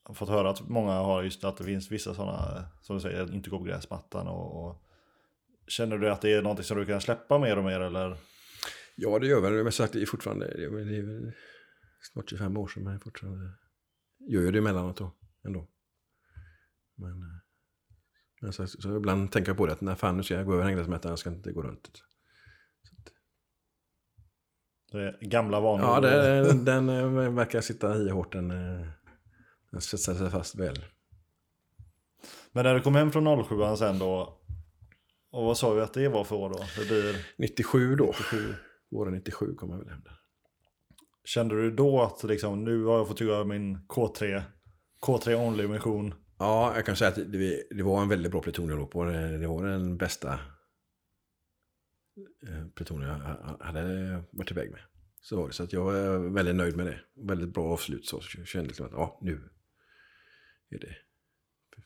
har 0.04 0.14
fått 0.14 0.30
höra 0.30 0.50
att 0.50 0.70
många 0.70 0.92
har 0.92 1.24
just 1.24 1.44
att 1.44 1.58
det 1.58 1.64
finns 1.64 1.92
vissa 1.92 2.14
sådana, 2.14 2.66
som 2.82 2.96
du 2.96 3.02
säger, 3.02 3.34
inte 3.34 3.50
gå 3.50 3.58
på 3.58 3.64
gräsmattan 3.64 4.28
och, 4.28 4.66
och 4.66 4.82
Känner 5.68 5.98
du 5.98 6.10
att 6.10 6.22
det 6.22 6.34
är 6.34 6.42
någonting 6.42 6.64
som 6.64 6.78
du 6.78 6.86
kan 6.86 7.02
släppa 7.02 7.40
mer 7.40 7.58
och 7.58 7.64
mer 7.64 7.80
eller? 7.80 8.18
Ja, 8.96 9.20
det 9.20 9.28
gör 9.28 9.42
väl. 9.42 9.64
Men 9.64 9.72
sagt, 9.72 9.94
det 9.94 10.02
är 10.02 10.06
fortfarande, 10.06 10.46
det 10.46 10.64
är, 10.98 11.36
snart 12.14 12.30
25 12.30 12.58
år 12.58 12.68
sedan, 12.68 12.84
men 12.84 12.94
jag 12.94 13.04
fortfarande 13.04 13.52
gör 14.20 14.42
ju 14.42 14.52
det 14.52 14.58
emellanåt 14.58 14.98
då, 14.98 15.12
ändå. 15.46 15.68
Men, 16.96 17.12
eh, 17.12 17.38
men 18.42 18.54
så, 18.54 18.68
så 18.68 18.98
ibland 18.98 19.32
tänker 19.32 19.50
jag 19.50 19.58
på 19.58 19.66
det, 19.66 19.74
att 19.74 19.82
när 19.82 19.96
fan 19.96 20.18
nu 20.18 20.24
ska 20.24 20.34
jag 20.34 20.46
gå 20.46 20.54
över 20.54 20.64
hängrättsmätaren, 20.64 21.12
jag 21.12 21.20
ska 21.20 21.30
inte 21.30 21.52
gå 21.52 21.62
runt. 21.62 22.02
Det 24.92 25.02
är 25.02 25.18
gamla 25.22 25.60
vanor? 25.60 25.86
Ja, 25.86 26.00
det, 26.00 26.54
den 26.54 26.90
eh, 26.90 27.32
verkar 27.32 27.62
sitta 27.62 27.98
i 27.98 28.10
hårt, 28.10 28.32
den, 28.32 28.52
eh, 28.52 28.88
den 29.72 29.82
sätter 29.82 30.14
sig 30.14 30.30
fast 30.30 30.56
väl. 30.56 30.86
Men 32.52 32.64
när 32.64 32.76
du 32.76 32.82
kom 32.82 32.96
hem 32.96 33.12
från 33.12 33.46
07 33.46 33.56
sen 33.78 34.00
då, 34.00 34.42
och 35.32 35.46
vad 35.46 35.58
sa 35.58 35.74
vi 35.74 35.82
att 35.82 35.94
det 35.94 36.08
var 36.08 36.24
för 36.24 36.36
år 36.36 36.50
då? 36.50 36.66
Det 36.78 36.88
blir, 36.88 37.26
97 37.38 37.96
då, 37.96 38.14
våren 38.96 39.14
97 39.14 39.56
kom 39.56 39.70
jag 39.70 39.78
väl 39.78 39.90
hem 39.90 40.02
där. 40.04 40.20
kände 41.24 41.56
du 41.56 41.72
då 41.72 42.02
att 42.02 42.24
liksom, 42.24 42.64
nu 42.64 42.84
har 42.84 42.98
jag 42.98 43.08
fått 43.08 43.22
göra 43.22 43.44
min 43.44 43.78
K3, 43.78 44.42
K3 45.02 45.34
only 45.48 45.68
mission? 45.68 46.14
Ja, 46.40 46.76
jag 46.76 46.86
kan 46.86 46.96
säga 46.96 47.10
att 47.10 47.16
det, 47.32 47.64
det 47.70 47.84
var 47.84 48.02
en 48.02 48.10
väldigt 48.10 48.32
bra 48.32 48.42
pluton 48.42 48.70
jag 48.70 48.78
låg 48.80 48.92
på. 48.92 49.04
Det, 49.04 49.38
det 49.38 49.48
var 49.48 49.66
den 49.68 49.98
bästa 49.98 50.34
eh, 52.48 52.68
plutonen 52.76 53.10
jag 53.10 53.16
ha- 53.16 53.58
hade 53.66 54.24
varit 54.32 54.52
iväg 54.52 54.72
med. 54.72 54.82
Så 55.22 55.38
var 55.38 55.48
det. 55.48 55.54
Så 55.54 55.64
att 55.64 55.74
jag 55.74 55.84
var 55.86 56.18
väldigt 56.34 56.56
nöjd 56.56 56.76
med 56.78 56.86
det. 56.86 57.00
Väldigt 57.16 57.54
bra 57.54 57.64
avslut. 57.74 58.06
Så 58.06 58.22
jag 58.38 58.48
kände 58.48 58.68
liksom 58.68 58.86
att 58.86 58.92
ja, 58.92 59.20
nu 59.22 59.50
är 60.70 60.80
det 60.80 60.96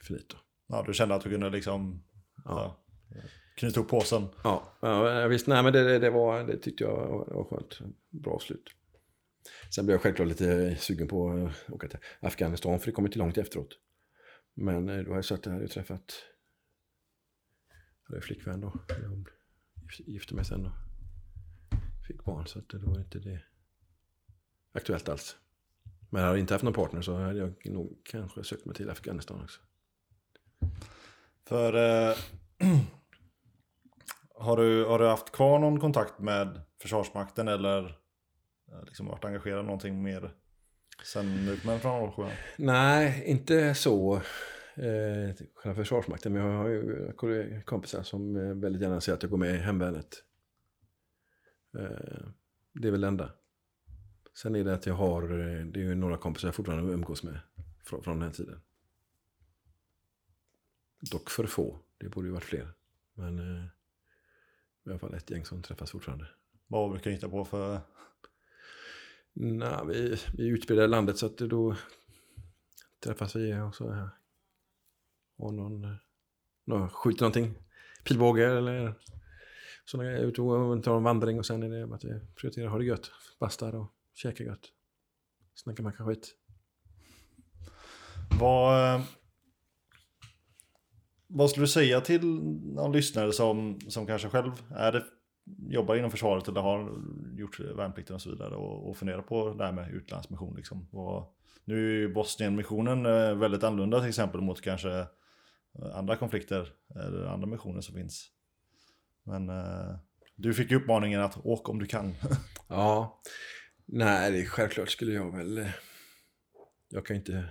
finito. 0.04 0.38
Ja, 0.68 0.84
du 0.88 0.94
kände 0.94 1.16
att 1.16 1.22
du 1.24 1.30
kunde 1.30 1.50
liksom 1.50 2.04
Ja. 2.46 2.84
ja, 3.10 3.22
knyta 3.60 3.80
ihop 3.80 3.90
påsen? 3.90 4.28
Ja, 4.44 4.78
ja 4.80 5.28
visst. 5.28 5.48
Nej, 5.48 5.64
men 5.64 5.74
det, 5.74 6.00
det, 6.00 6.10
var, 6.10 6.44
det 6.44 6.58
tyckte 6.58 6.84
jag 6.84 7.08
var, 7.08 7.44
skönt. 7.44 7.80
Bra 8.10 8.34
avslut. 8.34 8.70
Sen 9.76 9.86
blev 9.86 9.94
jag 9.94 10.02
självklart 10.02 10.28
lite 10.28 10.76
sugen 10.76 11.08
på 11.08 11.30
att 11.30 11.74
åka 11.74 11.88
till 11.88 12.00
Afghanistan, 12.20 12.80
för 12.80 12.86
det 12.86 12.92
kom 12.92 13.06
inte 13.06 13.20
långt 13.20 13.38
efteråt. 13.38 13.78
Men 14.54 14.90
eh, 14.90 14.98
då 15.04 15.12
har 15.12 15.16
jag 15.16 15.26
sett 15.26 15.44
det 15.44 15.52
här, 15.52 15.62
jag 15.62 15.72
träffat 15.72 16.14
hade 18.04 18.18
jag 18.18 18.24
flickvän 18.24 18.62
då. 18.62 18.74
Jag 18.88 19.26
gifte 20.08 20.36
mig 20.36 20.46
sen 20.46 20.66
och 20.66 20.72
fick 22.08 22.24
barn, 22.24 22.48
så 22.48 22.60
att 22.60 22.70
det 22.70 22.78
var 22.78 23.00
inte 23.00 23.20
det 23.20 23.42
aktuellt 24.72 25.10
alls. 25.10 25.38
Men 26.10 26.22
hade 26.22 26.34
jag 26.34 26.40
inte 26.40 26.54
haft 26.54 26.64
någon 26.64 26.74
partner 26.74 27.02
så 27.02 27.16
hade 27.16 27.40
jag 27.40 27.66
nog 27.66 28.02
kanske 28.04 28.44
sökt 28.44 28.66
mig 28.66 28.76
till 28.76 28.90
Afghanistan 28.90 29.42
också. 29.44 29.62
För 31.46 31.74
eh, 31.76 32.18
har, 34.40 34.58
du, 34.58 34.86
har 34.86 35.00
du 35.00 35.08
haft 35.08 35.32
kvar 35.32 35.60
någon 35.60 35.80
kontakt 35.80 36.20
med 36.20 36.62
Försvarsmakten 36.82 37.48
eller 37.48 37.86
eh, 38.72 38.84
liksom 38.86 39.06
varit 39.06 39.26
engagerad 39.26 39.66
någonting 39.66 40.04
mer 40.04 40.36
sen 41.04 41.46
du 41.46 41.60
kom 41.60 41.80
från 41.80 42.12
07? 42.12 42.24
Nej, 42.58 43.24
inte 43.26 43.76
så. 43.76 44.16
Eh, 44.76 45.36
själva 45.56 45.76
Försvarsmakten, 45.76 46.34
men 46.34 46.46
jag 46.46 46.58
har 46.58 46.68
ju 46.68 47.62
kompisar 47.62 48.04
som 48.04 48.36
eh, 48.36 48.54
väldigt 48.56 48.82
gärna 48.82 49.02
säger 49.02 49.16
att 49.16 49.24
jag 49.24 49.30
går 49.30 49.38
med 49.38 49.56
i 49.56 49.58
hemvärnet. 49.58 50.24
Eh, 51.78 52.28
det 52.74 52.88
är 52.88 52.92
väl 52.92 53.02
det 53.02 53.08
enda. 53.08 53.32
Sen 54.42 54.56
är 54.56 54.64
det 54.64 54.74
att 54.74 54.86
jag 54.86 54.94
har, 54.94 55.24
eh, 55.24 55.66
det 55.66 55.80
är 55.80 55.84
ju 55.84 55.96
några 55.96 56.18
kompisar 56.18 56.48
jag 56.48 56.56
fortfarande 56.56 56.94
umgås 56.94 57.24
med 57.24 57.40
från, 57.84 58.04
från 58.04 58.20
den 58.20 58.28
här 58.28 58.36
tiden. 58.36 58.62
Dock 61.12 61.30
för 61.30 61.46
få, 61.46 61.80
det 61.98 62.10
borde 62.10 62.28
ju 62.28 62.34
varit 62.34 62.44
fler. 62.44 62.74
Men 63.14 63.40
eh, 63.40 63.66
i 64.90 64.94
alla 64.94 65.00
fall 65.00 65.14
ett 65.14 65.30
gäng 65.30 65.46
som 65.46 65.62
träffas 65.62 65.92
fortfarande. 65.92 66.28
Vad 66.68 66.92
brukar 66.92 67.10
du 67.10 67.16
hitta 67.16 67.30
på 67.30 67.46
för... 67.46 67.80
Nej, 69.34 69.80
vi, 69.88 70.18
vi 70.38 70.48
är 70.48 70.54
utspridda 70.54 70.84
i 70.84 70.88
landet 70.88 71.18
så 71.18 71.26
att 71.26 71.38
då 71.38 71.76
träffas 73.04 73.36
vi 73.36 73.60
och 73.60 73.76
så 73.76 73.92
här. 73.92 74.10
Och 75.38 75.54
någon, 75.54 75.96
någon 76.66 76.90
skjuter 76.90 77.22
någonting. 77.22 77.56
Pilbåge 78.04 78.58
eller 78.58 78.94
sådana 79.86 80.10
grejer. 80.10 80.26
Ut 80.26 80.40
och 80.40 80.84
tar 80.84 80.98
en 80.98 81.04
vandring 81.04 81.40
och 81.40 81.46
sen 81.46 81.64
är 81.64 81.70
det 81.70 81.96
att 81.96 82.04
vi 82.04 82.20
prioriterar 82.36 82.66
att 82.66 82.72
ha 82.72 82.80
det 82.80 82.86
gött. 82.86 83.12
Bastar 83.40 83.76
och 83.76 83.94
käka 84.14 84.44
gött. 84.44 84.72
Snacka 85.56 85.84
macka 85.84 86.06
skit. 86.06 86.36
Vad, 88.40 88.96
eh, 88.96 89.02
vad 91.30 91.50
skulle 91.50 91.64
du 91.64 91.68
säga 91.68 92.02
till 92.02 92.26
någon 92.76 92.92
lyssnare 92.92 93.32
som, 93.32 93.80
som 93.88 94.06
kanske 94.06 94.30
själv 94.30 94.52
är 94.76 94.92
det, 94.92 95.04
jobbar 95.70 95.96
inom 95.96 96.12
försvaret 96.12 96.48
eller 96.48 96.62
har 96.62 97.02
gjort 97.38 97.60
värnplikten 97.60 98.16
och 98.16 98.22
så 98.22 98.30
vidare 98.30 98.56
och, 98.56 98.90
och 98.90 98.98
funderar 98.98 99.22
på 99.22 99.54
det 99.54 99.66
här 99.66 99.72
med 99.72 99.92
utlandsmission? 99.92 100.56
Liksom. 100.56 100.88
Och 100.92 101.36
nu 101.66 101.76
är 101.76 102.00
ju 102.00 102.14
Bosnienmissionen 102.14 103.06
eh, 103.06 103.36
väldigt 103.36 103.64
annorlunda 103.64 104.00
till 104.00 104.10
exempel 104.10 104.42
mot 104.42 104.62
kanske 104.62 104.90
eh, 104.90 105.96
andra 105.96 106.16
konflikter 106.16 106.74
eller 106.96 107.26
andra 107.26 107.48
missioner 107.48 107.82
som 107.82 107.96
finns. 107.96 108.30
Men 109.24 109.50
eh, 109.50 109.96
du 110.36 110.54
fick 110.54 110.72
ju 110.72 110.78
uppmaningen 110.78 111.22
att 111.22 111.46
åk 111.46 111.70
om 111.70 111.80
du 111.80 111.86
kan. 111.86 112.16
Ja. 112.72 113.22
Nej, 113.86 114.46
självklart 114.46 114.90
skulle 114.90 115.14
jag 115.14 115.38
väl... 115.38 115.70
Jag 116.90 117.06
kan 117.06 117.16
ju 117.16 117.20
inte 117.20 117.50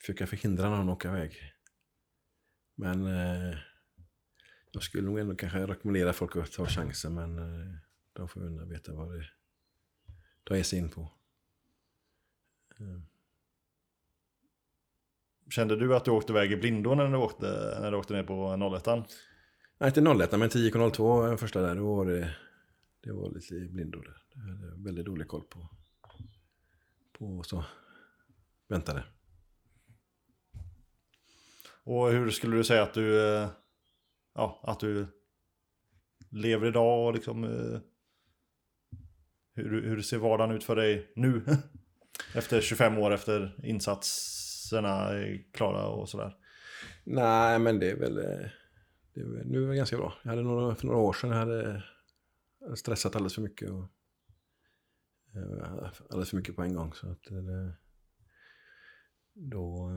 försöka 0.00 0.26
förhindra 0.26 0.70
någon 0.70 0.88
att 0.88 0.96
åka 0.96 1.08
iväg. 1.08 1.32
Men 2.80 3.06
eh, 3.06 3.58
jag 4.70 4.82
skulle 4.82 5.06
nog 5.06 5.18
ändå 5.18 5.36
kanske 5.36 5.66
rekommendera 5.66 6.12
folk 6.12 6.36
att 6.36 6.52
ta 6.52 6.66
chansen, 6.66 7.14
men 7.14 7.38
eh, 7.38 7.76
de 8.12 8.28
får 8.28 8.46
ändå 8.46 8.64
veta 8.64 8.92
vad 8.94 9.12
det 9.12 9.24
de 10.44 10.56
ger 10.56 10.62
sig 10.62 10.78
in 10.78 10.88
på. 10.88 11.00
Eh, 12.78 13.00
Kände 15.50 15.76
du 15.76 15.96
att 15.96 16.04
du 16.04 16.10
åkte 16.10 16.32
iväg 16.32 16.52
i 16.52 16.56
blindo 16.56 16.94
när 16.94 17.08
du 17.08 17.16
åkte, 17.16 17.46
när 17.80 17.90
du 17.90 17.96
åkte 17.96 18.14
ner 18.14 18.22
på 18.22 18.56
01 18.76 18.86
Nej, 19.78 19.88
inte 19.88 20.24
01 20.24 20.32
men 20.32 20.48
10,02 20.48 21.36
första 21.36 21.62
där, 21.62 21.74
då 21.74 21.96
var 21.96 22.06
det, 22.06 22.36
det 23.00 23.12
var 23.12 23.30
lite 23.30 23.54
blindo 23.54 24.00
där. 24.00 24.22
Jag 24.34 24.40
hade 24.40 24.84
väldigt 24.84 25.06
dålig 25.06 25.28
koll 25.28 25.42
på, 25.42 25.68
på 27.18 27.42
så 27.42 27.64
väntade. 28.68 29.04
Och 31.90 32.10
hur 32.10 32.30
skulle 32.30 32.56
du 32.56 32.64
säga 32.64 32.82
att 32.82 32.94
du, 32.94 33.34
eh, 33.34 33.48
ja, 34.34 34.60
att 34.62 34.80
du 34.80 35.06
lever 36.30 36.66
idag 36.66 37.06
och 37.06 37.14
liksom 37.14 37.44
eh, 37.44 37.80
hur, 39.54 39.82
hur 39.82 40.02
ser 40.02 40.18
vardagen 40.18 40.56
ut 40.56 40.64
för 40.64 40.76
dig 40.76 41.12
nu? 41.16 41.44
efter 42.34 42.60
25 42.60 42.98
år 42.98 43.10
efter 43.10 43.60
insatserna 43.64 44.88
är 44.88 45.52
klara 45.52 45.86
och 45.86 46.08
sådär. 46.08 46.36
Nej, 47.04 47.58
men 47.58 47.78
det 47.78 47.90
är 47.90 47.96
väl... 47.96 48.18
Eh, 48.18 48.48
det 49.14 49.20
är 49.20 49.24
väl 49.24 49.46
nu 49.46 49.64
är 49.64 49.68
det 49.68 49.76
ganska 49.76 49.96
bra. 49.96 50.14
Jag 50.22 50.30
hade 50.30 50.42
några, 50.42 50.74
för 50.74 50.86
några 50.86 50.98
år 50.98 51.12
sedan 51.12 51.30
jag 51.30 51.36
hade 51.36 51.82
stressat 52.74 53.16
alldeles 53.16 53.34
för 53.34 53.42
mycket. 53.42 53.70
Och, 53.70 53.88
alldeles 56.10 56.30
för 56.30 56.36
mycket 56.36 56.56
på 56.56 56.62
en 56.62 56.74
gång. 56.74 56.92
Så 56.94 57.10
att 57.10 57.22
det, 57.24 57.76
då, 59.34 59.90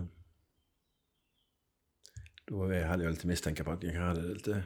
då 2.46 2.64
hade 2.64 3.04
jag 3.04 3.12
lite 3.12 3.28
misstankar 3.28 3.64
på 3.64 3.72
att 3.72 3.84
jag 3.84 3.94
hade 3.94 4.22
lite 4.22 4.64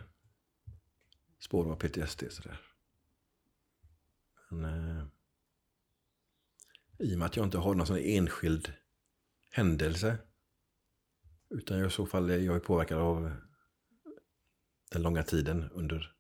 spår 1.40 1.72
av 1.72 1.76
PTSD. 1.76 2.24
Sådär. 2.30 2.60
Men 4.50 4.98
eh, 4.98 5.06
i 7.00 7.16
och 7.16 7.20
med 7.20 7.26
att 7.26 7.36
jag 7.36 7.46
inte 7.46 7.58
har 7.58 7.76
någon 7.76 7.88
sån 7.88 7.98
enskild 7.98 8.74
händelse 9.50 10.18
utan 11.50 11.80
jag 11.80 11.88
i 11.88 11.92
så 11.92 12.06
fall 12.06 12.30
är 12.30 12.60
påverkad 12.60 12.98
av 12.98 13.32
den 14.92 15.02
långa 15.02 15.24
tiden 15.24 15.70
under 15.72 16.14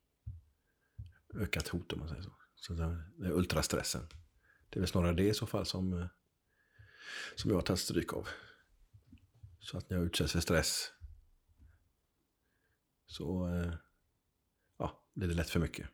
ökat 1.34 1.67
hot 1.67 1.93
om 1.93 1.99
man 1.99 2.09
säger 2.09 2.21
så. 2.21 2.31
Så 2.55 2.73
det 2.73 3.27
är 3.27 3.31
ultrastressen. 3.31 4.07
det 4.69 4.77
är 4.77 4.79
väl 4.79 4.88
snarare 4.88 5.13
det 5.13 5.29
i 5.29 5.34
så 5.34 5.45
fall 5.45 5.65
som, 5.65 5.93
eh, 5.93 6.07
som 7.35 7.51
jag 7.51 7.57
har 7.57 7.61
tagit 7.61 7.79
stryk 7.79 8.13
av. 8.13 8.27
Så 9.59 9.77
att 9.77 9.89
när 9.89 9.97
jag 9.97 10.05
utsätts 10.05 10.34
för 10.34 10.39
stress 10.39 10.91
så 13.07 13.47
eh, 13.47 13.73
ja, 14.79 15.03
blir 15.13 15.27
det 15.27 15.34
lätt 15.34 15.49
för 15.49 15.59
mycket. 15.59 15.88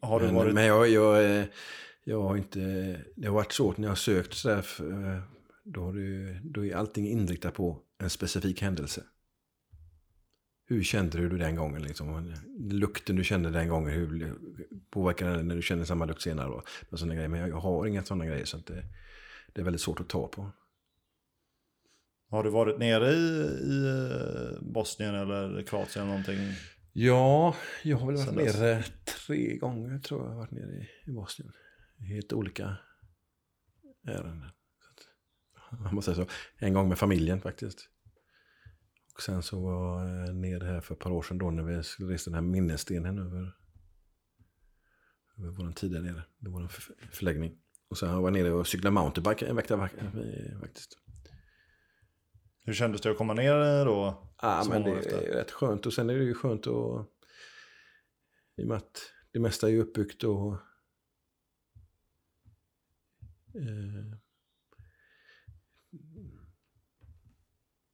Har 0.00 0.20
du 0.20 0.26
men, 0.26 0.34
varit... 0.34 0.54
men 0.54 0.64
jag, 0.64 0.88
jag, 0.88 1.38
eh, 1.38 1.44
jag 2.04 2.22
har 2.22 2.36
inte... 2.36 2.60
Det 3.16 3.26
har 3.26 3.34
varit 3.34 3.52
svårt 3.52 3.76
när 3.76 3.84
jag 3.84 3.90
har 3.90 3.96
sökt 3.96 4.34
sådär. 4.34 4.62
För, 4.62 5.14
eh, 5.14 5.22
då, 5.64 5.92
det, 5.92 6.40
då 6.44 6.64
är 6.64 6.76
allting 6.76 7.08
inriktat 7.08 7.54
på 7.54 7.80
en 7.98 8.10
specifik 8.10 8.62
händelse. 8.62 9.04
Hur 10.66 10.82
kände 10.82 11.18
du 11.18 11.38
den 11.38 11.56
gången? 11.56 11.82
Liksom? 11.82 12.34
Lukten 12.58 13.16
du 13.16 13.24
kände 13.24 13.50
den 13.50 13.68
gången, 13.68 13.92
hur 13.92 14.34
påverkade 14.90 15.36
den 15.36 15.48
när 15.48 15.56
du 15.56 15.62
kände 15.62 15.86
samma 15.86 16.04
lukt 16.04 16.22
senare? 16.22 16.48
Då? 16.48 16.62
Och 16.90 16.98
såna 16.98 17.14
grejer. 17.14 17.28
Men 17.28 17.40
jag, 17.40 17.48
jag 17.48 17.56
har 17.56 17.86
inga 17.86 18.02
sådana 18.02 18.26
grejer 18.26 18.44
så 18.44 18.56
det, 18.56 18.84
det 19.52 19.60
är 19.60 19.64
väldigt 19.64 19.82
svårt 19.82 20.00
att 20.00 20.08
ta 20.08 20.28
på. 20.28 20.50
Har 22.28 22.44
du 22.44 22.50
varit 22.50 22.78
nere 22.78 23.10
i, 23.12 23.42
i 23.62 23.86
eh, 23.86 24.62
Bosnien 24.62 25.14
eller 25.14 25.62
Kroatien 25.62 26.04
eller 26.04 26.12
någonting? 26.18 26.38
Ja, 26.92 27.54
jag 27.82 27.96
har 27.96 28.06
väl 28.06 28.16
varit 28.16 28.34
nere 28.54 28.82
tre 29.26 29.56
gånger 29.56 29.98
tror 29.98 30.22
jag. 30.22 30.30
Jag 30.32 30.36
varit 30.36 30.50
nere 30.50 30.70
i, 30.72 30.88
i 31.06 31.10
Bosnien. 31.10 31.52
Helt 31.98 32.32
olika 32.32 32.76
ärenden. 34.06 34.50
Man 35.80 35.94
måste 35.94 36.14
säga 36.14 36.26
så. 36.26 36.32
En 36.58 36.72
gång 36.74 36.88
med 36.88 36.98
familjen 36.98 37.40
faktiskt. 37.40 37.88
Och 39.14 39.22
sen 39.22 39.42
så 39.42 39.60
var 39.62 40.08
jag 40.08 40.34
nere 40.34 40.64
här 40.64 40.80
för 40.80 40.94
ett 40.94 41.00
par 41.00 41.10
år 41.10 41.22
sedan 41.22 41.38
då 41.38 41.50
när 41.50 41.62
vi 41.62 41.82
skulle 41.82 42.14
resa 42.14 42.30
den 42.30 42.34
här 42.34 42.50
minnesstenen 42.50 43.18
över, 43.18 43.52
över 45.38 45.50
vår 45.50 45.72
tid 45.72 45.92
där 45.92 46.00
nere. 46.00 46.22
Det 46.38 46.50
var 46.50 46.62
en 46.62 46.68
för- 46.68 46.94
förläggning. 47.10 47.58
Och 47.88 47.98
sen 47.98 48.08
var 48.08 48.22
jag 48.22 48.32
nere 48.32 48.52
och 48.52 48.66
cyklade 48.66 48.94
mountainbike 48.94 49.46
en 49.46 49.56
vecka 49.56 49.88
faktiskt. 50.60 50.98
Hur 52.64 52.74
kändes 52.74 53.00
det 53.00 53.10
att 53.10 53.18
komma 53.18 53.34
ner 53.34 53.84
då? 53.84 54.28
Ja, 54.42 54.64
men 54.68 54.82
det 54.82 54.98
efter. 54.98 55.22
är 55.22 55.32
rätt 55.32 55.50
skönt. 55.50 55.86
Och 55.86 55.92
sen 55.92 56.10
är 56.10 56.18
det 56.18 56.24
ju 56.24 56.34
skönt 56.34 56.66
att... 56.66 57.06
I 58.56 58.62
och 58.62 58.68
med 58.68 58.76
att 58.76 59.12
det 59.32 59.40
mesta 59.40 59.66
är 59.66 59.70
ju 59.70 59.80
uppbyggt 59.80 60.24
och... 60.24 60.52
Eh, 63.54 64.18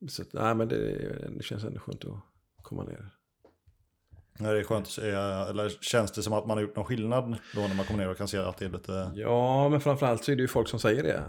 så 0.09 0.23
att, 0.23 0.33
nej, 0.33 0.55
men 0.55 0.69
det, 0.69 0.77
det 1.37 1.43
känns 1.43 1.65
ändå 1.65 1.81
skönt 1.81 2.05
att 2.05 2.23
komma 2.63 2.85
ner. 2.85 3.11
Är 4.39 4.55
det 4.55 4.65
skönt 4.65 4.87
att 4.87 4.93
se, 4.93 5.11
eller 5.11 5.69
känns 5.69 6.13
det 6.13 6.23
som 6.23 6.33
att 6.33 6.47
man 6.47 6.57
har 6.57 6.63
gjort 6.63 6.77
någon 6.77 6.85
skillnad 6.85 7.37
då 7.55 7.61
när 7.61 7.75
man 7.75 7.87
kommer 7.87 8.05
ner 8.05 8.11
och 8.11 8.17
kan 8.17 8.29
se 8.29 8.39
att 8.39 8.59
det 8.59 8.65
är 8.65 8.71
lite... 8.71 9.13
Ja, 9.15 9.69
men 9.69 9.81
framförallt 9.81 10.25
så 10.25 10.33
är 10.33 10.37
det 10.37 10.43
ju 10.43 10.49
folk 10.49 10.69
som 10.69 10.81
säger 10.81 11.03
det. 11.03 11.25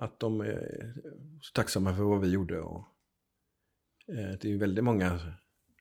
Att, 0.00 0.20
de 0.20 0.40
är 0.40 0.94
så 1.40 1.52
tacksamma 1.52 1.94
för 1.94 2.02
vad 2.02 2.20
vi 2.20 2.28
gjorde. 2.28 2.60
Och, 2.60 2.84
eh, 4.08 4.38
det 4.40 4.44
är 4.44 4.48
ju 4.48 4.58
väldigt 4.58 4.84
många 4.84 5.20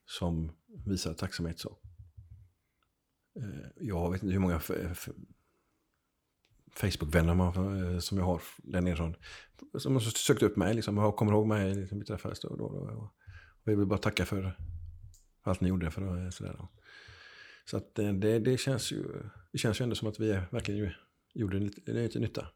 som 0.05 0.51
visar 0.85 1.13
tacksamhet 1.13 1.59
så. 1.59 1.77
Eh, 3.35 3.69
jag 3.75 4.11
vet 4.11 4.23
inte 4.23 4.33
hur 4.33 4.39
många 4.39 4.59
Facebook-vänner 6.71 7.33
man, 7.33 7.83
eh, 7.93 7.99
som 7.99 8.17
jag 8.17 8.25
har 8.25 8.41
där 8.57 8.81
nere 8.81 8.95
som, 8.95 9.15
som 9.79 9.93
har 9.93 9.99
sökt 9.99 10.43
upp 10.43 10.55
mig. 10.55 10.73
Liksom, 10.73 10.97
och 10.97 11.15
kommer 11.15 11.31
ihåg 11.31 11.47
mig. 11.47 11.75
Liksom, 11.75 11.99
vi 11.99 12.05
träffades 12.05 12.39
då 12.39 12.47
och 12.47 12.57
då. 12.57 12.65
Och, 12.65 13.03
och 13.63 13.79
vill 13.79 13.85
bara 13.85 13.99
tacka 13.99 14.25
för 14.25 14.57
allt 15.41 15.61
ni 15.61 15.69
gjorde. 15.69 15.91
För 15.91 16.25
eh, 16.25 16.29
sådär, 16.29 16.55
då. 16.57 16.69
Så 17.65 17.77
att 17.77 17.99
eh, 17.99 18.13
det, 18.13 18.39
det, 18.39 18.57
känns 18.57 18.91
ju, 18.91 19.23
det 19.51 19.57
känns 19.57 19.81
ju 19.81 19.83
ändå 19.83 19.95
som 19.95 20.07
att 20.07 20.19
vi 20.19 20.41
verkligen 20.51 20.91
gjorde 21.33 21.59
lite, 21.59 21.93
lite 21.93 22.19
nytta. 22.19 22.47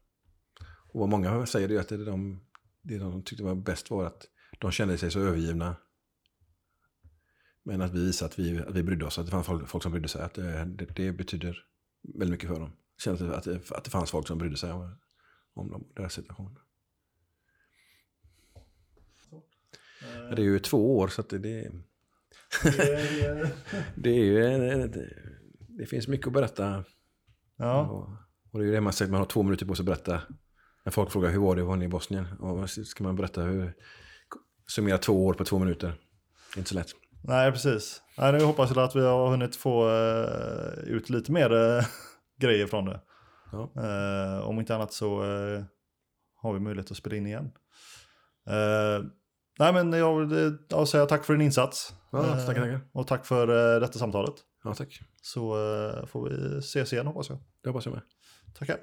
Och 0.94 1.00
vad 1.00 1.08
många 1.08 1.46
säger 1.46 1.70
är 1.72 1.80
att 1.80 1.88
det 1.88 2.04
de, 2.04 2.40
det 2.82 2.98
de 2.98 3.22
tyckte 3.22 3.44
var 3.44 3.54
bäst 3.54 3.90
var 3.90 4.04
att 4.04 4.26
de 4.58 4.70
kände 4.70 4.98
sig 4.98 5.10
så 5.10 5.20
övergivna. 5.20 5.76
Men 7.62 7.82
att 7.82 7.92
vi 7.94 8.04
visade 8.06 8.26
att 8.32 8.38
vi, 8.38 8.58
att 8.60 8.74
vi 8.74 8.82
brydde 8.82 9.04
oss, 9.04 9.18
att 9.18 9.24
det 9.26 9.30
fanns 9.30 9.46
folk, 9.46 9.68
folk 9.68 9.82
som 9.82 9.92
brydde 9.92 10.08
sig. 10.08 10.22
Att 10.22 10.34
det, 10.34 10.64
det, 10.64 10.84
det 10.96 11.12
betyder 11.12 11.64
väldigt 12.02 12.30
mycket 12.30 12.48
för 12.48 12.60
dem. 12.60 12.72
Kände 12.98 13.36
att 13.36 13.44
det, 13.44 13.70
att 13.70 13.84
det 13.84 13.90
fanns 13.90 14.10
folk 14.10 14.26
som 14.26 14.38
brydde 14.38 14.56
sig 14.56 14.72
om, 14.72 14.96
om 15.54 15.70
dem, 15.70 15.84
deras 15.96 16.12
situation. 16.12 16.58
Det 20.36 20.42
är 20.42 20.44
ju 20.44 20.58
två 20.58 20.98
år 20.98 21.08
så 21.08 21.20
att 21.20 21.28
det, 21.28 21.38
det, 21.38 21.72
det 23.96 24.10
är 24.10 24.24
ju... 24.24 24.44
en- 24.46 24.90
Det, 24.90 25.08
det 25.68 25.86
finns 25.86 26.08
mycket 26.08 26.26
att 26.26 26.32
berätta. 26.32 26.84
Ja, 27.56 27.88
Och, 27.88 28.08
och 28.50 28.58
det 28.58 28.64
är 28.64 28.66
ju 28.66 28.72
det 28.72 28.80
man 28.80 28.92
säger, 28.92 29.10
man 29.10 29.20
har 29.20 29.26
två 29.26 29.42
minuter 29.42 29.66
på 29.66 29.74
sig 29.74 29.82
att 29.82 29.86
berätta. 29.86 30.22
När 30.84 30.92
folk 30.92 31.10
frågar 31.10 31.30
hur 31.30 31.38
var 31.38 31.56
det, 31.56 31.62
var 31.62 31.76
ni 31.76 31.84
i 31.84 31.88
Bosnien? 31.88 32.26
Och 32.40 32.70
ska 32.70 33.04
man 33.04 33.16
berätta 33.16 33.42
hur, 33.42 33.72
summera 34.66 34.98
två 34.98 35.26
år 35.26 35.34
på 35.34 35.44
två 35.44 35.58
minuter. 35.58 35.86
Det 35.88 36.56
är 36.56 36.58
inte 36.58 36.68
så 36.68 36.74
lätt. 36.74 36.90
nej 37.22 37.52
precis. 37.52 38.02
Nej, 38.18 38.32
nu 38.32 38.44
hoppas 38.44 38.70
jag 38.70 38.78
att 38.78 38.96
vi 38.96 39.00
har 39.00 39.30
hunnit 39.30 39.56
få 39.56 39.90
eh, 39.90 40.84
ut 40.84 41.10
lite 41.10 41.32
mer 41.32 41.52
eh, 41.52 41.84
grejer 42.40 42.66
från 42.66 42.84
det. 42.84 43.00
Ja. 43.52 43.72
Eh, 43.76 44.48
om 44.48 44.58
inte 44.60 44.74
annat 44.74 44.92
så 44.92 45.20
har 46.36 46.52
vi 46.52 46.60
möjlighet 46.60 46.90
att 46.90 46.96
spela 46.96 47.16
in 47.16 47.26
igen. 47.26 47.52
Nej 49.58 49.72
men 49.72 49.92
jag 49.92 50.20
vill 50.20 50.46
eh, 50.46 50.52
ja, 50.68 50.86
säga 50.86 51.06
tack 51.06 51.24
för 51.24 51.32
din 51.32 51.42
insats. 51.42 51.94
Ja, 52.12 52.18
Eh, 52.18 52.46
tackar, 52.46 52.62
tackar. 52.62 52.80
Och 52.92 53.06
tack 53.06 53.26
för 53.26 53.80
detta 53.80 53.98
samtalet. 53.98 54.34
Ja, 54.64 54.74
tack. 54.74 55.00
Så 55.22 55.54
får 56.06 56.28
vi 56.28 56.58
ses 56.58 56.92
igen 56.92 57.06
hoppas 57.06 57.28
jag. 57.28 57.38
Det 57.62 57.68
hoppas 57.68 57.86
jag 57.86 57.92
med. 57.92 58.02
Tackar. 58.58 58.78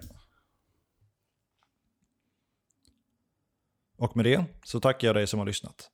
Och 4.02 4.16
med 4.18 4.26
det 4.26 4.44
så 4.64 4.80
tackar 4.80 5.08
jag 5.08 5.16
dig 5.16 5.28
som 5.28 5.40
har 5.40 5.46
lyssnat. 5.46 5.90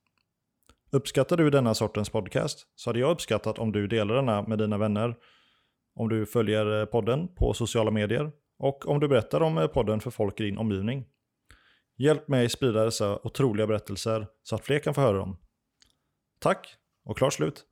Uppskattar 0.91 1.37
du 1.37 1.49
denna 1.49 1.73
sortens 1.73 2.09
podcast 2.09 2.67
så 2.75 2.89
hade 2.89 2.99
jag 2.99 3.11
uppskattat 3.11 3.59
om 3.59 3.71
du 3.71 3.87
delar 3.87 4.15
denna 4.15 4.41
med 4.41 4.57
dina 4.57 4.77
vänner, 4.77 5.15
om 5.95 6.09
du 6.09 6.25
följer 6.25 6.79
eh, 6.79 6.85
podden 6.85 7.35
på 7.35 7.53
sociala 7.53 7.91
medier 7.91 8.31
och 8.59 8.87
om 8.87 8.99
du 8.99 9.07
berättar 9.07 9.41
om 9.41 9.57
eh, 9.57 9.67
podden 9.67 9.99
för 9.99 10.11
folk 10.11 10.39
i 10.39 10.43
din 10.43 10.57
omgivning. 10.57 11.05
Hjälp 11.97 12.27
mig 12.27 12.49
sprida 12.49 12.85
dessa 12.85 13.19
otroliga 13.23 13.67
berättelser 13.67 14.27
så 14.43 14.55
att 14.55 14.65
fler 14.65 14.79
kan 14.79 14.93
få 14.93 15.01
höra 15.01 15.17
dem. 15.17 15.37
Tack 16.39 16.75
och 17.05 17.17
klart 17.17 17.33
slut! 17.33 17.65